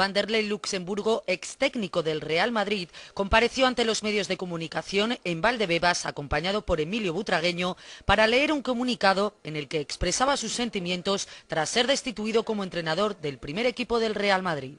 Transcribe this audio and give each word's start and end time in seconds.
Vanderlei 0.00 0.46
Luxemburgo, 0.48 1.24
ex 1.26 1.58
técnico 1.58 2.02
del 2.02 2.22
Real 2.22 2.52
Madrid, 2.52 2.88
compareció 3.12 3.66
ante 3.66 3.84
los 3.84 4.02
medios 4.02 4.28
de 4.28 4.38
comunicación 4.38 5.18
en 5.24 5.42
Valdebebas 5.42 6.06
acompañado 6.06 6.64
por 6.64 6.80
Emilio 6.80 7.12
Butragueño 7.12 7.76
para 8.06 8.26
leer 8.26 8.50
un 8.50 8.62
comunicado 8.62 9.34
en 9.44 9.56
el 9.56 9.68
que 9.68 9.78
expresaba 9.78 10.38
sus 10.38 10.54
sentimientos 10.54 11.28
tras 11.48 11.68
ser 11.68 11.86
destituido 11.86 12.46
como 12.46 12.64
entrenador 12.64 13.20
del 13.20 13.36
primer 13.36 13.66
equipo 13.66 13.98
del 13.98 14.14
Real 14.14 14.42
Madrid. 14.42 14.78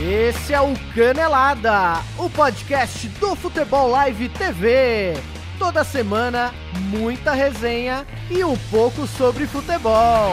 Esse 0.00 0.54
é 0.54 0.60
o 0.62 0.72
Canelada, 0.94 2.02
o 2.16 2.30
podcast 2.30 3.06
do 3.20 3.36
Futebol 3.36 3.90
Live 3.90 4.30
TV. 4.30 5.12
Toda 5.58 5.84
semana, 5.84 6.54
muita 6.88 7.32
resenha 7.32 8.06
e 8.30 8.42
um 8.42 8.56
pouco 8.70 9.06
sobre 9.06 9.46
futebol. 9.46 10.32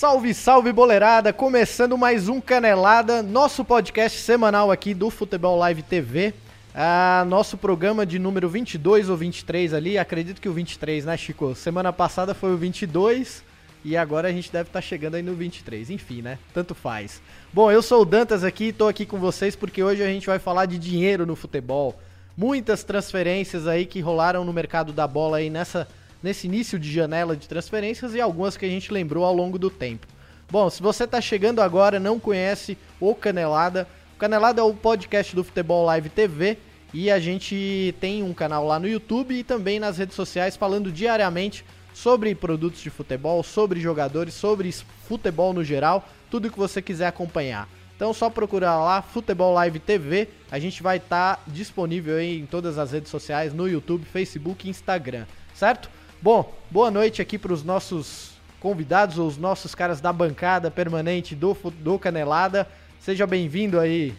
Salve, 0.00 0.32
salve 0.32 0.72
boleirada! 0.72 1.30
Começando 1.30 1.98
mais 1.98 2.26
um 2.26 2.40
Canelada, 2.40 3.22
nosso 3.22 3.62
podcast 3.62 4.18
semanal 4.18 4.70
aqui 4.70 4.94
do 4.94 5.10
Futebol 5.10 5.58
Live 5.58 5.82
TV. 5.82 6.32
Ah, 6.74 7.22
nosso 7.28 7.58
programa 7.58 8.06
de 8.06 8.18
número 8.18 8.48
22 8.48 9.10
ou 9.10 9.16
23 9.18 9.74
ali, 9.74 9.98
acredito 9.98 10.40
que 10.40 10.48
o 10.48 10.54
23, 10.54 11.04
né, 11.04 11.18
Chico? 11.18 11.54
Semana 11.54 11.92
passada 11.92 12.32
foi 12.32 12.50
o 12.54 12.56
22 12.56 13.44
e 13.84 13.94
agora 13.94 14.28
a 14.28 14.32
gente 14.32 14.50
deve 14.50 14.70
estar 14.70 14.80
tá 14.80 14.80
chegando 14.80 15.16
aí 15.16 15.22
no 15.22 15.34
23. 15.34 15.90
Enfim, 15.90 16.22
né? 16.22 16.38
Tanto 16.54 16.74
faz. 16.74 17.20
Bom, 17.52 17.70
eu 17.70 17.82
sou 17.82 18.00
o 18.00 18.06
Dantas 18.06 18.42
aqui 18.42 18.68
e 18.68 18.72
tô 18.72 18.88
aqui 18.88 19.04
com 19.04 19.18
vocês 19.18 19.54
porque 19.54 19.82
hoje 19.82 20.02
a 20.02 20.06
gente 20.06 20.26
vai 20.26 20.38
falar 20.38 20.64
de 20.64 20.78
dinheiro 20.78 21.26
no 21.26 21.36
futebol. 21.36 21.94
Muitas 22.34 22.82
transferências 22.82 23.66
aí 23.66 23.84
que 23.84 24.00
rolaram 24.00 24.46
no 24.46 24.52
mercado 24.54 24.94
da 24.94 25.06
bola 25.06 25.36
aí 25.36 25.50
nessa, 25.50 25.86
nesse 26.22 26.46
início 26.46 26.78
de 26.78 26.90
janela 26.90 27.36
de 27.36 27.48
transferências 27.48 28.14
e 28.14 28.20
algumas 28.20 28.56
que 28.56 28.64
a 28.64 28.68
gente 28.68 28.92
lembrou 28.92 29.24
ao 29.24 29.34
longo 29.34 29.58
do 29.58 29.70
tempo. 29.70 30.06
Bom, 30.50 30.68
se 30.68 30.82
você 30.82 31.04
está 31.04 31.20
chegando 31.20 31.60
agora 31.60 32.00
não 32.00 32.18
conhece 32.18 32.76
o 32.98 33.14
Canelada, 33.14 33.86
o 34.16 34.18
Canelada 34.18 34.60
é 34.60 34.64
o 34.64 34.74
podcast 34.74 35.34
do 35.34 35.44
Futebol 35.44 35.84
Live 35.86 36.08
TV 36.08 36.58
e 36.92 37.10
a 37.10 37.20
gente 37.20 37.94
tem 38.00 38.22
um 38.22 38.34
canal 38.34 38.66
lá 38.66 38.78
no 38.78 38.88
YouTube 38.88 39.34
e 39.34 39.44
também 39.44 39.78
nas 39.78 39.98
redes 39.98 40.16
sociais 40.16 40.56
falando 40.56 40.90
diariamente 40.90 41.64
sobre 41.94 42.34
produtos 42.34 42.80
de 42.80 42.90
futebol, 42.90 43.42
sobre 43.42 43.80
jogadores, 43.80 44.34
sobre 44.34 44.72
futebol 45.06 45.52
no 45.52 45.62
geral, 45.62 46.08
tudo 46.30 46.50
que 46.50 46.58
você 46.58 46.82
quiser 46.82 47.06
acompanhar. 47.06 47.68
Então 47.94 48.14
só 48.14 48.30
procurar 48.30 48.78
lá 48.78 49.02
Futebol 49.02 49.52
Live 49.52 49.78
TV, 49.78 50.28
a 50.50 50.58
gente 50.58 50.82
vai 50.82 50.96
estar 50.96 51.36
tá 51.36 51.42
disponível 51.46 52.20
em 52.20 52.46
todas 52.46 52.78
as 52.78 52.92
redes 52.92 53.10
sociais, 53.10 53.52
no 53.52 53.68
YouTube, 53.68 54.06
Facebook 54.06 54.66
e 54.66 54.70
Instagram, 54.70 55.26
certo? 55.54 55.90
Bom, 56.22 56.52
boa 56.70 56.90
noite 56.90 57.22
aqui 57.22 57.38
para 57.38 57.50
os 57.50 57.64
nossos 57.64 58.32
convidados, 58.60 59.16
os 59.16 59.38
nossos 59.38 59.74
caras 59.74 60.02
da 60.02 60.12
bancada 60.12 60.70
permanente 60.70 61.34
do, 61.34 61.56
do 61.78 61.98
Canelada. 61.98 62.68
Seja 63.00 63.26
bem-vindo 63.26 63.80
aí, 63.80 64.14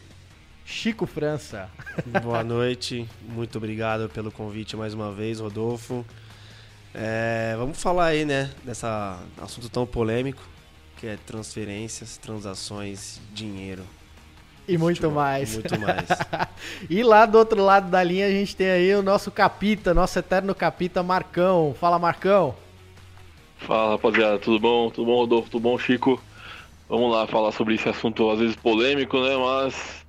Chico 0.66 1.06
França. 1.06 1.70
Boa 2.24 2.44
noite, 2.44 3.08
muito 3.22 3.60
obrigado 3.60 4.10
pelo 4.10 4.32
convite 4.32 4.76
mais 4.76 4.96
uma 4.96 5.12
vez, 5.12 5.40
Rodolfo. 5.40 6.04
É, 6.92 7.54
vamos 7.56 7.80
falar 7.80 8.08
aí, 8.08 8.26
né, 8.26 8.50
dessa 8.64 9.24
assunto 9.40 9.70
tão 9.70 9.86
polêmico 9.86 10.42
que 10.98 11.06
é 11.06 11.18
transferências, 11.18 12.18
transações, 12.18 13.22
dinheiro. 13.32 13.86
E 14.72 14.78
muito 14.78 14.98
futebol, 14.98 15.16
mais. 15.16 15.54
Muito 15.54 15.80
mais. 15.80 16.08
e 16.90 17.04
lá 17.04 17.26
do 17.26 17.38
outro 17.38 17.64
lado 17.64 17.90
da 17.90 18.04
linha 18.04 18.28
a 18.28 18.32
gente 18.32 18.56
tem 18.56 18.70
aí 18.70 18.96
o 18.96 19.04
nosso 19.04 19.30
capita, 19.30 19.94
nosso 19.94 20.18
eterno 20.18 20.56
capita 20.56 21.04
Marcão. 21.04 21.76
Fala, 21.80 22.00
Marcão. 22.00 22.56
Fala, 23.58 23.92
rapaziada, 23.92 24.40
tudo 24.40 24.60
bom? 24.60 24.90
Tudo 24.90 25.06
bom, 25.06 25.18
Rodolfo? 25.18 25.50
Tudo 25.50 25.62
bom, 25.62 25.78
Chico? 25.78 26.22
Vamos 26.88 27.12
lá 27.12 27.28
falar 27.28 27.52
sobre 27.52 27.76
esse 27.76 27.88
assunto 27.88 28.30
às 28.30 28.40
vezes 28.40 28.56
polêmico, 28.56 29.20
né, 29.22 29.38
mas 29.38 30.06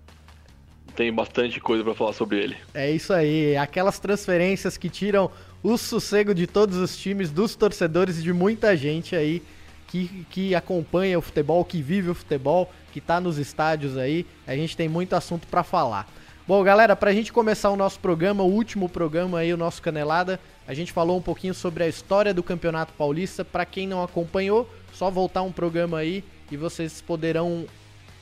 tem 0.96 1.12
bastante 1.12 1.60
coisa 1.60 1.84
para 1.84 1.94
falar 1.94 2.12
sobre 2.12 2.38
ele. 2.38 2.56
É 2.74 2.90
isso 2.90 3.12
aí, 3.12 3.56
aquelas 3.56 3.98
transferências 3.98 4.76
que 4.76 4.88
tiram 4.88 5.30
o 5.62 5.76
sossego 5.76 6.34
de 6.34 6.46
todos 6.46 6.76
os 6.76 6.96
times, 6.96 7.30
dos 7.30 7.54
torcedores 7.54 8.18
e 8.18 8.22
de 8.22 8.32
muita 8.32 8.76
gente 8.76 9.14
aí 9.14 9.42
que, 9.86 10.26
que 10.30 10.54
acompanha 10.54 11.18
o 11.18 11.22
futebol, 11.22 11.64
que 11.64 11.80
vive 11.80 12.10
o 12.10 12.14
futebol, 12.14 12.72
que 12.92 13.00
tá 13.00 13.20
nos 13.20 13.38
estádios 13.38 13.96
aí. 13.96 14.26
A 14.46 14.54
gente 14.54 14.76
tem 14.76 14.88
muito 14.88 15.14
assunto 15.14 15.46
para 15.46 15.62
falar. 15.64 16.06
Bom, 16.46 16.62
galera, 16.62 16.94
pra 16.94 17.12
gente 17.12 17.32
começar 17.32 17.70
o 17.70 17.76
nosso 17.76 17.98
programa, 17.98 18.42
o 18.42 18.50
último 18.50 18.88
programa 18.88 19.38
aí, 19.38 19.54
o 19.54 19.56
nosso 19.56 19.80
Canelada, 19.80 20.38
a 20.66 20.74
gente 20.74 20.92
falou 20.92 21.16
um 21.16 21.22
pouquinho 21.22 21.54
sobre 21.54 21.84
a 21.84 21.88
história 21.88 22.34
do 22.34 22.42
Campeonato 22.42 22.92
Paulista. 22.92 23.44
Para 23.44 23.64
quem 23.64 23.86
não 23.86 24.02
acompanhou, 24.02 24.68
só 24.92 25.10
voltar 25.10 25.42
um 25.42 25.52
programa 25.52 25.98
aí 25.98 26.22
e 26.50 26.56
vocês 26.56 27.00
poderão 27.00 27.64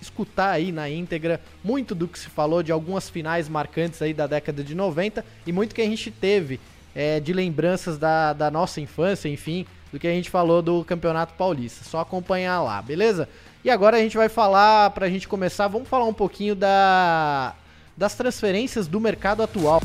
escutar 0.00 0.50
aí 0.50 0.70
na 0.72 0.88
íntegra 0.88 1.40
muito 1.62 1.94
do 1.94 2.08
que 2.08 2.18
se 2.18 2.28
falou 2.28 2.62
de 2.62 2.72
algumas 2.72 3.10
finais 3.10 3.48
marcantes 3.48 4.00
aí 4.00 4.14
da 4.14 4.26
década 4.26 4.62
de 4.62 4.74
90 4.74 5.24
e 5.46 5.52
muito 5.52 5.74
que 5.74 5.82
a 5.82 5.86
gente 5.86 6.10
teve 6.10 6.60
é, 6.94 7.20
de 7.20 7.32
lembranças 7.32 7.98
da, 7.98 8.32
da 8.32 8.50
nossa 8.50 8.80
infância, 8.80 9.28
enfim, 9.28 9.66
do 9.92 9.98
que 9.98 10.06
a 10.06 10.12
gente 10.12 10.30
falou 10.30 10.62
do 10.62 10.84
Campeonato 10.84 11.34
Paulista. 11.34 11.84
Só 11.84 12.00
acompanhar 12.00 12.62
lá, 12.62 12.80
beleza? 12.80 13.28
E 13.62 13.68
agora 13.68 13.98
a 13.98 14.00
gente 14.00 14.16
vai 14.16 14.30
falar, 14.30 14.88
pra 14.92 15.10
gente 15.10 15.28
começar, 15.28 15.68
vamos 15.68 15.86
falar 15.86 16.06
um 16.06 16.14
pouquinho 16.14 16.54
da, 16.54 17.54
das 17.94 18.14
transferências 18.14 18.88
do 18.88 18.98
mercado 18.98 19.42
atual. 19.42 19.82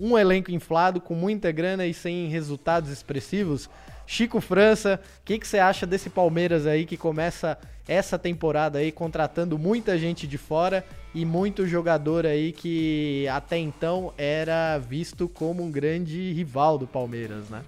Um 0.00 0.16
elenco 0.16 0.50
inflado, 0.50 1.02
com 1.02 1.14
muita 1.14 1.52
grana 1.52 1.84
e 1.86 1.92
sem 1.92 2.28
resultados 2.28 2.90
expressivos, 2.90 3.68
Chico 4.06 4.40
França, 4.40 4.98
o 5.20 5.24
que, 5.26 5.38
que 5.38 5.46
você 5.46 5.58
acha 5.58 5.86
desse 5.86 6.08
Palmeiras 6.08 6.66
aí 6.66 6.86
que 6.86 6.96
começa 6.96 7.58
essa 7.86 8.18
temporada 8.18 8.78
aí 8.78 8.90
contratando 8.90 9.58
muita 9.58 9.98
gente 9.98 10.26
de 10.26 10.38
fora 10.38 10.82
e 11.14 11.24
muito 11.24 11.66
jogador 11.66 12.24
aí 12.24 12.52
que 12.52 13.26
até 13.28 13.58
então 13.58 14.12
era 14.16 14.78
visto 14.78 15.28
como 15.28 15.62
um 15.62 15.70
grande 15.70 16.32
rival 16.32 16.78
do 16.78 16.86
Palmeiras, 16.86 17.48
né? 17.48 17.62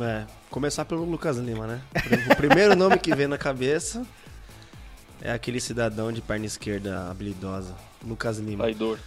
É, 0.00 0.24
começar 0.50 0.84
pelo 0.84 1.04
Lucas 1.04 1.36
Lima, 1.36 1.66
né? 1.66 1.80
O 2.30 2.36
primeiro 2.36 2.76
nome 2.76 2.98
que 2.98 3.14
vem 3.14 3.26
na 3.26 3.38
cabeça 3.38 4.06
é 5.20 5.32
aquele 5.32 5.60
cidadão 5.60 6.12
de 6.12 6.20
perna 6.20 6.46
esquerda 6.46 7.10
habilidosa, 7.10 7.74
Lucas 8.04 8.38
Lima. 8.38 8.64
Traidor. 8.64 8.98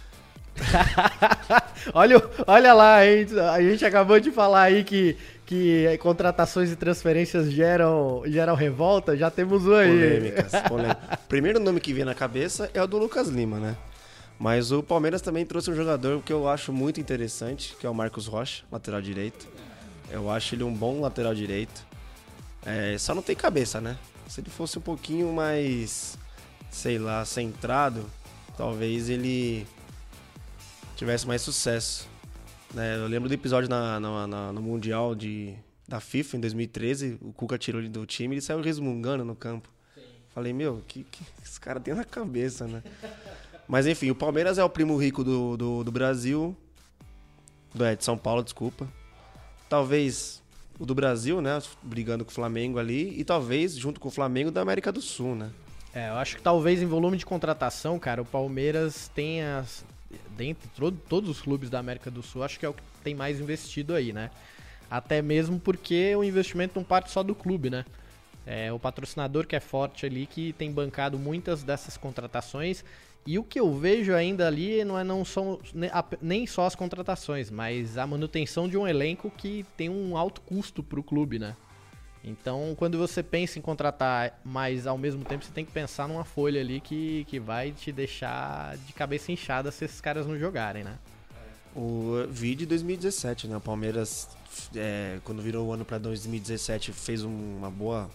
olha, 1.92 2.22
olha 2.46 2.72
lá, 2.72 3.04
hein? 3.04 3.26
a 3.52 3.60
gente 3.60 3.84
acabou 3.84 4.20
de 4.20 4.30
falar 4.30 4.62
aí 4.62 4.84
que 4.84 5.16
que 5.46 5.98
contratações 5.98 6.70
e 6.70 6.76
transferências 6.76 7.50
geram, 7.50 8.22
geram 8.26 8.54
revolta, 8.54 9.16
já 9.16 9.30
temos 9.30 9.66
um 9.66 9.74
aí. 9.74 9.90
Polêmicas, 9.90 10.62
polêmicas. 10.68 11.18
Primeiro 11.28 11.60
nome 11.60 11.80
que 11.80 11.92
vem 11.92 12.04
na 12.04 12.14
cabeça 12.14 12.70
é 12.72 12.82
o 12.82 12.86
do 12.86 12.98
Lucas 12.98 13.28
Lima, 13.28 13.58
né? 13.58 13.76
Mas 14.38 14.72
o 14.72 14.82
Palmeiras 14.82 15.22
também 15.22 15.46
trouxe 15.46 15.70
um 15.70 15.74
jogador 15.74 16.20
que 16.22 16.32
eu 16.32 16.48
acho 16.48 16.72
muito 16.72 17.00
interessante, 17.00 17.76
que 17.78 17.86
é 17.86 17.90
o 17.90 17.94
Marcos 17.94 18.26
Rocha, 18.26 18.64
lateral 18.70 19.00
direito. 19.00 19.46
Eu 20.10 20.30
acho 20.30 20.54
ele 20.54 20.64
um 20.64 20.74
bom 20.74 21.00
lateral 21.00 21.34
direito. 21.34 21.86
É, 22.64 22.96
só 22.98 23.14
não 23.14 23.22
tem 23.22 23.36
cabeça, 23.36 23.80
né? 23.80 23.96
Se 24.28 24.40
ele 24.40 24.50
fosse 24.50 24.78
um 24.78 24.82
pouquinho 24.82 25.32
mais, 25.32 26.18
sei 26.70 26.98
lá, 26.98 27.24
centrado, 27.24 28.04
talvez 28.56 29.08
ele 29.08 29.66
tivesse 30.96 31.26
mais 31.26 31.42
sucesso. 31.42 32.08
Né? 32.74 32.96
Eu 32.96 33.06
lembro 33.06 33.28
do 33.28 33.34
episódio 33.34 33.70
na, 33.70 34.00
na, 34.00 34.26
na, 34.26 34.52
no 34.52 34.60
Mundial 34.60 35.14
de, 35.14 35.54
da 35.86 36.00
FIFA 36.00 36.36
em 36.36 36.40
2013, 36.40 37.18
o 37.20 37.32
Cuca 37.32 37.56
tirou 37.56 37.80
ele 37.80 37.88
do 37.88 38.04
time 38.04 38.34
e 38.34 38.38
ele 38.38 38.40
saiu 38.42 38.60
resmungando 38.60 39.24
no 39.24 39.36
campo. 39.36 39.70
Sim. 39.94 40.02
Falei, 40.34 40.52
meu, 40.52 40.82
que, 40.88 41.04
que 41.04 41.22
esse 41.42 41.60
cara 41.60 41.78
tem 41.78 41.94
na 41.94 42.04
cabeça, 42.04 42.66
né? 42.66 42.82
Mas 43.68 43.86
enfim, 43.86 44.10
o 44.10 44.14
Palmeiras 44.14 44.58
é 44.58 44.64
o 44.64 44.68
primo 44.68 44.96
rico 44.96 45.22
do, 45.22 45.56
do, 45.56 45.84
do 45.84 45.92
Brasil. 45.92 46.54
Do, 47.72 47.84
é, 47.84 47.94
de 47.94 48.04
São 48.04 48.18
Paulo, 48.18 48.42
desculpa. 48.42 48.86
Talvez 49.68 50.42
o 50.78 50.84
do 50.84 50.94
Brasil, 50.94 51.40
né? 51.40 51.62
Brigando 51.82 52.24
com 52.24 52.30
o 52.30 52.34
Flamengo 52.34 52.78
ali. 52.78 53.18
E 53.18 53.24
talvez, 53.24 53.76
junto 53.76 54.00
com 54.00 54.08
o 54.08 54.10
Flamengo, 54.10 54.50
da 54.50 54.60
América 54.60 54.92
do 54.92 55.00
Sul, 55.00 55.34
né? 55.34 55.50
É, 55.94 56.10
eu 56.10 56.14
acho 56.14 56.36
que 56.36 56.42
talvez 56.42 56.82
em 56.82 56.86
volume 56.86 57.16
de 57.16 57.24
contratação, 57.24 57.98
cara, 57.98 58.20
o 58.20 58.24
Palmeiras 58.24 59.08
tenha 59.14 59.64
dentre 60.36 60.68
todos 61.08 61.28
os 61.28 61.40
clubes 61.40 61.70
da 61.70 61.78
América 61.78 62.10
do 62.10 62.22
Sul, 62.22 62.42
acho 62.42 62.58
que 62.58 62.66
é 62.66 62.68
o 62.68 62.74
que 62.74 62.82
tem 63.02 63.14
mais 63.14 63.40
investido 63.40 63.94
aí, 63.94 64.12
né? 64.12 64.30
Até 64.90 65.22
mesmo 65.22 65.58
porque 65.58 66.14
o 66.16 66.22
investimento 66.22 66.74
não 66.76 66.84
parte 66.84 67.10
só 67.10 67.22
do 67.22 67.34
clube, 67.34 67.70
né? 67.70 67.84
É 68.46 68.72
o 68.72 68.78
patrocinador 68.78 69.46
que 69.46 69.56
é 69.56 69.60
forte 69.60 70.04
ali, 70.04 70.26
que 70.26 70.52
tem 70.52 70.70
bancado 70.70 71.18
muitas 71.18 71.62
dessas 71.62 71.96
contratações. 71.96 72.84
E 73.26 73.38
o 73.38 73.42
que 73.42 73.58
eu 73.58 73.72
vejo 73.72 74.14
ainda 74.14 74.46
ali 74.46 74.84
não, 74.84 74.98
é, 74.98 75.04
não 75.04 75.24
são 75.24 75.58
nem 76.20 76.46
só 76.46 76.66
as 76.66 76.74
contratações, 76.74 77.50
mas 77.50 77.96
a 77.96 78.06
manutenção 78.06 78.68
de 78.68 78.76
um 78.76 78.86
elenco 78.86 79.30
que 79.30 79.64
tem 79.76 79.88
um 79.88 80.16
alto 80.16 80.42
custo 80.42 80.82
para 80.82 81.00
o 81.00 81.02
clube, 81.02 81.38
né? 81.38 81.56
Então, 82.24 82.74
quando 82.76 82.96
você 82.96 83.22
pensa 83.22 83.58
em 83.58 83.62
contratar, 83.62 84.40
mas 84.42 84.86
ao 84.86 84.96
mesmo 84.96 85.22
tempo 85.24 85.44
você 85.44 85.52
tem 85.52 85.64
que 85.64 85.70
pensar 85.70 86.08
numa 86.08 86.24
folha 86.24 86.58
ali 86.58 86.80
que, 86.80 87.24
que 87.28 87.38
vai 87.38 87.70
te 87.70 87.92
deixar 87.92 88.78
de 88.78 88.94
cabeça 88.94 89.30
inchada 89.30 89.70
se 89.70 89.84
esses 89.84 90.00
caras 90.00 90.26
não 90.26 90.38
jogarem, 90.38 90.82
né? 90.82 90.98
O 91.76 92.24
vídeo 92.30 92.66
2017, 92.66 93.46
né? 93.46 93.56
O 93.58 93.60
Palmeiras, 93.60 94.28
é, 94.74 95.18
quando 95.22 95.42
virou 95.42 95.66
o 95.66 95.72
ano 95.72 95.84
para 95.84 95.98
2017, 95.98 96.92
fez 96.92 97.22
uma 97.22 97.70
boa. 97.70 98.08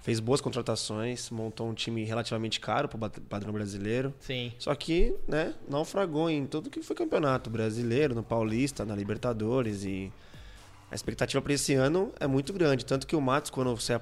Fez 0.00 0.18
boas 0.18 0.40
contratações, 0.40 1.30
montou 1.30 1.68
um 1.68 1.74
time 1.74 2.02
relativamente 2.02 2.58
caro 2.58 2.88
para 2.88 3.06
o 3.06 3.20
padrão 3.20 3.52
brasileiro. 3.52 4.12
Sim. 4.18 4.52
Só 4.58 4.74
que, 4.74 5.14
né, 5.28 5.54
naufragou 5.68 6.28
em 6.28 6.44
tudo 6.44 6.68
que 6.68 6.82
foi 6.82 6.96
campeonato 6.96 7.48
brasileiro, 7.48 8.12
no 8.12 8.22
Paulista, 8.24 8.84
na 8.84 8.96
Libertadores 8.96 9.84
e 9.84 10.12
a 10.92 10.94
expectativa 10.94 11.40
para 11.40 11.54
esse 11.54 11.72
ano 11.72 12.12
é 12.20 12.26
muito 12.26 12.52
grande. 12.52 12.84
Tanto 12.84 13.06
que 13.06 13.16
o 13.16 13.20
Matos, 13.20 13.50
quando 13.50 13.74
se, 13.80 13.92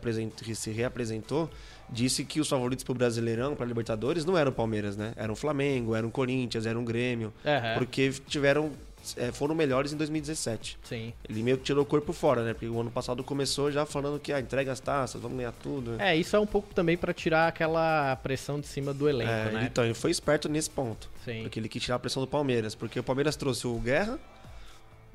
se 0.57 0.71
reapresentou, 0.73 1.49
disse 1.89 2.25
que 2.25 2.41
os 2.41 2.49
favoritos 2.49 2.85
para 2.85 2.93
o 2.93 2.95
Brasileirão, 2.97 3.55
para 3.55 3.65
Libertadores, 3.65 4.25
não 4.25 4.37
eram 4.37 4.51
o 4.51 4.55
Palmeiras, 4.55 4.97
né? 4.97 5.13
Eram 5.17 5.35
o 5.35 5.37
Flamengo, 5.37 5.95
eram 5.95 6.09
o 6.09 6.11
Corinthians, 6.11 6.67
eram 6.67 6.83
o 6.83 6.85
Grêmio. 6.85 7.33
Uhum. 7.45 7.79
Porque 7.79 8.11
tiveram 8.27 8.73
é, 9.17 9.33
foram 9.33 9.55
melhores 9.55 9.93
em 9.93 9.97
2017. 9.97 10.79
Sim. 10.83 11.13
Ele 11.29 11.43
meio 11.43 11.57
que 11.57 11.63
tirou 11.63 11.83
o 11.85 11.87
corpo 11.87 12.13
fora, 12.13 12.45
né? 12.45 12.53
Porque 12.53 12.67
o 12.67 12.81
ano 12.81 12.91
passado 12.91 13.23
começou 13.23 13.71
já 13.71 13.87
falando 13.87 14.19
que 14.19 14.33
ah, 14.33 14.41
entrega 14.41 14.73
as 14.73 14.81
taças, 14.81 15.23
vamos 15.23 15.39
ganhar 15.39 15.53
tudo. 15.53 15.95
É, 16.01 16.17
isso 16.17 16.35
é 16.37 16.41
um 16.41 16.47
pouco 16.47 16.75
também 16.75 16.97
para 16.97 17.15
tirar 17.15 17.49
aquela 17.49 18.17
pressão 18.17 18.61
de 18.61 18.67
cima 18.67 18.93
do 18.93 19.09
elenco, 19.09 19.31
é, 19.31 19.53
né? 19.53 19.69
Então, 19.71 19.85
ele 19.85 19.95
foi 19.95 20.11
esperto 20.11 20.49
nesse 20.49 20.69
ponto. 20.69 21.09
Sim. 21.25 21.43
Porque 21.43 21.59
ele 21.59 21.69
quis 21.69 21.83
tirar 21.83 21.97
a 21.97 21.99
pressão 21.99 22.23
do 22.23 22.27
Palmeiras. 22.27 22.75
Porque 22.75 22.99
o 22.99 23.03
Palmeiras 23.03 23.37
trouxe 23.37 23.67
o 23.67 23.79
Guerra, 23.79 24.19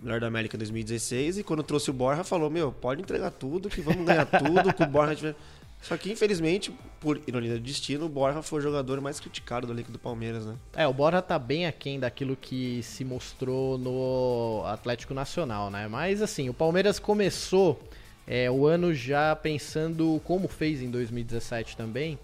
melhor 0.02 0.20
da 0.20 0.28
América 0.28 0.58
2016, 0.58 1.40
e 1.40 1.44
quando 1.44 1.64
trouxe 1.64 1.90
o 1.90 1.94
Borja, 1.94 2.24
falou: 2.24 2.50
Meu, 2.50 2.72
pode 2.72 3.02
entregar 3.02 3.32
tudo, 3.32 3.70
que 3.70 3.82
vamos 3.82 4.06
ganhar 4.06 4.26
tudo, 4.26 4.74
que 4.74 4.84
o 4.84 4.88
Borja 4.88 5.16
tiver. 5.16 5.36
Só 5.82 5.96
que, 5.98 6.12
infelizmente, 6.12 6.74
por 7.00 7.22
ironia 7.28 7.54
do 7.54 7.60
destino, 7.60 8.08
o 8.08 8.10
Borja 8.10 8.42
foi 8.42 8.60
o 8.60 8.62
jogador 8.62 9.00
mais 9.02 9.20
criticado 9.20 9.68
do 9.68 9.74
elenco 9.74 9.92
do 9.92 10.00
Palmeiras, 10.00 10.44
né? 10.44 10.56
É, 10.74 10.88
o 10.88 10.94
Borja 10.94 11.22
tá 11.22 11.38
bem 11.38 11.68
aquém 11.68 12.00
daquilo 12.00 12.36
que 12.36 12.82
se 12.82 13.06
mostrou 13.06 13.78
no 13.78 14.64
Atlético 14.66 15.14
Nacional, 15.14 15.70
né? 15.70 15.88
Mas, 15.88 16.24
assim, 16.24 16.50
o 16.50 16.56
Palmeiras 16.56 16.98
começou 16.98 17.80
é, 18.26 18.50
o 18.50 18.66
ano 18.66 18.96
já 18.96 19.36
pensando, 19.36 20.20
como 20.24 20.48
fez 20.48 20.82
em 20.82 20.90
2017 20.90 21.78
também, 21.78 22.18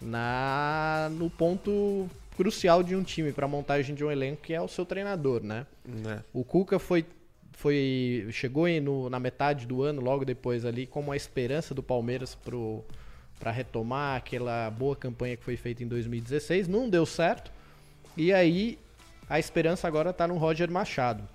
na 0.00 1.10
no 1.12 1.28
ponto 1.28 2.08
crucial 2.36 2.82
de 2.82 2.96
um 2.96 3.02
time 3.02 3.32
para 3.32 3.46
montagem 3.46 3.94
de 3.94 4.04
um 4.04 4.10
elenco, 4.10 4.42
que 4.42 4.54
é 4.54 4.60
o 4.60 4.68
seu 4.68 4.84
treinador, 4.84 5.42
né? 5.42 5.66
É. 6.06 6.20
O 6.32 6.44
Cuca 6.44 6.78
foi 6.78 7.04
foi 7.52 8.26
chegou 8.32 8.66
no, 8.80 9.10
na 9.10 9.20
metade 9.20 9.66
do 9.66 9.82
ano, 9.82 10.00
logo 10.00 10.24
depois 10.24 10.64
ali, 10.64 10.86
como 10.86 11.12
a 11.12 11.16
esperança 11.16 11.74
do 11.74 11.82
Palmeiras 11.82 12.34
pro 12.34 12.84
para 13.38 13.50
retomar 13.50 14.16
aquela 14.16 14.70
boa 14.70 14.94
campanha 14.94 15.36
que 15.36 15.42
foi 15.42 15.56
feita 15.56 15.82
em 15.82 15.88
2016, 15.88 16.68
não 16.68 16.88
deu 16.88 17.04
certo. 17.04 17.50
E 18.16 18.32
aí 18.32 18.78
a 19.28 19.38
esperança 19.38 19.88
agora 19.88 20.10
está 20.10 20.28
no 20.28 20.36
Roger 20.36 20.70
Machado. 20.70 21.28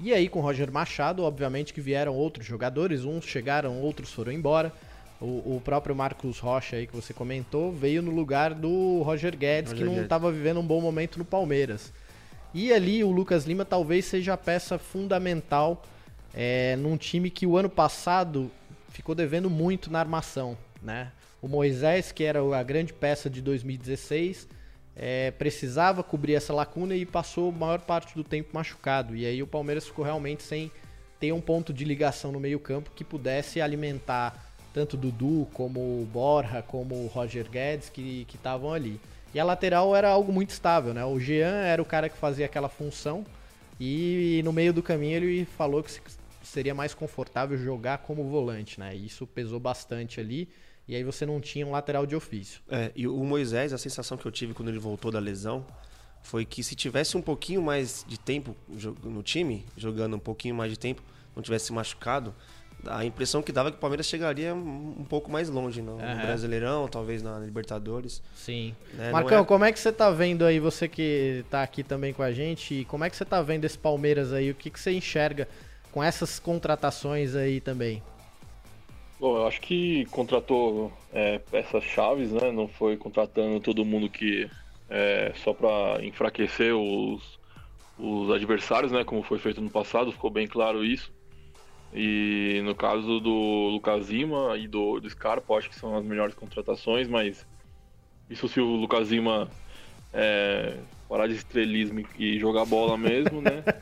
E 0.00 0.12
aí 0.12 0.26
com 0.28 0.38
o 0.38 0.42
Roger 0.42 0.72
Machado, 0.72 1.22
obviamente 1.22 1.74
que 1.74 1.82
vieram 1.82 2.14
outros 2.14 2.46
jogadores, 2.46 3.04
uns 3.04 3.26
chegaram, 3.26 3.80
outros 3.82 4.10
foram 4.10 4.32
embora. 4.32 4.72
O, 5.20 5.56
o, 5.56 5.62
próprio 5.64 5.96
Marcos 5.96 6.38
Rocha 6.38 6.76
aí 6.76 6.86
que 6.86 6.94
você 6.94 7.12
comentou 7.12 7.72
veio 7.72 8.00
no 8.00 8.12
lugar 8.12 8.54
do 8.54 9.02
Roger 9.02 9.36
Guedes, 9.36 9.72
Roger 9.72 9.88
que 9.88 9.92
não 9.92 10.02
estava 10.02 10.30
vivendo 10.30 10.60
um 10.60 10.66
bom 10.66 10.80
momento 10.80 11.18
no 11.18 11.24
Palmeiras. 11.24 11.92
E 12.54 12.72
ali 12.72 13.02
o 13.02 13.10
Lucas 13.10 13.44
Lima 13.44 13.64
talvez 13.64 14.04
seja 14.04 14.34
a 14.34 14.36
peça 14.36 14.78
fundamental 14.78 15.82
é, 16.32 16.76
num 16.76 16.96
time 16.96 17.30
que 17.30 17.46
o 17.46 17.56
ano 17.56 17.68
passado 17.68 18.50
ficou 18.88 19.14
devendo 19.14 19.50
muito 19.50 19.90
na 19.90 19.98
armação. 19.98 20.56
Né? 20.80 21.10
O 21.42 21.48
Moisés, 21.48 22.12
que 22.12 22.24
era 22.24 22.40
a 22.56 22.62
grande 22.62 22.92
peça 22.92 23.28
de 23.28 23.42
2016, 23.42 24.48
é, 24.96 25.30
precisava 25.32 26.02
cobrir 26.02 26.34
essa 26.34 26.52
lacuna 26.52 26.94
e 26.94 27.04
passou 27.04 27.50
a 27.50 27.52
maior 27.52 27.80
parte 27.80 28.14
do 28.14 28.24
tempo 28.24 28.50
machucado. 28.52 29.14
E 29.14 29.26
aí 29.26 29.42
o 29.42 29.46
Palmeiras 29.46 29.86
ficou 29.86 30.04
realmente 30.04 30.42
sem 30.42 30.70
ter 31.20 31.32
um 31.32 31.40
ponto 31.40 31.72
de 31.72 31.84
ligação 31.84 32.32
no 32.32 32.40
meio-campo 32.40 32.90
que 32.94 33.04
pudesse 33.04 33.60
alimentar 33.60 34.47
tanto 34.78 34.96
Dudu 34.96 35.48
como 35.52 36.08
Borja, 36.12 36.62
como 36.62 37.08
Roger 37.08 37.50
Guedes 37.50 37.90
que 37.90 38.24
estavam 38.32 38.72
ali. 38.72 39.00
E 39.34 39.40
a 39.40 39.44
lateral 39.44 39.96
era 39.96 40.08
algo 40.08 40.32
muito 40.32 40.50
estável, 40.50 40.94
né? 40.94 41.04
O 41.04 41.18
Jean 41.18 41.64
era 41.64 41.82
o 41.82 41.84
cara 41.84 42.08
que 42.08 42.16
fazia 42.16 42.46
aquela 42.46 42.68
função 42.68 43.26
e 43.80 44.40
no 44.44 44.52
meio 44.52 44.72
do 44.72 44.80
caminho 44.80 45.16
ele 45.16 45.44
falou 45.44 45.82
que 45.82 45.90
seria 46.44 46.76
mais 46.76 46.94
confortável 46.94 47.58
jogar 47.58 47.98
como 47.98 48.22
volante, 48.28 48.78
né? 48.78 48.94
E 48.94 49.06
isso 49.06 49.26
pesou 49.26 49.58
bastante 49.58 50.20
ali. 50.20 50.48
E 50.86 50.94
aí 50.94 51.02
você 51.02 51.26
não 51.26 51.40
tinha 51.40 51.66
um 51.66 51.72
lateral 51.72 52.06
de 52.06 52.14
ofício. 52.14 52.62
É, 52.70 52.92
e 52.94 53.08
o 53.08 53.24
Moisés, 53.24 53.72
a 53.72 53.78
sensação 53.78 54.16
que 54.16 54.24
eu 54.24 54.30
tive 54.30 54.54
quando 54.54 54.68
ele 54.68 54.78
voltou 54.78 55.10
da 55.10 55.18
lesão 55.18 55.66
foi 56.22 56.44
que 56.44 56.62
se 56.62 56.76
tivesse 56.76 57.16
um 57.16 57.20
pouquinho 57.20 57.60
mais 57.60 58.04
de 58.06 58.16
tempo 58.16 58.56
no 59.02 59.24
time, 59.24 59.66
jogando 59.76 60.14
um 60.14 60.20
pouquinho 60.20 60.54
mais 60.54 60.70
de 60.70 60.78
tempo, 60.78 61.02
não 61.34 61.42
tivesse 61.42 61.72
machucado, 61.72 62.32
a 62.86 63.04
impressão 63.04 63.42
que 63.42 63.50
dava 63.50 63.68
é 63.68 63.72
que 63.72 63.78
o 63.78 63.80
Palmeiras 63.80 64.06
chegaria 64.06 64.54
um 64.54 65.04
pouco 65.08 65.30
mais 65.30 65.48
longe 65.48 65.82
no, 65.82 65.92
uhum. 65.92 66.14
no 66.14 66.22
Brasileirão, 66.22 66.88
talvez 66.88 67.22
na 67.22 67.38
Libertadores. 67.38 68.22
Sim. 68.34 68.74
Né? 68.94 69.10
Marcão, 69.10 69.42
é... 69.42 69.44
como 69.44 69.64
é 69.64 69.72
que 69.72 69.80
você 69.80 69.92
tá 69.92 70.10
vendo 70.10 70.44
aí, 70.44 70.60
você 70.60 70.88
que 70.88 71.44
tá 71.50 71.62
aqui 71.62 71.82
também 71.82 72.12
com 72.12 72.22
a 72.22 72.32
gente, 72.32 72.84
como 72.88 73.04
é 73.04 73.10
que 73.10 73.16
você 73.16 73.24
tá 73.24 73.42
vendo 73.42 73.64
esse 73.64 73.76
Palmeiras 73.76 74.32
aí? 74.32 74.50
O 74.50 74.54
que, 74.54 74.70
que 74.70 74.78
você 74.78 74.92
enxerga 74.92 75.48
com 75.90 76.02
essas 76.02 76.38
contratações 76.38 77.34
aí 77.34 77.60
também? 77.60 78.02
Bom, 79.18 79.36
eu 79.36 79.46
acho 79.48 79.60
que 79.60 80.04
contratou 80.06 80.92
é, 81.12 81.38
peças 81.38 81.82
chaves, 81.82 82.30
né? 82.30 82.52
Não 82.52 82.68
foi 82.68 82.96
contratando 82.96 83.58
todo 83.58 83.84
mundo 83.84 84.08
que 84.08 84.48
é, 84.88 85.32
só 85.42 85.52
para 85.52 86.04
enfraquecer 86.04 86.72
os, 86.72 87.38
os 87.98 88.30
adversários, 88.30 88.92
né? 88.92 89.02
Como 89.02 89.24
foi 89.24 89.38
feito 89.38 89.60
no 89.60 89.68
passado, 89.68 90.12
ficou 90.12 90.30
bem 90.30 90.46
claro 90.46 90.84
isso. 90.84 91.12
E 91.92 92.60
no 92.64 92.74
caso 92.74 93.18
do 93.20 93.70
Lucas 93.70 94.10
Lima 94.10 94.56
e 94.58 94.68
do, 94.68 95.00
do 95.00 95.08
Scarpa, 95.08 95.54
acho 95.54 95.70
que 95.70 95.78
são 95.78 95.96
as 95.96 96.04
melhores 96.04 96.34
contratações, 96.34 97.08
mas 97.08 97.46
isso 98.28 98.48
se 98.48 98.60
o 98.60 98.76
Lucas 98.76 99.10
Lima 99.10 99.48
é, 100.12 100.76
parar 101.08 101.26
de 101.26 101.34
estrelismo 101.34 102.04
e 102.18 102.38
jogar 102.38 102.64
bola 102.66 102.96
mesmo, 102.96 103.40
né? 103.40 103.64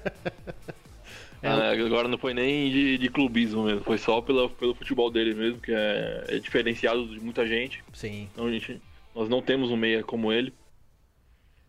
É. 1.43 1.49
Ah, 1.49 1.71
agora 1.71 2.09
não 2.09 2.17
foi 2.17 2.33
nem 2.33 2.71
de, 2.71 2.99
de, 2.99 3.09
clubismo 3.11 3.65
mesmo, 3.65 3.83
foi 3.83 3.99
só 3.99 4.23
pela, 4.23 4.49
pelo 4.49 4.75
futebol 4.75 5.11
dele 5.11 5.35
mesmo, 5.35 5.61
que 5.61 5.71
é, 5.71 6.25
é 6.29 6.39
diferenciado 6.39 7.07
de 7.07 7.21
muita 7.21 7.47
gente. 7.47 7.85
Sim. 7.93 8.29
Então, 8.33 8.51
gente, 8.51 8.81
nós 9.15 9.29
não 9.29 9.43
temos 9.43 9.71
um 9.71 9.77
meia 9.77 10.03
como 10.03 10.33
ele. 10.33 10.53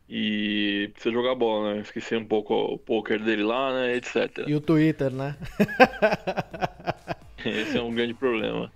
E 0.10 0.90
precisa 0.94 1.14
jogar 1.14 1.36
bola, 1.36 1.74
né? 1.74 1.82
Esquecer 1.82 2.18
um 2.18 2.26
pouco 2.26 2.54
o 2.54 2.78
poker 2.78 3.22
dele 3.22 3.44
lá, 3.44 3.74
né? 3.74 3.96
Etc. 3.98 4.46
E 4.48 4.56
o 4.56 4.62
Twitter, 4.62 5.12
né? 5.12 5.36
Esse 7.46 7.78
é 7.78 7.82
um 7.82 7.94
grande 7.94 8.14
problema. 8.14 8.72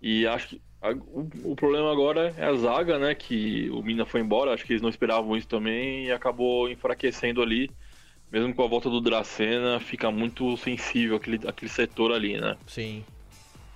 E 0.00 0.26
acho 0.26 0.48
que 0.48 0.60
a, 0.80 0.92
o, 0.92 1.28
o, 1.44 1.56
problema 1.56 1.90
agora 1.90 2.32
é 2.36 2.44
a 2.44 2.54
zaga, 2.54 2.98
né? 2.98 3.14
Que 3.14 3.68
o 3.70 3.82
Mina 3.82 4.06
foi 4.06 4.20
embora, 4.20 4.54
acho 4.54 4.64
que 4.64 4.72
eles 4.72 4.82
não 4.82 4.88
esperavam 4.88 5.36
isso 5.36 5.48
também 5.48 6.06
e 6.06 6.12
acabou 6.12 6.70
enfraquecendo 6.70 7.42
ali. 7.42 7.70
Mesmo 8.30 8.54
com 8.54 8.62
a 8.62 8.68
volta 8.68 8.88
do 8.88 9.00
Dracena, 9.00 9.80
fica 9.80 10.08
muito 10.10 10.56
sensível 10.56 11.16
aquele, 11.16 11.40
aquele 11.48 11.68
setor 11.68 12.12
ali, 12.12 12.40
né? 12.40 12.56
Sim. 12.66 13.04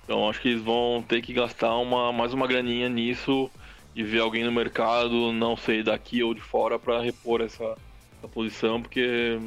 Então 0.05 0.29
acho 0.29 0.39
que 0.39 0.47
eles 0.49 0.61
vão 0.61 1.03
ter 1.05 1.21
que 1.21 1.33
gastar 1.33 1.75
uma, 1.75 2.13
mais 2.13 2.33
uma 2.33 2.47
graninha 2.47 2.87
nisso 2.87 3.51
e 3.95 4.03
ver 4.03 4.19
alguém 4.19 4.43
no 4.43 4.51
mercado, 4.51 5.31
não 5.31 5.55
sei, 5.55 5.81
daqui 5.81 6.21
ou 6.21 6.33
de 6.33 6.41
fora, 6.41 6.77
para 6.77 7.01
repor 7.01 7.41
essa, 7.41 7.77
essa, 8.17 8.27
posição, 8.27 8.81
porque 8.81 9.39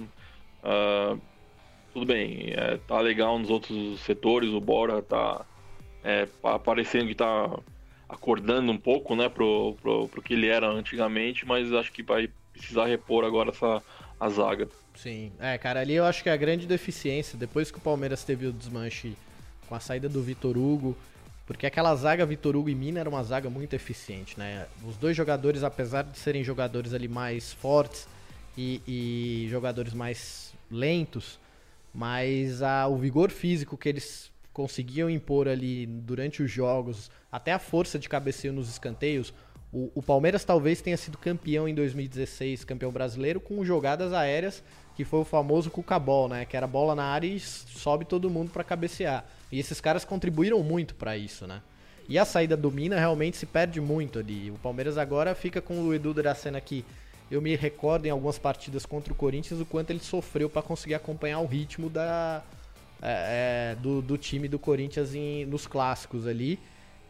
uh, 0.64 1.20
tudo 1.92 2.06
bem, 2.06 2.52
é, 2.56 2.78
tá 2.78 2.98
legal 3.00 3.38
nos 3.38 3.50
outros 3.50 4.00
setores, 4.00 4.48
o 4.50 4.60
Bora 4.60 5.02
tá 5.02 5.44
é, 6.02 6.26
parecendo 6.64 7.08
que 7.08 7.14
tá 7.14 7.58
acordando 8.08 8.72
um 8.72 8.78
pouco, 8.78 9.14
né, 9.14 9.28
pro, 9.28 9.76
pro, 9.82 10.08
pro 10.08 10.22
que 10.22 10.32
ele 10.32 10.46
era 10.46 10.66
antigamente, 10.66 11.46
mas 11.46 11.70
acho 11.72 11.92
que 11.92 12.02
vai 12.02 12.30
precisar 12.52 12.86
repor 12.86 13.24
agora 13.24 13.50
essa 13.50 13.82
a 14.18 14.28
zaga. 14.30 14.68
Sim, 14.94 15.30
é, 15.38 15.56
cara, 15.58 15.80
ali 15.80 15.94
eu 15.94 16.04
acho 16.04 16.22
que 16.22 16.28
é 16.28 16.32
a 16.32 16.36
grande 16.36 16.66
deficiência, 16.66 17.38
depois 17.38 17.70
que 17.70 17.78
o 17.78 17.80
Palmeiras 17.80 18.24
teve 18.24 18.46
o 18.46 18.52
desmanche 18.52 19.14
com 19.68 19.74
a 19.74 19.80
saída 19.80 20.08
do 20.08 20.22
Vitor 20.22 20.56
Hugo, 20.56 20.96
porque 21.48 21.66
aquela 21.66 21.94
zaga 21.94 22.26
Vitor 22.26 22.54
Hugo 22.54 22.68
e 22.68 22.74
Mina 22.74 23.00
era 23.00 23.08
uma 23.08 23.22
zaga 23.22 23.48
muito 23.48 23.72
eficiente, 23.72 24.38
né? 24.38 24.66
Os 24.86 24.98
dois 24.98 25.16
jogadores, 25.16 25.64
apesar 25.64 26.02
de 26.02 26.18
serem 26.18 26.44
jogadores 26.44 26.92
ali 26.92 27.08
mais 27.08 27.54
fortes 27.54 28.06
e, 28.54 28.82
e 28.86 29.48
jogadores 29.48 29.94
mais 29.94 30.52
lentos, 30.70 31.40
mas 31.94 32.60
a, 32.60 32.86
o 32.86 32.98
vigor 32.98 33.30
físico 33.30 33.78
que 33.78 33.88
eles 33.88 34.30
conseguiam 34.52 35.08
impor 35.08 35.48
ali 35.48 35.86
durante 35.86 36.42
os 36.42 36.50
jogos, 36.50 37.10
até 37.32 37.50
a 37.50 37.58
força 37.58 37.98
de 37.98 38.10
cabeceio 38.10 38.52
nos 38.52 38.68
escanteios, 38.68 39.32
O, 39.72 39.90
o, 39.94 40.02
Palmeiras 40.02 40.44
talvez 40.44 40.82
tenha 40.82 40.98
sido 40.98 41.16
campeão 41.16 41.66
em 41.66 41.74
2016, 41.74 42.62
campeão 42.64 42.92
brasileiro, 42.92 43.40
com 43.40 43.64
jogadas 43.64 44.12
aéreas, 44.12 44.62
que 44.98 45.04
foi 45.04 45.20
o 45.20 45.24
famoso 45.24 45.70
cucabol, 45.70 46.28
né? 46.28 46.44
Que 46.44 46.56
era 46.56 46.66
bola 46.66 46.92
na 46.92 47.04
área 47.04 47.28
e 47.28 47.38
sobe 47.38 48.04
todo 48.04 48.28
mundo 48.28 48.50
para 48.50 48.64
cabecear. 48.64 49.24
E 49.52 49.60
esses 49.60 49.80
caras 49.80 50.04
contribuíram 50.04 50.60
muito 50.60 50.96
para 50.96 51.16
isso, 51.16 51.46
né? 51.46 51.62
E 52.08 52.18
a 52.18 52.24
saída 52.24 52.56
do 52.56 52.68
Mina 52.68 52.98
realmente 52.98 53.36
se 53.36 53.46
perde 53.46 53.80
muito 53.80 54.18
ali. 54.18 54.50
O 54.50 54.54
Palmeiras 54.54 54.98
agora 54.98 55.36
fica 55.36 55.62
com 55.62 55.82
o 55.82 55.94
Edu 55.94 56.12
Dracena 56.12 56.58
aqui. 56.58 56.84
Eu 57.30 57.40
me 57.40 57.54
recordo 57.54 58.06
em 58.06 58.10
algumas 58.10 58.40
partidas 58.40 58.84
contra 58.84 59.12
o 59.12 59.14
Corinthians 59.14 59.60
o 59.60 59.64
quanto 59.64 59.90
ele 59.90 60.00
sofreu 60.00 60.50
para 60.50 60.62
conseguir 60.62 60.94
acompanhar 60.94 61.38
o 61.38 61.46
ritmo 61.46 61.88
da, 61.88 62.42
é, 63.00 63.74
é, 63.74 63.76
do, 63.76 64.02
do, 64.02 64.18
time 64.18 64.48
do 64.48 64.58
Corinthians 64.58 65.14
em, 65.14 65.46
nos 65.46 65.64
clássicos 65.64 66.26
ali. 66.26 66.58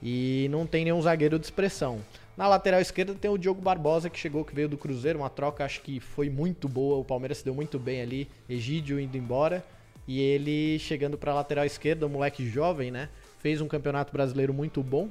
E 0.02 0.46
não 0.50 0.66
tem 0.66 0.84
nenhum 0.84 1.00
zagueiro 1.00 1.38
de 1.38 1.46
expressão. 1.46 2.00
Na 2.38 2.46
lateral 2.46 2.80
esquerda 2.80 3.16
tem 3.16 3.28
o 3.28 3.36
Diogo 3.36 3.60
Barbosa, 3.60 4.08
que 4.08 4.16
chegou, 4.16 4.44
que 4.44 4.54
veio 4.54 4.68
do 4.68 4.78
Cruzeiro, 4.78 5.18
uma 5.18 5.28
troca 5.28 5.64
acho 5.64 5.82
que 5.82 5.98
foi 5.98 6.30
muito 6.30 6.68
boa, 6.68 6.96
o 6.96 7.04
Palmeiras 7.04 7.38
se 7.38 7.44
deu 7.44 7.52
muito 7.52 7.80
bem 7.80 8.00
ali, 8.00 8.28
Egídio 8.48 9.00
indo 9.00 9.16
embora, 9.16 9.64
e 10.06 10.20
ele 10.20 10.78
chegando 10.78 11.18
para 11.18 11.32
a 11.32 11.34
lateral 11.34 11.64
esquerda, 11.64 12.06
um 12.06 12.10
moleque 12.10 12.48
jovem, 12.48 12.92
né? 12.92 13.08
Fez 13.40 13.60
um 13.60 13.66
campeonato 13.66 14.12
brasileiro 14.12 14.54
muito 14.54 14.84
bom, 14.84 15.08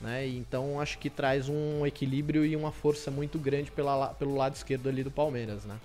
né? 0.00 0.26
Então 0.26 0.80
acho 0.80 0.98
que 0.98 1.10
traz 1.10 1.50
um 1.50 1.84
equilíbrio 1.84 2.46
e 2.46 2.56
uma 2.56 2.72
força 2.72 3.10
muito 3.10 3.38
grande 3.38 3.70
pela, 3.70 4.14
pelo 4.14 4.34
lado 4.34 4.54
esquerdo 4.54 4.88
ali 4.88 5.04
do 5.04 5.10
Palmeiras, 5.10 5.66
né? 5.66 5.78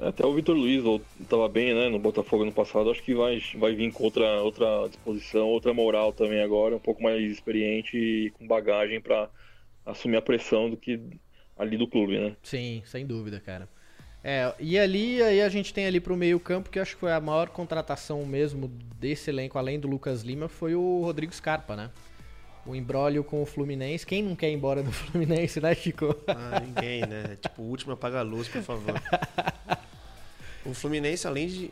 Até 0.00 0.24
o 0.24 0.32
Vitor 0.32 0.56
Luiz 0.56 0.82
estava 1.20 1.46
bem, 1.46 1.74
né, 1.74 1.90
no 1.90 1.98
Botafogo 1.98 2.42
no 2.42 2.52
passado. 2.52 2.90
Acho 2.90 3.02
que 3.02 3.14
vai, 3.14 3.42
vai 3.56 3.74
vir 3.74 3.92
com 3.92 4.04
outra, 4.04 4.40
outra 4.40 4.88
disposição, 4.88 5.46
outra 5.48 5.74
moral 5.74 6.10
também 6.10 6.40
agora, 6.40 6.74
um 6.74 6.80
pouco 6.80 7.02
mais 7.02 7.20
experiente 7.30 7.98
e 7.98 8.30
com 8.30 8.46
bagagem 8.46 8.98
para 8.98 9.28
assumir 9.86 10.16
a 10.16 10.22
pressão 10.22 10.68
do 10.68 10.76
que 10.76 11.00
ali 11.56 11.78
do 11.78 11.86
clube, 11.88 12.18
né? 12.18 12.36
Sim, 12.42 12.82
sem 12.84 13.06
dúvida, 13.06 13.40
cara. 13.40 13.68
É, 14.22 14.52
e 14.58 14.76
ali 14.76 15.22
aí 15.22 15.40
a 15.40 15.48
gente 15.48 15.72
tem 15.72 15.86
ali 15.86 16.00
pro 16.00 16.16
meio 16.16 16.40
campo, 16.40 16.68
que 16.68 16.80
acho 16.80 16.94
que 16.94 17.00
foi 17.00 17.12
a 17.12 17.20
maior 17.20 17.48
contratação 17.48 18.26
mesmo 18.26 18.66
desse 18.98 19.30
elenco, 19.30 19.56
além 19.56 19.78
do 19.78 19.86
Lucas 19.86 20.22
Lima, 20.22 20.48
foi 20.48 20.74
o 20.74 21.02
Rodrigo 21.02 21.32
Scarpa, 21.32 21.76
né? 21.76 21.90
O 22.66 22.74
embrólio 22.74 23.22
com 23.22 23.40
o 23.40 23.46
Fluminense. 23.46 24.04
Quem 24.04 24.24
não 24.24 24.34
quer 24.34 24.50
ir 24.50 24.54
embora 24.54 24.82
do 24.82 24.90
Fluminense, 24.92 25.60
né, 25.60 25.72
Chico? 25.76 26.16
Ah, 26.26 26.58
ninguém, 26.58 27.02
né? 27.02 27.38
tipo, 27.40 27.62
o 27.62 27.66
último 27.66 27.92
apaga 27.92 28.18
a 28.18 28.22
luz, 28.22 28.48
por 28.48 28.62
favor. 28.62 29.00
o 30.66 30.74
Fluminense, 30.74 31.24
além 31.28 31.46
de, 31.46 31.70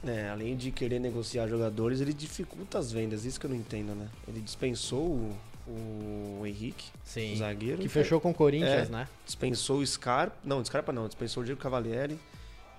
né, 0.00 0.30
além 0.30 0.56
de 0.56 0.70
querer 0.70 1.00
negociar 1.00 1.48
jogadores, 1.48 2.00
ele 2.00 2.14
dificulta 2.14 2.78
as 2.78 2.92
vendas. 2.92 3.24
Isso 3.24 3.40
que 3.40 3.46
eu 3.46 3.50
não 3.50 3.56
entendo, 3.56 3.96
né? 3.96 4.08
Ele 4.28 4.40
dispensou 4.40 5.04
o 5.04 5.36
o 5.70 6.46
Henrique, 6.46 6.86
Sim, 7.04 7.34
o 7.34 7.36
zagueiro. 7.36 7.78
Que 7.78 7.88
fechou 7.88 8.20
com 8.20 8.30
o 8.30 8.34
Corinthians, 8.34 8.88
é, 8.88 8.92
né? 8.92 9.08
Dispensou 9.24 9.78
o 9.78 9.86
Scarpa. 9.86 10.36
Não, 10.44 10.64
Scarpa 10.64 10.92
não, 10.92 11.06
dispensou 11.06 11.42
o 11.42 11.46
Diego 11.46 11.60
Cavalieri 11.60 12.18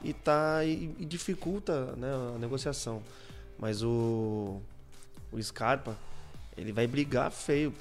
e 0.03 0.13
tá. 0.13 0.63
E, 0.65 0.93
e 0.99 1.05
dificulta 1.05 1.93
né, 1.97 2.07
a 2.35 2.39
negociação. 2.39 3.01
Mas 3.57 3.83
o. 3.83 4.59
O 5.31 5.41
Scarpa, 5.41 5.95
ele 6.57 6.73
vai 6.73 6.85
brigar 6.85 7.31
feio 7.31 7.73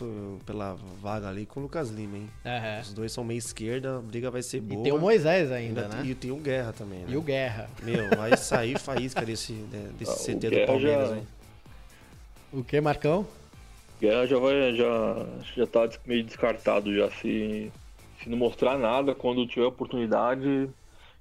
pela 0.47 0.77
vaga 1.03 1.29
ali 1.29 1.45
com 1.45 1.59
o 1.59 1.65
Lucas 1.65 1.91
Lima, 1.91 2.17
hein? 2.17 2.31
Uhum. 2.45 2.81
Os 2.81 2.93
dois 2.93 3.13
são 3.13 3.25
meio 3.25 3.39
esquerda, 3.39 3.99
a 3.99 4.01
briga 4.01 4.31
vai 4.31 4.43
ser 4.43 4.61
boa. 4.61 4.81
E 4.81 4.85
tem 4.85 4.93
o 4.93 4.99
Moisés 4.99 5.51
ainda, 5.51 5.89
né? 5.89 6.03
E 6.05 6.15
tem 6.15 6.31
o 6.31 6.37
Guerra 6.37 6.73
também, 6.73 7.01
né? 7.01 7.07
E 7.09 7.17
o 7.17 7.23
Guerra. 7.23 7.69
Meu, 7.83 8.09
vai 8.11 8.37
sair 8.37 8.79
faísca 8.79 9.23
desse, 9.23 9.53
desse 9.99 10.31
ah, 10.31 10.37
CT 10.37 10.51
do 10.51 10.67
Palmeiras, 10.67 11.11
já... 11.11 11.17
hein? 11.17 11.27
O 12.53 12.63
que, 12.63 12.81
Marcão? 12.81 13.27
Guerra 14.01 14.27
já 14.27 14.39
vai 14.39 14.75
já 14.75 15.27
já 15.57 15.67
tá 15.67 15.89
meio 16.07 16.25
descartado 16.25 16.95
já 16.95 17.11
se 17.11 17.71
se 18.23 18.29
não 18.29 18.37
mostrar 18.39 18.79
nada 18.79 19.15
quando 19.15 19.47
tiver 19.47 19.67
oportunidade 19.67 20.69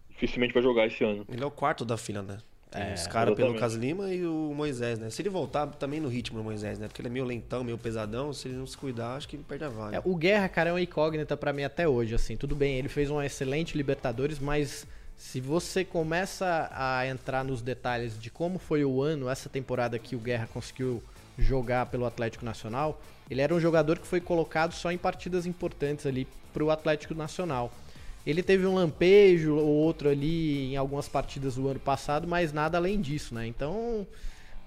dificilmente 0.09 0.53
vai 0.53 0.61
jogar 0.61 0.87
esse 0.87 1.03
ano. 1.03 1.25
Ele 1.29 1.41
é 1.41 1.45
o 1.45 1.51
quarto 1.51 1.85
da 1.85 1.97
fila, 1.97 2.21
né? 2.21 2.37
Tem 2.69 2.83
é, 2.83 2.93
os 2.93 3.07
caras 3.07 3.35
pelo 3.35 3.53
Lucas 3.53 3.73
Lima 3.73 4.13
e 4.13 4.25
o 4.25 4.53
Moisés, 4.53 4.99
né? 4.99 5.09
Se 5.09 5.21
ele 5.21 5.29
voltar 5.29 5.65
também 5.67 5.99
no 5.99 6.07
ritmo 6.07 6.37
do 6.37 6.43
Moisés, 6.43 6.77
né? 6.77 6.87
Porque 6.87 7.01
ele 7.01 7.07
é 7.07 7.11
meio 7.11 7.25
lentão, 7.25 7.63
meio 7.63 7.79
pesadão. 7.79 8.31
Se 8.31 8.47
ele 8.47 8.57
não 8.57 8.67
se 8.67 8.77
cuidar, 8.77 9.15
acho 9.15 9.27
que 9.27 9.35
ele 9.35 9.43
perde 9.47 9.63
a 9.63 9.69
vaga. 9.69 9.97
É, 9.97 10.01
o 10.03 10.15
Guerra, 10.15 10.47
cara, 10.47 10.69
é 10.69 10.73
uma 10.73 10.81
incógnita 10.81 11.35
para 11.35 11.51
mim 11.51 11.63
até 11.63 11.87
hoje, 11.87 12.13
assim. 12.13 12.37
Tudo 12.37 12.55
bem, 12.55 12.77
ele 12.77 12.89
fez 12.89 13.09
uma 13.09 13.25
excelente 13.25 13.75
Libertadores, 13.75 14.37
mas 14.37 14.85
se 15.17 15.41
você 15.41 15.83
começa 15.83 16.69
a 16.71 17.07
entrar 17.07 17.43
nos 17.43 17.61
detalhes 17.61 18.19
de 18.19 18.29
como 18.29 18.59
foi 18.59 18.85
o 18.85 19.01
ano, 19.01 19.29
essa 19.29 19.49
temporada 19.49 19.97
que 19.97 20.15
o 20.15 20.19
Guerra 20.19 20.47
conseguiu 20.53 21.01
jogar 21.39 21.85
pelo 21.87 22.05
Atlético 22.05 22.45
Nacional, 22.45 23.01
ele 23.29 23.41
era 23.41 23.53
um 23.53 23.59
jogador 23.59 23.97
que 23.97 24.07
foi 24.07 24.19
colocado 24.19 24.73
só 24.73 24.91
em 24.91 24.97
partidas 24.97 25.45
importantes 25.45 26.05
ali 26.05 26.27
para 26.53 26.63
o 26.63 26.71
Atlético 26.71 27.13
Nacional. 27.13 27.71
Ele 28.25 28.43
teve 28.43 28.65
um 28.65 28.75
lampejo 28.75 29.55
ou 29.55 29.67
outro 29.67 30.09
ali 30.09 30.73
em 30.73 30.77
algumas 30.77 31.07
partidas 31.07 31.55
do 31.55 31.67
ano 31.67 31.79
passado, 31.79 32.27
mas 32.27 32.51
nada 32.51 32.77
além 32.77 32.99
disso, 32.99 33.33
né? 33.33 33.47
Então, 33.47 34.05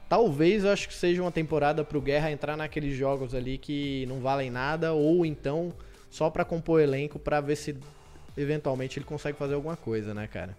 talvez 0.09 0.65
eu 0.65 0.71
acho 0.71 0.89
que 0.89 0.95
seja 0.95 1.21
uma 1.23 1.31
temporada 1.31 1.85
para 1.85 1.99
o 1.99 2.01
Guerra 2.01 2.31
entrar 2.31 2.57
naqueles 2.57 2.97
jogos 2.97 3.35
ali 3.35 3.59
que 3.59 4.07
não 4.07 4.21
valem 4.21 4.51
nada 4.51 4.93
ou 4.93 5.27
então 5.27 5.73
só 6.11 6.31
para 6.31 6.45
compor 6.45 6.81
elenco 6.81 7.19
para 7.19 7.41
ver 7.41 7.57
se 7.57 7.77
eventualmente 8.37 8.99
ele 8.99 9.07
consegue 9.07 9.37
fazer 9.37 9.55
alguma 9.55 9.77
coisa, 9.77 10.15
né, 10.15 10.27
cara? 10.27 10.57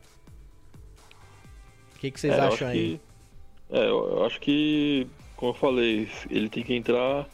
O 1.95 1.99
que, 1.99 2.11
que 2.11 2.19
vocês 2.19 2.33
é, 2.33 2.39
acham 2.39 2.67
aí? 2.67 2.99
Que, 3.69 3.77
é, 3.77 3.87
eu 3.87 4.25
acho 4.25 4.39
que 4.39 5.07
como 5.43 5.51
eu 5.51 5.59
falei, 5.59 6.07
ele 6.29 6.47
tem 6.47 6.63
que 6.63 6.73
entrar 6.73 7.27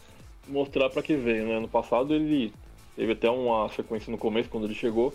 e 0.48 0.52
mostrar 0.52 0.90
para 0.90 1.04
que 1.04 1.16
veio, 1.16 1.46
né? 1.46 1.60
No 1.60 1.68
passado 1.68 2.12
ele 2.16 2.52
teve 2.96 3.12
até 3.12 3.30
uma 3.30 3.70
sequência 3.70 4.10
no 4.10 4.18
começo 4.18 4.50
quando 4.50 4.64
ele 4.66 4.74
chegou, 4.74 5.14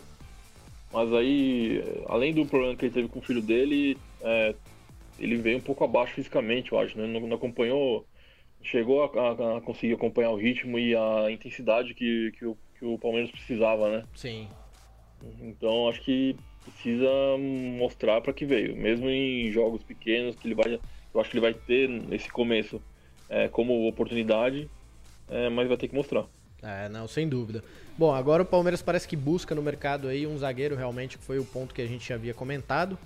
mas 0.92 1.12
aí, 1.12 1.82
além 2.06 2.32
do 2.32 2.46
problema 2.46 2.76
que 2.76 2.84
ele 2.84 2.94
teve 2.94 3.08
com 3.08 3.18
o 3.18 3.22
filho 3.22 3.42
dele, 3.42 3.98
é, 4.20 4.54
ele 5.18 5.34
veio 5.38 5.58
um 5.58 5.60
pouco 5.60 5.82
abaixo 5.82 6.14
fisicamente, 6.14 6.70
eu 6.70 6.78
acho, 6.78 6.96
né? 6.96 7.04
Não, 7.08 7.26
não 7.26 7.34
acompanhou, 7.34 8.06
chegou 8.62 9.02
a, 9.02 9.06
a, 9.06 9.56
a, 9.56 9.60
conseguir 9.60 9.94
acompanhar 9.94 10.30
o 10.30 10.36
ritmo 10.36 10.78
e 10.78 10.94
a 10.94 11.32
intensidade 11.32 11.94
que, 11.94 12.30
que, 12.38 12.46
o, 12.46 12.56
que 12.78 12.84
o 12.84 12.96
Palmeiras 12.96 13.32
precisava, 13.32 13.90
né? 13.90 14.04
Sim. 14.14 14.46
Então 15.40 15.88
acho 15.88 16.00
que 16.00 16.36
precisa 16.62 17.10
mostrar 17.76 18.20
para 18.20 18.32
que 18.32 18.46
veio, 18.46 18.76
mesmo 18.76 19.10
em 19.10 19.50
jogos 19.50 19.82
pequenos 19.82 20.36
que 20.36 20.46
ele 20.46 20.54
vai 20.54 20.78
eu 21.14 21.20
acho 21.20 21.30
que 21.30 21.36
ele 21.36 21.42
vai 21.42 21.54
ter 21.54 21.88
nesse 21.88 22.28
começo 22.28 22.82
é, 23.28 23.48
como 23.48 23.86
oportunidade, 23.88 24.68
é, 25.28 25.48
mas 25.48 25.68
vai 25.68 25.76
ter 25.76 25.88
que 25.88 25.94
mostrar. 25.94 26.26
É, 26.62 26.88
não, 26.88 27.06
sem 27.06 27.28
dúvida. 27.28 27.62
Bom, 27.96 28.12
agora 28.12 28.42
o 28.42 28.46
Palmeiras 28.46 28.82
parece 28.82 29.06
que 29.06 29.16
busca 29.16 29.54
no 29.54 29.62
mercado 29.62 30.08
aí 30.08 30.26
um 30.26 30.36
zagueiro 30.36 30.74
realmente, 30.74 31.18
que 31.18 31.24
foi 31.24 31.38
o 31.38 31.44
ponto 31.44 31.74
que 31.74 31.82
a 31.82 31.86
gente 31.86 32.12
havia 32.12 32.34
comentado. 32.34 32.98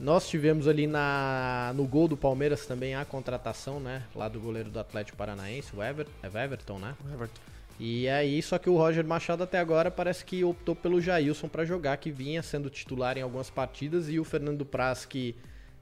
Nós 0.00 0.28
tivemos 0.28 0.66
ali 0.66 0.86
na, 0.86 1.72
no 1.76 1.86
gol 1.86 2.08
do 2.08 2.16
Palmeiras 2.16 2.66
também 2.66 2.94
a 2.94 3.04
contratação, 3.04 3.78
né? 3.78 4.02
Lá 4.14 4.28
do 4.28 4.40
goleiro 4.40 4.70
do 4.70 4.80
Atlético 4.80 5.16
Paranaense, 5.16 5.76
o 5.76 5.82
Ever, 5.82 6.06
é 6.22 6.26
Everton, 6.26 6.78
né? 6.78 6.96
Everton. 7.12 7.40
E 7.78 8.08
aí, 8.08 8.42
só 8.42 8.58
que 8.58 8.70
o 8.70 8.76
Roger 8.76 9.04
Machado 9.06 9.42
até 9.42 9.58
agora 9.58 9.90
parece 9.90 10.24
que 10.24 10.42
optou 10.42 10.74
pelo 10.74 11.00
Jailson 11.00 11.48
para 11.48 11.64
jogar, 11.64 11.96
que 11.98 12.10
vinha 12.10 12.42
sendo 12.42 12.70
titular 12.70 13.16
em 13.18 13.22
algumas 13.22 13.50
partidas, 13.50 14.08
e 14.08 14.18
o 14.18 14.24
Fernando 14.24 14.64
Praz, 14.64 15.04
que 15.04 15.36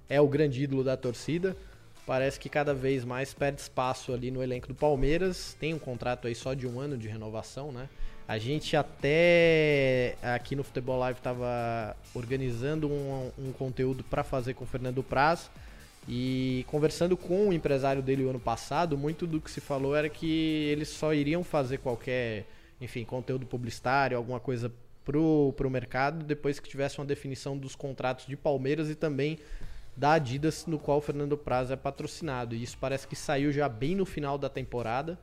é 0.08 0.20
o 0.20 0.28
grande 0.28 0.64
ídolo 0.64 0.82
da 0.82 0.96
torcida, 0.96 1.56
parece 2.06 2.38
que 2.38 2.48
cada 2.48 2.74
vez 2.74 3.04
mais 3.04 3.32
perde 3.32 3.60
espaço 3.60 4.12
ali 4.12 4.30
no 4.30 4.42
elenco 4.42 4.68
do 4.68 4.74
Palmeiras. 4.74 5.56
Tem 5.58 5.74
um 5.74 5.78
contrato 5.78 6.26
aí 6.26 6.34
só 6.34 6.54
de 6.54 6.66
um 6.66 6.80
ano 6.80 6.96
de 6.96 7.08
renovação, 7.08 7.70
né? 7.70 7.88
A 8.26 8.38
gente 8.38 8.76
até 8.76 10.16
aqui 10.22 10.54
no 10.54 10.62
Futebol 10.62 10.98
Live 11.00 11.18
estava 11.18 11.96
organizando 12.14 12.88
um, 12.88 13.32
um 13.36 13.52
conteúdo 13.52 14.04
para 14.04 14.22
fazer 14.22 14.54
com 14.54 14.62
o 14.62 14.66
Fernando 14.66 15.02
Praz 15.02 15.50
e 16.08 16.64
conversando 16.68 17.16
com 17.16 17.48
o 17.48 17.52
empresário 17.52 18.00
dele 18.00 18.24
o 18.24 18.30
ano 18.30 18.38
passado, 18.38 18.96
muito 18.96 19.26
do 19.26 19.40
que 19.40 19.50
se 19.50 19.60
falou 19.60 19.96
era 19.96 20.08
que 20.08 20.68
eles 20.70 20.88
só 20.88 21.12
iriam 21.12 21.42
fazer 21.42 21.78
qualquer, 21.78 22.46
enfim, 22.80 23.04
conteúdo 23.04 23.46
publicitário, 23.46 24.16
alguma 24.16 24.38
coisa 24.38 24.72
pro, 25.04 25.52
pro 25.56 25.68
mercado 25.68 26.24
depois 26.24 26.60
que 26.60 26.68
tivesse 26.68 26.98
uma 26.98 27.06
definição 27.06 27.58
dos 27.58 27.74
contratos 27.74 28.26
de 28.26 28.36
Palmeiras 28.36 28.88
e 28.88 28.94
também 28.94 29.38
da 29.96 30.12
Adidas, 30.12 30.66
no 30.66 30.78
qual 30.78 30.98
o 30.98 31.00
Fernando 31.00 31.36
Praz 31.36 31.70
é 31.70 31.76
patrocinado. 31.76 32.54
E 32.54 32.62
isso 32.62 32.76
parece 32.80 33.06
que 33.06 33.16
saiu 33.16 33.52
já 33.52 33.68
bem 33.68 33.94
no 33.94 34.06
final 34.06 34.38
da 34.38 34.48
temporada. 34.48 35.18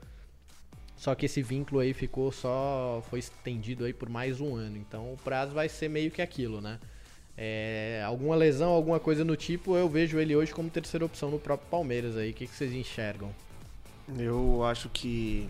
Só 0.96 1.14
que 1.14 1.28
esse 1.28 1.42
vínculo 1.42 1.80
aí 1.80 1.94
ficou 1.94 2.32
só. 2.32 3.04
foi 3.10 3.20
estendido 3.20 3.86
aí 3.86 3.94
por 3.94 4.10
mais 4.10 4.42
um 4.42 4.56
ano. 4.56 4.78
Então 4.78 5.14
o 5.14 5.18
Praz 5.18 5.52
vai 5.52 5.70
ser 5.70 5.90
meio 5.90 6.12
que 6.12 6.22
aquilo, 6.22 6.60
né? 6.60 6.80
É, 7.40 8.02
alguma 8.04 8.36
lesão, 8.36 8.70
alguma 8.72 9.00
coisa 9.00 9.24
no 9.24 9.36
tipo, 9.36 9.76
eu 9.76 9.88
vejo 9.88 10.18
ele 10.18 10.36
hoje 10.36 10.52
como 10.52 10.72
terceira 10.72 11.06
opção 11.06 11.30
no 11.30 11.38
próprio 11.38 11.70
Palmeiras 11.70 12.18
aí. 12.18 12.32
O 12.32 12.34
que, 12.34 12.48
que 12.48 12.56
vocês 12.56 12.74
enxergam? 12.74 13.32
Eu 14.18 14.64
acho 14.64 14.90
que 14.90 15.48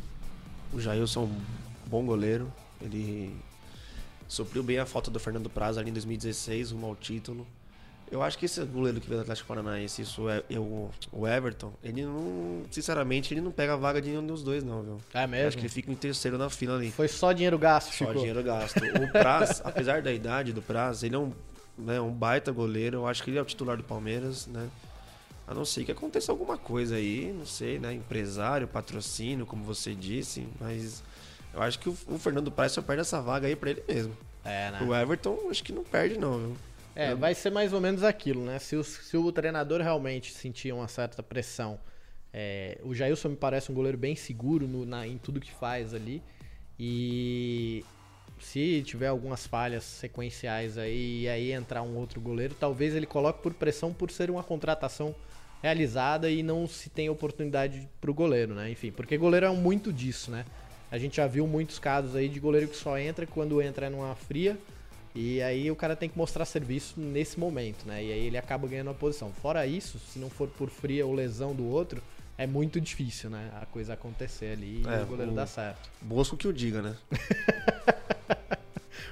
o 0.73 0.81
Jailson 0.81 1.21
é 1.21 1.23
um 1.23 1.41
bom 1.87 2.05
goleiro. 2.05 2.51
Ele 2.81 3.33
supriu 4.27 4.61
bem 4.61 4.79
a 4.79 4.85
falta 4.85 5.09
do 5.09 5.19
Fernando 5.19 5.49
Praz 5.49 5.77
ali 5.77 5.89
em 5.89 5.93
2016, 5.93 6.71
rumo 6.71 6.87
ao 6.87 6.95
título. 6.95 7.47
Eu 8.09 8.23
acho 8.23 8.37
que 8.37 8.45
esse 8.45 8.63
goleiro 8.63 9.01
que 9.01 9.07
veio 9.07 9.19
do 9.19 9.23
Atlético 9.23 9.47
Paranaense, 9.47 10.01
isso 10.01 10.29
é 10.29 10.41
eu, 10.49 10.89
o 11.11 11.27
Everton, 11.27 11.73
ele 11.83 12.05
não. 12.05 12.63
Sinceramente, 12.71 13.33
ele 13.33 13.41
não 13.41 13.51
pega 13.51 13.73
a 13.73 13.75
vaga 13.75 14.01
de 14.01 14.09
nenhum 14.09 14.25
dos 14.25 14.41
dois, 14.43 14.63
não, 14.63 14.81
viu? 14.81 14.97
É 15.13 15.25
Eu 15.25 15.27
mesmo? 15.27 15.47
Acho 15.49 15.57
que 15.57 15.63
ele 15.63 15.69
fica 15.69 15.91
em 15.91 15.95
terceiro 15.95 16.37
na 16.37 16.49
fila 16.49 16.75
ali. 16.75 16.89
Foi 16.91 17.07
só 17.07 17.33
dinheiro 17.33 17.57
gasto, 17.59 17.87
Só 17.87 18.05
ficou. 18.05 18.13
dinheiro 18.13 18.41
gasto. 18.41 18.77
O 18.77 19.11
Praz, 19.11 19.61
apesar 19.63 20.01
da 20.01 20.11
idade 20.13 20.53
do 20.53 20.61
Praz, 20.61 21.03
ele 21.03 21.15
é 21.15 21.19
um, 21.19 21.33
né, 21.77 21.99
um 21.99 22.11
baita 22.11 22.51
goleiro. 22.51 22.97
Eu 22.99 23.07
acho 23.07 23.21
que 23.23 23.29
ele 23.29 23.39
é 23.39 23.41
o 23.41 23.45
titular 23.45 23.75
do 23.75 23.83
Palmeiras, 23.83 24.47
né? 24.47 24.69
A 25.45 25.53
não 25.53 25.65
ser 25.65 25.83
que 25.83 25.91
aconteça 25.91 26.31
alguma 26.31 26.57
coisa 26.57 26.95
aí, 26.95 27.33
não 27.37 27.45
sei, 27.45 27.77
né? 27.79 27.93
Empresário, 27.93 28.67
patrocínio, 28.67 29.45
como 29.45 29.63
você 29.63 29.93
disse, 29.93 30.47
mas 30.59 31.03
eu 31.53 31.61
acho 31.61 31.79
que 31.79 31.89
o, 31.89 31.97
o 32.07 32.17
Fernando 32.17 32.51
Praz 32.51 32.71
só 32.71 32.81
perde 32.81 33.01
essa 33.01 33.21
vaga 33.21 33.47
aí 33.47 33.55
pra 33.55 33.69
ele 33.69 33.83
mesmo. 33.87 34.15
É, 34.45 34.71
né? 34.71 34.81
O 34.81 34.95
Everton, 34.95 35.37
acho 35.49 35.63
que 35.63 35.73
não 35.73 35.83
perde, 35.83 36.17
não, 36.17 36.37
viu? 36.37 36.57
É, 36.99 37.13
vai 37.15 37.33
ser 37.35 37.51
mais 37.51 37.73
ou 37.73 37.79
menos 37.79 38.03
aquilo, 38.03 38.43
né? 38.43 38.57
Se 38.59 38.75
o, 38.75 38.83
se 38.83 39.15
o 39.15 39.31
treinador 39.31 39.81
realmente 39.81 40.31
sentir 40.33 40.73
uma 40.73 40.87
certa 40.87 41.21
pressão. 41.21 41.79
é, 42.33 42.77
o 42.83 42.93
Jailson 42.93 43.29
me 43.29 43.35
parece 43.35 43.71
um 43.71 43.75
goleiro 43.75 43.97
bem 43.97 44.15
seguro 44.15 44.67
no- 44.67 44.85
na- 44.85 45.07
em 45.07 45.17
tudo 45.17 45.39
que 45.39 45.51
faz 45.51 45.93
ali. 45.93 46.21
E 46.79 47.83
se 48.39 48.83
tiver 48.85 49.07
algumas 49.07 49.47
falhas 49.47 49.83
sequenciais 49.83 50.77
aí 50.77 51.21
e 51.23 51.29
aí 51.29 51.51
entrar 51.51 51.81
um 51.81 51.95
outro 51.95 52.21
goleiro, 52.21 52.53
talvez 52.59 52.93
ele 52.95 53.05
coloque 53.07 53.41
por 53.41 53.53
pressão 53.53 53.93
por 53.93 54.11
ser 54.11 54.29
uma 54.29 54.43
contratação 54.43 55.15
realizada 55.63 56.29
e 56.29 56.43
não 56.43 56.67
se 56.67 56.89
tem 56.89 57.09
oportunidade 57.09 57.89
pro 57.99 58.13
goleiro, 58.13 58.53
né? 58.53 58.69
Enfim, 58.69 58.91
porque 58.91 59.17
goleiro 59.17 59.47
é 59.47 59.49
muito 59.51 59.91
disso, 59.91 60.29
né? 60.29 60.45
A 60.91 60.97
gente 60.97 61.17
já 61.17 61.25
viu 61.27 61.47
muitos 61.47 61.79
casos 61.79 62.15
aí 62.15 62.29
de 62.29 62.39
goleiro 62.39 62.67
que 62.67 62.75
só 62.77 62.97
entra 62.99 63.25
quando 63.25 63.59
entra 63.61 63.89
numa 63.89 64.13
fria 64.15 64.57
e 65.19 65.41
aí 65.41 65.71
o 65.71 65.75
cara 65.75 65.95
tem 65.95 66.07
que 66.07 66.17
mostrar 66.17 66.45
serviço 66.45 66.99
nesse 66.99 67.39
momento, 67.39 67.85
né? 67.87 68.03
E 68.03 68.11
aí 68.11 68.25
ele 68.27 68.37
acaba 68.37 68.67
ganhando 68.67 68.89
a 68.91 68.93
posição. 68.93 69.31
Fora 69.41 69.65
isso, 69.65 69.97
se 69.99 70.19
não 70.19 70.29
for 70.29 70.47
por 70.47 70.69
fria 70.69 71.05
ou 71.05 71.13
lesão 71.13 71.53
do 71.55 71.65
outro, 71.67 72.01
é 72.37 72.45
muito 72.45 72.79
difícil, 72.79 73.29
né? 73.29 73.49
A 73.61 73.65
coisa 73.65 73.93
acontecer 73.93 74.51
ali 74.53 74.83
e 74.85 74.87
É, 74.87 75.01
o 75.03 75.05
goleiro 75.07 75.31
o- 75.31 75.35
dar 75.35 75.47
certo. 75.47 75.89
Bosco 76.01 76.37
que 76.37 76.47
o 76.47 76.53
diga, 76.53 76.81
né? 76.81 76.95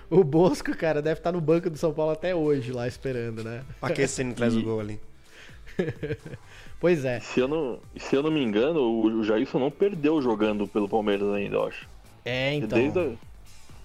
O 0.07 0.23
Bosco, 0.23 0.75
cara, 0.77 1.01
deve 1.01 1.19
estar 1.19 1.31
no 1.31 1.41
banco 1.41 1.67
do 1.69 1.77
São 1.79 1.91
Paulo 1.91 2.11
até 2.11 2.35
hoje 2.35 2.71
lá 2.71 2.87
esperando, 2.87 3.43
né? 3.43 3.63
Aquecendo 3.81 4.31
atrás 4.31 4.53
do 4.53 4.61
gol 4.63 4.79
ali. 4.79 4.99
Pois 6.79 7.03
é. 7.05 7.19
Se 7.21 7.39
eu 7.39 7.47
não, 7.47 7.79
se 7.97 8.15
eu 8.15 8.21
não 8.21 8.29
me 8.29 8.43
engano, 8.43 8.79
o, 8.81 9.23
Jailson 9.23 9.57
não 9.59 9.71
perdeu 9.71 10.21
jogando 10.21 10.67
pelo 10.67 10.87
Palmeiras 10.87 11.27
ainda, 11.33 11.55
eu 11.55 11.63
acho. 11.67 11.87
É, 12.23 12.53
então. 12.53 12.77
Desde 12.77 12.99
a- 12.99 13.11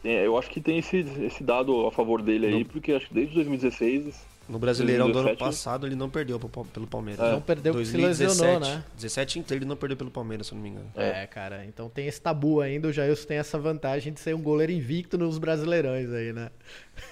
eu 0.02 0.38
acho 0.38 0.50
que 0.50 0.60
tem 0.60 0.78
esse, 0.78 0.98
esse 0.98 1.42
dado 1.42 1.86
a 1.86 1.92
favor 1.92 2.22
dele 2.22 2.46
aí, 2.46 2.64
porque 2.64 2.92
acho 2.92 3.08
que 3.08 3.14
desde 3.14 3.34
2016 3.34 4.14
No 4.48 4.58
Brasileirão 4.58 5.06
do 5.10 5.18
ano 5.18 5.28
2017. 5.28 5.38
passado, 5.38 5.86
ele 5.86 5.94
não 5.94 6.08
perdeu 6.08 6.38
pro 6.40 6.64
pelo 6.64 6.86
Palmeiras. 6.86 7.32
Não 7.32 7.40
perdeu 7.40 7.74
porque 7.74 7.86
se 7.86 7.96
lesionou, 7.96 8.60
né? 8.60 8.82
17 8.96 9.38
inteiro 9.38 9.62
ele 9.62 9.68
não 9.68 9.76
perdeu 9.76 9.96
pelo 9.96 10.10
Palmeiras, 10.10 10.46
se 10.46 10.52
eu 10.52 10.56
não 10.56 10.62
me 10.62 10.70
engano. 10.70 10.90
É, 10.96 11.26
cara, 11.26 11.64
então 11.66 11.88
tem 11.88 12.06
esse 12.06 12.20
tabu 12.20 12.60
ainda, 12.60 12.88
o 12.88 12.92
Jailson 12.92 13.26
tem 13.26 13.36
essa 13.36 13.58
vantagem 13.58 14.12
de 14.12 14.20
ser 14.20 14.34
um 14.34 14.42
goleiro 14.42 14.72
invicto 14.72 15.18
nos 15.18 15.38
brasileirões 15.38 16.10
aí, 16.10 16.32
né? 16.32 16.50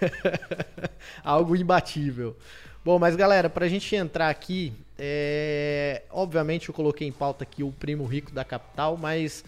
Algo 1.22 1.54
imbatível. 1.54 2.36
Bom, 2.84 2.98
mas 2.98 3.16
galera, 3.16 3.50
pra 3.50 3.68
gente 3.68 3.94
entrar 3.94 4.30
aqui, 4.30 4.72
é... 4.98 6.02
obviamente 6.10 6.68
eu 6.70 6.74
coloquei 6.74 7.06
em 7.06 7.12
pauta 7.12 7.44
aqui 7.44 7.62
o 7.62 7.70
primo 7.70 8.04
rico 8.06 8.32
da 8.32 8.44
capital, 8.44 8.96
mas 8.96 9.44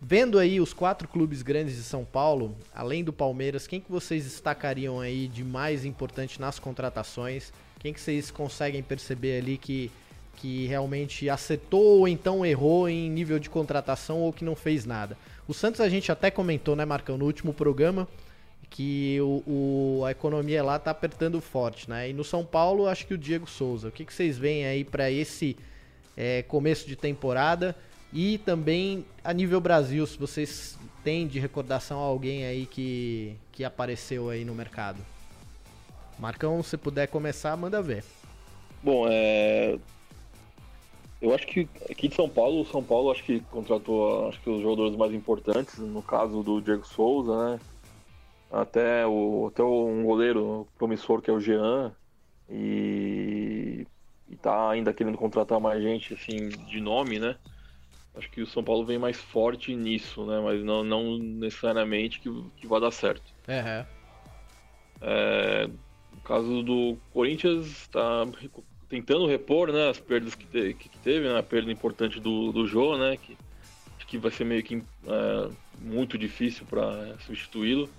vendo 0.00 0.38
aí 0.38 0.60
os 0.60 0.72
quatro 0.72 1.08
clubes 1.08 1.42
grandes 1.42 1.76
de 1.76 1.82
São 1.82 2.04
Paulo, 2.04 2.56
além 2.74 3.02
do 3.02 3.12
Palmeiras, 3.12 3.66
quem 3.66 3.80
que 3.80 3.90
vocês 3.90 4.24
destacariam 4.24 5.00
aí 5.00 5.28
de 5.28 5.42
mais 5.44 5.84
importante 5.84 6.40
nas 6.40 6.58
contratações? 6.58 7.52
Quem 7.78 7.92
que 7.92 8.00
vocês 8.00 8.30
conseguem 8.30 8.82
perceber 8.82 9.38
ali 9.38 9.56
que 9.58 9.90
que 10.36 10.66
realmente 10.66 11.30
acertou 11.30 12.00
ou 12.00 12.06
então 12.06 12.44
errou 12.44 12.86
em 12.90 13.08
nível 13.08 13.38
de 13.38 13.48
contratação 13.48 14.20
ou 14.20 14.30
que 14.30 14.44
não 14.44 14.54
fez 14.54 14.84
nada. 14.84 15.16
O 15.48 15.54
Santos 15.54 15.80
a 15.80 15.88
gente 15.88 16.12
até 16.12 16.30
comentou, 16.30 16.76
né, 16.76 16.84
Marcão, 16.84 17.16
no 17.16 17.24
último 17.24 17.54
programa, 17.54 18.06
que 18.68 19.18
o, 19.22 19.42
o- 20.00 20.04
a 20.04 20.10
economia 20.10 20.62
lá 20.62 20.78
tá 20.78 20.90
apertando 20.90 21.40
forte, 21.40 21.88
né? 21.88 22.10
E 22.10 22.12
no 22.12 22.22
São 22.22 22.44
Paulo, 22.44 22.86
acho 22.86 23.06
que 23.06 23.14
o 23.14 23.18
Diego 23.18 23.48
Souza. 23.48 23.88
O 23.88 23.90
que, 23.90 24.04
que 24.04 24.12
vocês 24.12 24.36
veem 24.36 24.66
aí 24.66 24.84
para 24.84 25.10
esse 25.10 25.56
é, 26.14 26.42
começo 26.42 26.86
de 26.86 26.96
temporada? 26.96 27.74
E 28.12 28.38
também 28.38 29.04
a 29.22 29.32
nível 29.32 29.60
Brasil, 29.60 30.06
se 30.06 30.18
vocês 30.18 30.78
têm 31.02 31.26
de 31.26 31.38
recordação 31.38 31.98
alguém 31.98 32.44
aí 32.44 32.66
que, 32.66 33.36
que 33.52 33.64
apareceu 33.64 34.28
aí 34.30 34.44
no 34.44 34.54
mercado. 34.54 34.98
Marcão, 36.18 36.62
se 36.62 36.76
puder 36.76 37.06
começar, 37.08 37.56
manda 37.56 37.82
ver. 37.82 38.02
Bom, 38.82 39.06
é. 39.08 39.78
Eu 41.20 41.34
acho 41.34 41.46
que 41.46 41.68
aqui 41.90 42.08
de 42.08 42.14
São 42.14 42.28
Paulo, 42.28 42.60
o 42.60 42.66
São 42.66 42.82
Paulo 42.82 43.10
acho 43.10 43.24
que 43.24 43.40
contratou 43.50 44.28
acho 44.28 44.40
que 44.40 44.50
os 44.50 44.62
jogadores 44.62 44.96
mais 44.96 45.12
importantes, 45.12 45.78
no 45.78 46.02
caso 46.02 46.42
do 46.42 46.60
Diego 46.60 46.86
Souza, 46.86 47.52
né? 47.52 47.60
Até, 48.50 49.06
o, 49.06 49.48
até 49.52 49.62
um 49.62 50.04
goleiro 50.04 50.66
promissor 50.78 51.20
que 51.20 51.30
é 51.30 51.32
o 51.32 51.40
Jean. 51.40 51.92
E, 52.48 53.86
e 54.28 54.36
tá 54.36 54.70
ainda 54.70 54.92
querendo 54.92 55.18
contratar 55.18 55.58
mais 55.58 55.82
gente 55.82 56.14
assim 56.14 56.48
de 56.48 56.80
nome, 56.80 57.18
né? 57.18 57.36
Acho 58.16 58.30
que 58.30 58.42
o 58.42 58.46
São 58.46 58.64
Paulo 58.64 58.86
vem 58.86 58.98
mais 58.98 59.18
forte 59.18 59.74
nisso, 59.76 60.26
né? 60.26 60.40
Mas 60.40 60.64
não, 60.64 60.82
não 60.84 61.18
necessariamente 61.18 62.20
que, 62.20 62.28
que 62.56 62.66
vai 62.68 62.80
dar 62.80 62.90
certo. 62.92 63.32
É, 65.00 65.06
É, 65.08 65.66
no 66.10 66.20
caso 66.22 66.62
do 66.62 66.96
Corinthians, 67.10 67.66
está 67.66 68.24
tentando 68.88 69.26
repor 69.26 69.72
né, 69.72 69.88
as 69.90 70.00
perdas 70.00 70.34
que, 70.34 70.46
te- 70.48 70.74
que 70.74 70.88
teve, 71.00 71.28
né, 71.28 71.38
a 71.38 71.42
perda 71.42 71.70
importante 71.72 72.20
do, 72.20 72.52
do 72.52 72.66
Jô, 72.66 72.96
né, 72.98 73.16
que 73.16 73.38
acho 73.98 74.06
que 74.08 74.18
vai 74.18 74.30
ser 74.32 74.44
meio 74.44 74.62
que 74.64 74.76
é, 74.76 75.56
muito 75.74 76.18
difícil 76.18 76.66
para 76.66 77.18
substituí-lo. 77.20 77.94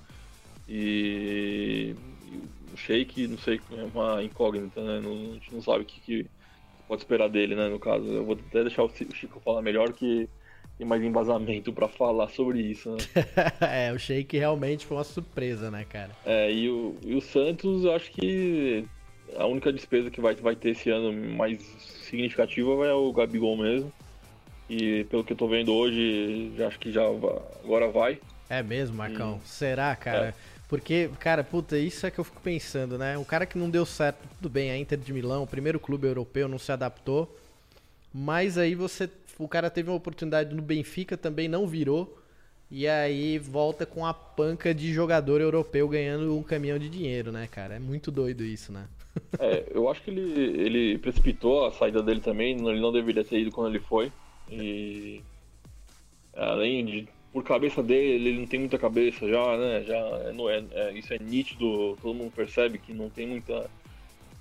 E, 0.67 1.95
e 2.21 2.37
o 2.39 2.75
Sheik, 2.77 3.27
não 3.27 3.37
sei, 3.37 3.65
é 3.71 3.83
uma 3.85 4.23
incógnita, 4.23 4.83
né, 4.83 5.01
não, 5.01 5.31
a 5.31 5.35
gente 5.35 5.53
não 5.53 5.61
sabe 5.61 5.83
o 5.83 5.87
que, 5.87 6.01
que 6.01 6.31
pode 6.87 7.01
esperar 7.01 7.29
dele, 7.29 7.55
né, 7.55 7.67
no 7.67 7.79
caso. 7.79 8.05
Eu 8.05 8.25
vou 8.25 8.37
até 8.47 8.63
deixar 8.63 8.83
o 8.83 8.89
Chico 8.89 9.39
falar 9.39 9.61
melhor 9.61 9.91
que 9.93 10.29
tem 10.77 10.87
mais 10.87 11.03
embasamento 11.03 11.73
para 11.73 11.87
falar 11.87 12.29
sobre 12.29 12.61
isso, 12.61 12.91
né. 12.91 12.97
é, 13.89 13.91
o 13.91 13.97
Sheik 13.97 14.37
realmente 14.37 14.85
foi 14.85 14.97
uma 14.97 15.03
surpresa, 15.03 15.71
né, 15.71 15.85
cara? 15.89 16.11
É, 16.25 16.51
e 16.51 16.69
o, 16.69 16.95
e 17.03 17.15
o 17.15 17.21
Santos, 17.21 17.83
eu 17.83 17.93
acho 17.93 18.11
que 18.11 18.85
a 19.35 19.45
única 19.45 19.73
despesa 19.73 20.09
que 20.09 20.21
vai, 20.21 20.35
vai 20.35 20.55
ter 20.55 20.69
esse 20.69 20.89
ano 20.89 21.11
mais 21.35 21.61
significativa 22.07 22.71
é 22.85 22.93
o 22.93 23.11
Gabigol 23.11 23.57
mesmo. 23.57 23.91
E 24.69 25.05
pelo 25.05 25.23
que 25.23 25.33
eu 25.33 25.37
tô 25.37 25.47
vendo 25.47 25.73
hoje, 25.73 26.51
já 26.57 26.67
acho 26.67 26.79
que 26.79 26.91
já 26.91 27.03
agora 27.03 27.87
vai. 27.89 28.19
É 28.49 28.61
mesmo, 28.61 28.97
Marcão? 28.97 29.35
Hum. 29.35 29.39
Será, 29.45 29.95
cara? 29.95 30.27
É. 30.27 30.33
Porque, 30.67 31.09
cara, 31.19 31.43
puta, 31.43 31.77
isso 31.77 32.05
é 32.05 32.11
que 32.11 32.19
eu 32.19 32.23
fico 32.23 32.41
pensando, 32.41 32.97
né? 32.97 33.17
O 33.17 33.23
cara 33.23 33.45
que 33.45 33.57
não 33.57 33.69
deu 33.69 33.85
certo, 33.85 34.27
tudo 34.35 34.49
bem, 34.49 34.69
a 34.69 34.77
Inter 34.77 34.97
de 34.97 35.13
Milão, 35.13 35.43
o 35.43 35.47
primeiro 35.47 35.79
clube 35.79 36.07
europeu, 36.07 36.47
não 36.47 36.59
se 36.59 36.71
adaptou. 36.71 37.33
Mas 38.13 38.57
aí 38.57 38.75
você. 38.75 39.09
O 39.39 39.47
cara 39.47 39.69
teve 39.69 39.89
uma 39.89 39.95
oportunidade 39.95 40.53
no 40.53 40.61
Benfica, 40.61 41.15
também 41.15 41.47
não 41.47 41.67
virou. 41.67 42.17
E 42.69 42.85
aí 42.85 43.39
volta 43.39 43.85
com 43.85 44.05
a 44.05 44.13
panca 44.13 44.73
de 44.73 44.91
jogador 44.91 45.39
europeu 45.39 45.87
ganhando 45.87 46.35
um 46.35 46.43
caminhão 46.43 46.77
de 46.77 46.89
dinheiro, 46.89 47.31
né, 47.31 47.47
cara? 47.47 47.75
É 47.75 47.79
muito 47.79 48.11
doido 48.11 48.43
isso, 48.43 48.71
né? 48.71 48.87
É, 49.39 49.65
eu 49.71 49.89
acho 49.89 50.03
que 50.03 50.11
ele, 50.11 50.21
ele 50.61 50.97
precipitou 50.99 51.65
a 51.65 51.71
saída 51.71 52.03
dele 52.03 52.21
também, 52.21 52.55
ele 52.55 52.79
não 52.79 52.91
deveria 52.91 53.23
ter 53.23 53.39
ido 53.39 53.51
quando 53.51 53.73
ele 53.73 53.83
foi. 53.83 54.11
E 54.47 55.23
além 56.35 56.85
de 56.85 57.07
por 57.31 57.43
cabeça 57.43 57.83
dele, 57.83 58.27
ele 58.29 58.39
não 58.39 58.47
tem 58.47 58.59
muita 58.59 58.77
cabeça 58.77 59.27
já, 59.27 59.57
né? 59.57 59.83
Já 59.83 59.95
é, 59.95 60.33
é- 60.49 60.65
é- 60.89 60.93
isso 60.93 61.13
é 61.13 61.19
nítido, 61.19 61.97
todo 62.01 62.15
mundo 62.15 62.31
percebe 62.31 62.77
que 62.77 62.93
não 62.93 63.09
tem 63.09 63.27
muita 63.27 63.69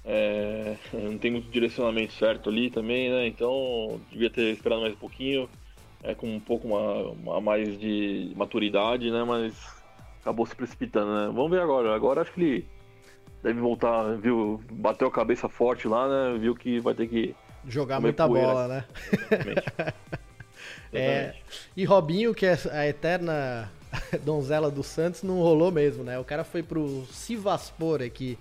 é, 0.05 0.77
não 0.93 1.19
tem 1.19 1.31
muito 1.33 1.51
direcionamento 1.51 2.13
certo 2.13 2.49
ali 2.49 2.71
também, 2.71 3.11
né? 3.11 3.27
Então 3.27 4.01
devia 4.11 4.31
ter 4.31 4.53
esperado 4.53 4.81
mais 4.83 4.95
um 4.95 4.99
pouquinho, 4.99 5.49
é, 6.03 6.15
com 6.15 6.29
um 6.29 6.41
pouco 6.41 6.69
uma, 6.69 7.03
uma- 7.11 7.41
mais 7.41 7.79
de 7.79 8.33
maturidade, 8.37 9.11
né? 9.11 9.25
Mas 9.25 9.55
acabou 10.21 10.47
se 10.47 10.55
precipitando, 10.55 11.13
né? 11.13 11.27
Vamos 11.35 11.51
ver 11.51 11.61
agora. 11.61 11.95
Agora 11.95 12.23
acho 12.23 12.33
que 12.33 12.41
ele 12.41 12.67
deve 13.43 13.61
voltar, 13.61 14.17
viu? 14.17 14.61
Bateu 14.71 15.09
a 15.09 15.13
cabeça 15.13 15.49
forte 15.49 15.89
lá, 15.89 16.09
né? 16.09 16.39
Viu 16.39 16.55
que 16.55 16.79
vai 16.81 16.95
ter 16.95 17.09
que. 17.09 17.35
Jogar 17.69 18.01
muita 18.01 18.29
bola, 18.29 18.69
né? 18.69 18.85
É, 20.93 21.35
e 21.77 21.85
Robinho, 21.85 22.35
que 22.35 22.47
é 22.47 22.59
a 22.73 22.87
eterna 22.87 23.71
donzela 24.25 24.71
do 24.71 24.83
Santos, 24.83 25.23
não 25.23 25.37
rolou 25.41 25.71
mesmo, 25.71 26.03
né? 26.05 26.19
O 26.19 26.25
cara 26.25 26.45
foi 26.45 26.63
pro 26.63 27.07
Sivaspor 27.11 28.03
aqui. 28.03 28.39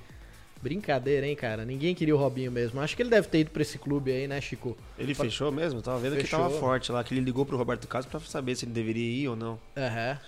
Brincadeira, 0.61 1.27
hein, 1.27 1.35
cara? 1.35 1.63
Ninguém 1.63 1.93
queria 1.93 2.15
o 2.15 2.17
Robinho 2.17 2.51
mesmo. 2.51 2.79
Acho 2.81 2.95
que 2.95 3.01
ele 3.03 3.09
deve 3.09 3.27
ter 3.27 3.39
ido 3.41 3.51
pra 3.51 3.61
esse 3.61 3.77
clube 3.77 4.11
aí, 4.11 4.27
né, 4.27 4.41
Chico? 4.41 4.75
Ele 4.97 5.13
fechou 5.13 5.51
mesmo? 5.51 5.79
Tava 5.81 5.99
vendo 5.99 6.15
que 6.15 6.21
Fechou. 6.23 6.39
tava 6.39 6.57
forte 6.59 6.91
lá, 6.91 7.03
que 7.03 7.13
ele 7.13 7.21
ligou 7.21 7.45
pro 7.45 7.55
Roberto 7.57 7.87
Carlos 7.87 8.09
pra 8.09 8.19
saber 8.21 8.55
se 8.55 8.65
ele 8.65 8.71
deveria 8.71 9.05
ir 9.23 9.27
ou 9.27 9.35
não. 9.35 9.59
Aham. 9.77 10.19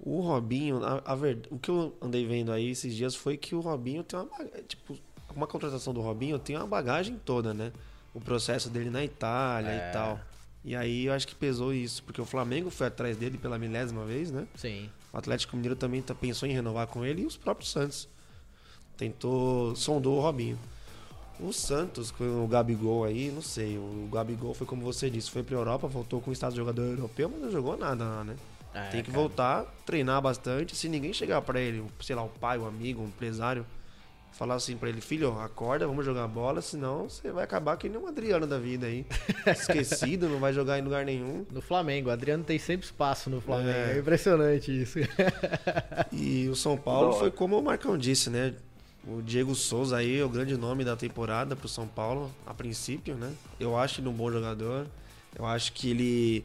O 0.00 0.20
Robinho, 0.20 0.82
a, 0.84 1.02
a 1.04 1.14
verdade, 1.14 1.48
o 1.50 1.58
que 1.58 1.68
eu 1.70 1.96
andei 2.00 2.26
vendo 2.26 2.50
aí 2.50 2.70
esses 2.70 2.94
dias 2.94 3.14
foi 3.14 3.36
que 3.36 3.54
o 3.54 3.60
Robinho 3.60 4.02
tem 4.02 4.18
uma. 4.18 4.28
Tipo, 4.66 4.96
uma 5.36 5.46
contratação 5.46 5.92
do 5.94 6.00
Robinho 6.00 6.38
tem 6.40 6.56
uma 6.56 6.66
bagagem 6.66 7.16
toda, 7.24 7.54
né? 7.54 7.70
O 8.14 8.20
processo 8.20 8.68
dele 8.70 8.90
na 8.90 9.04
Itália 9.04 9.70
É. 9.70 9.90
e 9.90 9.92
tal. 9.92 10.20
E 10.68 10.76
aí 10.76 11.06
eu 11.06 11.14
acho 11.14 11.26
que 11.26 11.34
pesou 11.34 11.72
isso, 11.72 12.02
porque 12.02 12.20
o 12.20 12.26
Flamengo 12.26 12.68
foi 12.68 12.88
atrás 12.88 13.16
dele 13.16 13.38
pela 13.38 13.58
milésima 13.58 14.04
vez, 14.04 14.30
né? 14.30 14.46
Sim. 14.54 14.90
O 15.10 15.16
Atlético 15.16 15.56
Mineiro 15.56 15.74
também 15.74 16.02
tá, 16.02 16.14
pensou 16.14 16.46
em 16.46 16.52
renovar 16.52 16.86
com 16.88 17.06
ele 17.06 17.22
e 17.22 17.24
os 17.24 17.38
próprios 17.38 17.70
Santos. 17.70 18.06
Tentou, 18.94 19.74
sondou 19.74 20.18
o 20.18 20.20
Robinho. 20.20 20.58
O 21.40 21.54
Santos, 21.54 22.10
com 22.10 22.44
o 22.44 22.46
Gabigol 22.46 23.04
aí, 23.04 23.30
não 23.30 23.40
sei. 23.40 23.78
O 23.78 24.10
Gabigol 24.12 24.52
foi 24.52 24.66
como 24.66 24.82
você 24.82 25.08
disse, 25.08 25.30
foi 25.30 25.42
pra 25.42 25.56
Europa, 25.56 25.88
voltou 25.88 26.20
com 26.20 26.28
o 26.28 26.34
estado 26.34 26.50
de 26.50 26.58
jogador 26.58 26.82
europeu, 26.82 27.30
mas 27.30 27.40
não 27.40 27.50
jogou 27.50 27.74
nada 27.78 28.04
lá, 28.04 28.24
né? 28.24 28.36
É, 28.74 28.90
Tem 28.90 29.02
que 29.02 29.10
cara. 29.10 29.22
voltar, 29.22 29.64
treinar 29.86 30.20
bastante. 30.20 30.76
Se 30.76 30.86
ninguém 30.86 31.14
chegar 31.14 31.40
pra 31.40 31.58
ele, 31.58 31.82
sei 32.02 32.14
lá, 32.14 32.22
o 32.22 32.28
pai, 32.28 32.58
o 32.58 32.66
amigo, 32.66 33.00
o 33.00 33.06
empresário, 33.06 33.64
falar 34.32 34.54
assim 34.54 34.76
pra 34.76 34.88
ele, 34.88 35.00
filho, 35.00 35.36
acorda, 35.40 35.86
vamos 35.86 36.04
jogar 36.04 36.26
bola, 36.28 36.62
senão 36.62 37.08
você 37.08 37.30
vai 37.32 37.42
acabar 37.44 37.76
que 37.76 37.88
nem 37.88 37.98
um 38.00 38.06
Adriano 38.06 38.46
da 38.46 38.58
vida 38.58 38.86
aí. 38.86 39.04
Esquecido, 39.46 40.28
não 40.28 40.38
vai 40.38 40.52
jogar 40.52 40.78
em 40.78 40.82
lugar 40.82 41.04
nenhum. 41.04 41.44
No 41.50 41.60
Flamengo, 41.60 42.08
o 42.08 42.12
Adriano 42.12 42.44
tem 42.44 42.58
sempre 42.58 42.86
espaço 42.86 43.28
no 43.30 43.40
Flamengo. 43.40 43.70
É, 43.70 43.96
É. 43.96 43.98
impressionante 43.98 44.82
isso. 44.82 44.98
E 46.12 46.48
o 46.48 46.54
São 46.56 46.76
Paulo 46.76 47.12
foi 47.14 47.30
como 47.30 47.58
o 47.58 47.62
Marcão 47.62 47.96
disse, 47.98 48.30
né? 48.30 48.54
O 49.06 49.22
Diego 49.22 49.54
Souza 49.54 49.96
aí 49.96 50.18
é 50.20 50.24
o 50.24 50.28
grande 50.28 50.56
nome 50.56 50.84
da 50.84 50.94
temporada 50.96 51.56
pro 51.56 51.68
São 51.68 51.86
Paulo, 51.86 52.30
a 52.46 52.52
princípio, 52.52 53.14
né? 53.14 53.32
Eu 53.58 53.76
acho 53.76 54.00
ele 54.00 54.08
um 54.08 54.12
bom 54.12 54.30
jogador. 54.30 54.86
Eu 55.36 55.46
acho 55.46 55.72
que 55.72 55.90
ele. 55.90 56.44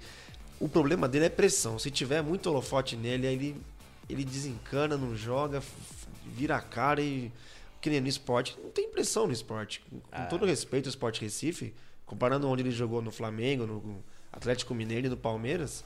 O 0.60 0.70
problema 0.70 1.08
dele 1.08 1.26
é 1.26 1.30
pressão. 1.30 1.78
Se 1.78 1.92
tiver 1.92 2.22
muito 2.22 2.48
holofote 2.50 2.96
nele, 2.96 3.28
aí 3.28 3.34
ele, 3.34 3.56
ele 4.10 4.24
desencana, 4.24 4.96
não 4.98 5.16
joga, 5.16 5.62
vira 6.26 6.56
a 6.56 6.62
cara 6.62 7.02
e. 7.02 7.32
Que 7.84 7.90
nem 7.90 8.00
no 8.00 8.08
esporte. 8.08 8.58
Não 8.64 8.70
tem 8.72 8.88
pressão 8.90 9.28
no 9.28 9.34
esporte. 9.34 9.82
Com 9.90 10.00
Ah. 10.10 10.26
todo 10.26 10.46
respeito 10.46 10.86
ao 10.88 10.90
Esporte 10.90 11.20
Recife, 11.20 11.74
comparando 12.06 12.48
onde 12.48 12.62
ele 12.62 12.72
jogou 12.72 13.02
no 13.02 13.12
Flamengo, 13.12 13.68
no 13.68 14.02
Atlético 14.32 14.74
Mineiro 14.74 15.08
e 15.08 15.10
no 15.10 15.18
Palmeiras, 15.18 15.84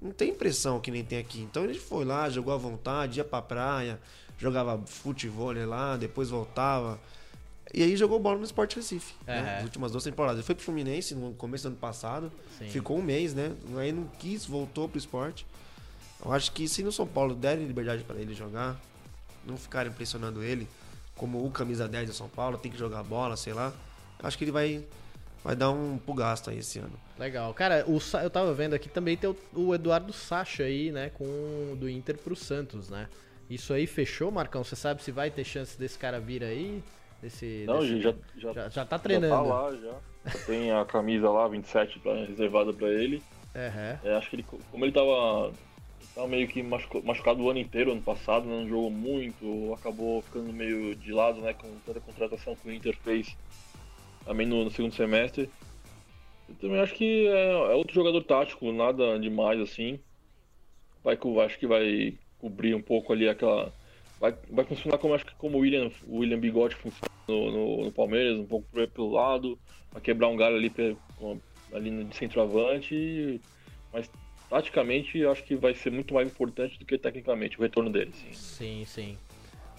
não 0.00 0.10
tem 0.10 0.32
pressão 0.34 0.80
que 0.80 0.90
nem 0.90 1.04
tem 1.04 1.18
aqui. 1.18 1.40
Então 1.42 1.62
ele 1.64 1.74
foi 1.78 2.02
lá, 2.06 2.30
jogou 2.30 2.54
à 2.54 2.56
vontade, 2.56 3.20
ia 3.20 3.24
pra 3.24 3.42
praia, 3.42 4.00
jogava 4.38 4.82
futebol 4.86 5.52
lá, 5.66 5.98
depois 5.98 6.30
voltava. 6.30 6.98
E 7.74 7.82
aí 7.82 7.94
jogou 7.94 8.18
bola 8.18 8.38
no 8.38 8.44
Sport 8.44 8.76
Recife. 8.76 9.14
né? 9.26 9.36
É. 9.36 9.56
As 9.58 9.64
últimas 9.64 9.92
duas 9.92 10.02
temporadas. 10.04 10.38
Ele 10.38 10.46
foi 10.46 10.54
pro 10.54 10.64
Fluminense 10.64 11.14
no 11.14 11.34
começo 11.34 11.64
do 11.64 11.68
ano 11.72 11.76
passado. 11.76 12.32
Sim. 12.58 12.70
Ficou 12.70 12.98
um 12.98 13.02
mês, 13.02 13.34
né? 13.34 13.52
Aí 13.76 13.92
não 13.92 14.04
quis, 14.18 14.46
voltou 14.46 14.88
pro 14.88 14.96
esporte. 14.96 15.46
Eu 16.24 16.32
acho 16.32 16.52
que 16.52 16.66
se 16.66 16.82
no 16.82 16.90
São 16.90 17.06
Paulo 17.06 17.34
derem 17.34 17.66
liberdade 17.66 18.02
para 18.02 18.16
ele 18.16 18.32
jogar, 18.32 18.80
não 19.44 19.58
ficarem 19.58 19.92
pressionando 19.92 20.42
ele, 20.42 20.66
como 21.16 21.44
o 21.44 21.50
camisa 21.50 21.88
10 21.88 22.08
do 22.08 22.14
São 22.14 22.28
Paulo, 22.28 22.58
tem 22.58 22.70
que 22.70 22.78
jogar 22.78 23.02
bola, 23.02 23.36
sei 23.36 23.52
lá. 23.52 23.72
Acho 24.22 24.36
que 24.38 24.44
ele 24.44 24.50
vai, 24.50 24.84
vai 25.44 25.54
dar 25.54 25.70
um 25.70 25.98
pro 25.98 26.14
gasto 26.14 26.50
aí 26.50 26.58
esse 26.58 26.78
ano. 26.78 26.92
Legal. 27.18 27.52
Cara, 27.54 27.84
o 27.86 27.98
eu 28.22 28.30
tava 28.30 28.52
vendo 28.54 28.74
aqui 28.74 28.88
também 28.88 29.16
tem 29.16 29.30
o, 29.30 29.36
o 29.52 29.74
Eduardo 29.74 30.12
Sacha 30.12 30.64
aí, 30.64 30.90
né? 30.90 31.10
Com 31.14 31.24
o 31.72 31.76
do 31.78 31.88
Inter 31.88 32.16
pro 32.18 32.34
Santos, 32.34 32.88
né? 32.88 33.08
Isso 33.48 33.72
aí 33.72 33.86
fechou, 33.86 34.30
Marcão? 34.30 34.64
Você 34.64 34.74
sabe 34.74 35.02
se 35.02 35.12
vai 35.12 35.30
ter 35.30 35.44
chance 35.44 35.78
desse 35.78 35.98
cara 35.98 36.18
vir 36.18 36.42
aí? 36.42 36.82
Desse, 37.22 37.64
Não, 37.66 37.80
desse- 37.80 38.00
já, 38.02 38.14
já, 38.38 38.52
já, 38.52 38.68
já 38.68 38.84
tá 38.84 38.96
já 38.96 38.98
treinando. 39.02 39.34
tá 39.34 39.40
lá, 39.42 39.70
já. 39.76 39.94
Já 40.32 40.46
tem 40.46 40.72
a 40.72 40.84
camisa 40.86 41.30
lá, 41.30 41.46
27, 41.46 41.98
pra, 42.00 42.14
reservada 42.24 42.72
pra 42.72 42.88
ele. 42.88 43.22
Aham. 43.54 43.98
É, 44.02 44.16
acho 44.16 44.30
que 44.30 44.36
ele, 44.36 44.46
como 44.70 44.84
ele 44.84 44.92
tava, 44.92 45.52
tava 46.14 46.28
meio 46.28 46.46
que 46.46 46.62
machucado 46.62 47.42
o 47.42 47.50
ano 47.50 47.58
inteiro, 47.58 47.92
ano 47.92 48.02
passado, 48.02 48.46
né, 48.46 48.54
não 48.54 48.68
jogou 48.68 48.90
muito, 48.90 49.74
acabou 49.74 50.22
ficando 50.22 50.52
meio 50.52 50.94
de 50.94 51.12
lado, 51.12 51.40
né, 51.40 51.52
com 51.52 51.68
tanta 51.84 52.00
contratação 52.00 52.54
que 52.54 52.68
o 52.68 52.72
Inter 52.72 52.96
fez 53.02 53.36
também 54.24 54.46
no, 54.46 54.64
no 54.64 54.70
segundo 54.70 54.94
semestre. 54.94 55.50
Eu 56.48 56.54
também 56.56 56.80
acho 56.80 56.94
que 56.94 57.26
é, 57.26 57.50
é 57.50 57.74
outro 57.74 57.94
jogador 57.94 58.22
tático, 58.22 58.70
nada 58.70 59.18
demais 59.18 59.60
assim. 59.60 59.98
Vai, 61.02 61.18
acho 61.44 61.58
que 61.58 61.66
vai 61.66 62.14
cobrir 62.38 62.74
um 62.74 62.82
pouco 62.82 63.12
ali 63.12 63.28
aquela. 63.28 63.72
Vai, 64.20 64.34
vai 64.50 64.64
funcionar 64.64 64.98
como 64.98 65.14
acho 65.14 65.26
que 65.26 65.34
como 65.36 65.58
o 65.58 65.60
William, 65.60 65.90
o 66.06 66.18
William 66.18 66.38
Bigode 66.38 66.76
funciona 66.76 67.08
no, 67.28 67.50
no- 67.50 67.84
no 67.84 67.92
Palmeiras, 67.92 68.38
um 68.38 68.46
pouco 68.46 68.66
pelo 68.88 69.10
lado, 69.10 69.58
vai 69.92 70.00
quebrar 70.00 70.28
um 70.28 70.36
galho 70.36 70.56
ali, 70.56 70.72
ali 71.72 71.90
no 71.90 72.12
centroavante, 72.14 73.40
mas 73.92 74.08
taticamente 74.54 75.18
eu 75.18 75.32
acho 75.32 75.42
que 75.42 75.56
vai 75.56 75.74
ser 75.74 75.90
muito 75.90 76.14
mais 76.14 76.28
importante 76.28 76.78
do 76.78 76.84
que 76.84 76.96
tecnicamente 76.96 77.58
o 77.58 77.62
retorno 77.62 77.90
dele. 77.90 78.12
Sim. 78.14 78.32
Sim, 78.32 78.84
sim. 78.86 79.18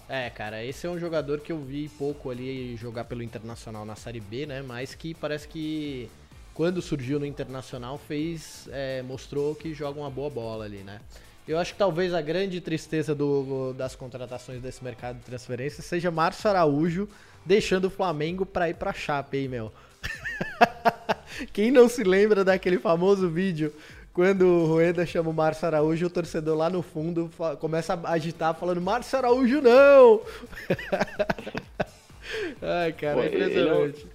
É, 0.06 0.28
cara, 0.28 0.62
esse 0.62 0.86
é 0.86 0.90
um 0.90 0.98
jogador 1.00 1.40
que 1.40 1.50
eu 1.50 1.58
vi 1.58 1.88
pouco 1.88 2.30
ali 2.30 2.76
jogar 2.76 3.04
pelo 3.04 3.22
Internacional 3.22 3.86
na 3.86 3.96
Série 3.96 4.20
B, 4.20 4.44
né? 4.44 4.60
Mas 4.60 4.94
que 4.94 5.14
parece 5.14 5.48
que 5.48 6.10
quando 6.52 6.82
surgiu 6.82 7.18
no 7.18 7.24
Internacional 7.24 7.96
fez, 7.96 8.68
é, 8.70 9.00
mostrou 9.02 9.54
que 9.54 9.72
joga 9.72 9.98
uma 9.98 10.10
boa 10.10 10.28
bola 10.28 10.66
ali, 10.66 10.78
né? 10.78 11.00
Eu 11.48 11.58
acho 11.58 11.72
que 11.72 11.78
talvez 11.78 12.12
a 12.12 12.20
grande 12.20 12.60
tristeza 12.60 13.14
do- 13.14 13.72
das 13.72 13.96
contratações 13.96 14.60
desse 14.60 14.84
mercado 14.84 15.16
de 15.16 15.24
transferência 15.24 15.82
seja 15.82 16.10
Márcio 16.10 16.50
Araújo 16.50 17.08
deixando 17.46 17.86
o 17.86 17.90
Flamengo 17.90 18.44
pra 18.44 18.68
ir 18.68 18.74
pra 18.74 18.92
Chape, 18.92 19.38
hein, 19.38 19.48
meu? 19.48 19.72
Quem 21.52 21.70
não 21.70 21.88
se 21.88 22.02
lembra 22.04 22.44
daquele 22.44 22.78
famoso 22.78 23.28
vídeo 23.28 23.72
quando 24.16 24.46
o 24.46 24.64
Rueda 24.66 25.04
chama 25.04 25.28
o 25.28 25.34
Márcio 25.34 25.66
Araújo, 25.66 26.06
o 26.06 26.10
torcedor 26.10 26.56
lá 26.56 26.70
no 26.70 26.80
fundo 26.80 27.30
começa 27.60 27.92
a 28.02 28.12
agitar 28.12 28.54
falando 28.54 28.80
Márcio 28.80 29.18
Araújo 29.18 29.60
não! 29.60 30.22
Ai, 32.62 32.92
cara, 32.94 33.16
Pô, 33.16 33.22
é 33.22 33.26
ele- 33.26 33.36
ele 33.36 33.44
é 33.44 33.46
o- 33.46 33.86
impressionante. 33.86 34.06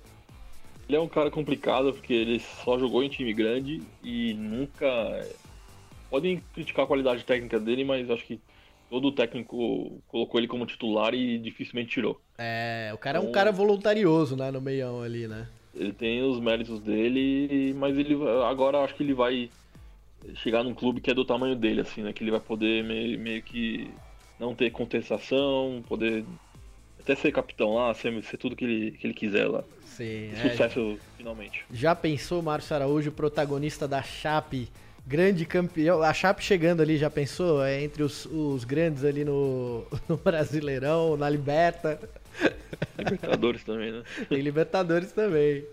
Ele 0.90 0.98
é 0.98 1.00
um 1.00 1.08
cara 1.08 1.30
complicado 1.30 1.94
porque 1.94 2.14
ele 2.14 2.40
só 2.66 2.78
jogou 2.80 3.04
em 3.04 3.10
time 3.10 3.32
grande 3.32 3.82
e 4.04 4.34
nunca. 4.34 4.88
Podem 6.10 6.44
criticar 6.54 6.84
a 6.84 6.88
qualidade 6.88 7.24
técnica 7.24 7.60
dele, 7.60 7.86
mas 7.86 8.10
acho 8.10 8.26
que 8.26 8.42
todo 8.90 9.12
técnico 9.14 10.02
colocou 10.08 10.40
ele 10.40 10.48
como 10.48 10.66
titular 10.66 11.14
e 11.14 11.38
dificilmente 11.38 11.92
tirou. 11.92 12.20
É, 12.40 12.90
o 12.94 12.98
cara 12.98 13.20
é 13.20 13.22
um 13.22 13.26
Então- 13.26 13.34
cara 13.34 13.52
voluntarioso, 13.52 14.36
né, 14.36 14.50
no 14.52 14.60
meião 14.60 15.02
ali, 15.04 15.28
né? 15.28 15.48
Ele 15.74 15.94
tem 15.94 16.22
os 16.24 16.38
méritos 16.42 16.82
dele, 16.82 17.74
mas 17.78 17.98
ele 17.98 18.18
agora 18.50 18.80
acho 18.80 18.96
que 18.96 19.04
ele 19.04 19.14
vai 19.14 19.50
chegar 20.36 20.64
num 20.64 20.74
clube 20.74 21.02
que 21.02 21.12
é 21.12 21.14
do 21.14 21.26
tamanho 21.26 21.56
dele, 21.56 21.82
assim, 21.82 22.02
né? 22.02 22.14
Que 22.14 22.24
ele 22.24 22.32
vai 22.32 22.40
poder 22.40 22.84
meio, 22.84 23.20
meio 23.20 23.42
que 23.42 23.90
não 24.40 24.56
ter 24.56 24.72
contestação, 24.72 25.84
poder 25.88 26.26
até 27.00 27.16
ser 27.16 27.32
capitão 27.32 27.76
lá, 27.76 27.94
ser, 27.94 28.24
ser 28.24 28.38
tudo 28.38 28.56
que 28.56 28.64
ele, 28.64 28.92
que 28.92 29.08
ele 29.08 29.14
quiser 29.14 29.48
lá. 29.48 29.64
Sim, 29.86 30.32
é, 30.34 30.50
Sucesso 30.50 30.98
finalmente. 31.18 31.66
Já 31.72 31.94
pensou 31.96 32.42
Márcio 32.42 32.76
Araújo, 32.76 33.12
protagonista 33.12 33.88
da 33.88 34.02
Chape, 34.02 34.70
grande 35.06 35.46
campeão? 35.46 36.02
A 36.02 36.14
Chape 36.14 36.44
chegando 36.44 36.82
ali, 36.82 36.98
já 36.98 37.10
pensou? 37.10 37.64
É 37.64 37.84
entre 37.84 38.04
os, 38.04 38.26
os 38.26 38.64
grandes 38.64 39.04
ali 39.04 39.26
no, 39.26 39.86
no 40.08 40.18
Brasileirão, 40.18 41.18
na 41.18 41.30
Liberta. 41.30 42.00
Libertadores 42.98 43.64
também, 43.64 43.92
né? 43.92 44.04
Tem 44.30 44.42
Libertadores 44.42 45.12
também. 45.12 45.66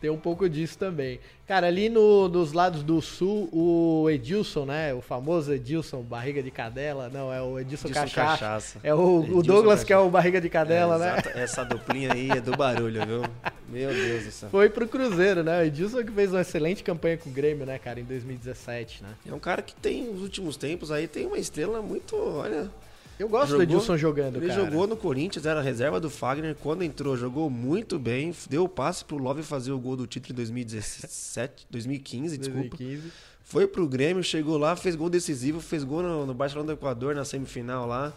Tem 0.00 0.10
um 0.10 0.18
pouco 0.18 0.48
disso 0.48 0.78
também. 0.78 1.18
Cara, 1.46 1.66
ali 1.66 1.88
no, 1.88 2.28
dos 2.28 2.52
lados 2.52 2.82
do 2.82 3.00
sul, 3.00 3.48
o 3.52 4.08
Edilson, 4.10 4.66
né? 4.66 4.92
O 4.94 5.00
famoso 5.00 5.52
Edilson, 5.52 6.02
barriga 6.02 6.42
de 6.42 6.50
cadela. 6.50 7.08
Não, 7.08 7.32
é 7.32 7.40
o 7.40 7.58
Edilson, 7.58 7.88
Edilson 7.88 8.04
Cachaça. 8.04 8.30
Cachaça. 8.30 8.80
É 8.82 8.94
o, 8.94 8.98
o 8.98 9.22
Edilson 9.24 9.42
Douglas 9.42 9.82
que 9.84 9.92
é 9.92 9.96
Cachaça. 9.96 10.08
o 10.08 10.10
barriga 10.10 10.40
de 10.40 10.48
cadela, 10.48 10.96
É, 10.96 10.98
né? 10.98 11.12
exato. 11.12 11.28
Essa 11.38 11.64
duplinha 11.64 12.12
aí 12.12 12.30
é 12.30 12.40
do 12.40 12.56
barulho, 12.56 13.04
viu? 13.06 13.22
Meu 13.68 13.90
Deus 13.90 14.24
do 14.24 14.30
céu. 14.30 14.48
Foi 14.50 14.68
pro 14.68 14.86
Cruzeiro, 14.86 15.42
né? 15.42 15.62
O 15.62 15.64
Edilson 15.64 16.04
que 16.04 16.12
fez 16.12 16.30
uma 16.30 16.42
excelente 16.42 16.84
campanha 16.84 17.16
com 17.16 17.30
o 17.30 17.32
Grêmio, 17.32 17.64
né, 17.66 17.78
cara, 17.78 17.98
em 17.98 18.04
2017, 18.04 19.02
né? 19.02 19.08
É 19.28 19.34
um 19.34 19.38
cara 19.40 19.62
que 19.62 19.74
tem, 19.74 20.04
nos 20.04 20.22
últimos 20.22 20.56
tempos 20.56 20.92
aí, 20.92 21.08
tem 21.08 21.26
uma 21.26 21.38
estrela 21.38 21.80
muito, 21.82 22.16
olha... 22.16 22.70
Eu 23.18 23.28
gosto 23.28 23.50
Jogou- 23.52 23.66
do 23.66 23.72
Edilson 23.72 23.96
jogando, 23.96 24.36
Ele 24.36 24.48
cara. 24.48 24.64
jogou 24.64 24.86
no 24.86 24.96
Corinthians, 24.96 25.46
era 25.46 25.60
reserva 25.62 25.98
do 25.98 26.10
Fagner. 26.10 26.54
Quando 26.54 26.82
entrou, 26.84 27.16
jogou 27.16 27.48
muito 27.48 27.98
bem. 27.98 28.34
Deu 28.50 28.64
o 28.64 28.68
passe 28.68 29.04
pro 29.04 29.16
Love 29.16 29.42
fazer 29.42 29.72
o 29.72 29.78
gol 29.78 29.96
do 29.96 30.06
título 30.06 30.32
em 30.32 30.36
2017, 30.36 31.66
2015, 31.70 32.36
desculpa. 32.36 32.76
2015. 32.76 33.12
Foi 33.42 33.66
pro 33.66 33.86
Grêmio, 33.88 34.22
chegou 34.22 34.58
lá, 34.58 34.74
fez 34.76 34.94
gol 34.96 35.08
decisivo, 35.08 35.60
fez 35.60 35.84
gol 35.84 36.02
no, 36.02 36.26
no 36.26 36.34
Barcelona 36.34 36.66
do 36.66 36.72
Equador 36.72 37.14
na 37.14 37.24
semifinal 37.24 37.86
lá. 37.86 38.12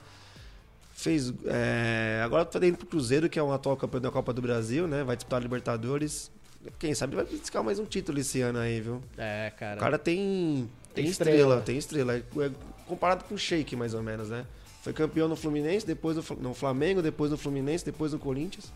Fez. 0.93 1.31
é, 1.45 2.21
agora 2.25 2.43
tá 2.43 2.59
indo 2.67 2.77
pro 2.77 2.88
Cruzeiro, 2.88 3.29
que 3.29 3.39
é 3.39 3.43
um 3.43 3.53
atual 3.53 3.77
campeão 3.77 4.01
da 4.01 4.12
Copa 4.12 4.33
do 4.33 4.41
Brasil, 4.41 4.85
né? 4.88 5.03
Vai 5.03 5.15
disputar 5.15 5.39
a 5.39 5.43
Libertadores. 5.43 6.29
Quem 6.77 6.93
sabe 6.93 7.15
vai 7.15 7.23
buscar 7.23 7.63
mais 7.63 7.79
um 7.79 7.85
título 7.85 8.19
esse 8.19 8.41
ano 8.41 8.59
aí, 8.59 8.81
viu? 8.81 9.01
É, 9.17 9.53
cara. 9.57 9.77
O 9.77 9.79
cara 9.79 9.97
tem. 9.97 10.69
Tem, 10.93 11.03
Tem 11.05 11.12
estrela, 11.12 11.38
estrela. 11.38 11.62
tem 11.62 11.77
estrela. 11.77 12.13
É, 12.15 12.17
é 12.47 12.51
comparado 12.88 13.23
com 13.23 13.35
o 13.35 13.38
Sheik, 13.38 13.75
mais 13.77 13.93
ou 13.93 14.01
menos, 14.03 14.29
né? 14.29 14.45
Foi 14.81 14.93
campeão 14.93 15.27
no 15.27 15.35
Fluminense, 15.35 15.85
depois 15.85 16.15
no, 16.15 16.23
Fla- 16.23 16.37
no 16.39 16.53
Flamengo, 16.53 17.01
depois 17.01 17.29
no 17.31 17.37
Fluminense, 17.37 17.83
depois 17.85 18.13
no 18.13 18.19
Corinthians. 18.19 18.71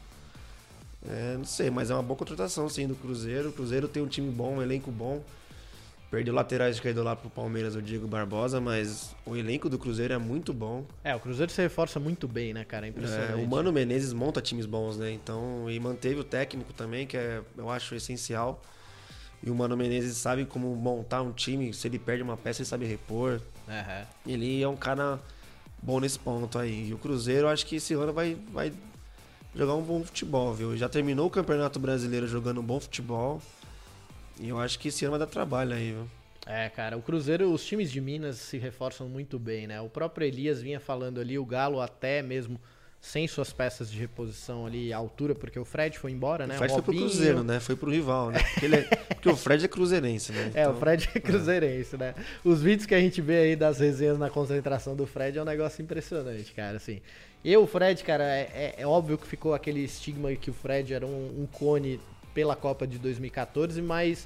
É, 1.07 1.35
não 1.37 1.45
sei, 1.45 1.69
mas 1.69 1.89
é 1.89 1.93
uma 1.93 2.03
boa 2.03 2.17
contratação, 2.17 2.67
sim, 2.69 2.87
do 2.87 2.95
Cruzeiro. 2.95 3.49
O 3.49 3.53
Cruzeiro 3.53 3.87
tem 3.87 4.01
um 4.03 4.07
time 4.07 4.29
bom, 4.31 4.55
um 4.57 4.61
elenco 4.61 4.91
bom. 4.91 5.21
Perdeu 6.09 6.31
o 6.31 6.35
lateral 6.35 6.69
esquerdo 6.69 7.01
lá 7.01 7.15
pro 7.15 7.27
Palmeiras, 7.29 7.75
o 7.75 7.81
Diego 7.81 8.05
Barbosa, 8.07 8.61
mas 8.61 9.15
o 9.25 9.35
elenco 9.35 9.67
do 9.67 9.79
Cruzeiro 9.79 10.13
é 10.13 10.17
muito 10.17 10.53
bom. 10.53 10.85
É, 11.03 11.15
o 11.15 11.19
Cruzeiro 11.19 11.51
se 11.51 11.59
reforça 11.61 11.99
muito 11.99 12.27
bem, 12.27 12.53
né, 12.53 12.63
cara? 12.63 12.85
É 12.85 12.89
É, 12.89 12.91
impressionante. 12.91 13.43
o 13.43 13.49
Mano 13.49 13.71
Menezes 13.73 14.13
monta 14.13 14.39
times 14.39 14.67
bons, 14.67 14.95
né? 14.97 15.11
Então, 15.11 15.67
e 15.71 15.79
manteve 15.79 16.19
o 16.19 16.23
técnico 16.23 16.71
também, 16.73 17.07
que 17.07 17.17
é, 17.17 17.41
eu 17.57 17.69
acho 17.69 17.95
essencial. 17.95 18.61
E 19.41 19.49
o 19.49 19.55
Mano 19.55 19.75
Menezes 19.75 20.15
sabe 20.17 20.45
como 20.45 20.73
montar 20.75 21.21
um 21.23 21.31
time, 21.31 21.73
se 21.73 21.87
ele 21.87 21.97
perde 21.97 22.21
uma 22.21 22.37
peça, 22.37 22.61
ele 22.61 22.69
sabe 22.69 22.85
repor. 22.85 23.41
Aham. 23.67 24.05
Ele 24.27 24.61
é 24.61 24.67
um 24.67 24.77
cara 24.77 25.19
bom 25.83 25.99
nesse 25.99 26.17
ponto 26.17 26.57
aí. 26.57 26.89
E 26.89 26.93
o 26.93 26.97
Cruzeiro, 26.97 27.47
acho 27.47 27.65
que 27.65 27.75
esse 27.75 27.93
ano 27.93 28.13
vai, 28.13 28.37
vai 28.51 28.73
jogar 29.53 29.75
um 29.75 29.81
bom 29.81 30.03
futebol, 30.03 30.53
viu? 30.53 30.75
Já 30.77 30.87
terminou 30.89 31.27
o 31.27 31.29
Campeonato 31.29 31.79
Brasileiro 31.79 32.27
jogando 32.27 32.61
um 32.61 32.63
bom 32.63 32.79
futebol. 32.79 33.41
E 34.39 34.49
eu 34.49 34.59
acho 34.59 34.79
que 34.79 34.87
esse 34.87 35.05
ano 35.05 35.11
vai 35.11 35.19
dar 35.19 35.27
trabalho 35.27 35.73
aí, 35.73 35.91
viu? 35.91 36.07
É, 36.45 36.69
cara, 36.69 36.97
o 36.97 37.01
Cruzeiro, 37.01 37.53
os 37.53 37.63
times 37.65 37.91
de 37.91 38.01
Minas 38.01 38.37
se 38.37 38.57
reforçam 38.57 39.07
muito 39.07 39.37
bem, 39.37 39.67
né? 39.67 39.79
O 39.79 39.89
próprio 39.89 40.25
Elias 40.25 40.61
vinha 40.61 40.79
falando 40.79 41.19
ali, 41.21 41.37
o 41.37 41.45
Galo 41.45 41.79
até 41.79 42.21
mesmo 42.21 42.59
sem 43.05 43.27
suas 43.27 43.51
peças 43.51 43.91
de 43.91 43.99
reposição 43.99 44.65
ali, 44.65 44.93
à 44.93 44.97
altura, 44.97 45.35
porque 45.35 45.59
o 45.59 45.65
Fred 45.65 45.99
foi 45.99 46.09
embora, 46.11 46.47
né? 46.47 46.55
o 46.55 46.57
Fred 46.57 46.71
foi 46.73 46.81
pro 46.81 46.91
Robinho- 46.93 47.09
Cruzeiro, 47.09 47.43
né? 47.43 47.59
Foi 47.59 47.75
pro 47.75 47.91
rival, 47.91 48.31
né? 48.31 48.41
Porque, 48.41 48.65
ele 48.65 48.75
é- 48.77 48.83
porque 49.13 49.27
o 49.29 49.35
Fred 49.35 49.65
é 49.65 49.67
cruzeirense, 49.67 50.31
né? 50.31 50.51
É, 50.55 50.65
o 50.65 50.69
Então, 50.69 50.79
Fred 50.79 51.09
é 51.13 51.19
cruzeirense, 51.19 51.97
né? 51.97 52.15
Os 52.45 52.61
vídeos 52.61 52.85
que 52.85 52.95
a 52.95 52.99
gente 53.01 53.21
vê 53.21 53.39
aí 53.39 53.55
das 53.57 53.79
resenhas 53.79 54.17
na 54.17 54.29
concentração 54.29 54.95
do 54.95 55.05
Fred 55.05 55.37
é 55.37 55.41
um 55.41 55.45
negócio 55.45 55.81
impressionante, 55.83 56.53
cara, 56.53 56.77
assim. 56.77 57.01
Eu, 57.43 57.63
o 57.63 57.67
Fred, 57.67 58.01
cara, 58.05 58.23
é, 58.23 58.49
é- 58.53 58.75
é 58.77 58.87
óbvio 58.87 59.17
que 59.17 59.27
ficou 59.27 59.53
aquele 59.53 59.81
estigma 59.81 60.33
que 60.35 60.49
o 60.49 60.53
Fred 60.53 60.93
era 60.93 61.05
um, 61.05 61.41
um 61.41 61.45
cone 61.45 61.99
pela 62.33 62.55
Copa 62.55 62.87
de 62.87 62.97
2014, 62.97 63.81
mas 63.81 64.25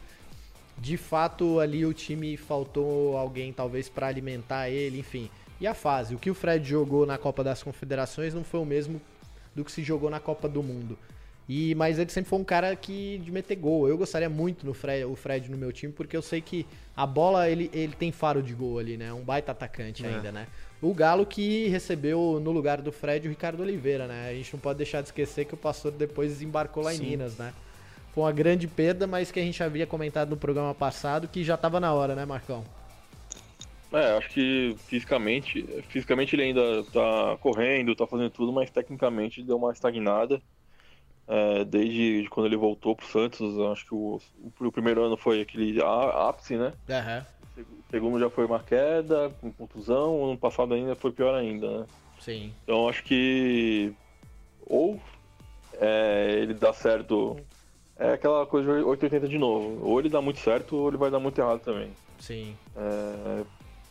de 0.78 0.98
fato 0.98 1.60
ali 1.60 1.84
o 1.84 1.94
time 1.96 2.38
faltou 2.38 3.18
alguém 3.18 3.52
talvez 3.52 3.90
pra 3.90 4.06
alimentar 4.06 4.70
ele, 4.70 5.00
enfim. 5.00 5.32
E 5.60 5.66
a 5.68 5.74
fase, 5.74 6.14
o 6.16 6.20
que 6.20 6.30
o 6.30 6.36
Fred 6.36 6.68
jogou 6.68 7.06
na 7.06 7.18
Copa 7.18 7.44
das 7.44 7.64
Confederações 7.64 8.34
não 8.34 8.44
foi 8.44 8.60
o 8.60 8.66
mesmo 8.66 9.02
do 9.56 9.66
que 9.66 9.72
se 9.72 9.84
jogou 9.84 10.10
na 10.10 10.20
Copa 10.20 10.48
do 10.48 10.62
Mundo. 10.62 10.98
E 11.50 11.74
mas 11.76 11.98
ele 11.98 12.10
sempre 12.10 12.30
foi 12.30 12.40
um 12.40 12.44
cara 12.44 12.76
que 12.76 13.20
de 13.24 13.32
meter 13.32 13.56
gol. 13.56 13.88
Eu 13.88 13.98
gostaria 13.98 14.30
muito 14.30 14.66
no 14.66 14.74
Fred, 14.74 15.06
o 15.06 15.16
Fred 15.16 15.50
no 15.50 15.58
meu 15.58 15.72
time 15.72 15.94
porque 15.94 16.16
eu 16.16 16.22
sei 16.22 16.42
que 16.42 16.66
a 16.96 17.08
bola 17.08 17.50
ele, 17.50 17.72
ele 17.74 17.94
tem 17.94 18.12
faro 18.12 18.44
de 18.44 18.54
gol 18.54 18.78
ali, 18.80 18.98
né? 18.98 19.14
Um 19.14 19.22
baita 19.22 19.52
atacante 19.54 20.06
É. 20.06 20.10
ainda, 20.10 20.32
né? 20.32 20.48
O 20.82 20.94
Galo 20.94 21.26
que 21.26 21.68
recebeu 21.70 22.40
no 22.44 22.52
lugar 22.52 22.82
do 22.82 22.92
Fred 22.92 23.28
o 23.28 23.30
Ricardo 23.30 23.62
Oliveira, 23.62 24.08
né? 24.08 24.30
A 24.30 24.34
gente 24.34 24.54
não 24.54 24.60
pode 24.60 24.78
deixar 24.78 25.02
de 25.02 25.08
esquecer 25.08 25.46
que 25.46 25.54
o 25.54 25.58
pastor 25.58 25.92
depois 25.92 26.32
desembarcou 26.34 26.84
lá 26.84 26.94
em 26.94 26.98
Sim. 26.98 27.06
Minas, 27.12 27.38
né? 27.38 27.54
Foi 28.14 28.24
uma 28.26 28.32
grande 28.32 28.68
perda, 28.68 29.08
mas 29.08 29.32
que 29.32 29.40
a 29.40 29.44
gente 29.44 29.64
havia 29.64 29.88
comentado 29.88 30.30
no 30.30 30.38
programa 30.38 30.76
passado 30.76 31.28
que 31.28 31.44
já 31.44 31.56
tava 31.56 31.80
na 31.80 31.94
hora, 31.94 32.14
né, 32.14 32.26
Marcão? 32.26 32.64
É, 33.92 34.18
acho 34.18 34.30
que 34.30 34.76
fisicamente, 34.86 35.66
fisicamente 35.88 36.36
ele 36.36 36.44
ainda 36.44 36.84
tá 36.86 37.38
correndo, 37.40 37.96
tá 37.96 38.06
fazendo 38.06 38.30
tudo, 38.30 38.52
mas 38.52 38.70
tecnicamente 38.70 39.44
deu 39.44 39.58
uma 39.58 39.72
estagnada. 39.72 40.42
É, 41.28 41.66
desde 41.66 42.28
quando 42.30 42.46
ele 42.46 42.56
voltou 42.56 42.96
pro 42.96 43.06
Santos, 43.06 43.60
acho 43.72 43.86
que 43.86 43.94
o, 43.94 44.20
o 44.60 44.72
primeiro 44.72 45.04
ano 45.04 45.18
foi 45.18 45.42
aquele 45.42 45.82
ápice, 45.82 46.56
né? 46.56 46.74
Aham. 46.90 47.26
O 47.58 47.92
segundo 47.92 48.20
já 48.20 48.30
foi 48.30 48.46
uma 48.46 48.60
queda, 48.60 49.30
com 49.42 49.52
contusão, 49.52 50.20
o 50.20 50.26
ano 50.30 50.38
passado 50.38 50.74
ainda 50.74 50.96
foi 50.96 51.12
pior 51.12 51.34
ainda, 51.34 51.80
né? 51.80 51.86
Sim. 52.20 52.54
Então 52.64 52.88
acho 52.88 53.04
que 53.04 53.94
ou 54.66 55.00
é, 55.80 56.40
ele 56.40 56.54
dá 56.54 56.74
certo, 56.74 57.38
é 57.98 58.14
aquela 58.14 58.46
coisa 58.46 58.68
de 58.68 58.84
880 58.84 59.28
de 59.28 59.38
novo, 59.38 59.86
ou 59.86 60.00
ele 60.00 60.10
dá 60.10 60.22
muito 60.22 60.40
certo 60.40 60.76
ou 60.76 60.88
ele 60.88 60.98
vai 60.98 61.10
dar 61.10 61.20
muito 61.20 61.40
errado 61.40 61.62
também. 61.62 61.92
Sim. 62.20 62.56
É, 62.76 63.44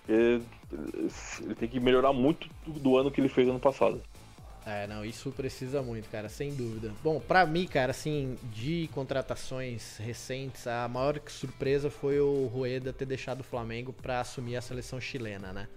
porque 0.07 1.43
ele 1.43 1.55
tem 1.55 1.69
que 1.69 1.81
melhorar 1.81 2.13
muito 2.13 2.49
do, 2.67 2.97
ano 2.97 3.11
que 3.11 3.21
ele 3.21 3.29
fez 3.29 3.49
ano 3.49 3.59
passado. 3.59 4.01
É, 4.65 4.87
não, 4.87 5.05
isso 5.05 5.31
precisa 5.31 5.81
muito, 5.81 6.09
cara, 6.11 6.29
sem 6.29 6.53
dúvida. 6.53 6.93
Bom, 7.03 7.21
pra 7.21 7.47
mim, 7.47 7.67
cara, 7.67 7.93
assim, 7.93 8.37
de 8.53 8.91
contratações 8.93 9.97
recentes, 9.99 10.67
a 10.67 10.89
maior 10.89 11.21
surpresa 11.29 11.89
foi 11.89 12.19
o 12.19 12.47
Rueda 12.47 12.93
ter 12.93 13.05
deixado 13.05 13.41
o 13.41 13.45
Flamengo 13.45 13.93
pra 13.93 14.21
assumir 14.21 14.57
a 14.57 14.61
seleção 14.61 15.01
chilena, 15.01 15.53
né? 15.53 15.69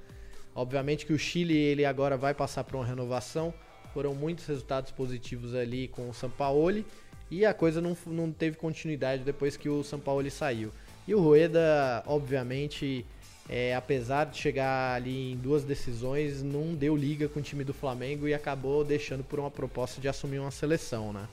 Obviamente 0.56 1.06
que 1.06 1.14
o 1.14 1.20
Chile, 1.20 1.56
ele 1.56 1.86
agora 1.86 2.18
vai 2.18 2.34
passar 2.34 2.64
por 2.64 2.76
uma 2.76 2.86
renovação, 2.86 3.54
foram 3.94 4.16
muitos 4.16 4.46
resultados 4.48 4.92
positivos 4.92 5.54
ali 5.54 5.88
com 5.88 6.10
o 6.10 6.14
Sampaoli, 6.14 6.84
e 7.30 7.46
a 7.46 7.54
coisa 7.54 7.80
não, 7.80 7.96
não 8.08 8.32
teve 8.32 8.58
continuidade 8.58 9.24
depois 9.24 9.56
que 9.56 9.70
o 9.70 9.84
Sampaoli 9.84 10.32
saiu. 10.32 10.72
E 11.08 11.14
o 11.14 11.20
Rueda, 11.20 12.04
obviamente, 12.08 13.06
é, 13.50 13.74
apesar 13.76 14.26
de 14.26 14.38
chegar 14.38 14.96
ali 14.96 15.32
em 15.32 15.36
duas 15.36 15.64
decisões, 15.64 16.44
não 16.44 16.76
deu 16.76 16.96
liga 16.96 17.28
com 17.28 17.40
o 17.40 17.44
time 17.44 17.64
do 17.64 17.74
Flamengo 17.74 18.28
e 18.28 18.34
acabou 18.34 18.84
deixando 18.84 19.24
por 19.24 19.40
uma 19.40 19.50
proposta 19.50 20.00
de 20.00 20.08
assumir 20.08 20.38
uma 20.38 20.52
seleção, 20.52 21.12
né? 21.12 21.28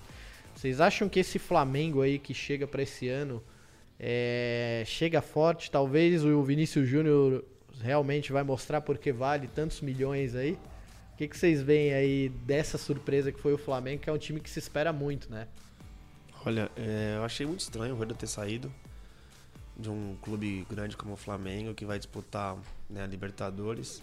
Vocês 0.54 0.80
acham 0.80 1.10
que 1.10 1.20
esse 1.20 1.38
Flamengo 1.38 2.00
aí 2.00 2.18
que 2.18 2.32
chega 2.32 2.66
para 2.66 2.82
esse 2.82 3.06
ano 3.06 3.44
é, 4.00 4.82
chega 4.86 5.20
forte? 5.20 5.70
Talvez 5.70 6.24
o 6.24 6.42
Vinícius 6.42 6.88
Júnior 6.88 7.44
realmente 7.82 8.32
vai 8.32 8.42
mostrar 8.42 8.80
porque 8.80 9.12
vale 9.12 9.46
tantos 9.46 9.82
milhões 9.82 10.34
aí? 10.34 10.52
O 11.12 11.16
que, 11.18 11.28
que 11.28 11.36
vocês 11.36 11.62
veem 11.62 11.92
aí 11.92 12.28
dessa 12.30 12.78
surpresa 12.78 13.30
que 13.30 13.38
foi 13.38 13.52
o 13.52 13.58
Flamengo, 13.58 14.00
que 14.00 14.08
é 14.08 14.12
um 14.12 14.18
time 14.18 14.40
que 14.40 14.48
se 14.48 14.58
espera 14.58 14.90
muito, 14.90 15.30
né? 15.30 15.46
Olha, 16.46 16.70
é, 16.76 17.16
eu 17.18 17.24
achei 17.24 17.44
muito 17.44 17.60
estranho 17.60 17.92
o 17.92 17.96
Rueda 17.98 18.14
ter 18.14 18.26
saído 18.26 18.72
de 19.78 19.90
um 19.90 20.16
clube 20.22 20.66
grande 20.70 20.96
como 20.96 21.14
o 21.14 21.16
Flamengo, 21.16 21.74
que 21.74 21.84
vai 21.84 21.98
disputar 21.98 22.56
né, 22.88 23.02
a 23.02 23.06
Libertadores, 23.06 24.02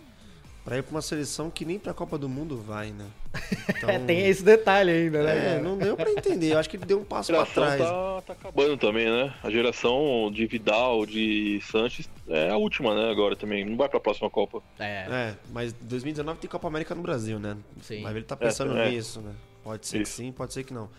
pra 0.64 0.78
ir 0.78 0.84
pra 0.84 0.92
uma 0.92 1.02
seleção 1.02 1.50
que 1.50 1.66
nem 1.66 1.78
pra 1.80 1.94
Copa 1.94 2.18
do 2.18 2.30
Mundo 2.30 2.56
vai, 2.58 2.92
né? 2.92 3.08
Então, 3.70 3.90
É, 3.90 4.00
tem 4.00 4.28
esse 4.28 4.44
detalhe 4.44 4.92
ainda, 4.92 5.24
né? 5.24 5.56
é, 5.58 5.62
não 5.62 5.78
deu 5.78 5.98
pra 5.98 6.10
entender. 6.12 6.54
Eu 6.54 6.60
acho 6.60 6.70
que 6.70 6.78
ele 6.78 6.86
deu 6.86 7.00
um 7.00 7.04
passo 7.04 7.32
A 7.36 7.44
pra 7.44 7.46
geração 7.46 7.64
trás. 7.78 7.82
tá, 7.82 8.22
tá 8.22 8.34
acabando 8.34 8.78
também, 8.78 9.06
né? 9.10 9.34
A 9.44 9.50
geração 9.50 10.32
de 10.32 10.46
Vidal, 10.46 11.06
de 11.06 11.60
Sanches 11.70 12.08
é 12.30 12.50
a 12.50 12.56
última, 12.56 12.94
né? 12.96 13.10
Agora 13.12 13.36
também. 13.36 13.66
Não 13.66 13.76
vai 13.76 13.90
pra 13.90 14.00
próxima 14.00 14.30
Copa. 14.30 14.62
É, 14.80 15.06
É, 15.10 15.36
mas 15.52 15.74
2019 15.74 16.40
tem 16.40 16.50
Copa 16.50 16.68
América 16.68 16.94
no 16.96 17.02
Brasil, 17.02 17.40
né? 17.40 17.58
Sim. 17.82 18.02
Mas 18.02 18.16
ele 18.16 18.26
tá 18.26 18.38
pensando 18.38 18.78
É, 18.78 18.88
é. 18.88 18.92
nisso, 18.92 19.20
né? 19.22 19.34
Pode 19.64 19.86
ser 19.88 20.02
Isso. 20.02 20.12
que 20.12 20.18
sim, 20.18 20.32
pode 20.32 20.54
ser 20.54 20.64
que 20.64 20.74
não. 20.74 20.90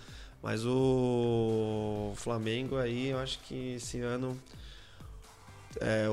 Mas 0.42 0.62
o 0.66 2.12
Flamengo 2.16 2.76
aí, 2.76 3.08
eu 3.08 3.18
acho 3.18 3.38
que 3.40 3.74
esse 3.76 4.00
ano 4.00 4.38
é, 5.80 6.06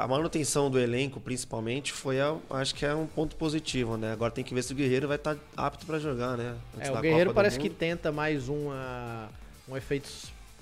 a 0.00 0.06
manutenção 0.08 0.70
do 0.70 0.78
elenco, 0.78 1.20
principalmente, 1.20 1.92
foi, 1.92 2.20
a- 2.20 2.36
acho 2.50 2.74
que 2.74 2.84
é 2.86 2.94
um 2.94 3.06
ponto 3.06 3.36
positivo, 3.36 3.96
né? 3.96 4.12
Agora 4.12 4.30
tem 4.32 4.44
que 4.44 4.54
ver 4.54 4.62
se 4.62 4.72
o 4.72 4.76
Guerreiro 4.76 5.08
vai 5.08 5.16
estar 5.16 5.36
apto 5.56 5.84
pra 5.86 5.98
jogar, 5.98 6.36
né? 6.36 6.54
Antes 6.76 6.88
É, 6.88 6.92
o 6.92 7.00
Guerreiro 7.00 7.34
parece 7.34 7.58
que 7.58 7.68
tenta 7.70 8.10
mais 8.12 8.48
uma, 8.48 9.28
um 9.68 9.76
efeito. 9.76 10.08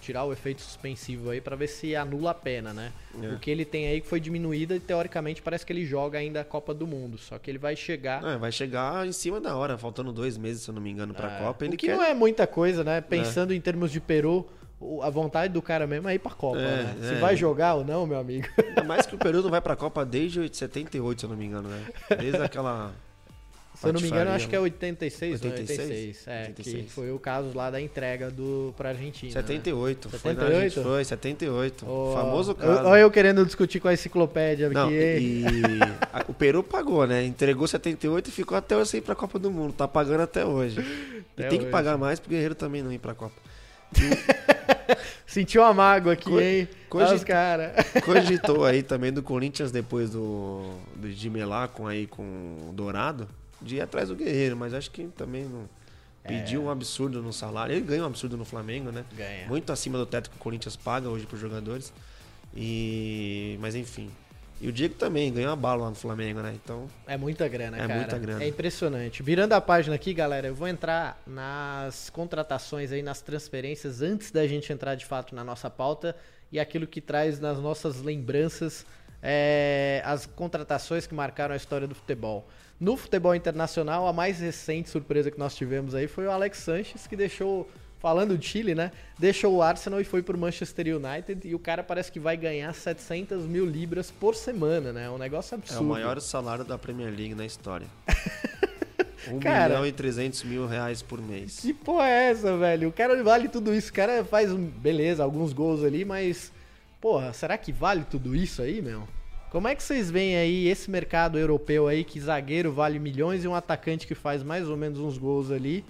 tirar 0.00 0.24
o 0.24 0.32
efeito 0.32 0.62
suspensivo 0.62 1.28
aí 1.28 1.42
pra 1.42 1.54
ver 1.54 1.66
se 1.68 1.94
anula 1.94 2.30
a 2.30 2.34
pena, 2.34 2.72
né? 2.72 2.90
É. 3.22 3.28
O 3.34 3.38
que 3.38 3.50
ele 3.50 3.66
tem 3.66 3.86
aí 3.86 4.00
que 4.00 4.06
foi 4.08 4.18
diminuída 4.18 4.74
e 4.74 4.80
teoricamente 4.80 5.42
parece 5.42 5.64
que 5.66 5.70
ele 5.74 5.84
joga 5.84 6.18
ainda 6.18 6.40
a 6.40 6.44
Copa 6.44 6.72
do 6.72 6.86
Mundo. 6.86 7.18
Só 7.18 7.38
que 7.38 7.50
ele 7.50 7.58
vai 7.58 7.76
chegar. 7.76 8.24
É, 8.24 8.38
vai 8.38 8.50
chegar 8.50 9.06
em 9.06 9.12
cima 9.12 9.38
da 9.42 9.54
hora, 9.54 9.76
faltando 9.76 10.10
dois 10.10 10.38
meses, 10.38 10.62
se 10.62 10.70
eu 10.70 10.74
não 10.74 10.80
me 10.80 10.90
engano, 10.90 11.12
pra 11.12 11.30
É, 11.36 11.38
Copa. 11.40 11.66
O 11.66 11.70
que 11.72 11.76
quer... 11.86 11.96
não 11.96 12.02
é 12.02 12.14
muita 12.14 12.46
coisa, 12.46 12.82
né? 12.82 13.02
Pensando 13.02 13.52
em 13.52 13.60
termos 13.60 13.92
de 13.92 14.00
Peru, 14.00 14.48
a 15.02 15.10
vontade 15.10 15.52
do 15.52 15.60
cara 15.60 15.86
mesmo 15.86 16.08
é 16.08 16.14
ir 16.14 16.18
pra 16.18 16.32
Copa, 16.32 16.58
É, 16.58 16.82
né? 16.84 16.96
Se 17.02 17.14
é. 17.14 17.18
vai 17.18 17.36
jogar 17.36 17.74
ou 17.74 17.84
não, 17.84 18.06
meu 18.06 18.18
amigo. 18.18 18.46
Ainda 18.66 18.84
mais 18.84 19.06
que 19.06 19.14
o 19.14 19.18
Peru 19.18 19.42
não 19.42 19.50
vai 19.50 19.60
pra 19.60 19.76
Copa 19.76 20.04
desde 20.04 20.48
78, 20.56 21.20
se 21.20 21.26
eu 21.26 21.30
não 21.30 21.36
me 21.36 21.44
engano, 21.46 21.68
né? 21.68 21.84
Desde 22.18 22.40
aquela. 22.42 22.92
Se 23.74 23.86
eu 23.88 23.92
não 23.94 24.00
me 24.00 24.08
engano, 24.08 24.30
acho 24.32 24.46
que 24.46 24.54
é 24.54 24.58
né? 24.58 24.64
86, 24.64 25.40
86, 25.40 25.78
86? 25.80 25.90
86 25.90 26.28
é, 26.28 26.40
86. 26.48 26.84
que 26.84 26.90
foi 26.92 27.10
o 27.12 27.18
caso 27.18 27.50
lá 27.54 27.70
da 27.70 27.80
entrega 27.80 28.30
do 28.30 28.74
pra 28.76 28.90
Argentina. 28.90 29.28
né? 29.34 29.40
78. 29.40 30.08
Foi, 30.10 30.34
na 30.34 30.40
78? 30.40 30.74
gente, 30.74 30.82
foi 30.84 31.04
78. 31.04 31.86
Ó, 31.88 32.12
Famoso 32.14 32.54
caso. 32.54 32.86
Olha 32.86 33.00
eu 33.00 33.10
querendo 33.10 33.42
discutir 33.46 33.80
com 33.80 33.88
a 33.88 33.94
enciclopédia 33.94 34.68
Não, 34.68 34.84
aqui, 34.86 34.94
e 34.94 35.44
a- 36.12 36.24
o 36.28 36.34
Peru 36.34 36.62
pagou, 36.62 37.06
né? 37.06 37.24
Entregou 37.24 37.66
78 37.66 38.28
e 38.28 38.30
ficou 38.30 38.58
até 38.58 38.76
hoje 38.76 38.90
sem 38.90 38.98
ir 38.98 39.02
pra 39.02 39.14
Copa 39.14 39.38
do 39.38 39.50
Mundo. 39.50 39.72
Tá 39.72 39.88
pagando 39.88 40.22
até 40.22 40.44
hoje. 40.44 40.80
E 41.38 41.42
Até 41.42 41.48
tem 41.48 41.58
que 41.60 41.64
hoje. 41.66 41.72
pagar 41.72 41.96
mais 41.96 42.20
pro 42.20 42.28
Guerreiro 42.28 42.54
também 42.54 42.82
não 42.82 42.92
ir 42.92 42.98
pra 42.98 43.14
Copa. 43.14 43.32
Sentiu 45.30 45.62
uma 45.62 45.72
mágoa 45.72 46.14
aqui, 46.14 46.28
Co- 46.28 46.40
hein? 46.40 46.68
os 46.92 47.22
cara. 47.22 47.72
Cogitou 48.04 48.64
aí 48.64 48.82
também 48.82 49.12
do 49.12 49.22
Corinthians 49.22 49.70
depois 49.70 50.10
do, 50.10 50.74
do 50.96 51.08
de 51.08 51.30
Melá 51.30 51.68
com 51.68 51.86
aí 51.86 52.08
com 52.08 52.22
o 52.68 52.72
Dourado 52.72 53.28
de 53.62 53.76
ir 53.76 53.80
atrás 53.80 54.08
do 54.08 54.16
Guerreiro, 54.16 54.56
mas 54.56 54.74
acho 54.74 54.90
que 54.90 55.04
também 55.16 55.44
não 55.44 55.68
pediu 56.26 56.64
um 56.64 56.68
absurdo 56.70 57.22
no 57.22 57.32
salário. 57.32 57.74
Ele 57.76 57.80
ganha 57.80 58.02
um 58.02 58.06
absurdo 58.06 58.36
no 58.36 58.44
Flamengo, 58.44 58.90
né? 58.90 59.04
Ganha. 59.16 59.46
Muito 59.46 59.72
acima 59.72 59.96
do 59.98 60.04
teto 60.04 60.30
que 60.30 60.36
o 60.36 60.38
Corinthians 60.40 60.74
paga 60.74 61.08
hoje 61.08 61.26
pros 61.26 61.40
jogadores. 61.40 61.92
E 62.54 63.56
mas 63.60 63.76
enfim. 63.76 64.10
E 64.60 64.68
o 64.68 64.72
Diego 64.72 64.94
também 64.94 65.32
ganhou 65.32 65.50
uma 65.50 65.56
bala 65.56 65.84
lá 65.84 65.88
no 65.90 65.96
Flamengo, 65.96 66.40
né? 66.40 66.52
Então, 66.62 66.86
É 67.06 67.16
muita 67.16 67.48
grana, 67.48 67.78
É 67.78 67.80
cara. 67.80 67.94
muita 67.94 68.18
grana. 68.18 68.44
É 68.44 68.48
impressionante. 68.48 69.22
Virando 69.22 69.54
a 69.54 69.60
página 69.60 69.94
aqui, 69.94 70.12
galera, 70.12 70.48
eu 70.48 70.54
vou 70.54 70.68
entrar 70.68 71.20
nas 71.26 72.10
contratações 72.10 72.92
aí, 72.92 73.00
nas 73.02 73.22
transferências, 73.22 74.02
antes 74.02 74.30
da 74.30 74.46
gente 74.46 74.70
entrar 74.72 74.94
de 74.96 75.06
fato 75.06 75.34
na 75.34 75.42
nossa 75.42 75.70
pauta. 75.70 76.14
e 76.52 76.58
aquilo 76.58 76.84
que 76.86 77.00
traz 77.00 77.38
nas 77.38 77.58
nossas 77.60 78.02
lembranças 78.02 78.84
é, 79.22 80.02
as 80.04 80.26
contratações 80.26 81.06
que 81.06 81.14
marcaram 81.14 81.54
a 81.54 81.56
história 81.56 81.86
do 81.86 81.94
futebol. 81.94 82.48
No 82.80 82.96
futebol 82.96 83.34
internacional, 83.36 84.06
a 84.08 84.12
mais 84.12 84.40
recente 84.40 84.88
surpresa 84.90 85.30
que 85.30 85.38
nós 85.38 85.54
tivemos 85.54 85.94
aí 85.94 86.08
foi 86.08 86.26
o 86.26 86.30
Alex 86.30 86.58
Sanches, 86.58 87.06
que 87.06 87.14
deixou, 87.14 87.70
falando 88.00 88.36
de 88.36 88.46
Chile, 88.46 88.74
né? 88.74 88.90
Deixou 89.18 89.54
o 89.54 89.62
Arsenal 89.62 90.00
e 90.00 90.04
foi 90.04 90.22
pro 90.22 90.36
Manchester 90.36 90.96
United. 90.96 91.46
E 91.46 91.54
o 91.54 91.58
cara 91.58 91.82
parece 91.82 92.10
que 92.10 92.18
vai 92.18 92.36
ganhar 92.36 92.72
700 92.72 93.44
mil 93.44 93.66
libras 93.66 94.10
por 94.10 94.34
semana, 94.34 94.92
né? 94.92 95.04
É 95.04 95.10
um 95.10 95.18
negócio 95.18 95.54
absurdo. 95.54 95.82
É 95.82 95.86
o 95.86 95.88
maior 95.88 96.20
salário 96.20 96.64
da 96.64 96.78
Premier 96.78 97.10
League 97.10 97.34
na 97.34 97.44
história. 97.44 97.86
1 99.30 99.38
Cara. 99.38 99.68
milhão 99.68 99.86
e 99.86 99.92
300 99.92 100.42
mil 100.44 100.66
reais 100.66 101.02
por 101.02 101.20
mês. 101.20 101.60
Que 101.60 101.74
porra 101.74 102.08
é 102.08 102.30
essa, 102.30 102.56
velho? 102.56 102.88
O 102.88 102.92
cara 102.92 103.22
vale 103.22 103.48
tudo 103.48 103.74
isso. 103.74 103.90
O 103.90 103.94
cara 103.94 104.24
faz, 104.24 104.50
beleza, 104.52 105.22
alguns 105.22 105.52
gols 105.52 105.84
ali, 105.84 106.04
mas. 106.04 106.50
Porra, 107.00 107.32
será 107.32 107.56
que 107.56 107.70
vale 107.72 108.04
tudo 108.10 108.34
isso 108.34 108.62
aí, 108.62 108.80
meu? 108.82 109.06
Como 109.50 109.66
é 109.66 109.74
que 109.74 109.82
vocês 109.82 110.10
veem 110.10 110.36
aí 110.36 110.68
esse 110.68 110.90
mercado 110.90 111.38
europeu 111.38 111.88
aí 111.88 112.04
que 112.04 112.20
zagueiro 112.20 112.72
vale 112.72 112.98
milhões 112.98 113.42
e 113.44 113.48
um 113.48 113.54
atacante 113.54 114.06
que 114.06 114.14
faz 114.14 114.42
mais 114.42 114.68
ou 114.68 114.76
menos 114.76 115.00
uns 115.00 115.18
gols 115.18 115.50
ali 115.50 115.84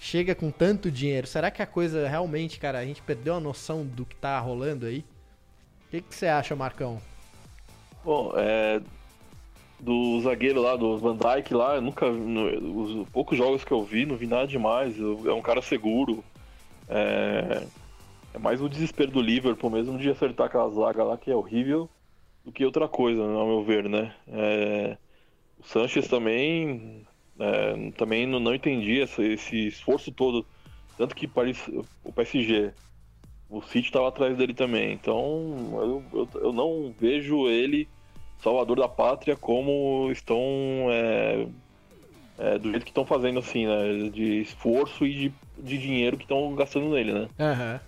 chega 0.00 0.34
com 0.34 0.50
tanto 0.50 0.90
dinheiro? 0.90 1.26
Será 1.26 1.50
que 1.50 1.62
a 1.62 1.66
coisa 1.66 2.08
realmente, 2.08 2.58
cara, 2.58 2.78
a 2.78 2.84
gente 2.84 3.02
perdeu 3.02 3.34
a 3.34 3.40
noção 3.40 3.84
do 3.86 4.04
que 4.06 4.16
tá 4.16 4.38
rolando 4.40 4.86
aí? 4.86 5.04
O 5.86 5.90
que 5.90 6.00
que 6.02 6.14
você 6.14 6.26
acha, 6.26 6.56
Marcão? 6.56 7.00
Bom, 8.04 8.32
é. 8.36 8.80
Do 9.78 10.20
zagueiro 10.20 10.60
lá, 10.60 10.76
do 10.76 10.98
Van 10.98 11.16
Dijk 11.16 11.54
lá, 11.54 11.76
eu 11.76 11.82
nunca. 11.82 12.10
no- 12.10 13.02
os 13.02 13.08
poucos 13.08 13.36
jogos 13.38 13.64
que 13.64 13.72
eu 13.72 13.82
vi, 13.84 14.04
não 14.06 14.16
vi 14.16 14.26
nada 14.26 14.46
demais. 14.46 14.94
É 14.98 15.32
um 15.32 15.40
cara 15.42 15.62
seguro. 15.62 16.22
É, 16.88 17.66
é 18.34 18.38
mais 18.38 18.60
o 18.62 18.68
desespero 18.68 19.10
do 19.10 19.20
Liverpool 19.22 19.70
mesmo 19.70 19.98
de 19.98 20.10
acertar 20.10 20.46
aquela 20.46 20.68
zaga 20.70 21.04
lá 21.04 21.16
que 21.18 21.30
é 21.30 21.36
horrível 21.36 21.88
do 22.44 22.52
que 22.52 22.64
outra 22.64 22.88
coisa, 22.88 23.22
ao 23.22 23.46
meu 23.46 23.64
ver, 23.64 23.88
né? 23.88 24.14
É, 24.28 24.98
o 25.58 25.64
Sanches 25.64 26.08
também. 26.08 27.06
É, 27.40 27.90
também 27.92 28.26
não, 28.26 28.38
não 28.38 28.54
entendi 28.54 28.98
esse, 28.98 29.22
esse 29.22 29.66
esforço 29.68 30.12
todo. 30.12 30.46
Tanto 30.96 31.14
que 31.14 31.26
Paris, 31.26 31.58
o 32.04 32.12
PSG 32.12 32.72
o 33.50 33.60
City 33.60 33.88
estava 33.88 34.08
atrás 34.08 34.36
dele 34.36 34.54
também. 34.54 34.92
Então 34.92 35.22
eu, 35.72 36.04
eu, 36.12 36.28
eu 36.42 36.52
não 36.52 36.94
vejo 36.98 37.48
ele, 37.48 37.88
salvador 38.38 38.78
da 38.78 38.88
pátria, 38.88 39.36
como 39.36 40.08
estão. 40.12 40.38
é, 40.90 41.46
é, 42.38 42.58
do 42.58 42.70
jeito 42.70 42.84
que 42.84 42.90
estão 42.90 43.04
fazendo, 43.04 43.40
assim, 43.40 43.66
né? 43.66 44.08
De 44.10 44.40
esforço 44.40 45.04
e 45.04 45.14
de, 45.14 45.32
de 45.58 45.78
dinheiro 45.78 46.16
que 46.16 46.24
estão 46.24 46.54
gastando 46.54 46.90
nele, 46.90 47.12
né? 47.12 47.28
Aham. 47.38 47.80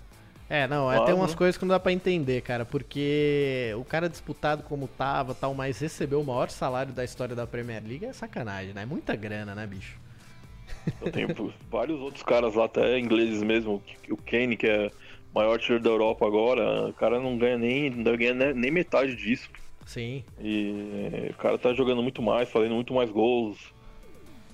É, 0.52 0.68
não, 0.68 0.92
é, 0.92 1.02
tem 1.02 1.14
umas 1.14 1.34
coisas 1.34 1.56
que 1.56 1.64
não 1.64 1.70
dá 1.70 1.80
pra 1.80 1.92
entender, 1.92 2.42
cara, 2.42 2.62
porque 2.62 3.72
o 3.78 3.84
cara 3.86 4.06
disputado 4.06 4.62
como 4.62 4.86
tava, 4.86 5.34
tal, 5.34 5.54
mas 5.54 5.78
recebeu 5.78 6.20
o 6.20 6.24
maior 6.26 6.50
salário 6.50 6.92
da 6.92 7.02
história 7.02 7.34
da 7.34 7.46
Premier 7.46 7.82
League 7.82 8.04
é 8.04 8.12
sacanagem, 8.12 8.74
né? 8.74 8.82
É 8.82 8.84
muita 8.84 9.16
grana, 9.16 9.54
né, 9.54 9.66
bicho? 9.66 9.98
Eu 11.00 11.10
tenho 11.10 11.54
vários 11.70 11.98
outros 11.98 12.22
caras 12.22 12.54
lá, 12.54 12.66
até 12.66 12.98
ingleses 12.98 13.42
mesmo. 13.42 13.82
O 14.10 14.16
Kane, 14.18 14.54
que 14.54 14.66
é 14.66 14.88
o 15.32 15.38
maior 15.38 15.58
tiro 15.58 15.80
da 15.80 15.88
Europa 15.88 16.26
agora, 16.26 16.90
o 16.90 16.92
cara 16.92 17.18
não 17.18 17.38
ganha 17.38 17.56
nem, 17.56 17.88
não 17.88 18.14
ganha 18.14 18.52
nem- 18.52 18.70
metade 18.70 19.16
disso. 19.16 19.48
Sim. 19.86 20.22
E 20.38 21.30
o 21.30 21.34
cara 21.38 21.56
tá 21.56 21.72
jogando 21.72 22.02
muito 22.02 22.20
mais, 22.20 22.50
fazendo 22.50 22.74
muito 22.74 22.92
mais 22.92 23.10
gols. 23.10 23.56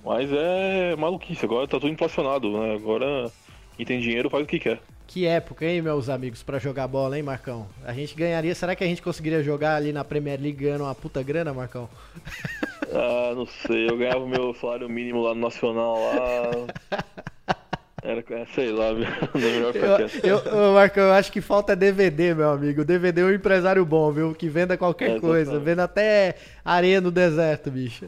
Mas 0.05 0.31
é 0.31 0.95
maluquice, 0.95 1.43
agora 1.43 1.67
tá 1.67 1.77
tudo 1.77 1.91
inflacionado, 1.91 2.49
né? 2.57 2.73
Agora 2.75 3.29
quem 3.75 3.85
tem 3.85 3.99
dinheiro 3.99 4.29
faz 4.29 4.45
o 4.45 4.47
que 4.47 4.59
quer. 4.59 4.79
Que 5.09 5.25
época, 5.25 5.65
hein, 5.65 5.81
meus 5.81 6.07
amigos, 6.07 6.43
pra 6.43 6.59
jogar 6.59 6.87
bola, 6.87 7.17
hein, 7.17 7.23
Marcão? 7.23 7.65
A 7.83 7.91
gente 7.91 8.13
ganharia. 8.13 8.53
Será 8.53 8.75
que 8.75 8.83
a 8.83 8.87
gente 8.87 9.01
conseguiria 9.01 9.41
jogar 9.41 9.75
ali 9.75 9.91
na 9.91 10.03
Premier 10.03 10.39
League 10.39 10.63
ganhando 10.63 10.83
uma 10.83 10.93
puta 10.93 11.23
grana, 11.23 11.53
Marcão? 11.53 11.89
Ah, 12.91 13.33
não 13.35 13.45
sei, 13.45 13.87
eu 13.87 13.95
ganhava 13.95 14.25
meu 14.25 14.51
salário 14.55 14.89
mínimo 14.89 15.21
lá 15.21 15.35
no 15.35 15.41
Nacional 15.41 15.93
lá. 15.93 16.99
Era, 18.01 18.23
é, 18.31 18.45
sei 18.55 18.71
lá, 18.71 18.85
é 19.35 19.37
melhor 19.37 19.73
ficar 19.73 20.25
Eu, 20.27 20.39
eu, 20.39 20.73
Marcão, 20.73 21.03
eu 21.03 21.13
acho 21.13 21.31
que 21.31 21.39
falta 21.39 21.75
DVD, 21.75 22.33
meu 22.33 22.49
amigo. 22.49 22.83
DVD 22.83 23.21
é 23.21 23.25
um 23.25 23.31
empresário 23.31 23.85
bom, 23.85 24.11
viu? 24.11 24.33
Que 24.33 24.49
venda 24.49 24.75
qualquer 24.75 25.17
É, 25.17 25.19
coisa. 25.19 25.59
Venda 25.59 25.83
até 25.83 26.35
areia 26.65 26.99
no 26.99 27.11
deserto, 27.11 27.69
bicho. 27.69 28.07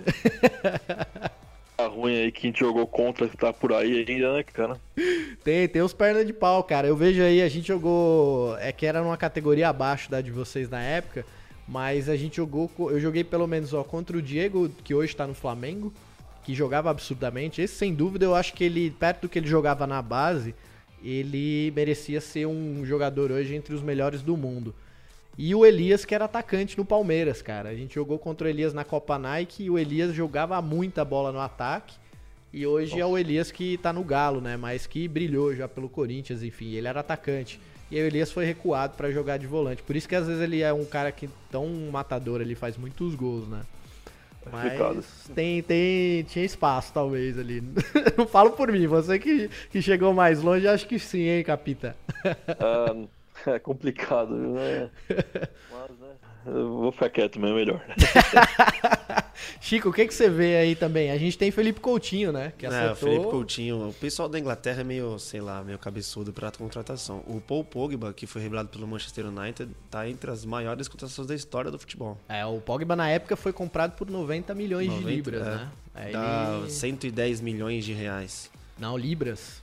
Tá 1.82 1.88
ruim 1.88 2.16
aí 2.16 2.32
que 2.32 2.46
a 2.46 2.50
gente 2.50 2.60
jogou 2.60 2.86
contra 2.86 3.28
que 3.28 3.36
tá 3.36 3.52
por 3.52 3.74
aí 3.74 4.06
ainda, 4.08 4.34
né, 4.34 4.44
cara? 4.44 4.80
Tem, 5.44 5.68
tem 5.68 5.82
os 5.82 5.94
pernas 5.94 6.28
de 6.28 6.32
pau, 6.32 6.64
cara. 6.64 6.88
Eu 6.88 6.96
vejo 6.96 7.24
aí, 7.24 7.42
a 7.42 7.50
gente 7.50 7.70
jogou. 7.70 8.56
É 8.60 8.72
que 8.72 8.86
era 8.86 9.02
numa 9.02 9.18
categoria 9.18 9.70
abaixo 9.70 10.12
da 10.12 10.22
de 10.22 10.30
vocês 10.30 10.70
na 10.70 10.80
época. 10.80 11.26
Mas 11.68 12.08
a 12.08 12.16
gente 12.16 12.38
jogou. 12.38 12.70
Eu 12.78 13.00
joguei 13.00 13.24
pelo 13.24 13.48
menos 13.48 13.74
ó, 13.74 13.84
contra 13.84 14.16
o 14.16 14.22
Diego, 14.22 14.70
que 14.84 14.94
hoje 14.94 15.16
tá 15.16 15.26
no 15.26 15.34
Flamengo. 15.34 15.92
Que 16.44 16.54
jogava 16.54 16.92
absurdamente. 16.92 17.64
Esse, 17.64 17.74
sem 17.74 17.96
dúvida, 17.96 18.26
eu 18.26 18.36
acho 18.36 18.54
que 18.54 18.64
ele, 18.64 18.92
perto 18.92 19.22
do 19.22 19.30
que 19.30 19.40
ele 19.40 19.48
jogava 19.48 19.88
na 19.88 20.04
base, 20.04 20.54
ele 21.04 21.72
merecia 21.76 22.22
ser 22.22 22.46
um 22.46 22.86
jogador 22.86 23.32
hoje 23.32 23.56
entre 23.56 23.74
os 23.74 23.82
melhores 23.82 24.22
do 24.22 24.38
mundo. 24.38 24.76
E 25.44 25.56
o 25.56 25.66
Elias, 25.66 26.06
que 26.06 26.14
era 26.14 26.26
atacante 26.26 26.78
no 26.78 26.86
Palmeiras, 26.86 27.42
cara. 27.42 27.70
A 27.70 27.74
gente 27.74 27.96
jogou 27.96 28.20
contra 28.20 28.46
o 28.46 28.48
Elias 28.48 28.76
na 28.76 28.84
Copa 28.84 29.18
Nike 29.18 29.64
e 29.64 29.70
o 29.72 29.80
Elias 29.80 30.14
jogava 30.14 30.62
muita 30.62 31.04
bola 31.04 31.32
no 31.32 31.40
ataque. 31.40 31.96
E 32.54 32.68
hoje 32.68 33.00
é 33.00 33.06
o 33.08 33.18
Elias 33.18 33.50
que 33.50 33.76
tá 33.80 33.92
no 33.92 34.04
Galo, 34.04 34.40
né? 34.40 34.56
Mas 34.56 34.86
que 34.86 35.08
brilhou 35.08 35.56
já 35.56 35.68
pelo 35.68 35.90
Corinthians, 35.90 36.44
enfim, 36.44 36.74
ele 36.74 36.88
era 36.88 37.00
atacante. 37.00 37.60
E 37.90 37.98
aí 37.98 38.04
o 38.04 38.06
Elias 38.06 38.32
foi 38.32 38.46
recuado 38.46 38.94
pra 38.96 39.10
jogar 39.10 39.38
de 39.38 39.48
volante. 39.48 39.82
Por 39.82 39.96
isso 39.96 40.08
que 40.08 40.16
às 40.16 40.28
vezes 40.28 40.44
ele 40.44 40.62
é 40.62 40.72
um 40.72 40.86
cara 40.86 41.12
que 41.12 41.28
tão 41.50 41.68
matador, 41.92 42.40
ele 42.40 42.54
faz 42.54 42.78
muitos 42.78 43.16
gols, 43.16 43.48
né? 43.48 43.64
Mas 44.52 45.28
tem, 45.34 45.64
tem, 45.64 46.22
tinha 46.26 46.46
espaço, 46.46 46.94
talvez, 46.94 47.40
ali. 47.40 47.64
Não 48.16 48.28
falo 48.30 48.52
por 48.52 48.72
mim, 48.72 48.86
você 48.86 49.18
que, 49.18 49.50
que 49.72 49.82
chegou 49.82 50.14
mais 50.14 50.40
longe, 50.40 50.68
acho 50.68 50.88
que 50.88 51.00
sim, 51.00 51.24
hein, 51.24 51.44
Capita? 51.44 51.96
Ah, 52.60 52.96
é 53.56 53.60
complicado, 53.60 54.36
né? 54.36 54.90
Mas, 55.72 56.00
né? 56.00 56.10
Eu 56.46 56.70
vou 56.80 56.92
ficar 56.92 57.10
quieto 57.10 57.40
mesmo, 57.40 57.56
é 57.56 57.60
melhor. 57.60 57.82
Chico, 59.62 59.90
o 59.90 59.94
que, 59.94 60.08
que 60.08 60.14
você 60.14 60.28
vê 60.30 60.58
aí 60.58 60.76
também? 60.76 61.12
A 61.12 61.18
gente 61.18 61.38
tem 61.38 61.52
Felipe 61.52 61.80
Coutinho, 61.80 62.32
né? 62.32 62.52
Que 62.58 62.66
É, 62.66 62.70
o 62.70 62.72
acertou. 62.72 62.96
Felipe 63.10 63.26
Coutinho. 63.30 63.90
O 63.90 63.94
pessoal 63.94 64.28
da 64.28 64.40
Inglaterra 64.40 64.82
é 64.82 64.84
meio, 64.84 65.20
sei 65.20 65.40
lá, 65.40 65.64
meio 65.64 65.78
cabeçudo 65.78 66.34
pra 66.34 66.52
contratação. 66.52 67.24
O 67.28 67.40
Paul 67.40 67.64
Pogba, 67.64 68.12
que 68.14 68.26
foi 68.26 68.42
revelado 68.42 68.70
pelo 68.70 68.88
Manchester 68.88 69.28
United, 69.28 69.72
tá 69.90 70.08
entre 70.10 70.32
as 70.32 70.44
maiores 70.44 70.88
contratações 70.88 71.28
da 71.28 71.36
história 71.36 71.70
do 71.70 71.78
futebol. 71.78 72.18
É, 72.28 72.44
o 72.46 72.60
Pogba 72.60 72.96
na 72.96 73.08
época 73.10 73.36
foi 73.36 73.54
comprado 73.54 73.92
por 73.96 74.10
90 74.10 74.54
milhões 74.56 74.88
90, 74.88 75.08
de 75.08 75.16
libras, 75.16 75.42
é. 75.42 75.46
né? 75.46 75.70
Aí 75.94 76.12
Dá 76.14 76.58
ele- 76.62 76.72
110 76.72 77.42
milhões 77.42 77.86
de 77.86 77.94
reais. 77.94 78.50
Não, 78.80 78.98
libras. 78.98 79.62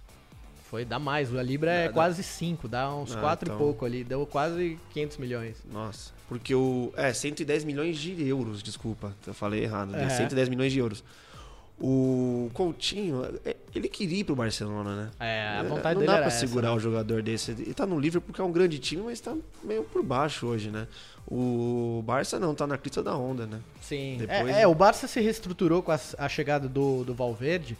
Foi, 0.70 0.85
dá 0.85 0.98
mais. 0.98 1.35
A 1.35 1.42
libra 1.42 1.70
é 1.70 1.83
Dá- 1.83 1.87
dá- 1.88 1.92
quase 1.94 2.22
5, 2.22 2.68
dá 2.68 2.94
uns 2.94 3.16
Ah, 3.16 3.20
4 3.20 3.48
então. 3.48 3.57
e 3.57 3.59
pouco 3.59 3.85
ali. 3.87 4.04
Deu 4.04 4.26
quase 4.26 4.78
500 4.92 5.16
milhões. 5.16 5.57
Nossa. 5.72 6.12
Porque 6.28 6.54
o. 6.54 6.92
É, 6.96 7.12
110 7.12 7.64
milhões 7.64 7.96
de 7.98 8.26
euros, 8.26 8.62
desculpa. 8.62 9.14
Eu 9.26 9.33
falei 9.35 9.62
errado. 9.64 9.90
né? 9.92 10.04
É. 10.04 10.09
110 10.11 10.48
milhões 10.48 10.72
de 10.72 10.78
euros. 10.78 11.02
O 11.81 12.50
Coutinho, 12.54 13.22
é, 13.44 13.54
ele 13.72 13.88
queria 13.88 14.18
ir 14.18 14.24
pro 14.24 14.35
Barcelona, 14.35 14.96
né? 14.96 15.11
É, 15.20 15.59
a 15.61 15.61
É, 15.61 15.62
vontade 15.62 15.94
não 15.94 16.00
dele 16.00 16.07
dá 16.12 16.18
pra 16.18 16.26
essa, 16.26 16.40
segurar 16.40 16.70
né? 16.70 16.74
o 16.74 16.78
jogador 16.81 17.22
desse. 17.22 17.52
Ele 17.52 17.72
tá 17.72 17.87
no 17.87 17.98
Liverpool 18.00 18.26
porque 18.26 18.40
é 18.40 18.44
um 18.44 18.50
grande 18.50 18.81
time, 18.81 19.00
mas 19.02 19.20
tá 19.20 19.35
meio 19.62 19.85
por 19.85 20.02
baixo 20.02 20.46
hoje, 20.48 20.70
né? 20.70 20.88
O 21.24 22.02
Barça 22.04 22.38
não, 22.40 22.52
tá 22.54 22.66
na 22.66 22.76
crista 22.76 23.00
da 23.02 23.16
onda, 23.16 23.46
né? 23.46 23.61
Sim. 23.81 24.16
Depois- 24.18 24.57
É, 24.57 24.62
é, 24.62 24.66
o 24.66 24.74
Barça 24.74 25.07
se 25.07 25.20
reestruturou 25.20 25.81
com 25.83 25.92
a, 25.92 26.00
a 26.18 26.28
chegada 26.28 26.68
do, 26.68 27.04
do 27.04 27.14
Valverde. 27.14 27.76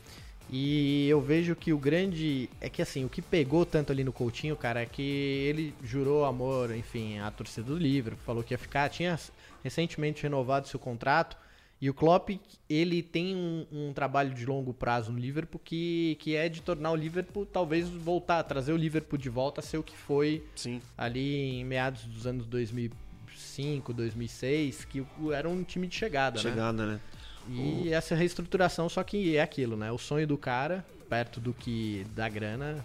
E 0.51 1.07
eu 1.09 1.21
vejo 1.21 1.55
que 1.55 1.73
o 1.73 1.79
grande. 1.79 2.49
É 2.61 2.69
que 2.69 2.81
assim, 2.81 3.05
o 3.05 3.09
que 3.09 3.21
pegou 3.21 3.67
tanto 3.67 3.93
ali 3.93 4.03
no 4.03 4.13
Coutinho, 4.13 4.57
cara, 4.57 4.81
é 4.81 4.87
que 4.87 5.03
ele 5.03 5.75
jurou 5.83 6.25
amor, 6.25 6.75
enfim, 6.75 7.19
à 7.19 7.31
torcida 7.31 7.67
do 7.67 7.77
Liverpool, 7.77 8.23
falou 8.25 8.43
que 8.43 8.55
ia 8.55 8.59
ficar. 8.59 8.89
Tinha 8.89 9.19
recentemente 9.63 10.23
renovado 10.23 10.69
seu 10.69 10.81
contrato. 10.81 11.37
E 11.81 11.89
o 11.89 11.95
Klopp, 11.95 12.31
ele 12.69 13.03
tem 13.03 13.37
um, 13.37 13.67
um 13.71 13.93
trabalho 13.93 14.35
de 14.35 14.45
longo 14.45 14.75
prazo 14.75 15.13
no 15.13 15.19
Liverpool 15.19 15.61
que, 15.63 16.17
que 16.19 16.35
é 16.35 16.49
de 16.49 16.61
tornar 16.61 16.91
o 16.91 16.97
Liverpool, 16.97 17.47
talvez 17.47 17.89
voltar, 17.89 18.43
trazer 18.43 18.73
o 18.73 18.77
Liverpool 18.77 19.17
de 19.17 19.29
volta 19.29 19.61
a 19.61 19.63
ser 19.63 19.79
o 19.79 19.83
que 19.83 19.97
foi 19.97 20.45
Sim. 20.57 20.83
ali 20.97 21.61
em 21.61 21.65
meados 21.65 22.03
dos 22.05 22.27
anos 22.27 22.47
2005, 22.47 23.93
2006, 23.93 24.87
que 24.87 25.07
era 25.33 25.49
um 25.49 25.63
time 25.63 25.87
de 25.87 25.95
chegada, 25.95 26.43
né? 26.43 26.51
Chegada, 26.51 26.87
né? 26.87 27.01
E 27.49 27.93
essa 27.93 28.15
reestruturação, 28.15 28.89
só 28.89 29.03
que 29.03 29.37
é 29.37 29.43
aquilo, 29.43 29.77
né? 29.77 29.91
O 29.93 29.99
sonho 29.99 30.27
do 30.27 30.37
cara, 30.37 30.85
perto 31.09 31.41
do 31.41 31.53
que 31.55 32.07
da 32.15 32.29
grana, 32.29 32.85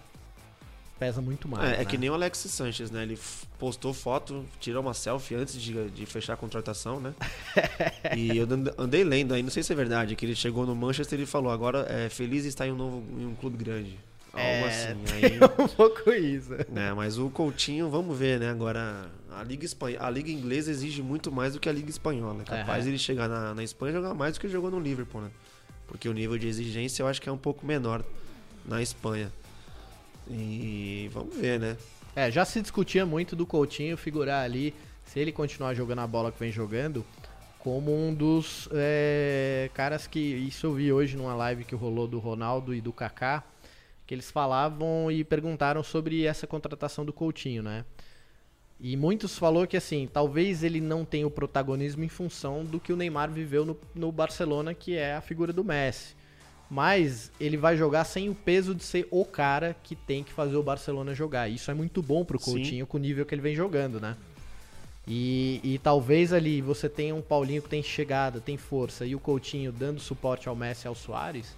pesa 0.97 1.21
muito 1.21 1.47
mais. 1.47 1.69
É, 1.71 1.75
é 1.75 1.77
né? 1.79 1.85
que 1.85 1.97
nem 1.97 2.09
o 2.09 2.13
Alexis 2.13 2.51
Sanchez, 2.51 2.89
né? 2.91 3.03
Ele 3.03 3.19
postou 3.59 3.93
foto, 3.93 4.45
tirou 4.59 4.81
uma 4.81 4.93
selfie 4.93 5.35
antes 5.35 5.61
de, 5.61 5.89
de 5.89 6.05
fechar 6.05 6.33
a 6.33 6.37
contratação, 6.37 6.99
né? 6.99 7.13
e 8.15 8.37
eu 8.37 8.45
and- 8.45 8.73
andei 8.77 9.03
lendo 9.03 9.33
aí, 9.33 9.43
não 9.43 9.49
sei 9.49 9.63
se 9.63 9.73
é 9.73 9.75
verdade, 9.75 10.15
que 10.15 10.25
ele 10.25 10.35
chegou 10.35 10.65
no 10.65 10.75
Manchester 10.75 11.19
e 11.19 11.25
falou, 11.25 11.51
agora 11.51 11.85
é 11.89 12.09
feliz 12.09 12.45
estar 12.45 12.67
em 12.67 12.71
um 12.71 12.75
novo 12.75 13.03
em 13.19 13.25
um 13.25 13.35
clube 13.35 13.57
grande. 13.57 13.97
Algo 14.31 14.45
É, 14.45 14.67
assim. 14.67 14.97
Aí, 15.13 15.39
um 15.63 15.67
pouco 15.67 16.09
isso. 16.11 16.51
né, 16.69 16.91
mas 16.93 17.19
o 17.19 17.29
Coutinho, 17.29 17.89
vamos 17.89 18.17
ver, 18.17 18.39
né? 18.39 18.49
Agora 18.49 19.05
A 19.37 19.43
Liga, 19.43 19.65
Espanha, 19.65 19.97
a 20.01 20.09
Liga 20.09 20.31
Inglesa 20.31 20.71
exige 20.71 21.01
muito 21.01 21.31
mais 21.31 21.53
do 21.53 21.59
que 21.59 21.67
a 21.67 21.71
Liga 21.71 21.89
Espanhola. 21.89 22.41
É 22.41 22.45
capaz 22.45 22.87
ele 22.87 22.97
chegar 22.97 23.27
na, 23.27 23.53
na 23.53 23.63
Espanha 23.63 23.91
e 23.91 23.95
jogar 23.95 24.13
mais 24.13 24.33
do 24.33 24.39
que 24.39 24.47
jogou 24.47 24.69
no 24.69 24.79
Liverpool, 24.79 25.21
né? 25.21 25.31
Porque 25.87 26.07
o 26.07 26.13
nível 26.13 26.37
de 26.37 26.47
exigência 26.47 27.03
eu 27.03 27.07
acho 27.07 27.21
que 27.21 27.29
é 27.29 27.31
um 27.31 27.37
pouco 27.37 27.65
menor 27.65 28.03
na 28.65 28.81
Espanha. 28.81 29.31
E 30.29 31.09
vamos 31.13 31.35
ver, 31.35 31.59
né? 31.59 31.77
É, 32.15 32.31
já 32.31 32.45
se 32.45 32.61
discutia 32.61 33.05
muito 33.05 33.35
do 33.35 33.45
Coutinho 33.45 33.97
figurar 33.97 34.43
ali, 34.43 34.73
se 35.05 35.19
ele 35.19 35.31
continuar 35.31 35.73
jogando 35.73 35.99
a 35.99 36.07
bola 36.07 36.31
que 36.31 36.39
vem 36.39 36.51
jogando, 36.51 37.05
como 37.59 37.95
um 37.95 38.13
dos 38.13 38.69
é, 38.71 39.69
caras 39.73 40.05
que. 40.05 40.19
Isso 40.19 40.67
eu 40.67 40.73
vi 40.73 40.91
hoje 40.91 41.17
numa 41.17 41.33
live 41.33 41.63
que 41.63 41.73
rolou 41.73 42.07
do 42.07 42.19
Ronaldo 42.19 42.73
e 42.75 42.81
do 42.81 42.93
Kaká, 42.93 43.43
que 44.05 44.13
eles 44.13 44.29
falavam 44.29 45.11
e 45.11 45.23
perguntaram 45.23 45.81
sobre 45.81 46.25
essa 46.25 46.45
contratação 46.45 47.05
do 47.05 47.13
Coutinho, 47.13 47.63
né? 47.63 47.85
E 48.83 48.97
muitos 48.97 49.37
falou 49.37 49.65
que 49.65 49.77
assim, 49.77 50.09
talvez 50.11 50.61
ele 50.61 50.81
não 50.81 51.05
tenha 51.05 51.25
o 51.25 51.31
protagonismo 51.31 52.03
em 52.03 52.09
função 52.09 52.65
do 52.65 52.81
que 52.81 52.91
o 52.91 52.97
Neymar 52.97 53.31
viveu 53.31 53.65
no, 53.65 53.77
no 53.95 54.11
Barcelona, 54.11 54.73
que 54.73 54.97
é 54.97 55.15
a 55.15 55.21
figura 55.21 55.53
do 55.53 55.63
Messi. 55.63 56.13
Mas 56.69 57.31
ele 57.39 57.55
vai 57.55 57.77
jogar 57.77 58.03
sem 58.03 58.29
o 58.29 58.35
peso 58.35 58.75
de 58.75 58.83
ser 58.83 59.07
o 59.09 59.23
cara 59.23 59.73
que 59.83 59.95
tem 59.95 60.21
que 60.21 60.33
fazer 60.33 60.57
o 60.57 60.63
Barcelona 60.63 61.15
jogar. 61.15 61.47
Isso 61.47 61.71
é 61.71 61.73
muito 61.73 62.01
bom 62.01 62.25
pro 62.25 62.37
Sim. 62.37 62.51
Coutinho 62.51 62.85
com 62.85 62.97
o 62.97 62.99
nível 62.99 63.25
que 63.25 63.33
ele 63.33 63.41
vem 63.41 63.55
jogando, 63.55 64.01
né? 64.01 64.17
E, 65.07 65.61
e 65.63 65.77
talvez 65.77 66.33
ali 66.33 66.61
você 66.61 66.89
tenha 66.89 67.15
um 67.15 67.21
Paulinho 67.21 67.61
que 67.61 67.69
tem 67.69 67.81
chegada, 67.81 68.41
tem 68.41 68.57
força, 68.57 69.05
e 69.05 69.15
o 69.15 69.19
Coutinho 69.19 69.71
dando 69.71 70.01
suporte 70.01 70.49
ao 70.49 70.57
Messi 70.57 70.87
e 70.87 70.89
ao 70.89 70.95
Soares. 70.95 71.55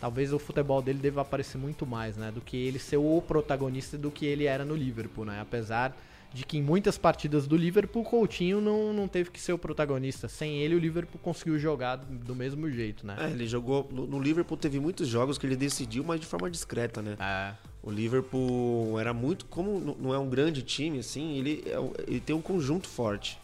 Talvez 0.00 0.32
o 0.32 0.38
futebol 0.38 0.80
dele 0.80 1.00
deva 1.00 1.20
aparecer 1.20 1.58
muito 1.58 1.84
mais, 1.84 2.16
né? 2.16 2.30
Do 2.30 2.40
que 2.40 2.56
ele 2.56 2.78
ser 2.78 2.96
o 2.96 3.20
protagonista 3.20 3.98
do 3.98 4.10
que 4.10 4.24
ele 4.24 4.46
era 4.46 4.64
no 4.64 4.74
Liverpool, 4.74 5.26
né? 5.26 5.38
Apesar 5.38 5.94
de 6.36 6.44
que 6.44 6.58
em 6.58 6.62
muitas 6.62 6.98
partidas 6.98 7.46
do 7.46 7.56
Liverpool, 7.56 8.02
o 8.02 8.04
Coutinho 8.04 8.60
não, 8.60 8.92
não 8.92 9.08
teve 9.08 9.30
que 9.30 9.40
ser 9.40 9.54
o 9.54 9.58
protagonista. 9.58 10.28
Sem 10.28 10.58
ele, 10.58 10.74
o 10.74 10.78
Liverpool 10.78 11.18
conseguiu 11.22 11.58
jogar 11.58 11.96
do, 11.96 12.34
mesmo 12.34 12.70
jeito, 12.70 13.06
né? 13.06 13.16
É, 13.18 13.30
ele 13.30 13.46
jogou. 13.46 13.88
No, 13.90 14.06
no 14.06 14.20
Liverpool 14.20 14.58
teve 14.58 14.78
muitos 14.78 15.08
jogos 15.08 15.38
que 15.38 15.46
ele 15.46 15.56
decidiu, 15.56 16.04
mas 16.04 16.20
de 16.20 16.26
forma 16.26 16.50
discreta, 16.50 17.00
né? 17.00 17.16
É. 17.18 17.54
O 17.82 17.90
Liverpool 17.90 19.00
era 19.00 19.14
muito. 19.14 19.46
Como 19.46 19.96
não 19.98 20.12
é 20.12 20.18
um 20.18 20.28
grande 20.28 20.60
time, 20.60 20.98
assim, 20.98 21.38
ele, 21.38 21.64
é 21.64 22.02
ele 22.06 22.20
tem 22.20 22.36
um 22.36 22.42
conjunto 22.42 22.86
forte. 22.86 23.38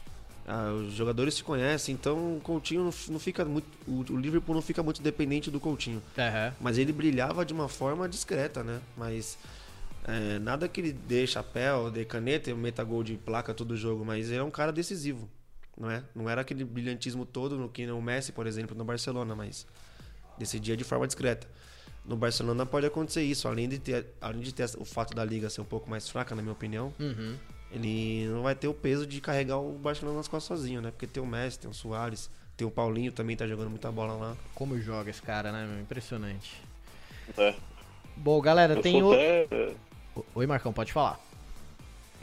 Ah, 0.47 0.73
os 0.73 0.93
jogadores 0.93 1.33
se 1.33 1.43
conhecem, 1.43 1.95
então 1.95 2.37
o 2.37 2.41
Coutinho 2.43 2.93
não, 3.09 3.19
fica 3.19 3.43
muito. 3.43 3.67
O, 3.89 4.05
o 4.13 4.17
Liverpool 4.19 4.55
não 4.55 4.61
fica 4.61 4.83
muito 4.83 5.01
dependente 5.01 5.51
do 5.51 5.59
Coutinho. 5.59 6.03
Aham. 6.19 6.53
Mas 6.61 6.77
ele 6.77 6.93
brilhava 6.93 7.43
de 7.43 7.55
uma 7.55 7.69
forma 7.69 8.07
discreta, 8.07 8.63
né? 8.63 8.81
Mas 8.99 9.39
é, 10.07 10.39
nada 10.39 10.69
que 10.69 10.81
ele 10.81 10.93
dê 10.93 11.27
chapéu, 11.27 11.91
dê 11.91 12.05
caneta 12.05 12.51
e 12.51 12.55
meta 12.55 12.83
gol 12.85 13.03
de 13.03 13.17
placa 13.17 13.55
todo 13.55 13.77
jogo, 13.77 14.05
mas 14.05 14.29
ele 14.29 14.39
é 14.39 14.43
um 14.43 14.51
cara 14.51 14.73
decisivo, 14.73 15.29
não 15.77 15.91
é? 15.91 16.03
Não 16.15 16.29
era 16.29 16.41
aquele 16.41 16.65
brilhantismo 16.65 17.25
todo 17.25 17.57
no 17.57 17.69
que 17.69 17.89
o 17.91 18.03
Messi, 18.03 18.33
por 18.33 18.47
exemplo, 18.47 18.77
no 18.77 18.85
Barcelona, 18.85 19.35
mas 19.35 19.67
decidia 20.39 20.77
de 20.77 20.85
forma 20.85 21.07
discreta. 21.07 21.47
No 22.05 22.17
Barcelona 22.17 22.67
pode 22.67 22.85
acontecer 22.87 23.23
isso, 23.23 23.47
além 23.47 23.69
de 23.69 23.79
ter, 23.79 24.07
além 24.21 24.41
de 24.41 24.53
ter 24.53 24.69
o 24.77 24.85
fato 24.85 25.15
da 25.15 25.25
liga 25.25 25.49
ser 25.49 25.61
um 25.61 25.65
pouco 25.65 25.89
mais 25.89 26.09
fraca, 26.09 26.35
na 26.35 26.43
minha 26.43 26.53
opinião, 26.53 26.93
Uhum. 26.99 27.37
ele 27.71 28.27
não 28.27 28.43
vai 28.43 28.57
ter 28.57 28.67
o 28.67 28.75
peso 28.75 29.07
de 29.07 29.21
carregar 29.21 29.59
o 29.59 29.73
Barcelona 29.79 30.17
nas 30.17 30.27
costas 30.27 30.59
sozinho, 30.59 30.81
né? 30.81 30.91
Porque 30.91 31.07
tem 31.07 31.23
o 31.23 31.27
Messi, 31.27 31.61
tem 31.61 31.71
o 31.71 31.75
Soares, 31.75 32.29
tem 32.57 32.67
o 32.67 32.71
Paulinho 32.73 33.13
também 33.13 33.37
tá 33.37 33.47
jogando 33.47 33.71
muita 33.71 33.91
bola 33.93 34.15
lá. 34.15 34.37
Como 34.53 34.81
joga 34.81 35.11
esse 35.11 35.23
cara, 35.23 35.53
né, 35.53 35.65
meu? 35.65 35.81
Impressionante. 35.81 36.61
É. 37.39 37.55
Bom, 38.17 38.41
galera, 38.41 38.75
Eu 38.75 38.83
tem 38.83 39.01
o... 39.01 39.13
até, 39.13 39.47
Oi, 40.35 40.47
Marcão, 40.47 40.73
pode 40.73 40.93
falar. 40.93 41.19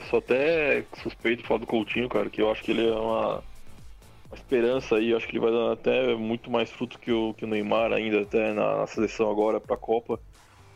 sou 0.10 0.20
até 0.20 0.84
suspeito 1.02 1.42
de 1.42 1.48
falar 1.48 1.60
do 1.60 1.68
Coutinho, 1.68 2.08
cara, 2.10 2.30
que 2.30 2.42
eu 2.42 2.52
acho 2.52 2.64
que 2.64 2.72
ele 2.72 2.88
é 2.88 2.92
uma, 2.94 3.36
uma 3.38 4.36
esperança 4.36 4.96
aí. 4.96 5.10
Eu 5.12 5.18
acho 5.18 5.28
que 5.28 5.34
ele 5.34 5.40
vai 5.46 5.52
dar 5.52 5.74
até 5.74 6.16
muito 6.16 6.50
mais 6.52 6.70
fruto 6.72 7.00
que 7.00 7.12
o, 7.12 7.34
que 7.34 7.46
o 7.46 7.48
Neymar 7.48 7.92
ainda, 7.92 8.22
até 8.22 8.54
na, 8.54 8.78
na 8.78 8.88
seleção 8.88 9.30
agora 9.30 9.60
pra 9.60 9.76
Copa. 9.78 10.20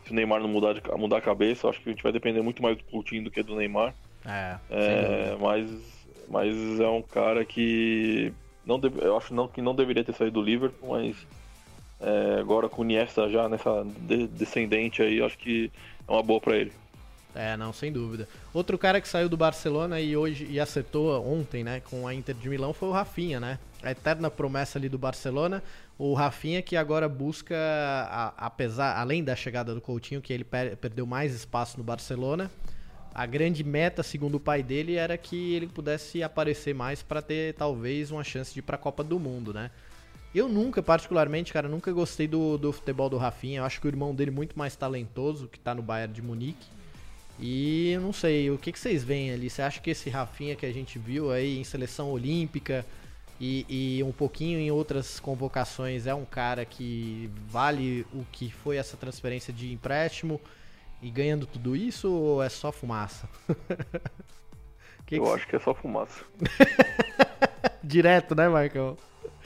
Se 0.04 0.12
o 0.12 0.14
Neymar 0.14 0.40
não 0.40 0.48
mudar, 0.48 0.74
de, 0.74 0.82
mudar 0.98 1.18
a 1.18 1.22
cabeça, 1.22 1.66
eu 1.66 1.70
acho 1.70 1.80
que 1.80 1.88
a 1.88 1.92
gente 1.92 2.02
vai 2.02 2.12
depender 2.12 2.42
muito 2.42 2.62
mais 2.62 2.76
do 2.76 2.84
Coutinho 2.84 3.24
do 3.24 3.30
que 3.30 3.42
do 3.42 3.56
Neymar. 3.56 3.94
É, 4.26 4.56
É, 4.70 5.36
mas, 5.40 5.70
mas 6.28 6.80
é 6.80 6.88
um 6.88 7.00
cara 7.02 7.44
que 7.44 8.32
não 8.66 8.78
deve- 8.78 9.00
eu 9.06 9.16
acho 9.16 9.32
não, 9.32 9.46
que 9.48 9.62
não 9.62 9.74
deveria 9.74 10.04
ter 10.04 10.14
saído 10.14 10.40
do 10.40 10.42
Liverpool, 10.46 10.90
mas 10.90 11.16
é, 12.00 12.40
agora 12.40 12.68
com 12.68 12.82
o 12.82 12.84
Iniesta 12.84 13.30
já 13.30 13.48
nessa 13.48 13.82
de- 13.84 14.26
descendente 14.26 15.00
aí, 15.00 15.18
eu 15.18 15.26
acho 15.26 15.38
que 15.38 15.70
é 16.06 16.12
uma 16.12 16.22
boa 16.22 16.40
pra 16.40 16.56
ele. 16.56 16.72
É, 17.34 17.56
não, 17.56 17.72
sem 17.72 17.90
dúvida. 17.90 18.28
Outro 18.52 18.78
cara 18.78 19.00
que 19.00 19.08
saiu 19.08 19.28
do 19.28 19.36
Barcelona 19.36 20.00
e 20.00 20.16
hoje 20.16 20.46
e 20.48 20.60
acertou 20.60 21.20
ontem, 21.26 21.64
né, 21.64 21.80
com 21.80 22.06
a 22.06 22.14
Inter 22.14 22.34
de 22.34 22.48
Milão 22.48 22.72
foi 22.72 22.88
o 22.88 22.92
Rafinha, 22.92 23.40
né? 23.40 23.58
A 23.82 23.90
eterna 23.90 24.30
promessa 24.30 24.78
ali 24.78 24.88
do 24.88 24.96
Barcelona, 24.96 25.60
o 25.98 26.14
Rafinha 26.14 26.62
que 26.62 26.76
agora 26.76 27.08
busca, 27.08 27.54
apesar, 28.36 28.96
além 28.98 29.22
da 29.24 29.34
chegada 29.34 29.74
do 29.74 29.80
Coutinho, 29.80 30.22
que 30.22 30.32
ele 30.32 30.44
per- 30.44 30.76
perdeu 30.76 31.04
mais 31.06 31.34
espaço 31.34 31.76
no 31.76 31.82
Barcelona, 31.84 32.50
a 33.12 33.26
grande 33.26 33.62
meta, 33.64 34.02
segundo 34.02 34.36
o 34.36 34.40
pai 34.40 34.62
dele, 34.62 34.94
era 34.94 35.16
que 35.18 35.54
ele 35.54 35.66
pudesse 35.66 36.22
aparecer 36.22 36.74
mais 36.74 37.02
para 37.02 37.20
ter 37.20 37.54
talvez 37.54 38.10
uma 38.10 38.24
chance 38.24 38.52
de 38.52 38.60
ir 38.60 38.62
para 38.62 38.76
a 38.76 38.78
Copa 38.78 39.02
do 39.04 39.18
Mundo, 39.18 39.52
né? 39.52 39.70
Eu 40.34 40.48
nunca, 40.48 40.82
particularmente, 40.82 41.52
cara, 41.52 41.68
nunca 41.68 41.92
gostei 41.92 42.26
do, 42.26 42.58
do 42.58 42.72
futebol 42.72 43.08
do 43.08 43.16
Rafinha. 43.16 43.60
Eu 43.60 43.64
acho 43.64 43.80
que 43.80 43.86
o 43.86 43.88
irmão 43.88 44.12
dele 44.12 44.32
é 44.32 44.34
muito 44.34 44.58
mais 44.58 44.74
talentoso, 44.74 45.46
que 45.46 45.60
tá 45.60 45.74
no 45.76 45.82
Bayern 45.82 46.12
de 46.12 46.20
Munique. 46.20 46.66
E 47.38 47.90
eu 47.92 48.00
não 48.00 48.12
sei, 48.12 48.50
o 48.50 48.56
que, 48.58 48.70
que 48.72 48.78
vocês 48.78 49.02
veem 49.02 49.32
ali? 49.32 49.50
Você 49.50 49.60
acha 49.62 49.80
que 49.80 49.90
esse 49.90 50.08
Rafinha 50.08 50.54
que 50.54 50.64
a 50.64 50.72
gente 50.72 50.98
viu 50.98 51.30
aí 51.32 51.58
em 51.58 51.64
seleção 51.64 52.10
olímpica 52.12 52.86
e, 53.40 53.66
e 53.98 54.02
um 54.04 54.12
pouquinho 54.12 54.58
em 54.60 54.70
outras 54.70 55.18
convocações 55.18 56.06
é 56.06 56.14
um 56.14 56.24
cara 56.24 56.64
que 56.64 57.28
vale 57.48 58.06
o 58.14 58.24
que 58.30 58.50
foi 58.52 58.76
essa 58.76 58.96
transferência 58.96 59.52
de 59.52 59.72
empréstimo 59.72 60.40
e 61.02 61.10
ganhando 61.10 61.44
tudo 61.44 61.74
isso 61.74 62.10
ou 62.10 62.42
é 62.42 62.48
só 62.48 62.70
fumaça? 62.72 63.28
Que 65.06 65.16
eu 65.16 65.24
que- 65.24 65.30
acho 65.32 65.46
que 65.48 65.56
é 65.56 65.58
só 65.58 65.74
fumaça. 65.74 66.24
Direto, 67.84 68.34
né, 68.34 68.48
Marcão? 68.48 68.96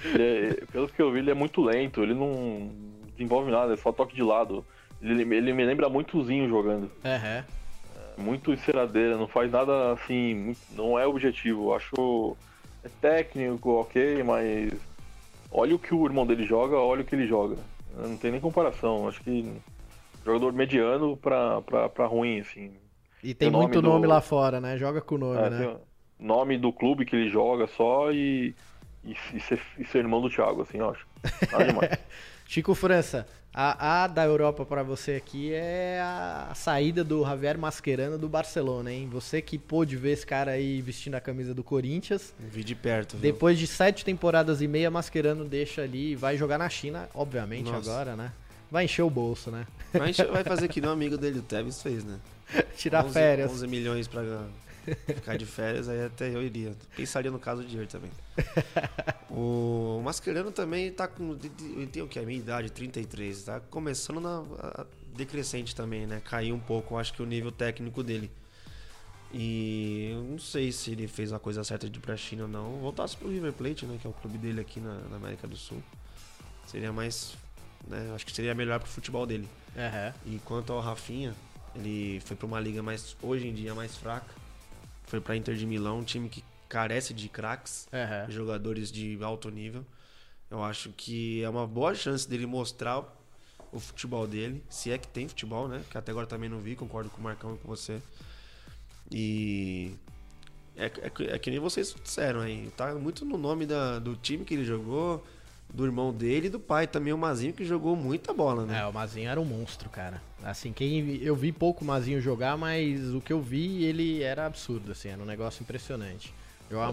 É- 0.04 0.64
pelo 0.70 0.88
que 0.88 1.02
eu 1.02 1.10
vi, 1.10 1.18
ele 1.18 1.32
é 1.32 1.34
muito 1.34 1.60
lento, 1.60 2.00
ele 2.00 2.14
não 2.14 2.70
desenvolve 3.10 3.50
nada, 3.50 3.72
é 3.72 3.76
só 3.76 3.90
toque 3.90 4.14
de 4.14 4.22
lado. 4.22 4.64
Ele, 5.02 5.22
ele 5.34 5.52
me 5.52 5.64
lembra 5.64 5.88
muito 5.88 6.16
o 6.16 6.24
Zinho 6.24 6.48
jogando. 6.48 6.88
Aham. 7.04 7.44
Muito 8.18 8.52
enceradeira, 8.52 9.16
não 9.16 9.28
faz 9.28 9.50
nada 9.50 9.92
assim, 9.92 10.34
muito- 10.34 10.60
não 10.72 10.98
é 10.98 11.06
objetivo. 11.06 11.72
Acho 11.72 12.36
é 12.84 12.88
técnico, 13.00 13.70
ok, 13.80 14.22
mas 14.24 14.72
olha 15.50 15.74
o 15.74 15.78
que 15.78 15.94
o 15.94 16.04
irmão 16.04 16.26
dele 16.26 16.44
joga, 16.44 16.76
olha 16.76 17.02
o 17.02 17.04
que 17.04 17.14
ele 17.14 17.26
joga. 17.26 17.56
Não 17.96 18.16
tem 18.16 18.32
nem 18.32 18.40
comparação. 18.40 19.08
Acho 19.08 19.20
que 19.22 19.52
jogador 20.24 20.52
mediano 20.52 21.16
pra, 21.16 21.62
pra, 21.62 21.88
pra 21.88 22.06
ruim, 22.06 22.40
assim. 22.40 22.72
E 23.22 23.34
tem 23.34 23.48
O 23.48 23.52
nome 23.52 23.64
muito 23.66 23.80
do- 23.82 23.88
nome 23.88 24.06
lá 24.06 24.20
fora, 24.20 24.60
né? 24.60 24.76
Joga 24.78 25.00
com 25.00 25.14
o 25.14 25.18
nome, 25.18 25.38
É, 25.40 25.50
né? 25.50 25.58
tem 25.58 25.76
nome 26.26 26.58
do 26.58 26.72
clube 26.72 27.04
que 27.04 27.14
ele 27.16 27.28
joga 27.30 27.66
só 27.68 28.10
e, 28.12 28.54
e, 29.04 29.16
e 29.34 29.40
ser, 29.40 29.60
e 29.78 29.84
ser 29.84 29.98
irmão 29.98 30.20
do 30.20 30.28
Thiago, 30.30 30.62
assim, 30.62 30.78
eu 30.78 30.90
acho. 30.90 31.06
Nada 31.52 31.64
demais. 31.64 31.90
Chico 32.46 32.74
França, 32.74 33.26
a, 33.52 34.04
a 34.04 34.06
da 34.06 34.24
Europa 34.24 34.64
pra 34.64 34.82
você 34.82 35.12
aqui 35.12 35.52
é 35.52 36.00
a 36.00 36.52
saída 36.54 37.02
do 37.02 37.24
Javier 37.24 37.58
Mascherano 37.58 38.18
do 38.18 38.28
Barcelona, 38.28 38.92
hein? 38.92 39.08
Você 39.10 39.40
que 39.40 39.58
pôde 39.58 39.96
ver 39.96 40.12
esse 40.12 40.26
cara 40.26 40.52
aí 40.52 40.80
vestindo 40.80 41.14
a 41.14 41.20
camisa 41.20 41.54
do 41.54 41.64
Corinthians. 41.64 42.34
Vi 42.38 42.62
de 42.62 42.74
perto, 42.74 43.16
viu? 43.16 43.32
Depois 43.32 43.58
de 43.58 43.66
sete 43.66 44.04
temporadas 44.04 44.60
e 44.60 44.68
meia, 44.68 44.90
Mascherano 44.90 45.44
deixa 45.44 45.82
ali 45.82 46.12
e 46.12 46.14
vai 46.14 46.36
jogar 46.36 46.58
na 46.58 46.68
China, 46.68 47.08
obviamente, 47.14 47.70
Nossa. 47.70 47.90
agora, 47.90 48.16
né? 48.16 48.32
Vai 48.70 48.84
encher 48.84 49.02
o 49.02 49.10
bolso, 49.10 49.50
né? 49.50 49.66
Mas 49.94 50.16
vai 50.16 50.44
fazer 50.44 50.68
que 50.68 50.80
nem 50.80 50.90
um 50.90 50.92
amigo 50.94 51.16
dele, 51.16 51.38
o 51.38 51.42
Tevez, 51.42 51.82
fez, 51.82 52.04
né? 52.04 52.18
Tirar 52.76 53.04
11 53.06 53.12
férias. 53.14 53.50
11 53.50 53.66
milhões 53.66 54.06
pra 54.06 54.22
ficar 55.06 55.36
de 55.36 55.46
férias, 55.46 55.88
aí 55.88 56.04
até 56.04 56.34
eu 56.34 56.42
iria. 56.42 56.74
Pensaria 56.96 57.30
no 57.30 57.38
caso 57.38 57.62
de 57.62 57.68
dinheiro 57.68 57.90
também. 57.90 58.10
O 59.30 60.00
Mascherano 60.02 60.50
também 60.50 60.90
tá 60.90 61.06
com. 61.06 61.38
Ele 61.60 61.86
tem 61.86 62.02
o 62.02 62.08
que? 62.08 62.18
A 62.18 62.22
minha 62.22 62.38
idade, 62.38 62.72
33. 62.72 63.44
Tá 63.44 63.60
começando 63.60 64.20
na 64.20 64.42
decrescente 65.14 65.76
também, 65.76 66.06
né? 66.06 66.22
Caiu 66.24 66.54
um 66.54 66.58
pouco, 66.58 66.96
acho 66.96 67.12
que 67.12 67.22
o 67.22 67.26
nível 67.26 67.52
técnico 67.52 68.02
dele. 68.02 68.30
E 69.32 70.10
eu 70.12 70.22
não 70.22 70.38
sei 70.38 70.72
se 70.72 70.92
ele 70.92 71.06
fez 71.06 71.32
a 71.32 71.38
coisa 71.38 71.62
certa 71.62 71.88
de 71.88 71.98
ir 71.98 72.00
pra 72.00 72.16
China 72.16 72.44
ou 72.44 72.48
não. 72.48 72.78
Voltasse 72.78 73.16
pro 73.16 73.28
River 73.28 73.52
Plate, 73.52 73.84
né? 73.84 73.98
Que 74.00 74.06
é 74.06 74.10
o 74.10 74.12
clube 74.14 74.38
dele 74.38 74.60
aqui 74.60 74.80
na, 74.80 74.94
na 75.10 75.16
América 75.16 75.46
do 75.46 75.56
Sul. 75.56 75.82
Seria 76.66 76.92
mais. 76.92 77.36
Né, 77.86 78.10
acho 78.14 78.24
que 78.24 78.32
seria 78.32 78.54
melhor 78.54 78.80
pro 78.80 78.88
futebol 78.88 79.26
dele. 79.26 79.48
Aham. 79.76 80.14
E 80.26 80.38
quanto 80.44 80.72
ao 80.72 80.80
Rafinha, 80.80 81.34
ele 81.74 82.20
foi 82.24 82.36
para 82.36 82.46
uma 82.46 82.58
liga 82.58 82.82
mais 82.82 83.16
hoje 83.22 83.46
em 83.46 83.54
dia 83.54 83.74
mais 83.74 83.94
fraca. 83.96 84.34
Foi 85.08 85.20
para 85.20 85.36
Inter 85.36 85.54
de 85.56 85.66
Milão, 85.66 86.00
um 86.00 86.04
time 86.04 86.28
que 86.28 86.44
carece 86.68 87.14
de 87.14 87.28
craques, 87.28 87.88
Aham. 87.92 88.30
jogadores 88.30 88.92
de 88.92 89.18
alto 89.22 89.50
nível. 89.50 89.84
Eu 90.50 90.62
acho 90.62 90.90
que 90.90 91.42
é 91.42 91.48
uma 91.48 91.66
boa 91.66 91.94
chance 91.94 92.28
dele 92.28 92.46
mostrar 92.46 93.02
o 93.72 93.80
futebol 93.80 94.26
dele, 94.26 94.62
se 94.68 94.90
é 94.90 94.98
que 94.98 95.08
tem 95.08 95.28
futebol, 95.28 95.68
né? 95.68 95.82
Que 95.90 95.98
até 95.98 96.10
agora 96.10 96.26
também 96.26 96.48
não 96.48 96.58
vi, 96.58 96.76
concordo 96.76 97.10
com 97.10 97.20
o 97.20 97.24
Marcão 97.24 97.54
e 97.54 97.58
com 97.58 97.68
você. 97.68 98.00
E 99.10 99.94
é, 100.76 100.86
é, 100.86 101.34
é, 101.34 101.38
que 101.38 101.50
nem 101.50 101.58
vocês 101.58 101.94
disseram 102.02 102.40
aí. 102.40 102.70
Tá 102.76 102.94
muito 102.94 103.24
no 103.24 103.36
nome 103.36 103.66
da, 103.66 103.98
do 103.98 104.14
time 104.14 104.44
que 104.44 104.54
ele 104.54 104.64
jogou, 104.64 105.26
do 105.72 105.84
irmão 105.84 106.12
dele 106.12 106.46
e 106.46 106.50
do 106.50 106.60
pai 106.60 106.86
também, 106.86 107.12
o 107.12 107.18
Mazinho, 107.18 107.52
que 107.52 107.64
jogou 107.64 107.96
muita 107.96 108.32
bola, 108.32 108.64
né? 108.64 108.80
É, 108.80 108.86
o 108.86 108.92
Mazinho 108.92 109.28
era 109.28 109.40
um 109.40 109.44
monstro, 109.44 109.90
cara. 109.90 110.22
Assim, 110.42 110.72
quem 110.72 111.16
eu 111.22 111.34
vi 111.34 111.52
pouco 111.52 111.82
o 111.82 111.86
Mazinho 111.86 112.20
jogar, 112.20 112.56
mas 112.56 113.12
o 113.12 113.20
que 113.20 113.32
eu 113.32 113.40
vi, 113.40 113.84
ele 113.84 114.22
era 114.22 114.46
absurdo, 114.46 114.92
assim, 114.92 115.08
era 115.08 115.20
um 115.20 115.24
negócio 115.24 115.62
impressionante. 115.62 116.32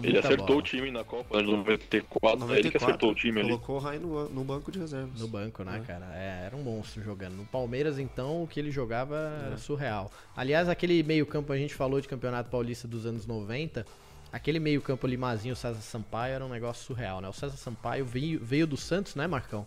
ele 0.02 0.18
acertou 0.18 0.46
bola. 0.46 0.58
o 0.58 0.62
time 0.62 0.90
na 0.90 1.04
Copa 1.04 1.38
de 1.38 1.50
94, 1.50 2.40
94 2.40 2.56
ele 2.56 2.70
que 2.70 2.76
acertou 2.76 3.10
o 3.12 3.14
time 3.14 3.40
ali. 3.40 3.48
Colocou 3.50 3.76
o 3.76 3.78
Rai 3.78 3.98
no, 3.98 4.28
no, 4.28 4.44
banco 4.44 4.72
de 4.72 4.80
reservas. 4.80 5.20
No 5.20 5.28
banco, 5.28 5.62
né, 5.62 5.80
é. 5.82 5.86
cara? 5.86 6.06
É, 6.14 6.46
era 6.46 6.56
um 6.56 6.62
monstro 6.62 7.02
jogando. 7.02 7.36
No 7.36 7.44
Palmeiras, 7.46 7.98
então, 7.98 8.42
o 8.42 8.48
que 8.48 8.58
ele 8.58 8.70
jogava 8.70 9.16
é. 9.16 9.46
era 9.46 9.58
surreal. 9.58 10.10
Aliás, 10.36 10.68
aquele 10.68 11.02
meio-campo 11.02 11.52
a 11.52 11.56
gente 11.56 11.74
falou 11.74 12.00
de 12.00 12.08
Campeonato 12.08 12.50
Paulista 12.50 12.88
dos 12.88 13.06
anos 13.06 13.26
90. 13.26 13.86
Aquele 14.32 14.58
meio-campo 14.58 15.06
limazinho, 15.06 15.54
o 15.54 15.56
César 15.56 15.80
Sampaio, 15.80 16.34
era 16.34 16.44
um 16.44 16.48
negócio 16.48 16.84
surreal, 16.84 17.20
né? 17.20 17.28
O 17.28 17.32
César 17.32 17.56
Sampaio 17.56 18.04
veio, 18.04 18.40
veio 18.44 18.66
do 18.66 18.76
Santos, 18.76 19.14
né, 19.14 19.26
Marcão? 19.26 19.64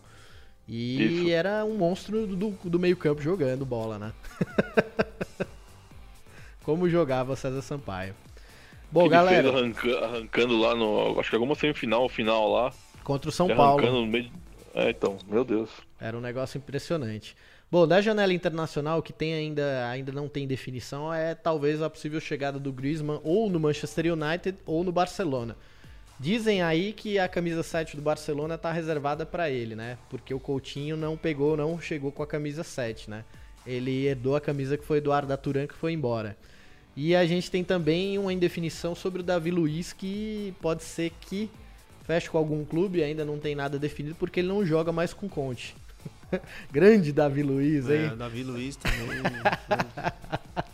E 0.70 1.24
Isso. 1.24 1.30
era 1.32 1.66
um 1.66 1.76
monstro 1.76 2.28
do, 2.28 2.52
do 2.64 2.80
meio-campo 2.80 3.22
jogando 3.22 3.66
bola, 3.66 3.98
né? 3.98 4.14
Como 6.64 6.88
jogava 6.88 7.36
César 7.36 7.64
Sampaio. 7.64 8.14
Bom, 8.92 9.02
Ele 9.02 9.10
galera. 9.10 9.50
Arranca, 9.50 10.06
arrancando 10.06 10.60
lá 10.60 10.76
no. 10.76 11.20
Acho 11.20 11.32
que 11.32 11.36
alguma 11.36 11.56
semifinal, 11.56 12.08
final 12.08 12.52
lá. 12.52 12.72
Contra 13.04 13.30
o 13.30 13.32
São 13.32 13.48
Paulo. 13.48 13.84
No 13.92 14.06
meio... 14.06 14.30
É, 14.76 14.92
então, 14.92 15.18
meu 15.28 15.44
Deus. 15.44 15.72
Era 16.00 16.16
um 16.16 16.22
negócio 16.22 16.60
impressionante. 16.60 17.36
Bom, 17.72 17.88
da 17.88 18.00
janela 18.00 18.34
internacional, 18.34 19.02
que 19.02 19.12
tem 19.12 19.34
ainda, 19.34 19.90
ainda 19.90 20.12
não 20.12 20.28
tem 20.28 20.48
definição, 20.48 21.12
é 21.12 21.34
talvez 21.34 21.82
a 21.82 21.90
possível 21.90 22.20
chegada 22.20 22.60
do 22.60 22.72
Griezmann 22.72 23.20
ou 23.24 23.50
no 23.50 23.60
Manchester 23.60 24.14
United 24.14 24.60
ou 24.66 24.84
no 24.84 24.92
Barcelona. 24.92 25.56
Dizem 26.20 26.62
aí 26.62 26.92
que 26.92 27.18
a 27.18 27.30
camisa 27.30 27.64
7 27.64 27.96
do 27.96 28.02
Barcelona 28.02 28.56
está 28.56 28.74
reservada 28.74 29.26
para 29.26 29.50
ele, 29.50 29.74
né? 29.74 29.98
Porque 30.10 30.34
o 30.34 30.40
Coutinho 30.40 30.98
não 30.98 31.16
pegou, 31.16 31.56
não 31.56 31.80
chegou 31.80 32.12
com 32.12 32.22
a 32.22 32.28
camisa 32.28 32.62
7, 32.62 33.10
né? 33.10 33.24
Ele 33.66 34.06
herdou 34.06 34.36
a 34.36 34.42
camisa 34.42 34.78
que 34.78 34.84
foi 34.84 35.00
do 35.00 35.14
Arda 35.14 35.38
Turan 35.38 35.66
que 35.66 35.74
foi 35.74 35.94
embora. 35.94 36.36
E 36.94 37.16
a 37.16 37.26
gente 37.26 37.50
tem 37.50 37.64
também 37.64 38.18
uma 38.18 38.34
indefinição 38.34 38.94
sobre 38.94 39.22
o 39.22 39.24
Davi 39.24 39.50
Luiz 39.50 39.94
que 39.94 40.54
pode 40.62 40.84
ser 40.84 41.14
que 41.22 41.50
feche 42.04 42.30
com 42.30 42.38
algum 42.38 42.66
clube, 42.66 43.02
ainda 43.02 43.24
não 43.24 43.40
tem 43.40 43.56
nada 43.56 43.80
definido 43.80 44.16
porque 44.16 44.42
ele 44.42 44.50
não 44.50 44.66
joga 44.66 44.92
mais 44.92 45.14
com 45.14 45.30
Conte. 45.30 45.74
Grande 46.70 47.14
Davi 47.14 47.44
Luiz, 47.44 47.90
hein? 47.90 48.10
É, 48.12 48.16
Davi 48.16 48.44
Luiz 48.44 48.76
também. 48.76 49.00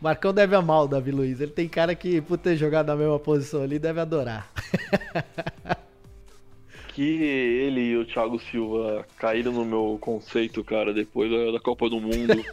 Marcão 0.00 0.32
deve 0.32 0.56
amar 0.56 0.84
o 0.84 0.88
Davi 0.88 1.10
Luiz. 1.10 1.40
Ele 1.40 1.52
tem 1.52 1.68
cara 1.68 1.94
que, 1.94 2.20
por 2.20 2.38
ter 2.38 2.56
jogado 2.56 2.88
na 2.88 2.96
mesma 2.96 3.18
posição 3.18 3.62
ali, 3.62 3.78
deve 3.78 4.00
adorar. 4.00 4.50
que 6.88 7.02
ele 7.02 7.80
e 7.80 7.96
o 7.96 8.04
Thiago 8.04 8.38
Silva 8.38 9.06
caíram 9.16 9.52
no 9.52 9.64
meu 9.64 9.98
conceito, 10.00 10.62
cara, 10.62 10.92
depois 10.92 11.30
da, 11.52 11.60
Copa 11.60 11.88
do 11.88 12.00
Mundo. 12.00 12.44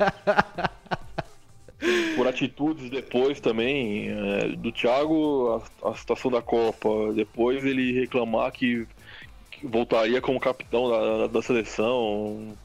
por 2.15 2.27
atitudes 2.27 2.89
depois 2.89 3.39
também 3.39 4.09
é, 4.09 4.49
do 4.49 4.69
Thiago 4.69 5.63
a, 5.81 5.89
a 5.89 5.95
situação 5.95 6.29
da 6.29 6.41
Copa 6.41 7.13
depois 7.15 7.63
ele 7.63 7.97
reclamar 7.97 8.51
que 8.51 8.85
voltaria 9.63 10.21
como 10.21 10.39
capitão 10.39 10.89
da, 10.89 11.27
da 11.27 11.41
seleção. 11.41 12.55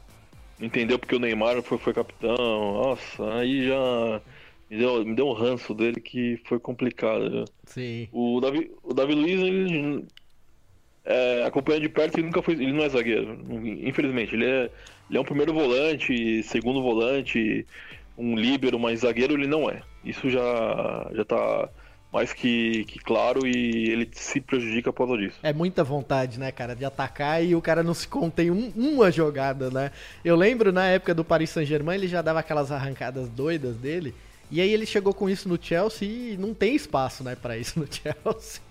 Entendeu 0.59 0.97
porque 0.97 1.15
o 1.15 1.19
Neymar 1.19 1.61
foi, 1.61 1.77
foi 1.77 1.93
capitão. 1.93 2.35
Nossa, 2.37 3.33
aí 3.35 3.67
já 3.67 4.21
me 4.69 4.77
deu, 4.77 5.05
me 5.05 5.15
deu 5.15 5.27
um 5.27 5.33
ranço 5.33 5.73
dele 5.73 5.99
que 5.99 6.39
foi 6.45 6.59
complicado. 6.59 7.45
Sim. 7.65 8.07
O 8.11 8.39
Davi, 8.39 8.71
o 8.83 8.93
Davi 8.93 9.13
Luiz, 9.13 9.41
ele, 9.41 10.05
é, 11.03 11.43
acompanhando 11.45 11.83
de 11.83 11.89
perto, 11.89 12.17
ele 12.17 12.27
nunca 12.27 12.41
foi. 12.41 12.53
Ele 12.53 12.71
não 12.71 12.83
é 12.83 12.89
zagueiro. 12.89 13.39
Infelizmente, 13.83 14.33
ele 14.33 14.45
é, 14.45 14.71
ele 15.09 15.17
é 15.17 15.21
um 15.21 15.25
primeiro 15.25 15.53
volante, 15.53 16.41
segundo 16.43 16.81
volante, 16.81 17.65
um 18.17 18.35
líbero, 18.35 18.79
mas 18.79 19.01
zagueiro 19.01 19.33
ele 19.33 19.47
não 19.47 19.69
é. 19.69 19.81
Isso 20.03 20.29
já, 20.29 21.09
já 21.13 21.25
tá 21.25 21.69
mais 22.15 22.31
que, 22.31 22.85
que 22.85 22.97
claro 22.97 23.45
e 23.45 23.89
ele 23.89 24.09
se 24.13 24.39
prejudica 24.39 24.93
por 24.93 25.05
causa 25.05 25.21
disso. 25.21 25.37
É 25.43 25.51
muita 25.51 25.83
vontade, 25.83 26.39
né, 26.39 26.49
cara, 26.49 26.73
de 26.73 26.85
atacar 26.85 27.43
e 27.43 27.53
o 27.53 27.61
cara 27.61 27.83
não 27.83 27.93
se 27.93 28.07
contém 28.07 28.49
um, 28.49 28.71
uma 28.73 29.11
jogada, 29.11 29.69
né? 29.69 29.91
Eu 30.23 30.37
lembro 30.37 30.71
na 30.71 30.87
época 30.87 31.13
do 31.13 31.25
Paris 31.25 31.49
Saint-Germain, 31.49 31.97
ele 31.97 32.07
já 32.07 32.21
dava 32.21 32.39
aquelas 32.39 32.71
arrancadas 32.71 33.27
doidas 33.27 33.75
dele. 33.75 34.15
E 34.49 34.61
aí 34.61 34.71
ele 34.71 34.85
chegou 34.85 35.13
com 35.13 35.29
isso 35.29 35.49
no 35.49 35.61
Chelsea 35.61 36.07
e 36.07 36.37
não 36.37 36.53
tem 36.53 36.73
espaço, 36.73 37.21
né, 37.21 37.35
para 37.35 37.57
isso 37.57 37.77
no 37.77 37.85
Chelsea. 37.91 38.61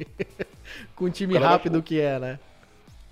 com 0.97 1.05
o 1.05 1.11
time 1.11 1.37
rápido 1.37 1.83
que 1.83 2.01
é, 2.01 2.19
né? 2.19 2.39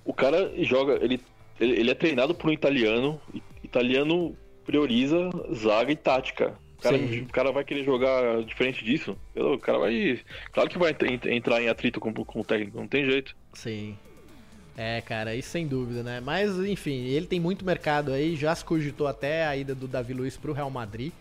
O 0.03 0.15
cara 0.15 0.51
joga, 0.65 0.95
ele, 1.05 1.21
ele 1.61 1.91
é 1.91 1.95
treinado 1.95 2.35
por 2.35 2.49
um 2.49 2.53
italiano, 2.55 3.21
italiano 3.63 4.35
prioriza 4.65 5.29
zaga 5.55 5.93
e 5.93 5.97
tática. 5.97 6.55
O 6.83 6.91
cara, 6.91 6.97
o 6.97 7.27
cara 7.27 7.53
vai 7.53 7.65
querer 7.65 7.85
jogar 7.85 8.43
diferente 8.43 8.85
disso. 8.85 9.17
O 9.37 9.57
cara 9.59 9.79
vai. 9.79 10.21
Claro 10.53 10.69
que 10.69 10.79
vai 10.79 10.97
entrar 11.31 11.63
em 11.63 11.69
atrito 11.69 12.01
com, 12.01 12.13
com 12.13 12.41
o 12.41 12.45
técnico, 12.45 12.77
não 12.77 12.89
tem 12.89 13.05
jeito. 13.05 13.37
Sim. 13.53 13.97
É, 14.77 15.01
cara, 15.01 15.35
isso 15.37 15.51
sem 15.51 15.67
dúvida, 15.67 16.03
né? 16.03 16.21
Mas, 16.21 16.59
enfim, 16.59 17.05
ele 17.05 17.27
tem 17.27 17.39
muito 17.39 17.65
mercado 17.65 18.13
aí, 18.13 18.35
já 18.35 18.55
se 18.55 18.65
cogitou 18.65 19.07
até 19.07 19.47
a 19.47 19.57
ida 19.57 19.75
do 19.75 19.87
Davi 19.87 20.13
Luiz 20.13 20.37
pro 20.37 20.53
Real 20.53 20.71
Madrid. 20.71 21.13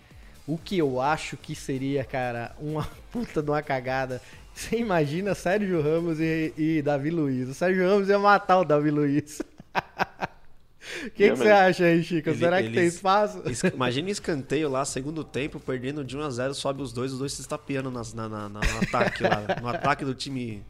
O 0.47 0.57
que 0.57 0.80
eu 0.80 0.99
acho 0.99 1.38
que 1.38 1.53
seria, 1.53 2.03
cara, 2.03 2.55
uma 2.59 2.89
puta 3.12 3.43
de 3.43 3.51
uma 3.51 3.62
cagada. 3.62 4.20
Você 4.53 4.78
imagina 4.78 5.36
Sérgio 5.36 5.82
Ramos 5.82 6.20
e, 6.20 6.53
e 6.57 6.82
Davi 6.82 7.12
Luiz. 7.12 7.49
O 7.49 7.53
Sérgio 7.53 7.88
Ramos 7.88 8.09
ia 8.09 8.18
matar 8.18 8.59
o 8.59 8.66
Davi 8.66 8.89
Luiz. 8.89 9.41
O 11.05 11.09
que, 11.11 11.29
você 11.29 11.49
acha 11.49 11.86
aí, 11.86 12.03
Chico? 12.03 12.29
Ele, 12.29 12.38
Será 12.38 12.61
que 12.61 12.69
tem 12.69 12.88
espaço? 12.88 13.43
Imagina 13.73 14.09
escanteio 14.09 14.69
lá, 14.69 14.84
segundo 14.84 15.23
tempo, 15.23 15.59
perdendo 15.59 16.03
de 16.03 16.17
1 16.17 16.21
a 16.21 16.29
0 16.29 16.53
sobe 16.53 16.82
os 16.82 16.91
dois, 16.91 17.13
os 17.13 17.19
dois 17.19 17.34
se 17.34 17.41
estapeando 17.41 17.91
na, 17.91 18.01
na, 18.15 18.29
na, 18.29 18.49
no 18.49 18.79
ataque 18.82 19.23
lá. 19.23 19.45
No 19.61 19.67
ataque 19.67 20.03
do 20.03 20.15
time 20.15 20.63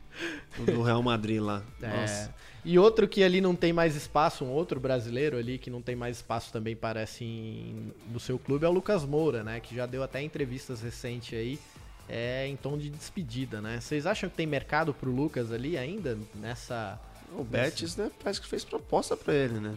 do 0.65 0.81
Real 0.81 1.01
Madrid 1.01 1.41
lá. 1.41 1.63
É. 1.81 2.29
E 2.63 2.77
outro 2.77 3.07
que 3.07 3.23
ali 3.23 3.41
não 3.41 3.55
tem 3.55 3.73
mais 3.73 3.95
espaço, 3.95 4.45
um 4.45 4.49
outro 4.49 4.79
brasileiro 4.79 5.37
ali 5.37 5.57
que 5.57 5.69
não 5.69 5.81
tem 5.81 5.95
mais 5.95 6.17
espaço 6.17 6.51
também 6.51 6.75
parece 6.75 7.23
em, 7.23 7.91
no 8.11 8.19
seu 8.19 8.37
clube 8.37 8.65
é 8.65 8.69
o 8.69 8.71
Lucas 8.71 9.03
Moura, 9.03 9.43
né? 9.43 9.59
Que 9.59 9.75
já 9.75 9.85
deu 9.85 10.03
até 10.03 10.21
entrevistas 10.21 10.81
recentes 10.81 11.37
aí 11.37 11.59
é, 12.07 12.45
em 12.45 12.55
tom 12.55 12.77
de 12.77 12.89
despedida, 12.89 13.61
né? 13.61 13.79
Vocês 13.79 14.05
acham 14.05 14.29
que 14.29 14.35
tem 14.35 14.45
mercado 14.45 14.93
pro 14.93 15.09
Lucas 15.09 15.51
ali 15.51 15.77
ainda 15.77 16.17
nessa 16.35 16.99
o 17.37 17.43
Betis, 17.43 17.95
né, 17.95 18.11
parece 18.21 18.41
que 18.41 18.47
fez 18.47 18.63
proposta 18.63 19.15
para 19.15 19.33
ele, 19.33 19.59
né? 19.59 19.75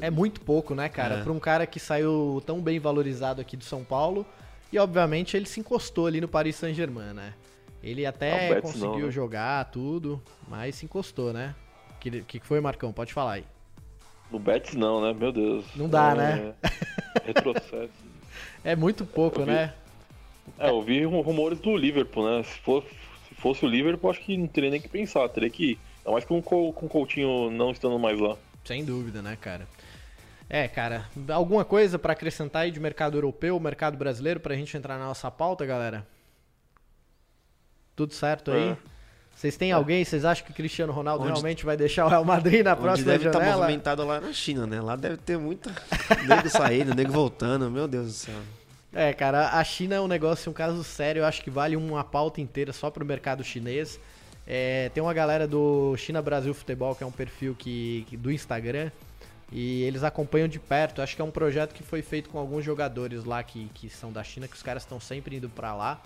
É 0.00 0.10
muito 0.10 0.40
pouco, 0.40 0.74
né, 0.74 0.88
cara? 0.88 1.16
É. 1.16 1.22
Para 1.22 1.32
um 1.32 1.38
cara 1.38 1.66
que 1.66 1.78
saiu 1.78 2.42
tão 2.44 2.60
bem 2.60 2.78
valorizado 2.78 3.40
aqui 3.40 3.56
do 3.56 3.64
São 3.64 3.84
Paulo. 3.84 4.26
E, 4.72 4.78
obviamente, 4.78 5.36
ele 5.36 5.46
se 5.46 5.60
encostou 5.60 6.06
ali 6.06 6.20
no 6.20 6.26
Paris 6.26 6.56
Saint-Germain, 6.56 7.12
né? 7.14 7.34
Ele 7.82 8.04
até 8.04 8.54
não, 8.54 8.60
conseguiu 8.62 8.90
não, 8.90 9.06
né? 9.06 9.10
jogar 9.10 9.64
tudo, 9.70 10.20
mas 10.48 10.74
se 10.74 10.84
encostou, 10.84 11.32
né? 11.32 11.54
O 11.94 11.98
que, 11.98 12.40
que 12.40 12.46
foi, 12.46 12.60
Marcão? 12.60 12.92
Pode 12.92 13.12
falar 13.12 13.34
aí. 13.34 13.44
No 14.30 14.40
Betis 14.40 14.74
não, 14.74 15.00
né? 15.00 15.12
Meu 15.12 15.30
Deus. 15.30 15.64
Não 15.76 15.88
dá, 15.88 16.10
é, 16.12 16.14
né? 16.16 16.54
Retrocesso. 17.24 17.92
é 18.64 18.74
muito 18.74 19.06
pouco, 19.06 19.40
vi, 19.40 19.46
né? 19.46 19.72
É, 20.58 20.68
eu 20.68 20.82
vi 20.82 21.04
rumores 21.04 21.60
do 21.60 21.76
Liverpool, 21.76 22.28
né? 22.28 22.42
Se 22.42 22.58
fosse, 22.58 22.88
se 23.28 23.34
fosse 23.36 23.64
o 23.64 23.68
Liverpool, 23.68 24.10
acho 24.10 24.20
que 24.20 24.36
não 24.36 24.48
teria 24.48 24.70
nem 24.70 24.80
que 24.80 24.88
pensar, 24.88 25.28
teria 25.28 25.50
que 25.50 25.72
ir. 25.72 25.78
Ainda 26.06 26.12
mais 26.12 26.24
com, 26.24 26.40
com 26.40 26.68
o 26.68 26.88
Coutinho 26.88 27.50
não 27.50 27.72
estando 27.72 27.98
mais 27.98 28.20
lá. 28.20 28.36
Sem 28.64 28.84
dúvida, 28.84 29.20
né, 29.20 29.36
cara? 29.40 29.66
É, 30.48 30.68
cara, 30.68 31.06
alguma 31.28 31.64
coisa 31.64 31.98
para 31.98 32.12
acrescentar 32.12 32.62
aí 32.62 32.70
de 32.70 32.78
mercado 32.78 33.16
europeu, 33.16 33.58
mercado 33.58 33.96
brasileiro, 33.96 34.38
pra 34.38 34.54
gente 34.54 34.76
entrar 34.76 34.96
na 34.96 35.06
nossa 35.06 35.28
pauta, 35.28 35.66
galera? 35.66 36.06
Tudo 37.96 38.14
certo 38.14 38.52
aí? 38.52 38.70
É. 38.70 38.76
Vocês 39.34 39.56
têm 39.56 39.70
é. 39.70 39.74
alguém, 39.74 40.04
vocês 40.04 40.24
acham 40.24 40.46
que 40.46 40.52
o 40.52 40.54
Cristiano 40.54 40.92
Ronaldo 40.92 41.24
Onde... 41.24 41.32
realmente 41.32 41.66
vai 41.66 41.76
deixar 41.76 42.06
o 42.06 42.08
Real 42.08 42.24
Madrid 42.24 42.64
na 42.64 42.76
próxima 42.76 43.12
deve 43.12 43.24
janela? 43.24 43.40
deve 43.40 43.50
estar 43.50 43.60
movimentado 43.60 44.06
lá 44.06 44.20
na 44.20 44.32
China, 44.32 44.66
né? 44.66 44.80
Lá 44.80 44.94
deve 44.94 45.16
ter 45.16 45.36
muita 45.36 45.70
nego 46.26 46.48
saindo, 46.48 46.94
nego 46.94 47.12
voltando, 47.12 47.68
meu 47.68 47.88
Deus 47.88 48.06
do 48.06 48.12
céu. 48.12 48.40
É, 48.94 49.12
cara, 49.12 49.50
a 49.50 49.64
China 49.64 49.96
é 49.96 50.00
um 50.00 50.06
negócio, 50.06 50.50
um 50.50 50.54
caso 50.54 50.82
sério, 50.84 51.20
eu 51.20 51.26
acho 51.26 51.42
que 51.42 51.50
vale 51.50 51.76
uma 51.76 52.04
pauta 52.04 52.40
inteira 52.40 52.72
só 52.72 52.90
pro 52.90 53.04
mercado 53.04 53.42
chinês. 53.42 53.98
É, 54.46 54.90
tem 54.90 55.02
uma 55.02 55.12
galera 55.12 55.46
do 55.48 55.96
China 55.96 56.22
Brasil 56.22 56.54
Futebol, 56.54 56.94
que 56.94 57.02
é 57.02 57.06
um 57.06 57.10
perfil 57.10 57.54
que, 57.58 58.06
que, 58.08 58.16
do 58.16 58.30
Instagram, 58.30 58.92
e 59.50 59.82
eles 59.82 60.04
acompanham 60.04 60.46
de 60.46 60.60
perto. 60.60 61.02
Acho 61.02 61.16
que 61.16 61.22
é 61.22 61.24
um 61.24 61.30
projeto 61.30 61.74
que 61.74 61.82
foi 61.82 62.00
feito 62.00 62.30
com 62.30 62.38
alguns 62.38 62.64
jogadores 62.64 63.24
lá 63.24 63.42
que, 63.42 63.68
que 63.74 63.88
são 63.88 64.12
da 64.12 64.22
China, 64.22 64.46
que 64.46 64.54
os 64.54 64.62
caras 64.62 64.84
estão 64.84 65.00
sempre 65.00 65.36
indo 65.36 65.48
para 65.48 65.74
lá. 65.74 66.00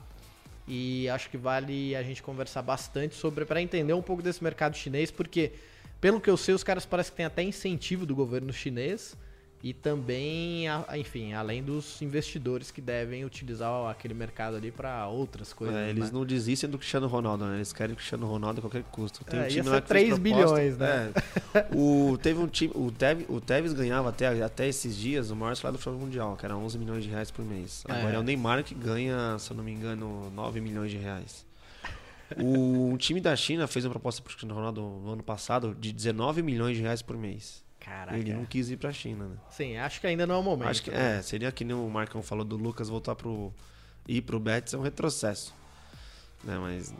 E 0.66 1.08
acho 1.10 1.28
que 1.28 1.36
vale 1.36 1.94
a 1.96 2.02
gente 2.02 2.22
conversar 2.22 2.62
bastante 2.62 3.14
sobre 3.14 3.44
para 3.44 3.60
entender 3.60 3.92
um 3.92 4.02
pouco 4.02 4.22
desse 4.22 4.42
mercado 4.42 4.76
chinês, 4.76 5.10
porque 5.10 5.52
pelo 6.00 6.20
que 6.20 6.30
eu 6.30 6.36
sei, 6.36 6.54
os 6.54 6.62
caras 6.64 6.86
parecem 6.86 7.10
que 7.10 7.16
tem 7.16 7.26
até 7.26 7.42
incentivo 7.42 8.06
do 8.06 8.14
governo 8.14 8.52
chinês 8.52 9.16
e 9.62 9.74
também, 9.74 10.64
enfim, 10.96 11.34
além 11.34 11.62
dos 11.62 12.00
investidores 12.00 12.70
que 12.70 12.80
devem 12.80 13.24
utilizar 13.26 13.90
aquele 13.90 14.14
mercado 14.14 14.56
ali 14.56 14.70
para 14.70 15.06
outras 15.06 15.52
coisas. 15.52 15.76
É, 15.76 15.90
eles 15.90 16.04
né? 16.04 16.10
não 16.18 16.24
desistem 16.24 16.68
do 16.70 16.78
Cristiano 16.78 17.06
Ronaldo, 17.06 17.44
né? 17.44 17.56
Eles 17.56 17.72
querem 17.72 17.92
o 17.92 17.96
Cristiano 17.96 18.26
Ronaldo 18.26 18.60
a 18.60 18.62
qualquer 18.62 18.82
custo. 18.84 19.22
Tem 19.24 19.38
É, 19.38 19.42
um 19.42 19.44
ia 19.44 19.50
time 19.50 19.64
ser 19.64 19.82
que 19.82 19.88
fez 19.88 20.08
3 20.08 20.18
proposta- 20.18 20.22
bilhões, 20.22 20.78
né? 20.78 21.12
É. 21.54 21.66
o, 21.76 22.16
teve 22.16 22.40
um 22.40 22.46
time, 22.46 22.72
o, 22.74 22.90
Tevez, 22.90 23.26
o 23.28 23.40
Tevez 23.40 23.72
ganhava 23.74 24.08
até, 24.08 24.42
até 24.42 24.66
esses 24.66 24.96
dias 24.96 25.30
o 25.30 25.36
maior 25.36 25.54
salário 25.56 25.78
do 25.78 25.82
futebol 25.82 26.00
mundial, 26.06 26.36
que 26.36 26.46
era 26.46 26.56
11 26.56 26.78
milhões 26.78 27.04
de 27.04 27.10
reais 27.10 27.30
por 27.30 27.44
mês. 27.44 27.84
Agora 27.86 28.12
É. 28.12 28.16
é, 28.16 28.18
o 28.18 28.22
Neymar 28.22 28.64
que 28.64 28.74
ganha, 28.74 29.36
se 29.38 29.50
eu 29.50 29.56
não 29.56 29.62
me 29.64 29.72
engano, 29.72 30.30
9 30.34 30.60
milhões 30.60 30.90
de 30.90 30.96
reais. 30.96 31.44
O 32.38 32.92
um 32.92 32.96
time 32.96 33.20
da 33.20 33.34
China 33.36 33.66
fez 33.66 33.84
uma 33.84 33.90
proposta 33.90 34.22
para 34.22 34.28
o 34.28 34.30
Cristiano 34.30 34.54
Ronaldo 34.54 34.80
no 34.80 35.12
ano 35.12 35.22
passado 35.22 35.76
de 35.78 35.92
19 35.92 36.42
milhões 36.42 36.76
de 36.76 36.82
reais 36.82 37.02
por 37.02 37.16
mês. 37.16 37.62
Caraca. 37.90 38.16
Ele 38.18 38.32
não 38.32 38.44
quis 38.44 38.70
ir 38.70 38.76
pra 38.76 38.92
China, 38.92 39.24
né? 39.26 39.36
Sim, 39.50 39.76
acho 39.76 40.00
que 40.00 40.06
ainda 40.06 40.24
não 40.26 40.36
é 40.36 40.38
o 40.38 40.42
momento. 40.42 40.68
Acho 40.68 40.82
que 40.82 40.90
né? 40.92 41.18
é, 41.18 41.22
seria 41.22 41.50
que 41.50 41.64
nem 41.64 41.74
o 41.76 41.88
Marcão 41.88 42.22
falou 42.22 42.44
do 42.44 42.56
Lucas 42.56 42.88
voltar 42.88 43.16
pro 43.16 43.52
ir 44.06 44.22
pro 44.22 44.38
Betis 44.38 44.74
é 44.74 44.78
um 44.78 44.82
retrocesso. 44.82 45.52
Né, 46.44 46.56
mas 46.58 46.92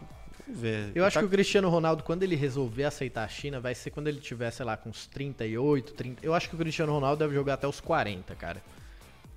vamos 0.47 0.61
ver. 0.61 0.91
Eu 0.95 1.05
acho 1.05 1.15
Tá- 1.15 1.21
que 1.21 1.27
o 1.27 1.31
Cristiano 1.31 1.69
Ronaldo, 1.69 2.03
quando 2.03 2.25
ele 2.25 2.35
resolver 2.35 2.85
aceitar 2.85 3.23
a 3.25 3.29
China, 3.29 3.61
vai 3.61 3.73
ser 3.75 3.91
quando 3.91 4.09
ele 4.09 4.19
tiver, 4.21 4.51
sei 4.51 4.67
lá, 4.67 4.77
com 4.77 4.91
uns 4.91 5.07
38, 5.07 5.93
30. 5.95 6.27
Eu 6.27 6.35
acho 6.35 6.49
que 6.49 6.57
o 6.57 6.59
Cristiano 6.59 6.93
Ronaldo 6.93 7.21
deve 7.21 7.35
jogar 7.35 7.55
até 7.55 7.69
os 7.69 7.81
40, 7.81 8.35
cara. 8.35 8.61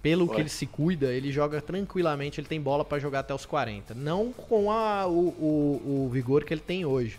Pelo 0.01 0.27
que 0.27 0.41
ele 0.41 0.49
se 0.49 0.65
cuida, 0.65 1.13
ele 1.13 1.31
joga 1.31 1.61
tranquilamente, 1.61 2.39
ele 2.41 2.47
tem 2.47 2.59
bola 2.59 2.83
pra 2.83 2.97
jogar 2.99 3.19
até 3.19 3.33
os 3.33 3.45
40. 3.45 3.93
Não 3.93 4.33
com 4.33 4.69
a- 4.71 5.05
o, 5.07 5.29
o- 5.29 6.05
o 6.07 6.09
vigor 6.11 6.43
que 6.43 6.53
ele 6.53 6.61
tem 6.61 6.83
hoje. 6.83 7.17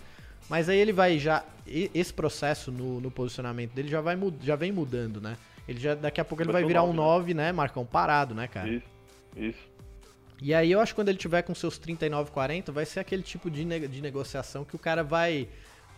Mas 0.49 0.68
aí 0.68 0.78
ele 0.78 0.92
vai 0.92 1.18
já. 1.18 1.45
Esse 1.66 2.12
processo 2.12 2.70
no, 2.70 3.01
no 3.01 3.11
posicionamento 3.11 3.72
dele 3.72 3.88
já, 3.88 4.01
vai, 4.01 4.18
já 4.42 4.55
vem 4.57 4.70
mudando, 4.70 5.20
né? 5.20 5.36
Ele 5.66 5.80
já, 5.80 5.95
daqui 5.95 6.20
a 6.20 6.24
pouco 6.24 6.42
ele 6.42 6.53
Vai 6.53 6.61
vai 6.62 6.68
virar 6.68 6.82
um 6.82 6.90
um 6.90 6.92
nove, 6.92 7.32
9, 7.32 7.34
né, 7.34 7.53
Marcão? 7.53 7.86
Parado, 7.86 8.34
né, 8.34 8.47
cara? 8.47 8.68
Isso, 8.68 8.84
isso. 9.34 9.74
E 10.42 10.53
aí 10.53 10.70
eu 10.70 10.80
acho 10.80 10.92
que 10.92 10.97
quando 11.01 11.09
ele 11.09 11.16
tiver 11.16 11.40
com 11.42 11.55
seus 11.55 11.78
39, 11.78 12.30
40, 12.30 12.70
vai 12.70 12.84
ser 12.84 13.01
aquele 13.01 13.22
tipo 13.22 13.51
de, 13.51 13.64
ne- 13.64 13.88
de 13.88 14.03
negociação 14.03 14.62
que 14.64 14.76
o 14.76 14.78
cara 14.78 15.03
vai 15.03 15.49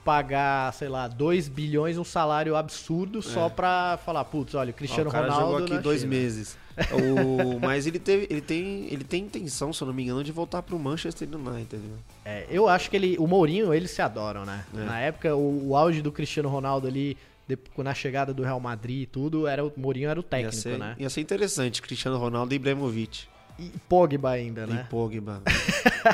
pagar, 0.04 0.72
sei 0.72 0.88
lá, 0.88 1.08
2 1.08 1.48
bilhões, 1.48 1.98
um 1.98 2.04
salário 2.04 2.54
absurdo 2.54 3.20
só 3.20 3.48
pra 3.48 3.98
falar, 4.04 4.24
putz, 4.26 4.54
olha, 4.54 4.70
o 4.70 4.72
Ó, 4.72 4.76
Cristiano 4.76 5.10
o 5.10 5.12
cara 5.12 5.26
Ronaldo 5.28 5.58
jogou 5.58 5.74
aqui 5.74 5.82
dois 5.82 6.02
China. 6.02 6.10
meses. 6.10 6.56
O- 6.92 7.58
mas 7.60 7.86
ele, 7.86 7.98
teve, 7.98 8.26
ele, 8.30 8.40
tem, 8.40 8.86
ele 8.92 9.04
tem 9.04 9.24
intenção, 9.24 9.72
se 9.72 9.82
eu 9.82 9.86
não 9.86 9.94
me 9.94 10.02
engano, 10.02 10.22
de 10.22 10.32
voltar 10.32 10.62
pro 10.62 10.78
Manchester 10.78 11.28
United. 11.28 11.62
entendeu? 11.62 11.96
É, 12.24 12.46
eu 12.50 12.68
acho 12.68 12.90
que 12.90 12.96
ele, 12.96 13.16
o 13.18 13.26
Mourinho, 13.26 13.72
eles 13.72 13.90
se 13.90 14.02
adoram, 14.02 14.44
né? 14.44 14.64
É. 14.74 14.84
Na 14.84 15.00
época, 15.00 15.34
o, 15.34 15.68
o 15.68 15.76
auge 15.76 16.02
do 16.02 16.12
Cristiano 16.12 16.48
Ronaldo 16.48 16.86
ali, 16.86 17.16
de- 17.48 17.58
na 17.78 17.94
chegada 17.94 18.34
do 18.34 18.42
Real 18.42 18.60
Madrid 18.60 19.02
e 19.02 19.06
tudo, 19.06 19.46
era 19.46 19.64
o 19.64 19.72
Mourinho 19.76 20.08
era 20.10 20.20
o 20.20 20.22
Ia 20.22 20.28
técnico, 20.28 20.54
ser, 20.56 20.78
né? 20.78 20.94
ia 20.98 21.08
ser 21.08 21.20
interessante, 21.20 21.80
Cristiano 21.80 22.18
Ronaldo 22.18 22.52
e 22.52 22.56
Ibrahimovic. 22.56 23.26
E 23.58 23.72
Pogba 23.88 24.30
ainda, 24.30 24.66
né? 24.66 24.84
E 24.84 24.90
Pogba. 24.90 25.42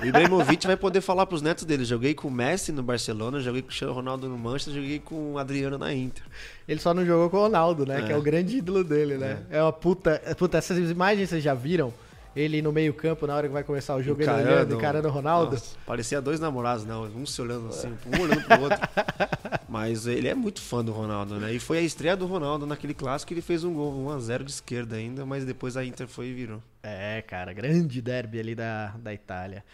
o 0.01 0.07
Ibrahimovic 0.07 0.67
vai 0.67 0.77
poder 0.77 1.01
falar 1.01 1.27
pros 1.27 1.43
netos 1.43 1.65
dele. 1.65 1.85
Joguei 1.85 2.15
com 2.15 2.29
o 2.29 2.31
Messi 2.31 2.71
no 2.71 2.83
Barcelona, 2.83 3.41
joguei 3.41 3.63
com 3.63 3.67
o 3.67 3.69
Cristiano 3.69 3.93
Ronaldo 3.93 4.29
no 4.29 4.39
Manchester, 4.39 4.75
joguei 4.75 4.99
com 5.01 5.33
o 5.33 5.39
Adriano 5.39 5.77
na 5.77 5.93
Inter. 5.93 6.23
Ele 6.69 6.81
só 6.81 6.95
não 6.95 7.05
jogou 7.05 7.29
com 7.29 7.37
o 7.39 7.41
Ronaldo, 7.41 7.85
né? 7.85 8.01
É. 8.01 8.03
Que 8.03 8.13
é 8.13 8.17
o 8.17 8.23
grande 8.23 8.59
ídolo 8.59 8.85
dele, 8.85 9.17
né? 9.17 9.43
É, 9.51 9.61
uma 9.61 9.73
puta. 9.73 10.21
Puta, 10.39 10.59
essas 10.59 10.79
imagens 10.91 11.29
vocês 11.29 11.43
já 11.43 11.55
viram? 11.55 11.93
Ele 12.35 12.63
no 12.63 12.73
meio-campo, 12.73 13.27
na 13.27 13.35
hora 13.35 13.47
que 13.47 13.53
vai 13.53 13.63
começar 13.63 13.95
o 13.95 14.03
jogo, 14.03 14.23
ele 14.23 14.31
olhando, 14.31 14.75
encarando 14.75 15.09
o 15.09 15.11
Ronaldo. 15.11 15.53
Nossa, 15.53 15.77
parecia 15.87 16.21
dois 16.21 16.41
namorados, 16.41 16.85
não. 16.85 17.05
Um 17.05 17.27
se 17.27 17.41
olhando 17.43 17.69
assim, 17.69 17.95
um 18.07 18.23
olhando 18.23 18.45
pro 18.45 18.63
outro. 18.63 18.79
Mas 19.69 20.07
ele 20.07 20.29
é 20.29 20.35
muito 20.35 20.61
fã 20.61 20.85
do 20.85 20.93
Ronaldo, 20.93 21.37
né? 21.37 21.53
E 21.53 21.59
foi 21.59 21.79
a 21.79 21.81
estreia 21.81 22.17
do 22.17 22.27
Ronaldo 22.27 22.67
naquele 22.67 22.95
clássico, 22.95 23.33
ele 23.33 23.41
fez 23.41 23.65
um 23.65 23.73
gol 23.73 24.07
1x0 24.07 24.45
de 24.45 24.51
esquerda 24.51 24.97
ainda, 24.97 25.25
mas 25.25 25.47
depois 25.47 25.79
a 25.79 25.85
Inter 25.85 26.07
foi 26.07 26.27
e 26.27 26.35
virou. 26.35 26.63
É, 26.83 27.23
cara, 27.23 27.53
grande 27.55 28.03
derby 28.03 28.39
ali 28.39 28.55
da, 28.55 28.89
da 28.99 29.15
Itália. 29.15 29.65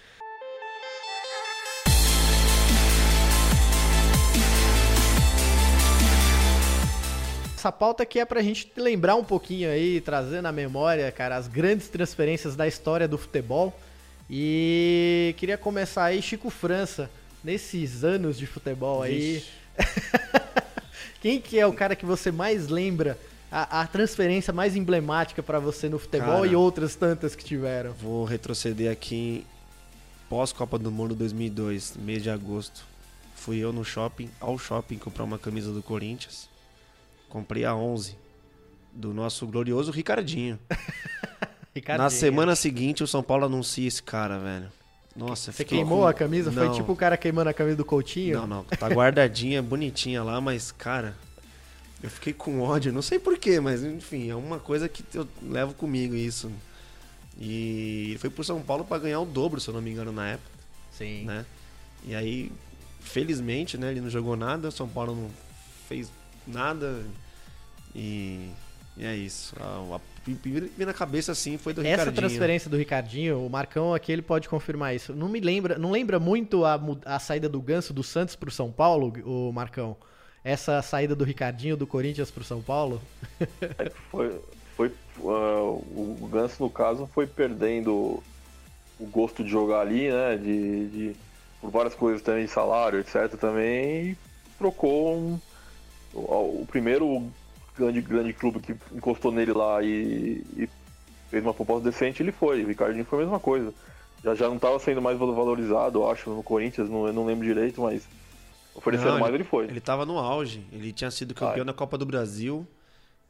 Essa 7.59 7.73
pauta 7.73 8.05
aqui 8.05 8.21
é 8.21 8.25
pra 8.25 8.41
gente 8.41 8.71
lembrar 8.77 9.17
um 9.17 9.25
pouquinho 9.25 9.69
aí, 9.69 10.01
trazer 10.01 10.41
na 10.41 10.53
memória, 10.53 11.11
cara, 11.11 11.35
as 11.35 11.49
grandes 11.49 11.89
transferências 11.89 12.55
da 12.55 12.69
história 12.69 13.09
do 13.09 13.19
futebol. 13.19 13.77
E 14.31 15.35
queria 15.37 15.59
começar 15.59 16.05
aí, 16.05 16.23
Chico 16.23 16.51
França, 16.51 17.11
nesses 17.43 18.05
anos 18.05 18.39
de 18.39 18.47
futebol 18.47 19.03
aí, 19.03 19.43
quem 21.21 21.41
que 21.41 21.59
é 21.59 21.67
o 21.67 21.73
cara 21.73 21.97
que 21.97 22.07
você 22.07 22.31
mais 22.31 22.69
lembra, 22.69 23.19
a, 23.51 23.81
a 23.81 23.87
transferência 23.89 24.53
mais 24.53 24.77
emblemática 24.77 25.43
pra 25.43 25.59
você 25.59 25.89
no 25.89 25.99
futebol 25.99 26.43
Cara. 26.43 26.47
e 26.47 26.55
outras 26.55 26.95
tantas 26.95 27.35
que 27.35 27.45
tiveram? 27.45 27.93
Vou 27.93 28.25
retroceder 28.25 28.89
aqui 28.89 29.45
pós-Copa 30.29 30.79
do 30.79 30.93
Mundo 30.93 31.13
2002, 31.17 31.97
mês 31.97 32.23
de 32.23 32.31
agosto. 32.31 32.87
Fui 33.35 33.59
eu 33.59 33.73
no 33.73 33.85
shopping, 33.85 34.31
ao 34.41 34.57
shopping, 34.57 34.97
comprar 34.97 35.25
uma 35.25 35.41
camisa 35.41 35.73
do 35.73 35.83
Corinthians. 35.83 36.49
Comprei 37.29 37.65
a 37.65 37.75
11 37.75 38.17
do 38.93 39.13
nosso 39.13 39.47
glorioso 39.47 39.91
Ricardinho. 39.93 40.59
Ricardinho. 41.75 42.05
Na 42.05 42.11
semana 42.11 42.57
seguinte, 42.57 43.03
o 43.03 43.07
São 43.07 43.23
Paulo 43.23 43.45
anuncia 43.45 43.87
esse 43.87 44.03
cara, 44.03 44.39
velho. 44.39 44.73
Nossa, 45.15 45.51
Você 45.51 45.65
queimou 45.65 46.07
a 46.07 46.15
camisa? 46.15 46.51
Foi 46.53 46.67
Não. 46.67 46.73
tipo 46.73 46.93
o 46.93 46.97
cara 46.97 47.17
queimando 47.17 47.51
a 47.51 47.55
camisa 47.55 47.77
do 47.77 47.85
Coutinho? 47.85 48.39
Não, 48.41 48.47
não, 48.47 48.65
tá 48.65 48.87
guardadinha, 48.89 49.61
bonitinha 49.61 50.23
lá, 50.23 50.41
mas, 50.41 50.71
cara, 50.71 51.17
eu 52.01 52.09
fiquei 52.09 52.33
com 52.33 52.61
ódio, 52.61 52.93
não 52.93 53.03
sei 53.03 53.19
porquê, 53.19 53.59
mas 53.59 53.83
enfim, 53.83 54.31
é 54.31 54.37
uma 54.37 54.61
coisa 54.61 54.89
que 54.89 55.05
eu 55.15 55.27
levo 55.43 55.75
comigo 55.75 56.15
isso. 56.15 56.51
E 57.41 58.17
foi 58.21 58.31
pro 58.31 58.45
São 58.45 58.61
Paulo 58.63 58.85
pra 58.85 58.99
ganhar 58.99 59.21
o 59.21 59.25
dobro, 59.27 59.61
se 59.61 59.69
eu 59.69 59.75
não 59.75 59.81
me 59.83 59.91
engano, 59.91 60.13
na 60.13 60.29
época, 60.31 60.51
Sim. 60.93 61.25
né? 61.25 61.45
E 62.05 62.15
aí, 62.15 62.53
felizmente, 63.01 63.77
né, 63.77 63.91
ele 63.91 64.01
não 64.01 64.11
jogou 64.11 64.37
nada, 64.37 64.69
o 64.69 64.73
São 64.73 64.89
Paulo 64.89 65.17
não 65.17 65.31
fez 65.89 66.11
nada 66.49 67.03
e, 67.95 68.51
e 68.97 69.05
é 69.05 69.15
isso. 69.15 69.55
A, 69.61 69.97
a 69.97 70.01
veio 70.27 70.71
na 70.87 70.93
cabeça, 70.93 71.33
assim, 71.33 71.57
foi 71.57 71.73
do 71.73 71.81
Essa 71.81 71.89
Ricardinho. 71.91 72.17
transferência 72.17 72.71
do 72.71 72.77
Ricardinho, 72.77 73.47
o 73.47 73.49
Marcão 73.49 73.95
aqui 73.95 74.13
ele 74.13 74.23
pode 74.23 74.49
confirmar 74.49 74.95
isso. 74.95 75.15
Não 75.15 75.29
me 75.29 75.41
lembra, 75.41 75.79
não 75.79 75.91
lembra 75.91 76.19
muito 76.19 76.65
a, 76.65 76.79
a 77.05 77.19
saída 77.19 77.49
do 77.49 77.61
Ganso 77.61 77.93
do 77.95 78.03
Santos 78.03 78.37
pro 78.37 78.51
São 78.51 78.71
Paulo, 78.71 79.13
o 79.25 79.53
Marcão? 79.53 79.97
Essa 80.45 80.81
saída 80.83 81.15
do 81.15 81.25
Ricardinho 81.25 81.77
do 81.77 81.87
Corinthians 81.87 82.31
pro 82.31 82.45
São 82.45 82.63
Paulo? 82.63 83.01
Foi, 84.11 84.41
foi 84.77 84.93
ah, 85.25 85.63
o 85.63 86.29
Ganso, 86.31 86.63
no 86.63 86.71
caso, 86.71 87.09
foi 87.13 87.27
perdendo 87.27 88.23
o 89.01 89.07
gosto 89.07 89.43
de 89.43 89.51
jogar 89.51 89.81
ali, 89.81 90.09
né? 90.11 90.37
De, 90.37 90.89
de- 90.89 91.17
por 91.61 91.71
várias 91.71 91.95
coisas 91.95 92.23
também, 92.23 92.47
salário, 92.47 93.01
etc. 93.01 93.37
também, 93.39 94.11
e 94.11 94.19
trocou 94.57 95.17
um- 95.17 95.41
o, 96.15 96.63
o 96.63 96.67
primeiro 96.71 97.27
grande, 97.77 98.01
grande 98.01 98.33
clube 98.33 98.61
que 98.61 98.75
encostou 98.95 99.31
nele 99.33 99.53
lá 99.53 99.83
e, 99.83 100.43
e 100.57 100.69
fez 101.31 101.43
uma 101.45 101.55
proposta 101.55 101.91
decente, 101.91 102.23
ele 102.23 102.33
foi. 102.33 102.65
O 102.65 102.69
Ricardinho 102.69 103.05
foi 103.05 103.19
a 103.19 103.23
mesma 103.23 103.39
coisa. 103.41 103.73
Já, 104.25 104.35
já 104.35 104.49
não 104.49 104.57
estava 104.57 104.79
sendo 104.81 105.01
mais 105.01 105.17
valorizado, 105.19 106.01
eu 106.01 106.11
acho, 106.11 106.31
no 106.31 106.43
Corinthians, 106.43 106.89
não, 106.91 107.07
eu 107.07 107.13
não 107.13 107.25
lembro 107.25 107.47
direito, 107.47 107.81
mas 107.81 108.03
oferecendo 108.75 109.13
Não, 109.13 109.21
mais 109.21 109.33
ele 109.35 109.45
foi. 109.45 109.67
Ele 109.67 109.81
tava 109.81 110.05
no 110.05 110.19
auge. 110.19 110.65
Ele 110.73 110.93
tinha 110.93 111.11
sido 111.11 111.35
campeão 111.35 111.63
Ah, 111.63 111.67
da 111.67 111.73
Copa 111.73 111.97
do 111.97 112.05
Brasil, 112.05 112.67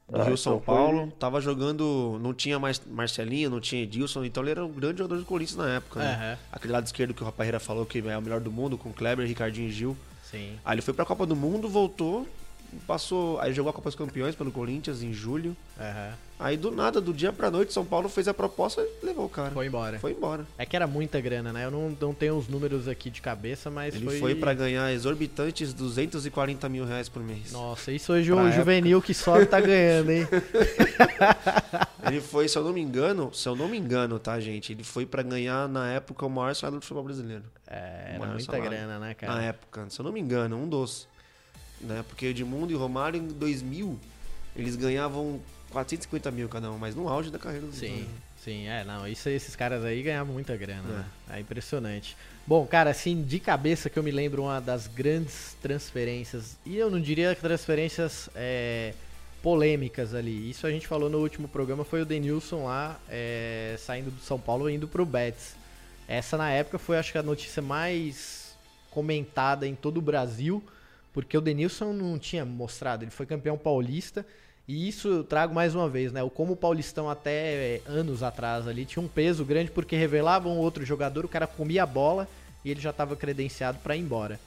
do 0.08 0.18
Ah, 0.20 0.24
Rio 0.24 0.36
São 0.38 0.54
então 0.56 0.64
foi- 0.64 0.74
Paulo. 0.74 1.12
Tava 1.18 1.40
jogando. 1.42 2.18
Não 2.22 2.32
tinha 2.32 2.58
mais 2.58 2.80
Marcelinho, 2.86 3.50
não 3.50 3.60
tinha 3.60 3.82
Edilson. 3.82 4.24
Então 4.24 4.42
ele 4.42 4.52
era 4.52 4.64
um 4.64 4.72
grande 4.72 4.98
jogador 4.98 5.18
do 5.20 5.26
Corinthians 5.26 5.58
na 5.58 5.68
época. 5.74 6.00
Né? 6.00 6.14
Aham. 6.14 6.38
Aquele 6.52 6.72
lado 6.72 6.86
esquerdo 6.86 7.12
que 7.12 7.20
o 7.22 7.26
Raparreira 7.26 7.60
falou 7.60 7.84
que 7.84 7.98
é 7.98 8.16
o 8.16 8.22
melhor 8.22 8.40
do 8.40 8.50
mundo, 8.50 8.78
com 8.78 8.90
Kleber, 8.90 9.26
Ricardinho 9.26 9.68
e 9.68 9.72
Gil. 9.72 9.94
Sim. 10.22 10.58
Aí 10.64 10.74
ele 10.74 10.82
foi 10.82 10.94
pra 10.94 11.04
Copa 11.04 11.26
do 11.26 11.36
Mundo, 11.36 11.68
voltou. 11.68 12.26
Passou. 12.86 13.38
Aí 13.40 13.52
jogou 13.52 13.70
a 13.70 13.72
Copa 13.72 13.88
dos 13.88 13.94
Campeões 13.96 14.34
pelo 14.34 14.50
Corinthians 14.52 15.02
em 15.02 15.12
julho. 15.12 15.56
Aham. 15.78 16.12
Aí 16.40 16.56
do 16.56 16.70
nada, 16.70 17.00
do 17.00 17.12
dia 17.12 17.32
pra 17.32 17.50
noite, 17.50 17.72
São 17.72 17.84
Paulo 17.84 18.08
fez 18.08 18.28
a 18.28 18.32
proposta 18.34 18.80
e 18.80 19.04
levou 19.06 19.24
o 19.24 19.28
cara. 19.28 19.50
Foi 19.50 19.66
embora. 19.66 19.98
Foi 19.98 20.12
embora. 20.12 20.46
É 20.56 20.64
que 20.64 20.76
era 20.76 20.86
muita 20.86 21.20
grana, 21.20 21.52
né? 21.52 21.64
Eu 21.64 21.70
não, 21.72 21.96
não 22.00 22.14
tenho 22.14 22.36
os 22.36 22.46
números 22.46 22.86
aqui 22.86 23.10
de 23.10 23.20
cabeça, 23.20 23.68
mas 23.70 23.92
Ele 23.96 24.04
foi... 24.04 24.20
foi 24.20 24.34
pra 24.36 24.54
ganhar 24.54 24.92
exorbitantes 24.92 25.72
240 25.72 26.68
mil 26.68 26.84
reais 26.84 27.08
por 27.08 27.24
mês. 27.24 27.50
Nossa, 27.50 27.90
isso 27.90 28.12
hoje 28.12 28.30
Pra 28.30 28.36
o 28.36 28.40
época. 28.46 28.56
juvenil 28.56 29.02
que 29.02 29.12
sobe 29.14 29.46
tá 29.46 29.60
ganhando, 29.60 30.10
hein? 30.12 30.28
Ele 32.06 32.20
foi, 32.20 32.48
se 32.48 32.56
eu 32.56 32.64
não 32.64 32.72
me 32.72 32.80
engano, 32.80 33.32
se 33.34 33.48
eu 33.48 33.56
não 33.56 33.68
me 33.68 33.76
engano, 33.76 34.18
tá, 34.18 34.38
gente? 34.40 34.72
Ele 34.72 34.84
foi 34.84 35.04
pra 35.04 35.22
ganhar 35.22 35.68
na 35.68 35.90
época 35.90 36.24
o 36.24 36.30
maior 36.30 36.54
salário 36.54 36.78
do 36.78 36.82
futebol 36.82 37.02
brasileiro. 37.04 37.42
É, 37.66 38.12
era 38.14 38.26
muita 38.26 38.44
salário. 38.44 38.70
grana, 38.70 38.98
né, 38.98 39.08
Na 39.08 39.14
cara? 39.14 39.42
época, 39.42 39.86
se 39.90 40.00
eu 40.00 40.04
não 40.04 40.12
me 40.12 40.20
engano, 40.20 40.56
um 40.56 40.68
dos. 40.68 41.06
Né? 41.80 42.04
Porque 42.08 42.26
Edmundo 42.26 42.72
e 42.72 42.76
Romário 42.76 43.20
em 43.20 43.26
2000, 43.28 43.98
eles 44.56 44.76
ganhavam 44.76 45.40
450 45.70 46.30
mil 46.30 46.48
cada 46.48 46.70
um, 46.70 46.78
mas 46.78 46.94
no 46.94 47.08
auge 47.08 47.30
da 47.30 47.38
carreira 47.38 47.66
dos 47.66 47.76
Sim, 47.76 47.96
dois. 47.96 48.06
sim, 48.42 48.66
é, 48.66 48.84
não, 48.84 49.06
isso, 49.06 49.28
esses 49.28 49.54
caras 49.54 49.84
aí 49.84 50.02
ganhavam 50.02 50.32
muita 50.32 50.56
grana, 50.56 50.82
né? 50.82 51.04
É 51.30 51.40
impressionante. 51.40 52.16
Bom, 52.46 52.66
cara, 52.66 52.90
assim, 52.90 53.22
de 53.22 53.38
cabeça 53.38 53.90
que 53.90 53.98
eu 53.98 54.02
me 54.02 54.10
lembro 54.10 54.42
uma 54.42 54.60
das 54.60 54.86
grandes 54.86 55.56
transferências, 55.60 56.56
e 56.64 56.76
eu 56.76 56.90
não 56.90 57.00
diria 57.00 57.34
que 57.34 57.40
transferências 57.42 58.30
é, 58.34 58.94
polêmicas 59.42 60.14
ali. 60.14 60.48
Isso 60.50 60.66
a 60.66 60.70
gente 60.70 60.86
falou 60.86 61.10
no 61.10 61.18
último 61.18 61.46
programa, 61.46 61.84
foi 61.84 62.00
o 62.02 62.06
Denilson 62.06 62.64
lá 62.64 62.98
é, 63.08 63.76
saindo 63.78 64.10
do 64.10 64.20
São 64.22 64.40
Paulo 64.40 64.68
e 64.68 64.74
indo 64.74 64.88
pro 64.88 65.04
Betis. 65.04 65.54
Essa 66.08 66.38
na 66.38 66.50
época 66.50 66.78
foi 66.78 66.96
acho 66.96 67.12
que 67.12 67.18
a 67.18 67.22
notícia 67.22 67.60
mais 67.60 68.56
comentada 68.90 69.66
em 69.66 69.74
todo 69.74 69.98
o 69.98 70.02
Brasil, 70.02 70.62
porque 71.20 71.36
o 71.36 71.40
Denilson 71.40 71.92
não 71.92 72.16
tinha 72.16 72.44
mostrado, 72.44 73.02
ele 73.02 73.10
foi 73.10 73.26
campeão 73.26 73.58
paulista 73.58 74.24
e 74.68 74.88
isso 74.88 75.08
eu 75.08 75.24
trago 75.24 75.52
mais 75.52 75.74
uma 75.74 75.88
vez, 75.88 76.12
né? 76.12 76.22
O 76.22 76.30
como 76.30 76.52
o 76.52 76.56
Paulistão 76.56 77.10
até 77.10 77.30
é, 77.32 77.80
anos 77.88 78.22
atrás 78.22 78.68
ali 78.68 78.84
tinha 78.84 79.02
um 79.02 79.08
peso 79.08 79.44
grande 79.44 79.68
porque 79.68 79.96
revelava 79.96 80.48
um 80.48 80.58
outro 80.58 80.84
jogador, 80.84 81.24
o 81.24 81.28
cara 81.28 81.44
comia 81.44 81.82
a 81.82 81.86
bola 81.86 82.28
e 82.64 82.70
ele 82.70 82.80
já 82.80 82.90
estava 82.90 83.16
credenciado 83.16 83.78
para 83.78 83.96
ir 83.96 84.00
embora. 84.00 84.38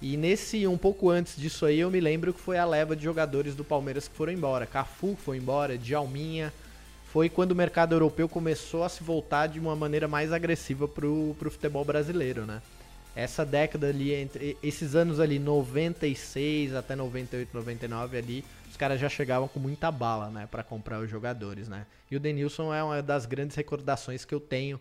E 0.00 0.16
nesse 0.16 0.66
um 0.66 0.78
pouco 0.78 1.10
antes 1.10 1.36
disso 1.36 1.66
aí, 1.66 1.80
eu 1.80 1.90
me 1.90 2.00
lembro 2.00 2.32
que 2.32 2.40
foi 2.40 2.56
a 2.56 2.64
leva 2.64 2.96
de 2.96 3.04
jogadores 3.04 3.54
do 3.54 3.62
Palmeiras 3.62 4.08
que 4.08 4.16
foram 4.16 4.32
embora. 4.32 4.64
Cafu 4.64 5.18
foi 5.22 5.36
embora, 5.36 5.76
Djalminha. 5.76 6.50
Foi 7.12 7.28
quando 7.28 7.52
o 7.52 7.54
mercado 7.54 7.94
europeu 7.94 8.30
começou 8.30 8.82
a 8.82 8.88
se 8.88 9.04
voltar 9.04 9.46
de 9.46 9.60
uma 9.60 9.76
maneira 9.76 10.08
mais 10.08 10.32
agressiva 10.32 10.88
pro, 10.88 11.36
pro 11.38 11.50
futebol 11.50 11.84
brasileiro, 11.84 12.46
né? 12.46 12.62
Essa 13.16 13.44
década 13.44 13.88
ali, 13.88 14.12
entre 14.12 14.56
esses 14.62 14.94
anos 14.94 15.20
ali, 15.20 15.38
96 15.38 16.74
até 16.74 16.96
98, 16.96 17.50
99 17.54 18.18
ali, 18.18 18.44
os 18.68 18.76
caras 18.76 19.00
já 19.00 19.08
chegavam 19.08 19.46
com 19.46 19.60
muita 19.60 19.90
bala, 19.90 20.30
né, 20.30 20.48
para 20.50 20.64
comprar 20.64 20.98
os 20.98 21.08
jogadores, 21.08 21.68
né? 21.68 21.86
E 22.10 22.16
o 22.16 22.20
Denilson 22.20 22.74
é 22.74 22.82
uma 22.82 23.00
das 23.00 23.24
grandes 23.24 23.56
recordações 23.56 24.24
que 24.24 24.34
eu 24.34 24.40
tenho 24.40 24.80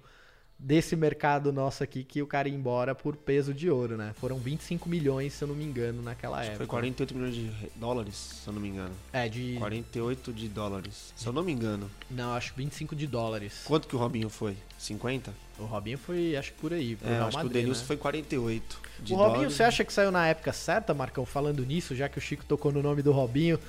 desse 0.65 0.95
mercado 0.95 1.51
nosso 1.51 1.83
aqui 1.83 2.05
que 2.05 2.21
o 2.21 2.25
cara 2.27 2.47
ia 2.47 2.55
embora 2.55 2.95
por 2.95 3.17
peso 3.17 3.53
de 3.53 3.69
ouro, 3.69 3.97
né? 3.97 4.13
Foram 4.15 4.37
25 4.37 4.87
milhões, 4.87 5.33
se 5.33 5.43
eu 5.43 5.47
não 5.49 5.55
me 5.55 5.65
engano, 5.65 6.01
naquela 6.01 6.37
Acho 6.37 6.45
época. 6.47 6.57
Foi 6.59 6.67
48 6.67 7.13
milhões 7.15 7.35
de 7.35 7.51
dólares, 7.75 8.15
se 8.15 8.47
eu 8.47 8.53
não 8.53 8.61
me 8.61 8.69
engano. 8.69 8.95
É, 9.11 9.27
de. 9.27 9.55
48 9.59 10.31
de 10.31 10.47
dólares, 10.47 11.13
se 11.17 11.27
eu 11.27 11.33
não 11.33 11.43
me 11.43 11.51
engano. 11.51 11.91
Não, 12.09 12.33
acho 12.33 12.53
25 12.55 12.95
de 12.95 13.05
dólares. 13.05 13.61
Quanto 13.65 13.87
que 13.89 13.95
o 13.95 13.99
Robinho 13.99 14.29
foi? 14.29 14.55
50? 14.79 15.33
O 15.59 15.65
Robinho 15.65 15.97
foi, 15.97 16.35
acho 16.37 16.53
que 16.53 16.59
por 16.61 16.71
aí. 16.71 16.95
Pro 16.95 17.09
É, 17.09 17.11
Real 17.15 17.27
acho 17.27 17.37
Madrid, 17.37 17.51
que 17.51 17.57
o 17.57 17.61
Denilson 17.61 17.81
né? 17.81 17.87
foi 17.87 17.97
48 17.97 18.79
de 19.01 19.13
O 19.13 19.17
Robinho, 19.17 19.33
dólares. 19.35 19.53
você 19.53 19.63
acha 19.63 19.83
que 19.83 19.91
saiu 19.91 20.11
na 20.11 20.25
época 20.27 20.53
certa, 20.53 20.93
Marcão? 20.93 21.25
Falando 21.25 21.65
nisso, 21.65 21.93
já 21.93 22.07
que 22.07 22.17
o 22.17 22.21
Chico 22.21 22.45
tocou 22.45 22.71
no 22.71 22.81
nome 22.81 23.01
do 23.01 23.11
Robinho, 23.11 23.59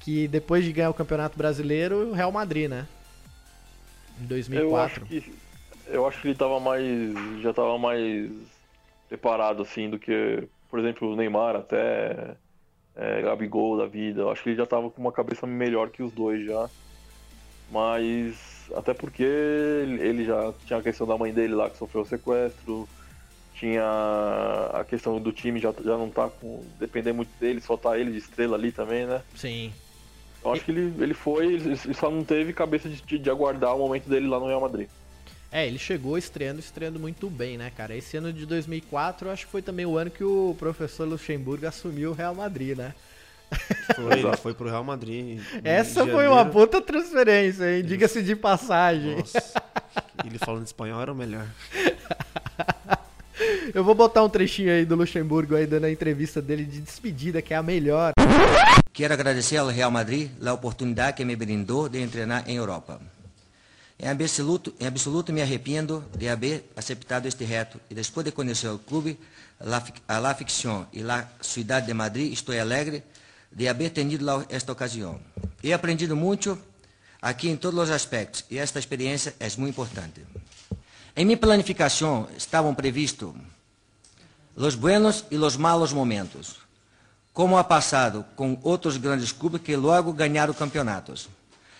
que 0.00 0.28
depois 0.28 0.64
de 0.64 0.72
ganhar 0.72 0.90
o 0.90 0.94
Campeonato 0.94 1.36
Brasileiro, 1.36 2.10
o 2.10 2.12
Real 2.12 2.30
Madrid, 2.30 2.70
né? 2.70 2.86
Em 4.20 4.22
Eu 4.22 4.28
2004. 4.28 4.78
acho 4.78 5.06
que 5.06 5.34
eu 5.86 6.06
acho 6.06 6.20
que 6.20 6.28
ele 6.28 6.36
tava 6.38 6.60
mais 6.60 7.40
já 7.40 7.52
tava 7.54 7.78
mais 7.78 8.30
preparado 9.08 9.62
assim 9.62 9.90
do 9.90 9.98
que, 9.98 10.48
por 10.68 10.78
exemplo, 10.78 11.08
o 11.12 11.16
Neymar 11.16 11.56
até 11.56 12.38
é, 12.94 13.22
Gabigol 13.22 13.78
da 13.78 13.86
vida. 13.86 14.22
Eu 14.22 14.30
acho 14.30 14.42
que 14.42 14.50
ele 14.50 14.56
já 14.58 14.66
tava 14.66 14.90
com 14.90 15.00
uma 15.00 15.12
cabeça 15.12 15.46
melhor 15.46 15.90
que 15.90 16.02
os 16.02 16.12
dois 16.12 16.44
já. 16.46 16.70
Mas 17.66 18.68
até 18.74 18.92
porque 18.94 19.22
ele 19.22 20.24
já 20.24 20.52
tinha 20.64 20.78
a 20.78 20.82
questão 20.82 21.06
da 21.06 21.16
mãe 21.18 21.32
dele 21.32 21.54
lá 21.54 21.70
que 21.70 21.78
sofreu 21.78 22.02
o 22.02 22.04
sequestro, 22.06 22.90
tinha 23.52 23.82
a 24.72 24.84
questão 24.84 25.20
do 25.22 25.32
time 25.32 25.60
já, 25.60 25.72
já 25.84 25.98
não 25.98 26.10
tá 26.12 26.30
com 26.30 26.74
depender 26.78 27.12
muito 27.12 27.32
dele, 27.38 27.60
só 27.60 27.76
tá 27.76 27.98
ele 27.98 28.12
de 28.12 28.18
estrela 28.18 28.56
ali 28.56 28.72
também, 28.72 29.06
né? 29.06 29.24
Sim. 29.34 29.72
Eu 30.42 30.52
acho 30.52 30.64
que 30.64 30.70
ele, 30.70 31.02
ele 31.02 31.14
foi, 31.14 31.54
ele 31.54 31.76
só 31.94 32.10
não 32.10 32.24
teve 32.24 32.52
cabeça 32.52 32.88
de- 32.88 33.18
de 33.18 33.30
aguardar 33.30 33.74
o 33.74 33.78
momento 33.78 34.08
dele 34.08 34.26
lá 34.28 34.38
no 34.38 34.46
Real 34.46 34.60
Madrid. 34.60 34.90
É, 35.54 35.68
ele 35.68 35.78
chegou 35.78 36.18
estreando, 36.18 36.58
estreando 36.58 36.98
muito 36.98 37.30
bem, 37.30 37.56
né, 37.56 37.70
cara? 37.76 37.94
Esse 37.94 38.16
ano 38.16 38.32
de 38.32 38.44
2004, 38.44 39.28
eu 39.28 39.32
acho 39.32 39.46
que 39.46 39.52
foi 39.52 39.62
também 39.62 39.86
o 39.86 39.96
ano 39.96 40.10
que 40.10 40.24
o 40.24 40.56
professor 40.58 41.06
Luxemburgo 41.06 41.64
assumiu 41.64 42.10
o 42.10 42.12
Real 42.12 42.34
Madrid, 42.34 42.76
né? 42.76 42.92
Foi, 43.94 44.18
ele 44.18 44.36
foi 44.36 44.52
pro 44.52 44.68
Real 44.68 44.82
Madrid. 44.82 45.38
em 45.38 45.40
Essa 45.62 46.00
foi 46.00 46.10
janeiro. 46.10 46.32
uma 46.32 46.44
puta 46.44 46.80
transferência, 46.80 47.72
hein? 47.72 47.84
Diga-se 47.84 48.20
de 48.20 48.34
passagem. 48.34 49.16
Nossa, 49.16 49.62
ele 50.26 50.38
falando 50.38 50.66
espanhol 50.66 51.00
era 51.00 51.12
o 51.12 51.14
melhor. 51.14 51.46
Eu 53.72 53.84
vou 53.84 53.94
botar 53.94 54.24
um 54.24 54.28
trechinho 54.28 54.72
aí 54.72 54.84
do 54.84 54.96
Luxemburgo 54.96 55.54
aí 55.54 55.68
dando 55.68 55.84
a 55.84 55.90
entrevista 55.90 56.42
dele 56.42 56.64
de 56.64 56.80
despedida, 56.80 57.40
que 57.40 57.54
é 57.54 57.56
a 57.56 57.62
melhor. 57.62 58.12
Quero 58.92 59.14
agradecer 59.14 59.58
ao 59.58 59.68
Real 59.68 59.92
Madrid 59.92 60.32
a 60.44 60.52
oportunidade 60.52 61.16
que 61.16 61.24
me 61.24 61.36
brindou 61.36 61.88
de 61.88 62.04
treinar 62.08 62.42
em 62.48 62.56
Europa. 62.56 63.00
Em 64.04 64.08
absoluto, 64.10 64.74
em 64.78 64.86
absoluto 64.86 65.32
me 65.32 65.40
arrependo 65.40 66.04
de 66.14 66.28
haver 66.28 66.70
aceitado 66.76 67.24
este 67.24 67.42
reto 67.46 67.80
e 67.88 67.94
depois 67.94 68.22
de 68.22 68.32
conhecer 68.32 68.68
o 68.68 68.78
clube, 68.78 69.18
a 70.06 70.20
la 70.20 70.34
ficción 70.34 70.86
e 70.92 71.02
la 71.02 71.26
cidade 71.40 71.86
de 71.86 71.94
Madrid, 71.94 72.30
estou 72.30 72.54
alegre 72.54 73.02
de 73.50 73.66
haver 73.66 73.88
tenido 73.92 74.26
esta 74.50 74.72
ocasião. 74.72 75.18
He 75.62 75.72
aprendido 75.72 76.14
muito 76.14 76.58
aqui 77.22 77.48
em 77.48 77.56
todos 77.56 77.80
os 77.80 77.88
aspectos 77.88 78.44
e 78.50 78.58
esta 78.58 78.78
experiência 78.78 79.34
é 79.40 79.48
muito 79.56 79.70
importante. 79.70 80.20
Em 81.16 81.24
minha 81.24 81.38
planificação 81.38 82.28
estavam 82.36 82.74
previstos 82.74 83.32
los 84.54 84.74
buenos 84.74 85.24
e 85.30 85.38
los 85.38 85.56
malos 85.56 85.94
momentos 85.94 86.56
como 87.32 87.56
ha 87.56 87.64
passado 87.64 88.22
com 88.36 88.58
outros 88.62 88.98
grandes 88.98 89.32
clubes 89.32 89.62
que 89.62 89.74
logo 89.74 90.12
ganharam 90.12 90.52
campeonatos. 90.52 91.30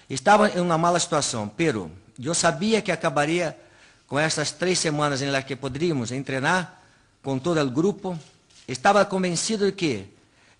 Estava 0.08 0.48
em 0.48 0.60
uma 0.60 0.78
mala 0.78 0.98
situação, 0.98 1.46
pero 1.48 1.90
eu 2.22 2.34
sabia 2.34 2.82
que 2.82 2.92
acabaria 2.92 3.56
com 4.06 4.18
estas 4.18 4.52
três 4.52 4.78
semanas 4.78 5.22
em 5.22 5.42
que 5.42 5.56
poderíamos 5.56 6.10
treinar 6.24 6.80
com 7.22 7.38
todo 7.38 7.60
o 7.60 7.70
grupo. 7.70 8.18
Estava 8.68 9.04
convencido 9.04 9.66
de 9.66 9.72
que 9.72 10.06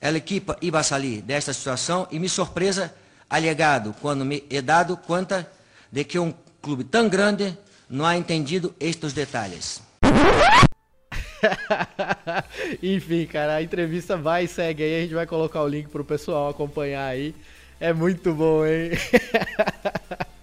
a 0.00 0.11
equipa 0.11 0.57
ia 0.61 0.82
sair 0.82 1.22
desta 1.22 1.52
situação 1.52 2.07
e, 2.11 2.18
minha 2.18 2.28
surpresa, 2.28 2.94
ha 3.28 3.38
llegado 3.38 3.94
quando 4.00 4.24
me 4.24 4.44
he 4.50 4.61
dado 4.61 4.96
conta 4.96 5.50
de 5.90 6.05
que 6.05 6.18
um 6.18 6.34
clube 6.61 6.84
tão 6.84 7.09
grande 7.09 7.57
não 7.88 8.05
ha 8.05 8.16
entendido 8.16 8.74
estes 8.78 9.12
detalhes. 9.12 9.82
Enfim, 12.82 13.26
cara, 13.26 13.55
a 13.55 13.62
entrevista 13.62 14.16
vai 14.16 14.44
e 14.44 14.48
segue 14.48 14.82
aí, 14.82 14.98
a 14.98 15.02
gente 15.02 15.14
vai 15.14 15.26
colocar 15.26 15.62
o 15.62 15.68
link 15.68 15.88
pro 15.88 16.05
pessoal 16.05 16.48
acompanhar 16.48 17.07
aí. 17.07 17.34
É 17.78 17.92
muito 17.92 18.32
bom, 18.32 18.64
hein? 18.64 18.92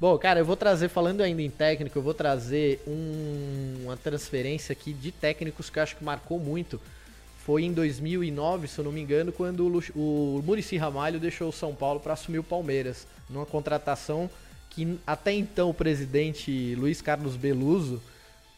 bom, 0.00 0.16
cara, 0.18 0.40
eu 0.40 0.44
vou 0.44 0.56
trazer, 0.56 0.88
falando 0.88 1.20
ainda 1.20 1.42
em 1.42 1.50
técnico, 1.50 1.98
eu 1.98 2.02
vou 2.02 2.14
trazer 2.14 2.82
um- 2.86 3.82
uma 3.84 3.96
transferência 3.96 4.72
aqui 4.72 4.92
de 4.92 5.12
técnicos 5.12 5.68
que 5.70 5.78
eu 5.78 5.82
acho 5.82 5.96
que 5.96 6.04
marcou 6.04 6.38
muito. 6.38 6.80
Foi 7.44 7.64
em 7.64 7.72
2009, 7.72 8.68
se 8.68 8.78
eu 8.78 8.84
não 8.84 8.92
me 8.92 9.00
engano, 9.00 9.32
quando 9.32 9.66
o, 9.94 10.38
o 10.38 10.42
Murici 10.44 10.76
Ramalho 10.76 11.18
deixou 11.18 11.48
o 11.48 11.52
São 11.52 11.74
Paulo 11.74 12.00
para 12.00 12.12
assumir 12.12 12.38
o 12.38 12.44
Palmeiras, 12.44 13.06
numa 13.28 13.46
contratação 13.46 14.30
que 14.68 14.98
até 15.06 15.32
então 15.32 15.70
o 15.70 15.74
presidente 15.74 16.74
Luiz 16.76 17.02
Carlos 17.02 17.34
Beluso 17.36 18.00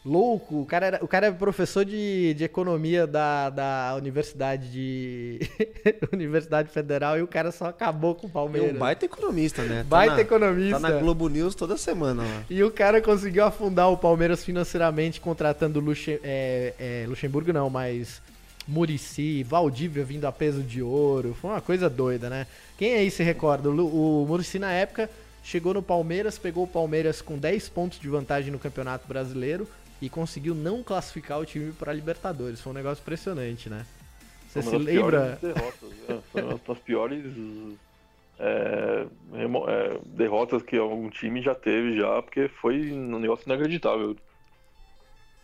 louco. 0.05 0.61
O 0.61 0.65
cara, 0.65 0.85
era, 0.85 0.99
o 1.03 1.07
cara 1.07 1.27
é 1.27 1.31
professor 1.31 1.85
de, 1.85 2.33
de 2.33 2.43
economia 2.43 3.07
da, 3.07 3.49
da 3.49 3.95
Universidade 3.97 4.71
de 4.71 5.39
Universidade 6.11 6.69
Federal 6.69 7.17
e 7.17 7.21
o 7.21 7.27
cara 7.27 7.51
só 7.51 7.65
acabou 7.65 8.15
com 8.15 8.27
o 8.27 8.29
É 8.29 8.33
Palmeiras. 8.33 8.75
um 8.75 8.79
baita 8.79 9.05
economista, 9.05 9.61
né? 9.63 9.77
Tá 9.79 9.83
Baita 9.89 10.15
na- 10.15 10.21
economista. 10.21 10.79
Tá 10.79 10.89
na 10.89 10.99
Globo 10.99 11.27
News 11.29 11.55
toda 11.55 11.77
semana 11.77 12.23
lá. 12.23 12.43
E 12.49 12.63
o 12.63 12.71
cara 12.71 13.01
conseguiu 13.01 13.45
afundar 13.45 13.89
o 13.91 13.97
Palmeiras 13.97 14.43
financeiramente 14.43 15.21
contratando 15.21 15.79
Luxe, 15.79 16.19
é, 16.23 16.73
é, 16.79 17.05
Luxemburgo, 17.07 17.53
não, 17.53 17.69
mas 17.69 18.21
Murici, 18.67 19.43
Valdívia 19.43 20.03
vindo 20.03 20.25
a 20.25 20.31
peso 20.31 20.61
de 20.61 20.81
ouro. 20.81 21.35
Foi 21.39 21.51
uma 21.51 21.61
coisa 21.61 21.89
doida, 21.89 22.29
né? 22.29 22.47
Quem 22.77 22.95
aí 22.95 23.11
se 23.11 23.21
recorda? 23.23 23.69
O, 23.69 24.23
o 24.23 24.27
Murici 24.27 24.57
na 24.59 24.71
época 24.71 25.09
chegou 25.43 25.73
no 25.73 25.81
Palmeiras, 25.83 26.37
pegou 26.37 26.63
o 26.63 26.67
Palmeiras 26.67 27.21
com 27.21 27.37
10 27.37 27.69
pontos 27.69 27.99
de 27.99 28.07
vantagem 28.07 28.51
no 28.51 28.59
Campeonato 28.59 29.07
Brasileiro 29.07 29.67
e 30.03 30.09
conseguiu 30.09 30.53
não 30.53 30.83
classificar 30.83 31.39
o 31.39 31.45
time 31.45 31.71
para 31.71 31.93
Libertadores. 31.93 32.59
Foi 32.59 32.73
um 32.73 32.75
negócio 32.75 33.01
impressionante, 33.01 33.69
né? 33.69 33.85
Você 34.49 34.61
se 34.61 34.77
lembra? 34.77 35.39
derrotas, 35.41 35.89
né? 36.09 36.19
Foi 36.29 36.41
uma 36.41 36.59
das 36.67 36.79
piores 36.79 37.23
é, 38.37 39.05
é, 39.33 39.99
derrotas 40.05 40.61
que 40.61 40.77
algum 40.77 41.09
time 41.09 41.41
já 41.41 41.55
teve 41.55 41.95
já, 41.95 42.21
porque 42.21 42.49
foi 42.49 42.91
um 42.91 43.17
negócio 43.17 43.45
inacreditável. 43.45 44.13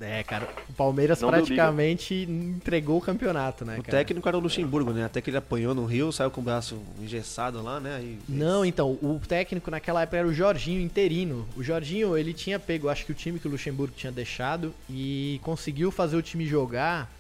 É, 0.01 0.23
cara, 0.23 0.47
o 0.69 0.73
Palmeiras 0.73 1.19
Não 1.19 1.29
praticamente 1.29 2.15
entregou 2.15 2.97
o 2.97 3.01
campeonato, 3.01 3.65
né, 3.65 3.77
O 3.79 3.83
cara? 3.83 3.97
técnico 3.97 4.27
era 4.27 4.37
o 4.37 4.39
Luxemburgo, 4.39 4.91
né? 4.91 5.03
Até 5.03 5.19
que 5.21 5.29
ele 5.29 5.35
apanhou 5.37 5.75
no 5.75 5.83
Rio, 5.85 6.09
saiu 6.11 6.31
com 6.31 6.39
o 6.39 6.43
braço 6.43 6.81
engessado 7.01 7.61
lá, 7.61 7.81
né? 7.81 7.97
Aí- 7.97 8.19
Não, 8.29 8.63
então, 8.63 8.91
o 9.01 9.19
técnico 9.27 9.69
naquela 9.69 10.03
época 10.03 10.17
era 10.17 10.27
o 10.27 10.33
Jorginho 10.33 10.79
interino. 10.79 11.45
O 11.55 11.61
Jorginho, 11.61 12.17
ele 12.17 12.33
tinha 12.33 12.57
pego, 12.57 12.87
acho 12.87 13.05
que 13.05 13.11
o 13.11 13.15
time 13.15 13.39
que 13.39 13.47
o 13.47 13.51
Luxemburgo 13.51 13.93
tinha 13.95 14.11
deixado 14.11 14.73
e 14.89 15.39
conseguiu 15.43 15.91
fazer 15.91 16.15
o 16.15 16.21
time 16.21 16.45
jogar 16.45 17.11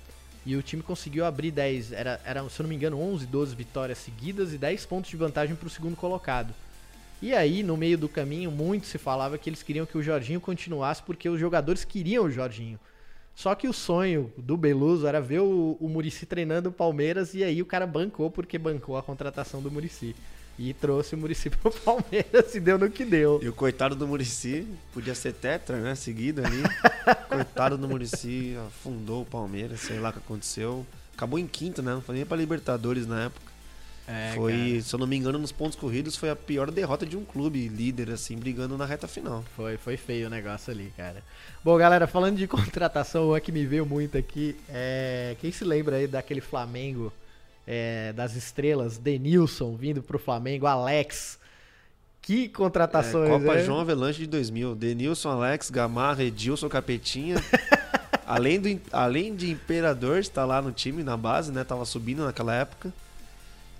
e 0.45 0.55
o 0.55 0.61
time 0.63 0.81
conseguiu 0.81 1.25
abrir 1.25 1.51
10, 1.51 1.91
era, 1.91 2.19
era 2.23 2.47
se 2.49 2.61
eu 2.61 2.63
não 2.63 2.69
me 2.69 2.75
engano, 2.75 2.97
11, 2.99 3.25
12 3.25 3.53
vitórias 3.55 3.97
seguidas 3.97 4.53
e 4.53 4.57
10 4.57 4.85
pontos 4.85 5.11
de 5.11 5.17
vantagem 5.17 5.53
para 5.53 5.67
o 5.67 5.69
segundo 5.69 5.97
colocado. 5.97 6.53
E 7.21 7.33
aí, 7.33 7.63
no 7.63 7.75
meio 7.75 7.97
do 7.97 8.07
caminho, 8.07 8.49
muito 8.49 8.87
se 8.87 8.97
falava 8.97 9.37
que 9.37 9.49
eles 9.49 9.61
queriam 9.61 9.85
que 9.85 9.97
o 9.97 10.03
Jorginho 10.03 10.39
continuasse 10.39 11.03
porque 11.03 11.27
os 11.27 11.39
jogadores 11.39 11.83
queriam 11.83 12.25
o 12.25 12.31
Jorginho. 12.31 12.79
Só 13.35 13.55
que 13.55 13.67
o 13.67 13.73
sonho 13.73 14.33
do 14.37 14.57
Beluso 14.57 15.07
era 15.07 15.21
ver 15.21 15.39
o, 15.39 15.77
o 15.79 15.87
Murici 15.87 16.25
treinando 16.25 16.69
o 16.69 16.73
Palmeiras 16.73 17.33
e 17.33 17.43
aí 17.43 17.61
o 17.61 17.65
cara 17.65 17.87
bancou 17.87 18.29
porque 18.29 18.57
bancou 18.57 18.97
a 18.97 19.03
contratação 19.03 19.61
do 19.61 19.71
Murici. 19.71 20.15
E 20.57 20.73
trouxe 20.73 21.15
o 21.15 21.17
Murici 21.17 21.49
pro 21.55 21.71
Palmeiras 21.71 22.53
e 22.53 22.59
deu 22.59 22.77
no 22.77 22.89
que 22.89 23.05
deu. 23.05 23.39
E 23.41 23.47
o 23.47 23.53
coitado 23.53 23.95
do 23.95 24.05
Murici 24.05 24.67
podia 24.93 25.15
ser 25.15 25.33
tetra, 25.33 25.77
né? 25.77 25.95
Seguido 25.95 26.43
ali. 26.45 26.63
coitado 27.29 27.77
do 27.77 27.87
Murici 27.87 28.57
afundou 28.67 29.21
o 29.21 29.25
Palmeiras, 29.25 29.79
sei 29.79 29.99
lá 29.99 30.09
o 30.09 30.13
que 30.13 30.19
aconteceu. 30.19 30.85
Acabou 31.15 31.39
em 31.39 31.47
quinto, 31.47 31.81
né? 31.81 31.93
Não 31.93 32.01
foi 32.01 32.15
nem 32.15 32.25
pra 32.25 32.35
Libertadores 32.35 33.07
na 33.07 33.25
época. 33.25 33.49
É, 34.11 34.31
foi, 34.33 34.53
cara, 34.53 34.81
se 34.81 34.95
eu 34.95 34.99
não 34.99 35.05
me 35.05 35.15
engano, 35.15 35.37
nos 35.37 35.51
pontos 35.51 35.77
corridos 35.77 36.15
foi 36.15 36.31
a 36.31 36.35
pior 36.35 36.71
derrota 36.71 37.05
de 37.05 37.15
um 37.15 37.23
clube 37.23 37.67
líder, 37.67 38.09
assim, 38.09 38.35
brigando 38.35 38.75
na 38.75 38.85
reta 38.85 39.07
final. 39.07 39.45
foi, 39.55 39.77
foi 39.77 39.97
feio 39.97 40.25
o 40.25 40.29
negócio 40.31 40.73
ali, 40.73 40.91
cara. 40.97 41.23
Bom, 41.63 41.77
galera, 41.77 42.07
falando 42.07 42.37
de 42.37 42.47
contratação, 42.49 43.29
uma 43.29 43.39
que 43.39 43.51
me 43.51 43.67
veio 43.67 43.85
muito 43.85 44.17
aqui 44.17 44.55
é. 44.67 45.35
Quem 45.39 45.51
se 45.51 45.63
lembra 45.63 45.97
aí 45.97 46.07
daquele 46.07 46.41
Flamengo 46.41 47.13
é, 47.67 48.11
das 48.13 48.35
estrelas, 48.35 48.97
Denilson 48.97 49.75
vindo 49.75 50.01
pro 50.01 50.17
Flamengo, 50.17 50.65
Alex. 50.65 51.37
Que 52.19 52.49
contratações, 52.49 53.29
É, 53.29 53.31
Copa 53.31 53.55
né? 53.55 53.63
João 53.63 53.79
Avelanche 53.79 54.21
de 54.21 54.27
2000. 54.27 54.73
Denilson, 54.73 55.29
Alex, 55.29 55.69
Gamarra, 55.69 56.23
Edilson, 56.23 56.67
Capetinha. 56.67 57.35
além, 58.25 58.59
do, 58.59 58.81
além 58.91 59.35
de 59.35 59.51
Imperador 59.51 60.17
estar 60.17 60.45
lá 60.45 60.63
no 60.63 60.71
time, 60.71 61.03
na 61.03 61.15
base, 61.15 61.51
né? 61.51 61.63
Tava 61.63 61.85
subindo 61.85 62.25
naquela 62.25 62.55
época. 62.55 62.91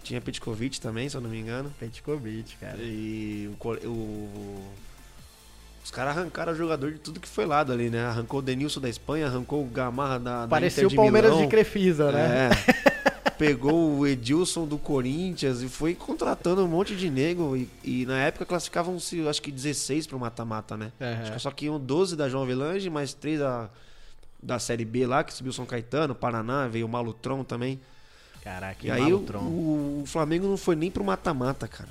Tinha 0.03 0.19
Petkovic 0.21 0.79
também, 0.79 1.07
se 1.09 1.15
eu 1.17 1.21
não 1.21 1.29
me 1.29 1.39
engano. 1.39 1.71
Petkovic, 1.79 2.55
cara. 2.57 2.77
E 2.79 3.49
o, 3.61 3.67
o- 3.87 4.71
os 5.83 5.91
caras 5.91 6.17
arrancaram 6.17 6.53
o 6.53 6.55
jogador 6.55 6.91
de 6.91 6.99
tudo 6.99 7.19
que 7.19 7.27
foi 7.27 7.45
lado 7.45 7.71
ali, 7.71 7.89
né? 7.89 8.05
Arrancou 8.05 8.39
o 8.39 8.41
Denilson 8.43 8.79
da 8.79 8.89
Espanha, 8.89 9.27
arrancou 9.27 9.63
o 9.63 9.67
Gamarra 9.67 10.19
da, 10.19 10.41
da 10.41 10.47
Parecia 10.47 10.87
o 10.87 10.93
Palmeiras 10.95 11.31
Milão. 11.31 11.45
de 11.45 11.49
Crefisa, 11.49 12.11
né? 12.11 12.49
É. 12.49 12.89
Pegou 13.39 13.97
o 13.97 14.05
Edilson 14.05 14.67
do 14.67 14.77
Corinthians 14.77 15.61
e 15.61 15.69
foi 15.69 15.95
contratando 15.95 16.63
um 16.63 16.67
monte 16.67 16.93
de 16.95 17.09
nego. 17.09 17.55
E, 17.55 17.69
e 17.83 18.05
na 18.05 18.19
época 18.19 18.45
classificavam-se, 18.45 19.25
acho 19.27 19.41
que 19.41 19.49
16 19.51 20.07
pro 20.07 20.19
mata-mata, 20.19 20.75
né? 20.75 20.91
Que 21.33 21.39
só 21.39 21.49
que 21.49 21.65
iam 21.65 21.79
12 21.79 22.15
da 22.17 22.27
João 22.27 22.43
Avelange, 22.43 22.89
mais 22.89 23.13
3 23.13 23.39
da, 23.39 23.69
da 24.43 24.59
Série 24.59 24.83
B 24.83 25.07
lá, 25.07 25.23
que 25.23 25.33
subiu 25.33 25.53
São 25.53 25.65
Caetano, 25.65 26.13
Paraná, 26.13 26.67
veio 26.67 26.85
o 26.85 26.89
Malutron 26.89 27.43
também. 27.45 27.79
Caraca, 28.49 28.77
E 28.87 28.89
aí 28.89 29.13
o, 29.13 29.19
o 29.19 30.03
Flamengo 30.07 30.47
não 30.47 30.57
foi 30.57 30.75
nem 30.75 30.89
pro 30.89 31.03
mata-mata, 31.03 31.67
cara. 31.67 31.89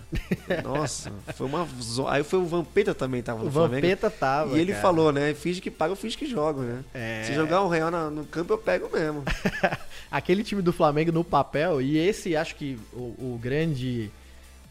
Nossa, 0.65 1.13
foi 1.37 1.47
uma. 1.47 1.65
zo- 1.81 2.09
Aí 2.09 2.25
foi 2.25 2.41
o 2.41 2.47
Vampeta 2.47 2.93
também 2.95 3.23
tava 3.23 3.43
no 3.45 3.49
O 3.49 3.53
Flamengo. 3.53 3.83
Vampeta 3.83 4.11
tava. 4.11 4.57
E 4.57 4.61
ele 4.61 4.73
cara. 4.73 4.83
falou, 4.83 5.13
né? 5.13 5.33
Finge 5.35 5.61
que 5.61 5.71
paga, 5.71 5.93
eu 5.93 5.97
finge 5.97 6.17
que 6.19 6.27
jogo, 6.27 6.63
né? 6.63 6.83
É. 6.93 7.23
Se 7.25 7.33
jogar 7.35 7.63
um 7.63 7.69
real 7.69 7.91
no 8.11 8.25
campo, 8.25 8.53
eu 8.53 8.59
pego 8.59 8.91
mesmo. 8.93 9.23
Aquele 10.11 10.43
time 10.43 10.61
do 10.61 10.73
Flamengo 10.73 11.13
no 11.13 11.23
papel, 11.23 11.81
e 11.81 11.97
esse 11.97 12.35
acho 12.37 12.57
que 12.57 12.77
o, 12.93 13.35
o 13.35 13.39
grande 13.41 14.11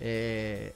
é, 0.01 0.71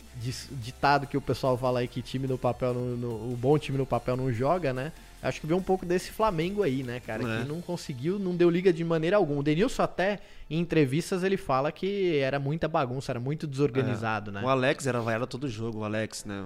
ditado 0.51 1.07
que 1.07 1.17
o 1.17 1.21
pessoal 1.21 1.57
fala 1.57 1.79
aí 1.79 1.87
que 1.87 2.01
time 2.01 2.25
no 2.27 2.37
papel, 2.37 2.73
no, 2.73 2.95
no- 2.95 3.33
o 3.33 3.37
bom 3.39 3.57
time 3.57 3.77
no 3.77 3.85
papel 3.85 4.15
não 4.15 4.31
joga, 4.31 4.71
né? 4.71 4.91
Acho 5.21 5.39
que 5.39 5.47
veio 5.47 5.59
um 5.59 5.63
pouco 5.63 5.85
desse 5.85 6.11
Flamengo 6.11 6.63
aí, 6.63 6.83
né, 6.83 6.99
cara? 6.99 7.23
É. 7.23 7.41
Que 7.41 7.47
não 7.47 7.61
conseguiu, 7.61 8.17
não 8.17 8.35
deu 8.35 8.49
liga 8.49 8.73
de 8.73 8.83
maneira 8.83 9.17
alguma. 9.17 9.41
O 9.41 9.43
Denilson 9.43 9.83
até, 9.83 10.19
em 10.49 10.59
entrevistas, 10.59 11.23
ele 11.23 11.37
fala 11.37 11.71
que 11.71 12.17
era 12.17 12.39
muita 12.39 12.67
bagunça, 12.67 13.11
era 13.11 13.19
muito 13.19 13.45
desorganizado, 13.45 14.31
né? 14.31 14.41
O 14.43 14.49
Alex 14.49 14.87
era 14.87 14.99
vaiado 14.99 15.27
todo 15.27 15.47
jogo, 15.47 15.79
o 15.79 15.83
Alex, 15.83 16.25
né? 16.25 16.43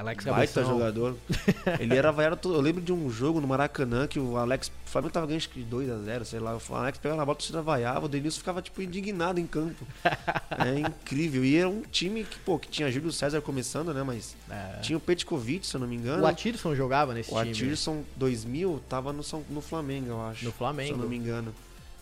Alex 0.00 0.24
Baita 0.24 0.52
Cabeção. 0.54 0.78
jogador. 0.78 1.16
Ele 1.78 1.96
era 1.96 2.10
vaiado. 2.10 2.38
Eu 2.54 2.60
lembro 2.60 2.80
de 2.82 2.92
um 2.92 3.10
jogo 3.10 3.40
no 3.40 3.46
Maracanã 3.46 4.06
que 4.06 4.18
o 4.18 4.36
Alex. 4.36 4.68
O 4.86 4.90
Flamengo 4.90 5.12
tava 5.12 5.26
ganhando 5.26 5.38
acho 5.38 5.50
que 5.50 5.62
2x0, 5.62 6.24
sei 6.24 6.40
lá. 6.40 6.56
O 6.56 6.74
Alex 6.74 6.98
pegava 6.98 7.18
na 7.20 7.24
bola, 7.24 7.36
torcida 7.36 7.62
vaiava, 7.62 8.06
o 8.06 8.08
Denilson 8.08 8.38
ficava, 8.38 8.60
tipo, 8.60 8.82
indignado 8.82 9.38
em 9.40 9.46
campo. 9.46 9.86
É 10.58 10.78
incrível. 10.78 11.44
E 11.44 11.56
era 11.56 11.68
um 11.68 11.80
time 11.82 12.22
que, 12.24 12.38
pô, 12.40 12.58
que 12.58 12.68
tinha 12.68 12.90
Júlio 12.90 13.10
César 13.12 13.40
começando, 13.40 13.94
né? 13.94 14.02
Mas 14.02 14.36
É. 14.50 14.80
tinha 14.80 14.98
o 14.98 15.00
Petkovic, 15.00 15.66
se 15.66 15.74
eu 15.74 15.80
não 15.80 15.86
me 15.88 15.96
engano. 15.96 16.22
O 16.22 16.26
Atirson 16.26 16.74
jogava 16.74 17.14
nesse 17.14 17.32
O 17.32 17.38
time. 17.38 17.50
Atirson 17.50 18.02
2000 18.16 18.80
tava 18.88 19.12
no, 19.12 19.22
São- 19.22 19.44
no 19.48 19.60
Flamengo, 19.62 20.08
eu 20.08 20.20
acho. 20.26 20.44
No 20.44 20.52
Flamengo. 20.52 20.88
Se 20.88 20.94
eu 20.94 20.98
não 20.98 21.08
me 21.08 21.16
engano. 21.16 21.54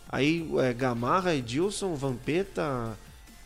Aí 0.09 0.49
é, 0.61 0.73
Gamarra, 0.73 1.35
Edilson, 1.35 1.95
Vampeta, 1.95 2.97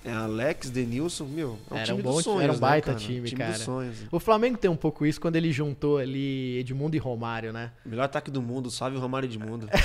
é, 0.04 0.12
Alex, 0.12 0.68
Denilson, 0.68 1.24
meu, 1.24 1.58
é 1.70 1.74
um 1.74 1.76
Era 1.76 1.86
time 1.86 2.00
um 2.00 2.02
bom 2.02 2.14
dos 2.14 2.24
sonhos, 2.24 2.42
era 2.42 2.52
um 2.52 2.56
né, 2.56 2.60
baita 2.60 2.86
cara? 2.86 2.98
time, 2.98 3.28
time 3.28 3.38
cara. 3.38 3.52
dos 3.52 3.62
sonhos. 3.62 3.96
O 4.10 4.18
Flamengo 4.18 4.58
tem 4.58 4.70
um 4.70 4.76
pouco 4.76 5.06
isso 5.06 5.20
quando 5.20 5.36
ele 5.36 5.52
juntou 5.52 5.98
ali 5.98 6.58
Edmundo 6.58 6.96
e 6.96 6.98
Romário, 6.98 7.52
né? 7.52 7.70
Melhor 7.86 8.04
ataque 8.04 8.30
do 8.30 8.42
mundo, 8.42 8.70
salve 8.70 8.96
o 8.96 9.00
Romário 9.00 9.28
Edmundo. 9.28 9.68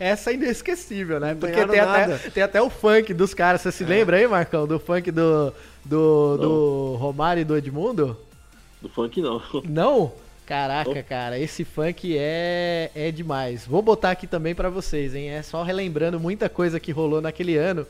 Essa 0.00 0.32
é 0.32 0.34
inesquecível, 0.34 1.20
né? 1.20 1.32
Não 1.32 1.40
Porque 1.40 1.64
tem 1.66 1.78
até, 1.80 2.18
tem 2.30 2.42
até 2.42 2.60
o 2.60 2.68
funk 2.68 3.14
dos 3.14 3.32
caras. 3.32 3.60
Você 3.60 3.70
se 3.70 3.84
lembra 3.84 4.16
aí, 4.16 4.26
Marcão? 4.26 4.66
Do 4.66 4.80
funk 4.80 5.10
do, 5.10 5.52
do, 5.84 6.36
do 6.36 6.96
Romário 6.96 7.42
e 7.42 7.44
do 7.44 7.56
Edmundo? 7.56 8.18
Do 8.82 8.88
funk 8.88 9.22
não. 9.22 9.40
Não? 9.64 10.12
Caraca, 10.44 11.02
cara, 11.02 11.38
esse 11.40 11.64
funk 11.64 12.16
é, 12.16 12.90
é 12.94 13.10
demais. 13.10 13.66
Vou 13.66 13.82
botar 13.82 14.12
aqui 14.12 14.28
também 14.28 14.54
pra 14.54 14.70
vocês, 14.70 15.12
hein? 15.12 15.30
É 15.30 15.42
só 15.42 15.64
relembrando 15.64 16.20
muita 16.20 16.48
coisa 16.48 16.78
que 16.78 16.92
rolou 16.92 17.20
naquele 17.20 17.56
ano. 17.56 17.84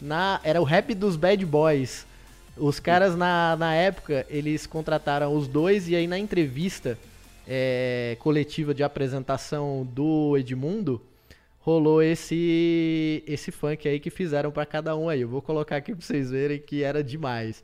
Na, 0.00 0.40
era 0.42 0.60
o 0.60 0.64
rap 0.64 0.94
dos 0.94 1.16
Bad 1.16 1.44
Boys. 1.44 2.06
Os 2.56 2.80
caras, 2.80 3.16
na, 3.16 3.56
na 3.56 3.74
época, 3.74 4.26
eles 4.28 4.66
contrataram 4.66 5.34
os 5.34 5.46
dois 5.46 5.88
e 5.88 5.96
aí 5.96 6.06
na 6.06 6.18
entrevista 6.18 6.98
é, 7.46 8.16
coletiva 8.20 8.72
de 8.72 8.82
apresentação 8.82 9.86
do 9.92 10.36
Edmundo, 10.36 11.02
rolou 11.60 12.02
esse 12.02 13.24
esse 13.26 13.50
funk 13.50 13.88
aí 13.88 13.98
que 13.98 14.10
fizeram 14.10 14.50
pra 14.50 14.64
cada 14.64 14.96
um 14.96 15.08
aí. 15.08 15.22
Eu 15.22 15.28
vou 15.28 15.42
colocar 15.42 15.76
aqui 15.76 15.94
pra 15.94 16.04
vocês 16.04 16.30
verem 16.30 16.58
que 16.58 16.82
era 16.82 17.02
demais. 17.02 17.62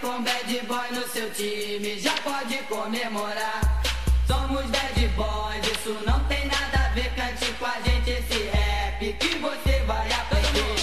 Com 0.00 0.22
bad 0.22 0.94
no 0.94 1.02
seu 1.08 1.28
time 1.30 1.98
já 1.98 2.14
pode 2.22 2.56
comemorar. 2.68 3.82
Somos 4.26 4.64
bad 4.66 5.08
boys, 5.16 5.66
isso 5.66 5.96
não 6.06 6.22
tem 6.24 6.46
nada 6.46 6.77
a 6.98 7.00
ver, 7.00 7.10
cante 7.14 7.52
com 7.52 7.64
a 7.64 7.80
gente 7.80 8.10
esse 8.10 8.48
rap 8.48 9.12
que 9.12 9.38
você 9.38 9.82
vai 9.86 10.12
aprender. 10.12 10.74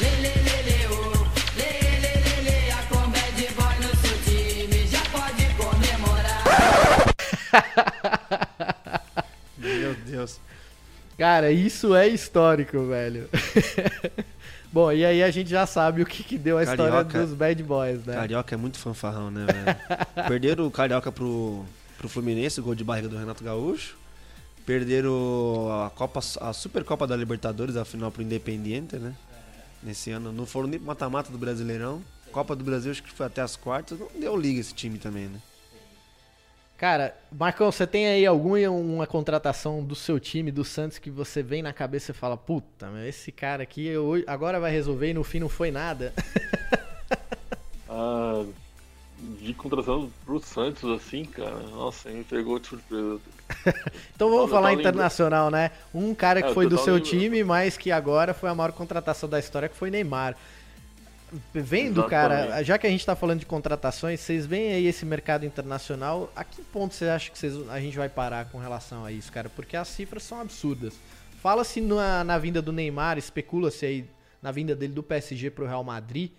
Lê, 0.00 0.10
lê, 0.20 0.34
lê, 0.42 0.62
lê, 0.62 0.86
ô. 0.88 1.12
Lê, 1.56 1.70
lê, 2.00 2.12
lê, 2.20 2.40
lê, 2.42 2.70
a 2.70 2.82
com 2.82 3.08
bad 3.08 3.48
boy 3.54 3.76
no 3.80 3.96
seu 3.96 4.18
time 4.22 4.86
já 4.86 5.00
pode 5.10 5.44
comemorar. 5.54 6.44
Meu 9.56 9.94
Deus. 9.94 10.40
Cara, 11.16 11.50
isso 11.50 11.94
é 11.94 12.06
histórico, 12.08 12.86
velho. 12.86 13.28
Bom, 14.70 14.92
e 14.92 15.06
aí 15.06 15.22
a 15.22 15.30
gente 15.30 15.48
já 15.48 15.64
sabe 15.64 16.02
o 16.02 16.06
que, 16.06 16.22
que 16.22 16.36
deu 16.36 16.58
a 16.58 16.64
história 16.64 16.92
Carioca. 16.92 17.22
dos 17.22 17.32
Bad 17.32 17.62
Boys, 17.62 18.04
né? 18.04 18.14
Carioca 18.14 18.54
é 18.54 18.58
muito 18.58 18.78
fanfarrão, 18.78 19.30
né, 19.30 19.46
velho? 19.46 19.78
Perderam 20.28 20.66
o 20.66 20.70
Carioca 20.70 21.10
pro, 21.10 21.64
pro 21.96 22.10
Fluminense, 22.10 22.60
gol 22.60 22.74
de 22.74 22.84
barriga 22.84 23.08
do 23.08 23.16
Renato 23.16 23.42
Gaúcho. 23.42 23.96
Perderam 24.66 25.68
a, 25.70 25.90
Copa, 25.90 26.18
a 26.40 26.52
Supercopa 26.52 27.06
da 27.06 27.14
Libertadores, 27.16 27.76
a 27.76 27.84
final 27.84 28.10
pro 28.10 28.20
Independiente, 28.22 28.96
né? 28.96 29.14
Nesse 29.80 30.10
ano. 30.10 30.32
Não 30.32 30.44
foram 30.44 30.66
nem 30.68 30.78
pro 30.78 30.88
mata-mata 30.88 31.30
do 31.30 31.38
Brasileirão. 31.38 32.02
Copa 32.32 32.56
do 32.56 32.64
Brasil, 32.64 32.90
acho 32.90 33.02
que 33.02 33.12
foi 33.12 33.26
até 33.26 33.40
as 33.40 33.54
quartas. 33.54 33.98
Não 33.98 34.08
deu 34.18 34.36
liga 34.36 34.60
esse 34.60 34.74
time 34.74 34.98
também, 34.98 35.26
né? 35.26 35.40
Cara, 36.76 37.16
Marcão, 37.32 37.72
você 37.72 37.86
tem 37.86 38.06
aí 38.06 38.26
alguma 38.26 38.58
uma 38.68 39.06
contratação 39.06 39.82
do 39.82 39.94
seu 39.94 40.20
time, 40.20 40.50
do 40.50 40.62
Santos, 40.62 40.98
que 40.98 41.10
você 41.10 41.42
vem 41.42 41.62
na 41.62 41.72
cabeça 41.72 42.10
e 42.10 42.14
fala, 42.14 42.36
puta, 42.36 42.88
meu, 42.88 43.08
esse 43.08 43.32
cara 43.32 43.62
aqui 43.62 43.86
eu- 43.86 44.22
agora 44.26 44.60
vai 44.60 44.70
resolver 44.70 45.08
e 45.10 45.14
no 45.14 45.24
fim 45.24 45.38
não 45.40 45.48
foi 45.48 45.70
nada. 45.70 46.12
Ah, 47.88 48.44
de 49.40 49.54
contratação 49.54 50.10
pro 50.24 50.38
Santos, 50.42 50.90
assim, 50.90 51.24
cara. 51.24 51.60
Nossa, 51.70 52.10
me 52.10 52.24
pegou 52.24 52.58
de 52.58 52.66
surpresa. 52.66 53.20
Então 54.14 54.30
vamos 54.30 54.50
falar 54.50 54.72
internacional, 54.72 55.50
né? 55.50 55.70
Um 55.94 56.14
cara 56.14 56.42
que 56.42 56.48
É, 56.50 56.54
foi 56.54 56.66
do 56.68 56.76
seu 56.78 56.94
lembrando. 56.94 57.10
time, 57.10 57.44
mas 57.44 57.76
que 57.76 57.92
agora 57.92 58.32
foi 58.34 58.48
a 58.48 58.54
maior 58.54 58.72
contratação 58.72 59.28
da 59.28 59.38
história, 59.38 59.68
que 59.68 59.76
foi 59.76 59.90
Neymar. 59.90 60.34
Vendo, 61.52 62.04
cara, 62.04 62.34
Exatamente. 62.42 62.64
já 62.66 62.78
que 62.78 62.86
a 62.86 62.90
gente 62.90 63.04
tá 63.04 63.16
falando 63.16 63.40
de 63.40 63.46
contratações, 63.46 64.20
vocês 64.20 64.46
veem 64.46 64.72
aí 64.74 64.86
esse 64.86 65.04
mercado 65.04 65.44
internacional, 65.44 66.30
a 66.36 66.44
que 66.44 66.62
ponto 66.62 66.94
você 66.94 67.06
acha 67.06 67.30
que 67.30 67.38
vocês- 67.38 67.68
a 67.68 67.80
gente 67.80 67.96
vai 67.96 68.08
parar 68.08 68.46
com 68.46 68.58
relação 68.58 69.04
a 69.04 69.10
isso, 69.10 69.30
cara? 69.32 69.48
Porque 69.48 69.76
as 69.76 69.88
cifras 69.88 70.22
são 70.22 70.40
absurdas. 70.40 70.94
Fala-se 71.42 71.80
na, 71.80 72.22
na 72.22 72.38
vinda 72.38 72.62
do 72.62 72.72
Neymar, 72.72 73.18
especula-se 73.18 73.84
aí 73.84 74.04
na 74.40 74.52
vinda 74.52 74.74
dele 74.76 74.92
do 74.92 75.02
PSG 75.02 75.50
pro 75.50 75.66
Real 75.66 75.82
Madrid, 75.82 76.30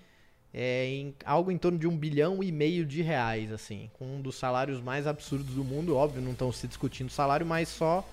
é, 0.54 0.88
em 0.88 1.14
algo 1.26 1.52
em 1.52 1.58
torno 1.58 1.78
de 1.78 1.88
um 1.88 1.96
bilhão 1.96 2.44
e 2.44 2.52
meio 2.52 2.86
de 2.86 3.02
reais, 3.02 3.52
assim, 3.52 3.90
com 3.98 4.06
um 4.06 4.22
dos 4.22 4.36
salários 4.36 4.82
mais 4.82 5.06
absurdos 5.06 5.54
do 5.54 5.64
mundo, 5.64 5.96
óbvio, 5.96 6.22
não 6.22 6.32
estão 6.32 6.52
se 6.52 6.68
discutindo 6.68 7.10
salário, 7.10 7.46
mas 7.46 7.70
só 7.70 8.04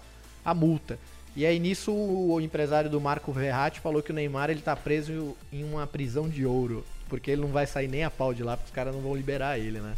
a 0.45 0.55
multa. 0.55 0.99
E 1.37 1.45
aí 1.45 1.59
nisso 1.59 1.93
o 1.93 2.41
empresário 2.41 2.89
do 2.89 3.01
Marco 3.01 3.33
Verratti 3.33 3.81
falou 3.81 4.03
que 4.03 4.13
o 4.13 4.15
Neymar 4.15 4.51
ele 4.51 4.61
tá 4.61 4.77
preso 4.77 5.37
em 5.53 5.65
uma 5.65 5.87
prisão 5.87 6.29
de 6.29 6.47
ouro, 6.47 6.85
porque 7.09 7.31
ele 7.31 7.43
não 7.43 7.49
vai 7.49 7.67
sair 7.67 7.89
nem 7.89 8.05
a 8.05 8.11
pau 8.11 8.33
de 8.33 8.43
lá, 8.43 8.57
porque 8.57 8.69
os 8.69 8.75
caras 8.75 8.95
não 8.95 9.03
vão 9.03 9.17
liberar 9.17 9.59
ele, 9.59 9.81
né? 9.81 9.95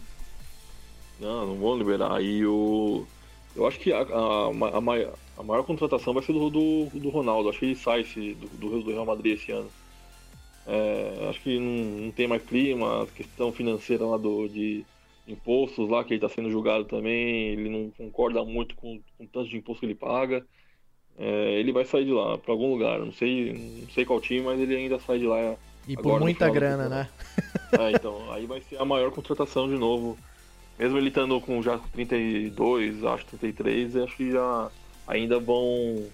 Não, 1.21 1.47
não 1.47 1.57
vão 1.57 1.77
liberar. 1.77 2.23
E 2.23 2.45
o. 2.47 3.07
Eu 3.55 3.67
acho 3.67 3.79
que 3.79 3.93
a, 3.93 4.01
a, 4.01 4.47
a, 4.49 4.81
maior, 4.81 5.15
a 5.37 5.43
maior 5.43 5.63
contratação 5.63 6.13
vai 6.13 6.23
ser 6.23 6.33
do, 6.33 6.51
do, 6.51 6.87
do 6.93 7.09
Ronaldo. 7.09 7.49
Acho 7.49 7.61
que 7.61 7.67
ele 7.67 7.77
sai 7.77 8.03
esse, 8.03 8.35
do, 8.35 8.83
do 8.83 8.91
Real 8.91 9.07
Madrid 9.07 9.39
esse 9.39 9.51
ano. 9.51 9.71
É, 10.67 11.29
acho 11.31 11.41
que 11.43 11.61
não, 11.61 12.01
não, 12.03 12.11
tem 12.11 12.27
mais 12.27 12.43
clima, 12.43 13.05
a 13.05 13.07
questão 13.07 13.53
financeira 13.53 14.05
lá 14.05 14.17
do, 14.17 14.49
de 14.49 14.85
impostos 15.27 15.89
lá, 15.89 16.03
que 16.03 16.13
ele 16.13 16.25
está 16.25 16.29
sendo 16.29 16.51
julgado 16.51 16.85
também, 16.85 17.53
ele 17.53 17.69
não 17.69 17.91
concorda 17.91 18.45
muito 18.45 18.75
com, 18.75 19.01
com 19.17 19.25
o 19.25 19.29
tanto 19.29 19.49
de 19.49 19.57
imposto 19.57 19.81
que 19.81 19.87
ele 19.87 19.95
paga. 19.95 20.45
É, 21.19 21.59
ele 21.59 21.73
vai 21.73 21.85
sair 21.85 22.05
de 22.05 22.13
lá 22.13 22.37
para 22.37 22.53
algum 22.53 22.71
lugar, 22.71 22.99
não 22.99 23.13
sei, 23.13 23.53
não 23.53 23.89
sei 23.91 24.05
qual 24.05 24.21
time, 24.21 24.43
mas 24.43 24.61
ele 24.61 24.77
ainda 24.77 24.99
sai 24.99 25.19
de 25.19 25.27
lá. 25.27 25.57
E 25.87 25.97
por 25.97 26.21
muita 26.21 26.51
grana, 26.51 26.89
né? 26.89 27.09
É, 27.79 27.93
então, 27.93 28.31
aí 28.33 28.45
vai 28.45 28.61
ser 28.61 28.81
a 28.81 28.85
maior 28.85 29.11
contratação 29.13 29.69
de 29.69 29.77
novo. 29.77 30.19
Mesmo 30.79 30.99
ele 30.99 31.09
estando 31.09 31.41
com 31.41 31.63
já 31.63 31.79
32, 31.79 33.03
acho 33.05 33.25
33, 33.27 33.97
acho 33.97 34.17
que 34.17 34.31
já 34.31 34.71
ainda 35.07 35.39
vão 35.39 36.07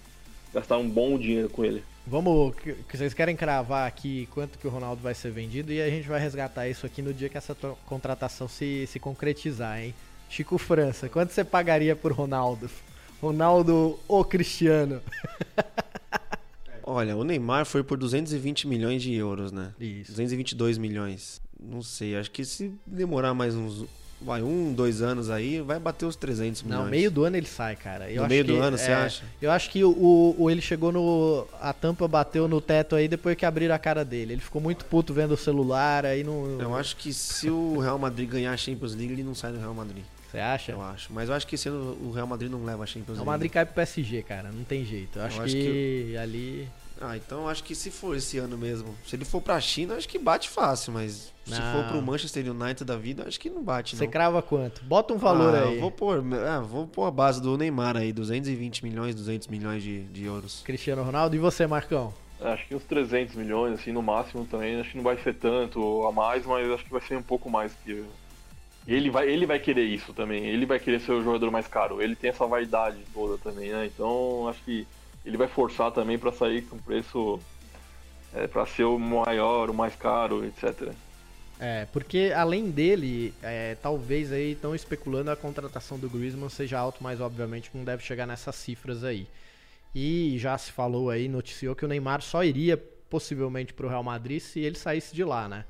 gastar 0.53 0.77
um 0.77 0.87
bom 0.87 1.17
dinheiro 1.17 1.49
com 1.49 1.65
ele. 1.65 1.83
Vamos, 2.05 2.53
que 2.55 2.97
vocês 2.97 3.13
querem 3.13 3.35
cravar 3.35 3.87
aqui 3.87 4.27
quanto 4.31 4.59
que 4.59 4.67
o 4.67 4.69
Ronaldo 4.69 5.01
vai 5.01 5.13
ser 5.13 5.31
vendido 5.31 5.71
e 5.71 5.81
a 5.81 5.89
gente 5.89 6.07
vai 6.07 6.19
resgatar 6.19 6.67
isso 6.67 6.85
aqui 6.85 7.01
no 7.01 7.13
dia 7.13 7.29
que 7.29 7.37
essa 7.37 7.55
contratação 7.85 8.47
se, 8.47 8.85
se 8.87 8.99
concretizar, 8.99 9.81
hein? 9.81 9.93
Chico 10.29 10.57
França, 10.57 11.07
quanto 11.07 11.31
você 11.31 11.43
pagaria 11.43 11.95
por 11.95 12.11
Ronaldo? 12.11 12.69
Ronaldo 13.21 13.97
ou 14.07 14.25
Cristiano? 14.25 15.01
Olha, 16.83 17.15
o 17.15 17.23
Neymar 17.23 17.65
foi 17.65 17.83
por 17.83 17.97
220 17.97 18.67
milhões 18.67 19.01
de 19.01 19.13
euros, 19.13 19.53
né? 19.53 19.73
Isso. 19.79 20.11
222 20.11 20.77
milhões. 20.77 21.41
Não 21.57 21.81
sei, 21.81 22.17
acho 22.17 22.29
que 22.29 22.43
se 22.43 22.73
demorar 22.85 23.33
mais 23.33 23.55
uns 23.55 23.85
vai 24.25 24.41
um, 24.41 24.73
dois 24.73 25.01
anos 25.01 25.29
aí, 25.29 25.61
vai 25.61 25.79
bater 25.79 26.05
os 26.05 26.15
300 26.15 26.63
milhões. 26.63 26.83
Não, 26.83 26.89
meio 26.89 27.11
do 27.11 27.23
ano 27.23 27.37
ele 27.37 27.47
sai, 27.47 27.75
cara. 27.75 28.09
Eu 28.09 28.23
no 28.23 28.29
meio 28.29 28.43
do 28.43 28.61
ano, 28.61 28.75
é, 28.75 28.79
você 28.79 28.91
acha? 28.91 29.23
Eu 29.41 29.51
acho 29.51 29.69
que 29.69 29.83
o, 29.83 30.35
o, 30.37 30.49
ele 30.49 30.61
chegou 30.61 30.91
no. 30.91 31.47
A 31.59 31.73
tampa 31.73 32.07
bateu 32.07 32.47
no 32.47 32.61
teto 32.61 32.95
aí 32.95 33.07
depois 33.07 33.35
que 33.35 33.45
abriram 33.45 33.75
a 33.75 33.79
cara 33.79 34.03
dele. 34.03 34.33
Ele 34.33 34.41
ficou 34.41 34.61
muito 34.61 34.85
puto 34.85 35.13
vendo 35.13 35.33
o 35.33 35.37
celular, 35.37 36.05
aí 36.05 36.23
não. 36.23 36.59
Eu 36.59 36.75
acho 36.75 36.95
que 36.95 37.13
se 37.13 37.49
o 37.49 37.79
Real 37.79 37.99
Madrid 37.99 38.29
ganhar 38.29 38.53
a 38.53 38.57
Champions 38.57 38.95
League, 38.95 39.13
ele 39.13 39.23
não 39.23 39.35
sai 39.35 39.51
do 39.51 39.59
Real 39.59 39.73
Madrid. 39.73 40.03
Você 40.31 40.39
acha? 40.39 40.71
Eu 40.71 40.81
acho. 40.81 41.13
Mas 41.13 41.29
eu 41.29 41.35
acho 41.35 41.45
que 41.45 41.55
esse 41.55 41.69
ano 41.69 41.95
o 42.01 42.11
Real 42.11 42.25
Madrid 42.25 42.49
não 42.49 42.63
leva 42.63 42.83
a 42.83 42.87
Champions 42.87 43.17
League. 43.17 43.21
O 43.21 43.25
Madrid 43.25 43.51
cai 43.51 43.65
pro 43.65 43.75
PSG, 43.75 44.23
cara. 44.23 44.51
Não 44.51 44.63
tem 44.63 44.83
jeito. 44.83 45.19
Eu 45.19 45.25
acho, 45.25 45.37
eu 45.37 45.43
acho 45.43 45.53
que, 45.53 46.07
que 46.09 46.17
ali. 46.17 46.67
Ah, 46.99 47.17
então 47.17 47.49
acho 47.49 47.63
que 47.63 47.75
se 47.75 47.91
for 47.91 48.15
esse 48.15 48.37
ano 48.37 48.57
mesmo. 48.57 48.95
Se 49.05 49.15
ele 49.15 49.25
for 49.25 49.41
pra 49.41 49.59
China, 49.59 49.95
acho 49.95 50.07
que 50.07 50.17
bate 50.17 50.49
fácil, 50.49 50.93
mas 50.93 51.32
não. 51.47 51.57
se 51.57 51.61
for 51.61 51.83
pro 51.89 52.01
Manchester 52.01 52.49
United 52.49 52.85
da 52.85 52.95
vida, 52.95 53.25
acho 53.27 53.39
que 53.39 53.49
não 53.49 53.63
bate, 53.63 53.95
Você 53.95 54.07
crava 54.07 54.41
quanto? 54.41 54.83
Bota 54.83 55.13
um 55.13 55.17
valor 55.17 55.55
ah, 55.55 55.63
aí. 55.63 55.79
vou 55.79 55.91
pôr, 55.91 56.23
ah, 56.47 56.59
vou 56.61 56.87
pôr 56.87 57.05
a 57.05 57.11
base 57.11 57.41
do 57.41 57.57
Neymar 57.57 57.97
aí, 57.97 58.13
220 58.13 58.83
milhões, 58.83 59.15
200 59.15 59.47
milhões 59.47 59.83
de, 59.83 60.03
de 60.03 60.25
euros. 60.25 60.61
Cristiano 60.63 61.03
Ronaldo, 61.03 61.35
e 61.35 61.39
você, 61.39 61.67
Marcão? 61.67 62.13
Acho 62.41 62.67
que 62.67 62.75
uns 62.75 62.83
300 62.83 63.35
milhões, 63.35 63.73
assim, 63.79 63.91
no 63.91 64.01
máximo 64.01 64.45
também. 64.45 64.79
Acho 64.79 64.91
que 64.91 64.97
não 64.97 65.03
vai 65.03 65.17
ser 65.17 65.33
tanto 65.35 66.05
a 66.05 66.11
mais, 66.11 66.45
mas 66.45 66.69
acho 66.69 66.83
que 66.83 66.91
vai 66.91 67.01
ser 67.01 67.17
um 67.17 67.23
pouco 67.23 67.49
mais 67.49 67.73
que... 67.83 68.03
Ele 68.85 69.09
vai, 69.09 69.29
ele 69.29 69.45
vai 69.45 69.59
querer 69.59 69.85
isso 69.85 70.13
também. 70.13 70.45
Ele 70.45 70.65
vai 70.65 70.77
querer 70.77 70.99
ser 70.99 71.13
o 71.13 71.23
jogador 71.23 71.49
mais 71.51 71.67
caro. 71.67 72.01
Ele 72.01 72.15
tem 72.15 72.29
essa 72.29 72.45
vaidade 72.45 72.97
toda 73.13 73.37
também, 73.37 73.69
né? 73.69 73.85
Então, 73.85 74.47
acho 74.49 74.61
que 74.63 74.85
ele 75.25 75.37
vai 75.37 75.47
forçar 75.47 75.89
também 75.91 76.19
para 76.19 76.33
sair 76.33 76.63
com 76.63 76.77
preço 76.77 77.39
é, 78.33 78.47
para 78.47 78.65
ser 78.65 78.83
o 78.83 78.99
maior, 78.99 79.69
o 79.69 79.73
mais 79.73 79.95
caro, 79.95 80.43
etc. 80.45 80.91
É, 81.59 81.85
porque 81.91 82.33
além 82.35 82.69
dele, 82.69 83.33
é, 83.41 83.75
talvez 83.81 84.31
aí 84.31 84.51
estão 84.51 84.75
especulando 84.75 85.31
a 85.31 85.35
contratação 85.35 85.97
do 85.97 86.09
Griezmann 86.09 86.49
seja 86.49 86.79
alto, 86.79 87.01
mas 87.01 87.21
obviamente 87.21 87.69
não 87.73 87.83
deve 87.83 88.03
chegar 88.03 88.25
nessas 88.25 88.55
cifras 88.55 89.03
aí. 89.03 89.27
E 89.93 90.37
já 90.39 90.57
se 90.57 90.71
falou 90.71 91.09
aí, 91.09 91.27
noticiou 91.27 91.75
que 91.75 91.85
o 91.85 91.87
Neymar 91.87 92.21
só 92.21 92.43
iria 92.43 92.75
possivelmente 93.09 93.73
para 93.73 93.85
o 93.85 93.89
Real 93.89 94.03
Madrid 94.03 94.41
se 94.41 94.59
ele 94.59 94.75
saísse 94.75 95.15
de 95.15 95.23
lá, 95.23 95.47
né? 95.47 95.65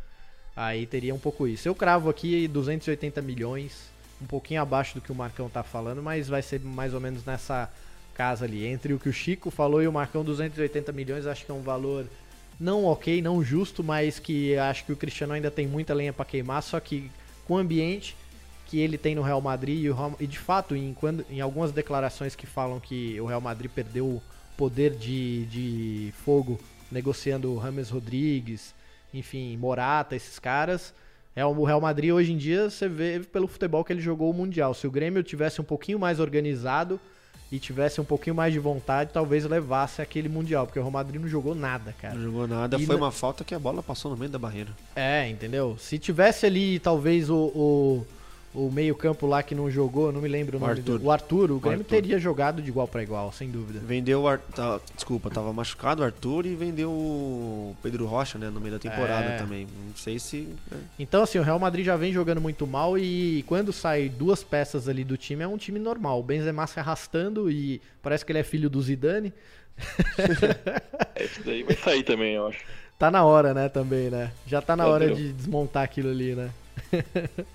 Aí 0.56 0.86
teria 0.86 1.14
um 1.14 1.20
pouco 1.20 1.48
isso. 1.48 1.68
Eu 1.68 1.76
cravo 1.76 2.10
aqui 2.10 2.48
280 2.48 3.22
milhões, 3.22 3.90
um 4.22 4.26
pouquinho 4.26 4.62
abaixo 4.62 4.96
do 4.96 5.02
que 5.02 5.12
o 5.12 5.16
Marcão 5.16 5.50
tá 5.50 5.64
falando, 5.64 6.02
mas 6.02 6.30
vai 6.30 6.42
ser 6.42 6.62
mais 6.62 6.94
ou 6.94 7.02
menos 7.02 7.26
nessa 7.26 7.70
casa 8.14 8.46
ali. 8.46 8.66
Entre 8.66 8.94
o 8.94 9.00
que 9.00 9.10
o 9.10 9.14
Chico 9.14 9.52
falou 9.52 9.82
e 9.82 9.88
o 9.88 9.92
Marcão, 9.92 10.24
280 10.24 10.92
milhões, 10.92 11.26
acho 11.26 11.46
que 11.46 11.52
é 11.52 11.54
um 11.54 11.62
valor 11.62 12.06
não 12.60 12.86
ok, 12.86 13.22
não 13.22 13.44
justo, 13.44 13.84
mas 13.84 14.20
que 14.20 14.58
acho 14.58 14.86
que 14.86 14.94
o 14.94 14.96
Cristiano 14.98 15.34
ainda 15.34 15.52
tem 15.52 15.68
muita 15.68 15.94
lenha 15.94 16.14
para 16.14 16.26
queimar, 16.26 16.62
só 16.64 16.80
que 16.80 17.12
com 17.46 17.56
o 17.56 17.58
ambiente 17.58 18.16
que 18.66 18.80
ele 18.80 18.98
tem 18.98 19.14
no 19.14 19.22
Real 19.22 19.42
Madrid 19.42 19.94
e, 20.20 20.28
de 20.28 20.40
fato 20.40 20.76
em, 20.76 20.94
quando, 20.94 21.26
em 21.30 21.42
algumas 21.42 21.72
declarações 21.72 22.36
que 22.36 22.48
falam 22.48 22.80
que 22.80 23.20
o 23.22 23.26
Real 23.26 23.42
Madrid 23.42 23.70
perdeu 23.70 24.06
o 24.06 24.22
poder 24.58 24.96
de, 24.96 25.46
de 25.46 26.14
fogo 26.24 26.60
negociando 26.92 27.56
Rames 27.58 27.90
Rodrigues, 27.90 28.74
enfim, 29.14 29.56
Morata, 29.58 30.16
esses 30.16 30.40
caras. 30.40 30.94
É, 31.36 31.46
o 31.46 31.64
Real 31.64 31.82
Madrid 31.82 32.12
hoje 32.12 32.32
em 32.32 32.38
dia 32.38 32.70
você 32.70 32.88
vê 32.88 33.20
pelo 33.20 33.48
futebol 33.48 33.84
que 33.84 33.92
ele 33.92 34.02
jogou 34.02 34.30
o 34.30 34.34
Mundial. 34.34 34.74
Se 34.74 34.86
o 34.86 34.92
Grêmio 34.92 35.24
tivesse 35.24 35.60
um 35.60 35.64
pouquinho 35.64 36.00
mais 36.00 36.20
organizado, 36.20 37.00
e 37.54 37.60
tivesse 37.60 38.02
um 38.02 38.04
pouquinho 38.04 38.36
mais 38.36 38.52
de 38.52 38.58
vontade, 38.58 39.12
talvez 39.14 39.46
levasse 39.46 40.02
aquele 40.02 40.28
Mundial, 40.28 40.66
porque 40.66 40.80
o 40.80 40.82
Real 40.82 40.92
Madrid 40.92 41.22
não 41.22 41.28
jogou 41.28 41.54
nada, 41.54 41.94
cara. 42.02 42.16
Não 42.16 42.24
jogou 42.24 42.48
nada, 42.48 42.78
e 42.78 42.84
foi 42.84 42.96
na... 42.96 43.04
uma 43.04 43.12
falta 43.12 43.44
que 43.44 43.54
a 43.54 43.60
bola 43.60 43.84
passou 43.84 44.10
no 44.10 44.18
meio 44.18 44.32
da 44.32 44.40
barreira. 44.40 44.72
É, 44.96 45.30
entendeu? 45.30 45.78
Se 45.78 46.00
tivesse 46.00 46.48
ali, 46.48 46.80
talvez, 46.80 47.30
o, 47.30 47.36
o 47.36 48.08
o 48.54 48.70
meio-campo 48.72 49.26
lá 49.26 49.42
que 49.42 49.56
não 49.56 49.70
jogou, 49.70 50.12
não 50.12 50.22
me 50.22 50.28
lembro 50.28 50.58
o, 50.58 50.62
o 50.62 50.62
nome 50.62 50.80
Arthur. 50.80 51.00
Do, 51.00 51.06
o 51.06 51.12
Arthur, 51.12 51.52
o 51.52 51.60
Grêmio 51.60 51.84
teria 51.84 52.20
jogado 52.20 52.62
de 52.62 52.70
igual 52.70 52.88
para 52.88 53.02
igual, 53.02 53.32
sem 53.32 53.50
dúvida. 53.50 53.80
Vendeu 53.80 54.22
o 54.22 54.28
Arthur, 54.28 54.54
tá, 54.54 54.80
desculpa, 54.96 55.30
tava 55.30 55.52
machucado 55.52 56.02
o 56.02 56.06
Arthur 56.06 56.46
e 56.46 56.56
vendeu 56.56 56.92
o 56.92 57.76
Pedro 57.82 58.06
Rocha, 58.06 58.38
né, 58.38 58.50
no 58.50 58.60
meio 58.60 58.74
da 58.74 58.80
temporada 58.80 59.26
é. 59.26 59.38
também. 59.38 59.66
Não 59.66 59.96
sei 59.96 60.20
se. 60.20 60.48
É. 60.72 60.76
Então, 61.00 61.24
assim, 61.24 61.40
o 61.40 61.44
Real 61.44 61.58
Madrid 61.58 61.86
já 61.86 61.96
vem 61.96 62.14
jogando 62.14 62.40
muito 62.40 62.68
mal 62.68 62.98
e 62.98 63.44
quando 63.48 63.74
sai 63.74 64.08
duas 64.10 64.44
peças 64.44 64.88
ali 64.88 65.04
do 65.04 65.18
time 65.18 65.44
é 65.44 65.48
um 65.48 65.58
time 65.58 65.80
normal. 65.80 66.20
O 66.20 66.24
Benzema 66.24 66.68
se 66.68 66.80
arrastando 66.80 67.50
e 67.50 67.82
parece 68.02 68.24
que 68.24 68.32
ele 68.32 68.40
é 68.40 68.44
filho 68.44 68.70
do 68.70 68.82
Zidane. 68.82 69.34
Esse 71.16 71.42
daí 71.42 71.64
vai 71.64 71.76
sair 71.76 72.04
também, 72.04 72.36
eu 72.36 72.48
acho. 72.48 72.64
Tá 73.00 73.10
na 73.10 73.26
hora, 73.26 73.54
né, 73.54 73.68
também, 73.68 74.10
né? 74.10 74.32
Já 74.46 74.62
tá 74.62 74.76
na 74.76 74.86
hora 74.86 75.14
de 75.14 75.34
desmontar 75.34 75.84
aquilo 75.84 76.10
ali, 76.10 76.36
né? 76.36 76.52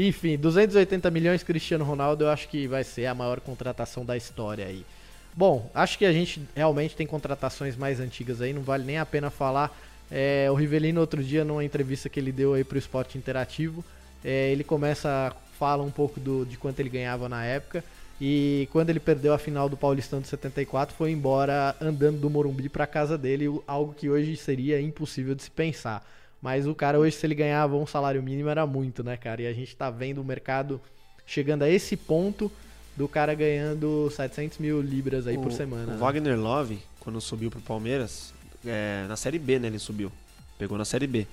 Enfim, 0.00 0.38
280 0.38 1.10
milhões 1.10 1.42
Cristiano 1.42 1.84
Ronaldo, 1.84 2.22
eu 2.22 2.30
acho 2.30 2.48
que 2.48 2.68
vai 2.68 2.84
ser 2.84 3.06
a 3.06 3.14
maior 3.16 3.40
contratação 3.40 4.04
da 4.04 4.16
história 4.16 4.64
aí. 4.64 4.86
Bom, 5.34 5.68
acho 5.74 5.98
que 5.98 6.04
a 6.04 6.12
gente 6.12 6.40
realmente 6.54 6.94
tem 6.94 7.04
contratações 7.04 7.76
mais 7.76 7.98
antigas 7.98 8.40
aí, 8.40 8.52
não 8.52 8.62
vale 8.62 8.84
nem 8.84 8.98
a 8.98 9.04
pena 9.04 9.28
falar. 9.28 9.76
É, 10.08 10.46
o 10.52 10.54
Rivelino 10.54 11.00
outro 11.00 11.20
dia 11.20 11.44
numa 11.44 11.64
entrevista 11.64 12.08
que 12.08 12.20
ele 12.20 12.30
deu 12.30 12.54
aí 12.54 12.62
pro 12.62 12.78
Esporte 12.78 13.18
Interativo, 13.18 13.84
é, 14.24 14.52
ele 14.52 14.62
começa 14.62 15.34
fala 15.58 15.82
um 15.82 15.90
pouco 15.90 16.20
do, 16.20 16.46
de 16.46 16.56
quanto 16.56 16.78
ele 16.78 16.90
ganhava 16.90 17.28
na 17.28 17.44
época 17.44 17.82
e 18.20 18.68
quando 18.70 18.90
ele 18.90 19.00
perdeu 19.00 19.34
a 19.34 19.38
final 19.38 19.68
do 19.68 19.76
Paulistão 19.76 20.20
de 20.20 20.28
74 20.28 20.94
foi 20.94 21.10
embora 21.10 21.74
andando 21.80 22.20
do 22.20 22.30
Morumbi 22.30 22.68
para 22.68 22.86
casa 22.86 23.18
dele, 23.18 23.46
algo 23.66 23.92
que 23.92 24.08
hoje 24.08 24.36
seria 24.36 24.80
impossível 24.80 25.34
de 25.34 25.42
se 25.42 25.50
pensar. 25.50 26.06
Mas 26.40 26.66
o 26.66 26.74
cara 26.74 26.98
hoje, 26.98 27.16
se 27.16 27.26
ele 27.26 27.34
ganhava 27.34 27.76
um 27.76 27.86
salário 27.86 28.22
mínimo, 28.22 28.48
era 28.48 28.66
muito, 28.66 29.02
né, 29.02 29.16
cara? 29.16 29.42
E 29.42 29.46
a 29.46 29.52
gente 29.52 29.74
tá 29.74 29.90
vendo 29.90 30.20
o 30.20 30.24
mercado 30.24 30.80
chegando 31.26 31.62
a 31.62 31.68
esse 31.68 31.96
ponto 31.96 32.50
do 32.96 33.06
cara 33.06 33.34
ganhando 33.34 34.10
700 34.10 34.58
mil 34.58 34.80
libras 34.80 35.26
aí 35.26 35.36
o, 35.36 35.42
por 35.42 35.52
semana. 35.52 35.92
O 35.92 35.94
né? 35.94 35.96
Wagner 35.96 36.38
Love, 36.38 36.78
quando 37.00 37.20
subiu 37.20 37.50
pro 37.50 37.60
Palmeiras, 37.60 38.32
é, 38.64 39.06
na 39.08 39.16
Série 39.16 39.38
B, 39.38 39.58
né, 39.58 39.68
ele 39.68 39.78
subiu. 39.78 40.10
Pegou 40.58 40.76
na 40.76 40.84
Série 40.84 41.06
B. 41.06 41.26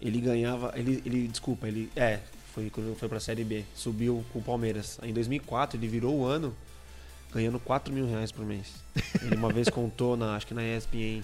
Ele 0.00 0.20
ganhava, 0.20 0.72
ele, 0.76 1.02
ele 1.04 1.28
desculpa, 1.28 1.66
ele, 1.68 1.90
é, 1.96 2.20
foi 2.54 2.70
quando 2.70 2.96
foi 2.96 3.08
pra 3.08 3.20
Série 3.20 3.44
B, 3.44 3.64
subiu 3.74 4.24
com 4.32 4.38
o 4.38 4.42
Palmeiras. 4.42 4.98
Em 5.02 5.12
2004 5.12 5.78
ele 5.78 5.88
virou 5.88 6.16
o 6.16 6.24
ano 6.24 6.54
ganhando 7.32 7.58
4 7.60 7.92
mil 7.92 8.06
reais 8.06 8.32
por 8.32 8.44
mês. 8.44 8.72
Ele 9.22 9.36
uma 9.36 9.52
vez 9.52 9.68
contou, 9.70 10.16
na, 10.16 10.36
acho 10.36 10.46
que 10.46 10.54
na 10.54 10.62
ESPN, 10.64 11.22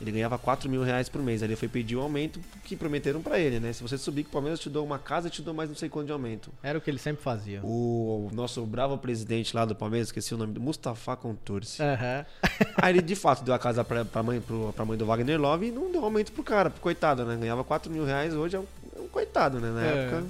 ele 0.00 0.12
ganhava 0.12 0.38
4 0.38 0.70
mil 0.70 0.82
reais 0.82 1.08
por 1.08 1.20
mês. 1.20 1.42
Aí 1.42 1.48
ele 1.48 1.56
foi 1.56 1.68
pedir 1.68 1.96
um 1.96 2.00
aumento 2.00 2.40
que 2.64 2.76
prometeram 2.76 3.20
para 3.20 3.38
ele, 3.38 3.58
né? 3.58 3.72
Se 3.72 3.82
você 3.82 3.98
subir 3.98 4.22
com 4.22 4.30
o 4.30 4.32
Palmeiras, 4.32 4.60
eu 4.60 4.64
te 4.64 4.70
dou 4.70 4.84
uma 4.84 4.98
casa 4.98 5.28
te 5.28 5.42
dou 5.42 5.52
mais 5.52 5.68
não 5.68 5.76
sei 5.76 5.88
quanto 5.88 6.06
de 6.06 6.12
aumento. 6.12 6.50
Era 6.62 6.78
o 6.78 6.80
que 6.80 6.88
ele 6.88 6.98
sempre 6.98 7.22
fazia. 7.22 7.60
O, 7.64 8.28
o 8.30 8.34
nosso 8.34 8.64
bravo 8.64 8.96
presidente 8.96 9.54
lá 9.56 9.64
do 9.64 9.74
Palmeiras, 9.74 10.08
esqueci 10.08 10.34
o 10.34 10.38
nome, 10.38 10.52
do 10.52 10.60
Mustafa 10.60 11.16
Contursi. 11.16 11.82
Uhum. 11.82 12.24
Aí 12.76 12.94
ele 12.94 13.02
de 13.02 13.16
fato 13.16 13.42
deu 13.42 13.54
a 13.54 13.58
casa 13.58 13.82
pra, 13.82 14.04
pra, 14.04 14.22
mãe, 14.22 14.40
pro, 14.40 14.72
pra 14.72 14.84
mãe 14.84 14.96
do 14.96 15.04
Wagner 15.04 15.40
Love 15.40 15.66
e 15.66 15.70
não 15.72 15.90
deu 15.90 16.04
aumento 16.04 16.30
pro 16.30 16.44
cara, 16.44 16.70
pro 16.70 16.80
coitado, 16.80 17.24
né? 17.24 17.36
Ganhava 17.36 17.64
4 17.64 17.90
mil 17.90 18.04
reais, 18.04 18.34
hoje 18.34 18.56
é 18.56 18.60
um, 18.60 18.66
é 18.96 19.00
um 19.00 19.08
coitado, 19.08 19.58
né? 19.58 19.70
Na 19.70 19.84
é. 19.84 20.04
época. 20.04 20.26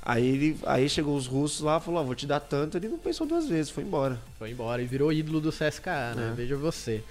Aí, 0.00 0.24
ele, 0.24 0.60
aí 0.64 0.88
chegou 0.88 1.16
os 1.16 1.26
russos 1.26 1.62
lá, 1.62 1.80
falou, 1.80 1.98
ah, 1.98 2.04
vou 2.04 2.14
te 2.14 2.28
dar 2.28 2.38
tanto. 2.38 2.76
Ele 2.76 2.86
não 2.86 2.96
pensou 2.96 3.26
duas 3.26 3.48
vezes, 3.48 3.70
foi 3.70 3.82
embora. 3.82 4.16
Foi 4.38 4.52
embora 4.52 4.80
e 4.80 4.86
virou 4.86 5.12
ídolo 5.12 5.40
do 5.40 5.50
CSKA, 5.50 6.14
né? 6.14 6.28
É. 6.30 6.34
Veja 6.36 6.56
você. 6.56 7.02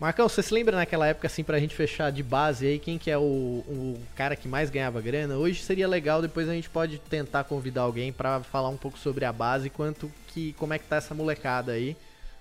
Marcão, 0.00 0.26
você 0.26 0.42
se 0.42 0.54
lembra 0.54 0.78
naquela 0.78 1.06
época, 1.06 1.26
assim, 1.26 1.44
pra 1.44 1.58
gente 1.60 1.74
fechar 1.74 2.10
de 2.10 2.22
base 2.22 2.66
aí, 2.66 2.78
quem 2.78 2.96
que 2.96 3.10
é 3.10 3.18
o, 3.18 3.20
o 3.20 4.00
cara 4.16 4.34
que 4.34 4.48
mais 4.48 4.70
ganhava 4.70 4.98
grana? 4.98 5.36
Hoje 5.36 5.62
seria 5.62 5.86
legal, 5.86 6.22
depois 6.22 6.48
a 6.48 6.54
gente 6.54 6.70
pode 6.70 6.98
tentar 6.98 7.44
convidar 7.44 7.82
alguém 7.82 8.10
pra 8.10 8.40
falar 8.40 8.70
um 8.70 8.78
pouco 8.78 8.98
sobre 8.98 9.26
a 9.26 9.32
base, 9.32 9.68
quanto 9.68 10.10
que, 10.28 10.54
como 10.54 10.72
é 10.72 10.78
que 10.78 10.86
tá 10.86 10.96
essa 10.96 11.14
molecada 11.14 11.72
aí. 11.72 11.94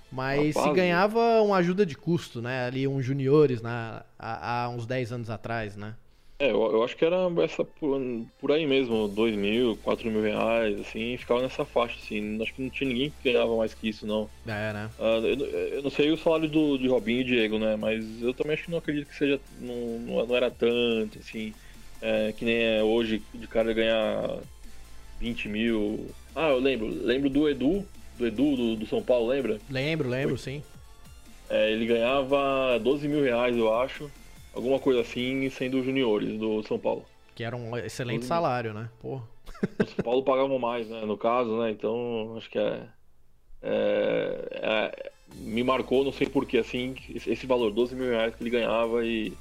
Mas 0.09 0.55
se 0.55 0.71
ganhava 0.71 1.41
uma 1.41 1.57
ajuda 1.57 1.85
de 1.85 1.95
custo, 1.95 2.41
né? 2.41 2.65
Ali 2.65 2.87
uns 2.87 3.05
juniores 3.05 3.61
na, 3.61 4.03
há, 4.17 4.63
há 4.63 4.69
uns 4.69 4.85
10 4.85 5.11
anos 5.11 5.29
atrás, 5.29 5.75
né? 5.75 5.93
É, 6.41 6.51
eu, 6.51 6.71
eu 6.71 6.83
acho 6.83 6.95
que 6.95 7.03
era 7.03 7.17
essa 7.43 7.65
por, 7.65 7.99
por 8.39 8.51
aí 8.53 8.65
mesmo, 8.65 9.09
2 9.09 9.35
mil, 9.35 9.75
4 9.77 10.09
mil 10.09 10.21
reais, 10.21 10.79
assim, 10.79 11.17
ficava 11.17 11.41
nessa 11.41 11.65
faixa, 11.65 11.97
assim. 11.97 12.41
Acho 12.41 12.53
que 12.53 12.61
não 12.61 12.69
tinha 12.69 12.87
ninguém 12.89 13.11
que 13.11 13.31
ganhava 13.31 13.57
mais 13.57 13.73
que 13.73 13.89
isso, 13.89 14.07
não. 14.07 14.29
É, 14.47 14.71
né? 14.73 14.89
Ah, 14.97 15.19
eu, 15.21 15.35
não- 15.35 15.45
eu 15.45 15.83
não 15.83 15.89
sei 15.89 16.11
o 16.11 16.17
salário 16.17 16.49
do, 16.49 16.77
de 16.77 16.87
Robinho 16.87 17.21
e 17.21 17.25
Diego, 17.25 17.59
né? 17.59 17.75
Mas 17.75 18.21
eu 18.21 18.33
também 18.33 18.53
acho 18.53 18.63
que 18.65 18.71
não 18.71 18.77
acredito 18.77 19.07
que 19.07 19.15
seja. 19.15 19.41
Não, 19.51 19.99
não, 20.27 20.35
era 20.35 20.49
tanto, 20.49 21.19
assim. 21.19 21.53
é, 22.01 22.31
que 22.31 22.45
nem 22.45 22.55
é 22.55 22.83
hoje 22.83 23.21
de 23.33 23.47
cara 23.47 23.73
ganhar 23.73 24.41
20 25.19 25.49
mil. 25.49 26.09
Ah, 26.33 26.49
eu 26.51 26.59
lembro. 26.59 26.87
Lembro 26.87 27.29
do 27.29 27.49
Edu, 27.49 27.85
do 28.17 28.25
Edu 28.25 28.55
do, 28.55 28.75
do 28.77 28.85
São 28.85 29.01
Paulo, 29.03 29.27
lembra? 29.27 29.59
Lembro, 29.69 30.07
lembro, 30.09 30.37
sim. 30.37 30.63
É, 31.49 31.71
ele 31.71 31.85
ganhava 31.85 32.79
12 32.79 33.07
mil 33.09 33.21
reais, 33.23 33.57
eu 33.57 33.73
acho. 33.73 34.09
Alguma 34.59 34.77
coisa 34.77 34.99
assim, 34.99 35.49
sendo 35.49 35.81
juniores 35.81 36.37
do 36.37 36.61
São 36.63 36.77
Paulo. 36.77 37.05
Que 37.33 37.45
era 37.45 37.55
um 37.55 37.77
excelente 37.77 38.25
salário, 38.25 38.73
né? 38.73 38.89
Pô. 39.01 39.21
O 39.79 39.85
São 39.85 40.03
Paulo 40.03 40.21
pagava 40.23 40.59
mais, 40.59 40.85
né? 40.89 41.05
No 41.05 41.17
caso, 41.17 41.57
né? 41.61 41.71
Então, 41.71 42.35
acho 42.37 42.49
que 42.49 42.59
é. 42.59 42.83
é- 43.61 44.49
é- 44.51 45.11
me 45.35 45.63
marcou, 45.63 46.03
não 46.03 46.11
sei 46.11 46.27
porquê, 46.27 46.57
assim, 46.57 46.95
esse 47.25 47.45
valor, 47.45 47.71
12 47.71 47.95
mil 47.95 48.09
reais 48.09 48.35
que 48.35 48.43
ele 48.43 48.49
ganhava 48.49 49.05
e, 49.05 49.31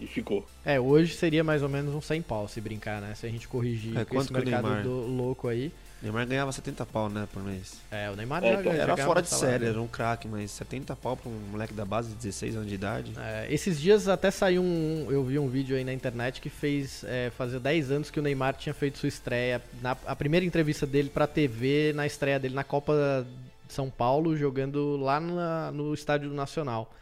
e 0.00 0.06
ficou. 0.06 0.44
É, 0.64 0.80
hoje 0.80 1.14
seria 1.14 1.44
mais 1.44 1.62
ou 1.62 1.68
menos 1.68 1.94
uns 1.94 2.04
100 2.06 2.20
pau 2.22 2.48
se 2.48 2.60
brincar, 2.60 3.00
né? 3.00 3.14
Se 3.14 3.26
a 3.26 3.28
gente 3.30 3.46
corrigir 3.46 3.96
É, 3.96 4.04
com 4.04 4.20
esse 4.20 4.32
mercado 4.32 4.82
do- 4.82 5.06
louco 5.06 5.46
aí. 5.46 5.70
Neymar 6.00 6.26
ganhava 6.28 6.52
70 6.52 6.86
pau, 6.86 7.08
né, 7.08 7.26
por 7.32 7.42
mês. 7.42 7.80
É, 7.90 8.08
o 8.08 8.14
Neymar 8.14 8.44
É, 8.44 8.52
já- 8.52 8.60
então, 8.60 8.72
já 8.76 8.82
Era 8.82 8.96
fora 8.98 9.20
de 9.20 9.28
salário. 9.28 9.50
série, 9.58 9.66
era 9.70 9.82
um 9.82 9.88
craque, 9.88 10.28
mas 10.28 10.50
70 10.52 10.94
pau 10.94 11.16
pra 11.16 11.28
um 11.28 11.34
moleque 11.50 11.74
da 11.74 11.84
base 11.84 12.10
de 12.10 12.14
16 12.14 12.54
anos 12.54 12.68
de 12.68 12.74
idade. 12.76 13.12
É, 13.18 13.46
esses 13.52 13.80
dias 13.80 14.06
até 14.06 14.30
saiu 14.30 14.62
um. 14.62 15.08
Eu 15.10 15.24
vi 15.24 15.38
um 15.40 15.48
vídeo 15.48 15.76
aí 15.76 15.82
na 15.82 15.92
internet 15.92 16.40
que 16.40 16.48
fez. 16.48 17.02
É, 17.04 17.30
fazia 17.36 17.58
10 17.58 17.90
anos 17.90 18.10
que 18.10 18.20
o 18.20 18.22
Neymar 18.22 18.54
tinha 18.54 18.72
feito 18.74 18.96
sua 18.98 19.08
estreia. 19.08 19.60
Na, 19.82 19.96
a 20.06 20.14
primeira 20.14 20.46
entrevista 20.46 20.86
dele 20.86 21.08
pra 21.10 21.26
TV 21.26 21.92
na 21.94 22.06
estreia 22.06 22.38
dele 22.38 22.54
na 22.54 22.62
Copa 22.64 23.26
de 23.66 23.72
São 23.74 23.90
Paulo, 23.90 24.36
jogando 24.36 24.96
lá 24.96 25.18
na- 25.18 25.72
no 25.72 25.92
Estádio 25.92 26.30
Nacional. 26.32 26.94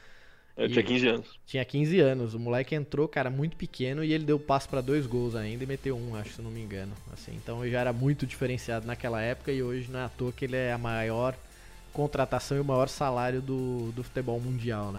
Eu 0.57 0.67
E- 0.67 0.71
tinha 0.71 0.83
15 0.83 1.07
anos. 1.09 1.27
Tinha 1.47 1.65
15 1.65 2.01
anos. 2.01 2.35
O 2.35 2.39
moleque 2.39 2.75
entrou, 2.75 3.07
cara, 3.07 3.29
muito 3.31 3.57
pequeno 3.57 4.03
e 4.03 4.13
ele 4.13 4.25
deu 4.25 4.39
passo 4.39 4.69
pra 4.69 4.81
dois 4.81 5.07
gols 5.07 5.35
ainda 5.35 5.65
e 5.65 5.67
meteu 5.67 5.97
um, 5.97 6.17
acho, 6.17 6.33
se 6.35 6.43
não 6.43 6.51
me 6.51 6.61
engano. 6.63 6.93
Assim, 7.13 7.33
então 7.35 7.63
ele 7.63 7.73
já 7.73 7.81
era 7.81 7.93
muito 7.93 8.27
diferenciado 8.27 8.87
naquela 8.87 9.21
época 9.21 9.53
e 9.53 9.63
hoje 9.63 9.91
não 9.91 10.01
é 10.01 10.05
à 10.05 10.09
toa 10.09 10.33
que 10.33 10.45
ele 10.47 10.57
é 10.57 10.73
a 10.73 10.79
maior 10.79 11.35
contratação 11.93 12.57
e 12.57 12.61
o 12.61 12.65
maior 12.65 12.89
salário 12.89 13.41
do, 13.43 13.93
do 13.93 14.03
futebol 14.03 14.41
mundial, 14.41 14.93
né? 14.93 14.99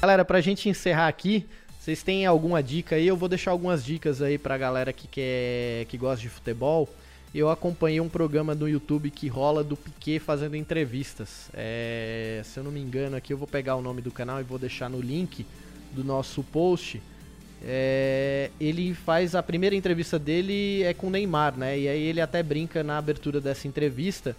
Galera, 0.00 0.24
pra 0.24 0.40
gente 0.40 0.68
encerrar 0.68 1.08
aqui, 1.08 1.46
vocês 1.80 2.02
têm 2.02 2.26
alguma 2.26 2.62
dica 2.62 2.96
aí? 2.96 3.06
Eu 3.06 3.16
vou 3.16 3.28
deixar 3.28 3.52
algumas 3.52 3.82
dicas 3.84 4.20
aí 4.20 4.36
pra 4.36 4.58
galera 4.58 4.92
que 4.92 5.08
quer 5.08 5.86
que 5.86 5.96
gosta 5.96 6.20
de 6.20 6.28
futebol. 6.28 6.88
Eu 7.34 7.50
acompanhei 7.50 8.00
um 8.00 8.08
programa 8.08 8.54
no 8.54 8.68
YouTube 8.68 9.10
que 9.10 9.26
rola 9.26 9.64
do 9.64 9.76
Piquet 9.76 10.20
fazendo 10.20 10.54
entrevistas. 10.54 11.50
É, 11.52 12.40
se 12.44 12.60
eu 12.60 12.62
não 12.62 12.70
me 12.70 12.78
engano 12.80 13.16
aqui, 13.16 13.32
eu 13.32 13.36
vou 13.36 13.48
pegar 13.48 13.74
o 13.74 13.82
nome 13.82 14.00
do 14.00 14.12
canal 14.12 14.40
e 14.40 14.44
vou 14.44 14.56
deixar 14.56 14.88
no 14.88 15.00
link 15.00 15.44
do 15.90 16.04
nosso 16.04 16.44
post. 16.44 17.02
É, 17.60 18.52
ele 18.60 18.94
faz 18.94 19.34
a 19.34 19.42
primeira 19.42 19.74
entrevista 19.74 20.16
dele 20.16 20.84
é 20.84 20.94
com 20.94 21.10
Neymar, 21.10 21.56
né? 21.58 21.76
E 21.76 21.88
aí 21.88 22.02
ele 22.02 22.20
até 22.20 22.40
brinca 22.40 22.84
na 22.84 22.98
abertura 22.98 23.40
dessa 23.40 23.66
entrevista 23.66 24.36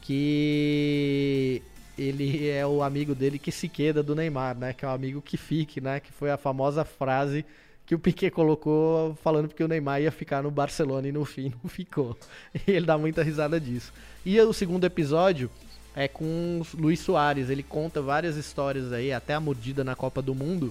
que 0.00 1.60
ele 1.98 2.48
é 2.48 2.64
o 2.64 2.84
amigo 2.84 3.16
dele 3.16 3.40
que 3.40 3.50
se 3.50 3.68
queda 3.68 4.00
do 4.00 4.14
Neymar, 4.14 4.56
né? 4.56 4.72
Que 4.72 4.84
é 4.84 4.88
o 4.88 4.92
amigo 4.92 5.20
que 5.20 5.36
fique, 5.36 5.80
né? 5.80 5.98
Que 5.98 6.12
foi 6.12 6.30
a 6.30 6.36
famosa 6.36 6.84
frase 6.84 7.44
que 7.88 7.94
o 7.94 7.98
Piquet 7.98 8.30
colocou 8.30 9.14
falando 9.22 9.48
porque 9.48 9.64
o 9.64 9.66
Neymar 9.66 10.02
ia 10.02 10.12
ficar 10.12 10.42
no 10.42 10.50
Barcelona 10.50 11.08
e 11.08 11.12
no 11.12 11.24
fim 11.24 11.54
não 11.62 11.70
ficou. 11.70 12.14
E 12.68 12.72
ele 12.72 12.84
dá 12.84 12.98
muita 12.98 13.22
risada 13.22 13.58
disso. 13.58 13.94
E 14.26 14.38
o 14.38 14.52
segundo 14.52 14.84
episódio 14.84 15.50
é 15.96 16.06
com 16.06 16.60
o 16.60 16.66
Luiz 16.76 17.00
Soares. 17.00 17.48
Ele 17.48 17.62
conta 17.62 18.02
várias 18.02 18.36
histórias 18.36 18.92
aí, 18.92 19.10
até 19.10 19.32
a 19.32 19.40
mordida 19.40 19.82
na 19.82 19.96
Copa 19.96 20.20
do 20.20 20.34
Mundo. 20.34 20.70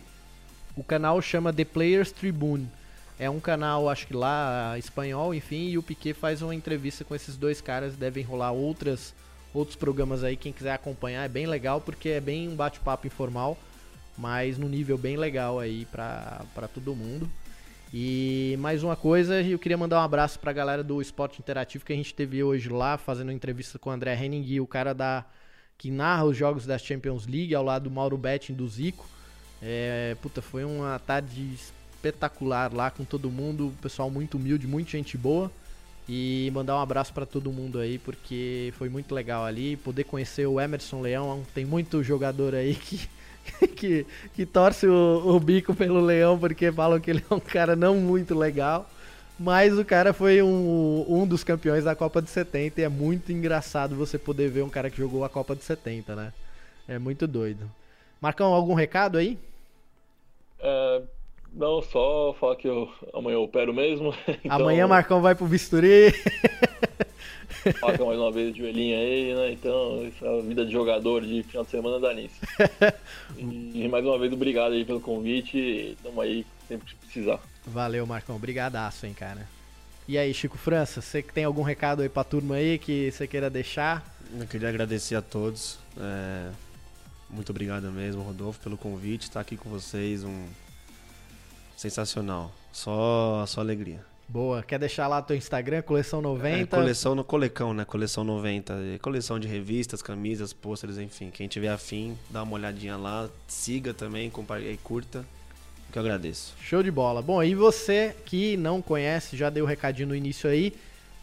O 0.76 0.84
canal 0.84 1.20
chama 1.20 1.51
The 1.51 1.65
Players 1.65 2.11
Tribune. 2.11 2.70
É 3.18 3.28
um 3.28 3.39
canal, 3.39 3.89
acho 3.89 4.05
que 4.05 4.13
lá, 4.13 4.78
espanhol, 4.78 5.34
enfim, 5.34 5.70
e 5.70 5.78
o 5.80 5.82
Piquet 5.82 6.13
faz 6.13 6.43
uma 6.43 6.53
entrevista 6.53 7.03
com 7.03 7.15
esses 7.15 7.36
dois 7.36 7.59
caras. 7.59 7.95
Devem 7.95 8.24
rolar 8.24 8.51
outras, 8.51 9.15
outros 9.55 9.76
programas 9.76 10.24
aí, 10.24 10.38
quem 10.38 10.53
quiser 10.53 10.74
acompanhar. 10.74 11.26
É 11.26 11.28
bem 11.28 11.47
legal, 11.47 11.82
porque 11.82 12.09
é 12.09 12.22
bem 12.22 12.47
um 12.47 12.55
bate-papo 12.55 13.07
informal, 13.07 13.57
mas 14.18 14.57
num 14.57 14.68
nível 14.68 14.97
bem 14.97 15.15
legal 15.18 15.59
aí 15.59 15.86
pra 15.91 16.68
todo 16.74 16.95
mundo. 16.95 17.30
E 17.93 18.57
mais 18.59 18.84
uma 18.84 18.95
coisa, 18.95 19.41
eu 19.41 19.57
queria 19.57 19.78
mandar 19.78 19.99
um 19.99 20.03
abraço 20.03 20.39
pra 20.39 20.51
galera 20.51 20.84
do 20.84 21.01
Esporte 21.01 21.39
Interativo 21.39 21.86
que 21.86 21.93
a 21.93 21.95
gente 21.95 22.13
teve 22.13 22.43
hoje 22.43 22.68
lá, 22.70 22.97
fazendo 22.97 23.32
entrevista 23.32 23.80
com 23.80 23.89
o 23.89 23.93
André 23.93 24.13
Henning, 24.13 24.59
o 24.59 24.68
cara 24.68 24.93
da 24.93 25.26
que 25.78 25.91
narra 25.91 26.26
os 26.26 26.36
jogos 26.36 26.65
da 26.65 26.78
Champions 26.78 27.28
League, 27.28 27.53
ao 27.53 27.63
lado 27.63 27.84
do 27.84 27.91
Mauro 27.91 28.18
Betting 28.18 28.53
do 28.55 28.68
Zico. 28.68 29.07
É, 29.61 30.18
puta, 30.22 30.41
foi 30.41 30.65
uma 30.65 30.99
tarde 30.99 31.53
espetacular 31.53 32.74
lá 32.74 32.89
com 32.89 33.05
todo 33.05 33.30
mundo, 33.30 33.72
pessoal 33.82 34.09
muito 34.09 34.38
humilde, 34.38 34.65
muita 34.68 34.91
gente 34.91 35.18
boa. 35.18 35.51
E 36.09 36.49
mandar 36.53 36.78
um 36.78 36.80
abraço 36.82 37.13
pra 37.13 37.26
todo 37.26 37.51
mundo 37.51 37.80
aí, 37.80 37.99
porque 37.99 38.74
foi 38.78 38.89
muito 38.89 39.13
legal 39.13 39.45
ali. 39.45 39.78
Poder 39.78 40.05
conhecer 40.05 40.47
o 40.47 40.59
Emerson 40.59 41.01
Leão, 41.01 41.43
tem 41.53 41.65
muito 41.65 42.01
jogador 42.01 42.55
aí 42.55 42.74
que, 42.76 43.07
que, 43.76 44.06
que 44.34 44.45
torce 44.45 44.88
o, 44.88 45.24
o 45.26 45.39
bico 45.39 45.74
pelo 45.76 46.02
Leão, 46.02 46.38
porque 46.38 46.72
falam 46.72 47.00
que 47.00 47.12
ele 47.12 47.24
é 47.30 47.34
um 47.34 47.39
cara 47.39 47.76
não 47.76 47.95
muito 47.95 48.38
legal. 48.38 48.88
Mas 49.39 49.78
o 49.78 49.86
cara 49.86 50.14
foi 50.14 50.41
um, 50.41 51.06
um 51.08 51.28
dos 51.28 51.43
campeões 51.43 51.84
da 51.84 51.95
Copa 51.95 52.22
de 52.22 52.30
70 52.30 52.82
e 52.82 52.84
é 52.84 52.89
muito 52.89 53.32
engraçado 53.32 53.95
você 53.95 54.18
poder 54.18 54.50
ver 54.50 54.64
um 54.64 54.70
cara 54.70 54.89
que 54.89 54.98
jogou 54.98 55.24
a 55.24 55.30
Copa 55.30 55.56
de 55.56 55.64
70, 55.64 56.16
né? 56.16 56.34
É 56.88 56.98
muito 56.98 57.28
doido. 57.28 57.70
Marcão, 58.20 58.52
algum 58.52 58.74
recado 58.74 59.18
aí? 59.18 59.38
É, 60.60 61.02
não, 61.54 61.82
só 61.84 62.36
falar 62.39 62.56
que 62.56 62.68
eu, 62.68 62.89
amanhã 63.14 63.36
eu 63.36 63.43
opero 63.43 63.74
mesmo. 63.74 64.14
Então, 64.43 64.58
Amanhã 64.58 64.88
Marcão 64.88 65.22
vai 65.22 65.36
pro 65.36 65.45
bisturi. 65.45 66.14
Faca 67.80 68.04
mais 68.06 68.20
uma 68.20 68.32
vez 68.32 68.54
de 68.54 68.60
joelhinho 68.60 68.98
aí, 68.98 69.34
né? 69.36 69.52
Então, 69.52 70.06
essa 70.06 70.41
vida 70.41 70.66
de 70.66 70.72
jogador 70.72 71.22
de 71.26 71.43
final 71.43 71.64
de 71.64 71.70
semana 71.72 72.00
dá 72.00 72.14
nisso. 72.14 72.36
E 73.39 73.88
mais 73.88 74.04
uma 74.04 74.18
vez, 74.18 74.34
obrigado 74.34 74.74
aí 74.74 74.84
pelo 74.84 75.00
convite. 75.00 75.95
Tamo 76.04 76.20
aí 76.22 76.45
sempre 76.68 76.88
que 76.88 76.95
precisar. 76.95 77.39
Valeu, 77.66 78.06
Marcão. 78.06 78.36
Obrigadaço, 78.36 79.06
hein, 79.06 79.14
cara. 79.14 79.48
E 80.08 80.18
aí, 80.18 80.34
Chico 80.34 80.58
França, 80.58 81.02
você 81.02 81.22
que 81.22 81.34
tem 81.34 81.43
algum 81.43 81.62
recado 81.62 82.02
aí 82.02 82.10
pra 82.10 82.24
turma 82.24 82.56
aí 82.56 82.78
que 82.80 83.12
você 83.12 83.28
queira 83.28 83.50
deixar? 83.50 84.04
Eu 84.38 84.48
queria 84.48 84.70
agradecer 84.70 85.16
a 85.16 85.22
todos. 85.22 85.78
é, 86.00 86.50
Muito 87.30 87.50
obrigado 87.50 87.91
mesmo, 87.91 88.22
Rodolfo, 88.24 88.60
pelo 88.62 88.78
convite. 88.78 89.24
Estar 89.24 89.41
aqui 89.41 89.56
com 89.56 89.70
vocês, 89.70 90.24
um 90.24 90.45
sensacional. 91.76 92.52
Só, 92.72 93.45
só 93.48 93.62
alegria. 93.62 94.04
Boa. 94.30 94.61
Quer 94.61 94.78
deixar 94.78 95.07
lá 95.07 95.21
teu 95.21 95.38
Instagram, 95.38 95.82
coleção 95.82 96.21
90? 96.21 96.59
É, 96.59 96.65
coleção 96.65 97.15
no 97.15 97.23
Colecão, 97.23 97.73
né? 97.73 97.86
Coleção 97.86 98.25
90. 98.25 98.74
É, 98.74 98.97
Coleção 98.97 99.39
de 99.39 99.47
revistas, 99.47 100.01
camisas, 100.01 100.51
pôsteres, 100.51 100.97
enfim. 100.97 101.29
Quem 101.32 101.47
tiver 101.47 101.70
afim, 101.70 102.17
dá 102.29 102.43
uma 102.43 102.55
olhadinha 102.55 102.97
lá. 102.97 103.29
Siga 103.47 103.93
também, 103.93 104.29
compartilhe 104.29 104.74
e 104.74 104.78
curta. 104.78 105.25
Que 105.91 105.97
eu 105.97 106.01
agradeço. 106.01 106.54
Show 106.62 106.83
de 106.83 106.91
bola. 106.91 107.21
Bom, 107.21 107.41
e 107.41 107.55
você 107.55 108.13
que 108.25 108.58
não 108.58 108.82
conhece, 108.82 109.37
já 109.37 109.49
deu 109.49 109.63
o 109.63 109.67
recadinho 109.67 110.09
no 110.09 110.16
início 110.16 110.49
aí. 110.49 110.74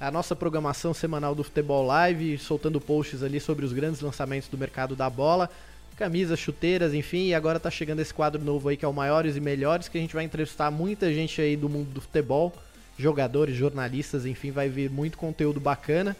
A 0.00 0.10
nossa 0.10 0.34
programação 0.34 0.94
semanal 0.94 1.34
do 1.34 1.44
Futebol 1.44 1.84
Live, 1.84 2.38
soltando 2.38 2.80
posts 2.80 3.22
ali 3.22 3.38
sobre 3.38 3.66
os 3.66 3.72
grandes 3.74 4.00
lançamentos 4.00 4.48
do 4.48 4.56
mercado 4.56 4.96
da 4.96 5.10
bola. 5.10 5.50
Camisas, 5.96 6.38
chuteiras, 6.38 6.94
enfim. 6.94 7.28
E 7.28 7.34
agora 7.34 7.60
tá 7.60 7.70
chegando 7.70 8.00
esse 8.00 8.14
quadro 8.14 8.42
novo 8.42 8.70
aí 8.70 8.78
que 8.78 8.84
é 8.84 8.88
o 8.88 8.92
Maiores 8.94 9.36
e 9.36 9.40
Melhores, 9.40 9.88
que 9.88 9.98
a 9.98 10.00
gente 10.00 10.14
vai 10.14 10.24
entrevistar 10.24 10.70
muita 10.70 11.12
gente 11.12 11.38
aí 11.42 11.54
do 11.54 11.68
mundo 11.68 11.90
do 11.90 12.00
futebol. 12.00 12.50
Jogadores, 12.98 13.56
jornalistas, 13.56 14.24
enfim, 14.24 14.50
vai 14.50 14.68
vir 14.68 14.90
muito 14.90 15.18
conteúdo 15.18 15.60
bacana. 15.60 16.16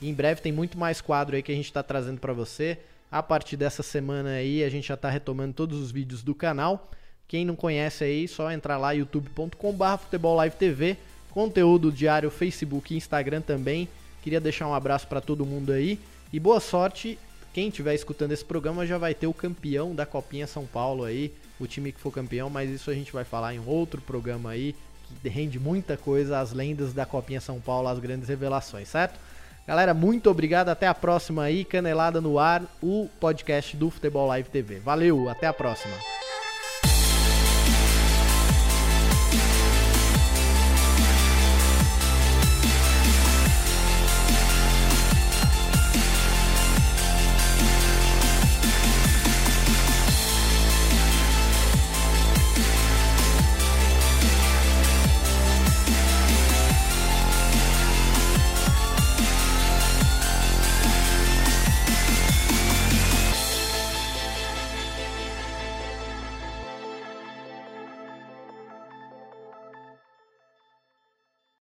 E 0.00 0.08
em 0.08 0.14
breve 0.14 0.40
tem 0.40 0.52
muito 0.52 0.78
mais 0.78 1.00
quadro 1.00 1.36
aí 1.36 1.42
que 1.42 1.52
a 1.52 1.54
gente 1.54 1.72
tá 1.72 1.82
trazendo 1.82 2.20
para 2.20 2.32
você. 2.32 2.78
A 3.10 3.22
partir 3.22 3.56
dessa 3.56 3.82
semana 3.82 4.30
aí, 4.30 4.62
a 4.62 4.68
gente 4.68 4.88
já 4.88 4.96
tá 4.96 5.08
retomando 5.08 5.54
todos 5.54 5.80
os 5.80 5.90
vídeos 5.90 6.22
do 6.22 6.34
canal. 6.34 6.90
Quem 7.26 7.44
não 7.44 7.56
conhece 7.56 8.04
aí, 8.04 8.28
só 8.28 8.50
entrar 8.50 8.78
lá 8.78 8.92
youtube.com.br 8.92 9.96
Futebol 10.00 10.36
Live 10.36 10.56
TV, 10.56 10.96
conteúdo 11.30 11.92
diário, 11.92 12.30
Facebook 12.30 12.92
e 12.92 12.96
Instagram 12.96 13.40
também. 13.40 13.88
Queria 14.22 14.40
deixar 14.40 14.66
um 14.66 14.74
abraço 14.74 15.06
para 15.06 15.20
todo 15.20 15.46
mundo 15.46 15.72
aí 15.72 15.98
e 16.32 16.38
boa 16.38 16.60
sorte. 16.60 17.18
Quem 17.52 17.68
estiver 17.68 17.94
escutando 17.94 18.32
esse 18.32 18.44
programa 18.44 18.86
já 18.86 18.98
vai 18.98 19.14
ter 19.14 19.26
o 19.26 19.34
campeão 19.34 19.94
da 19.94 20.06
Copinha 20.06 20.46
São 20.46 20.66
Paulo 20.66 21.04
aí, 21.04 21.32
o 21.58 21.66
time 21.66 21.92
que 21.92 22.00
for 22.00 22.12
campeão, 22.12 22.48
mas 22.48 22.70
isso 22.70 22.90
a 22.90 22.94
gente 22.94 23.12
vai 23.12 23.24
falar 23.24 23.54
em 23.54 23.60
outro 23.66 24.00
programa 24.00 24.50
aí, 24.50 24.74
que 25.22 25.28
rende 25.28 25.58
muita 25.58 25.96
coisa, 25.96 26.38
as 26.38 26.52
lendas 26.52 26.92
da 26.92 27.04
Copinha 27.04 27.40
São 27.40 27.60
Paulo, 27.60 27.88
as 27.88 27.98
grandes 27.98 28.28
revelações, 28.28 28.88
certo? 28.88 29.18
Galera, 29.66 29.92
muito 29.92 30.30
obrigado, 30.30 30.70
até 30.70 30.86
a 30.86 30.94
próxima 30.94 31.42
aí, 31.42 31.64
Canelada 31.64 32.20
no 32.20 32.38
ar, 32.38 32.62
o 32.82 33.08
podcast 33.20 33.76
do 33.76 33.90
Futebol 33.90 34.26
Live 34.28 34.48
TV. 34.48 34.78
Valeu, 34.78 35.28
até 35.28 35.46
a 35.46 35.52
próxima. 35.52 35.94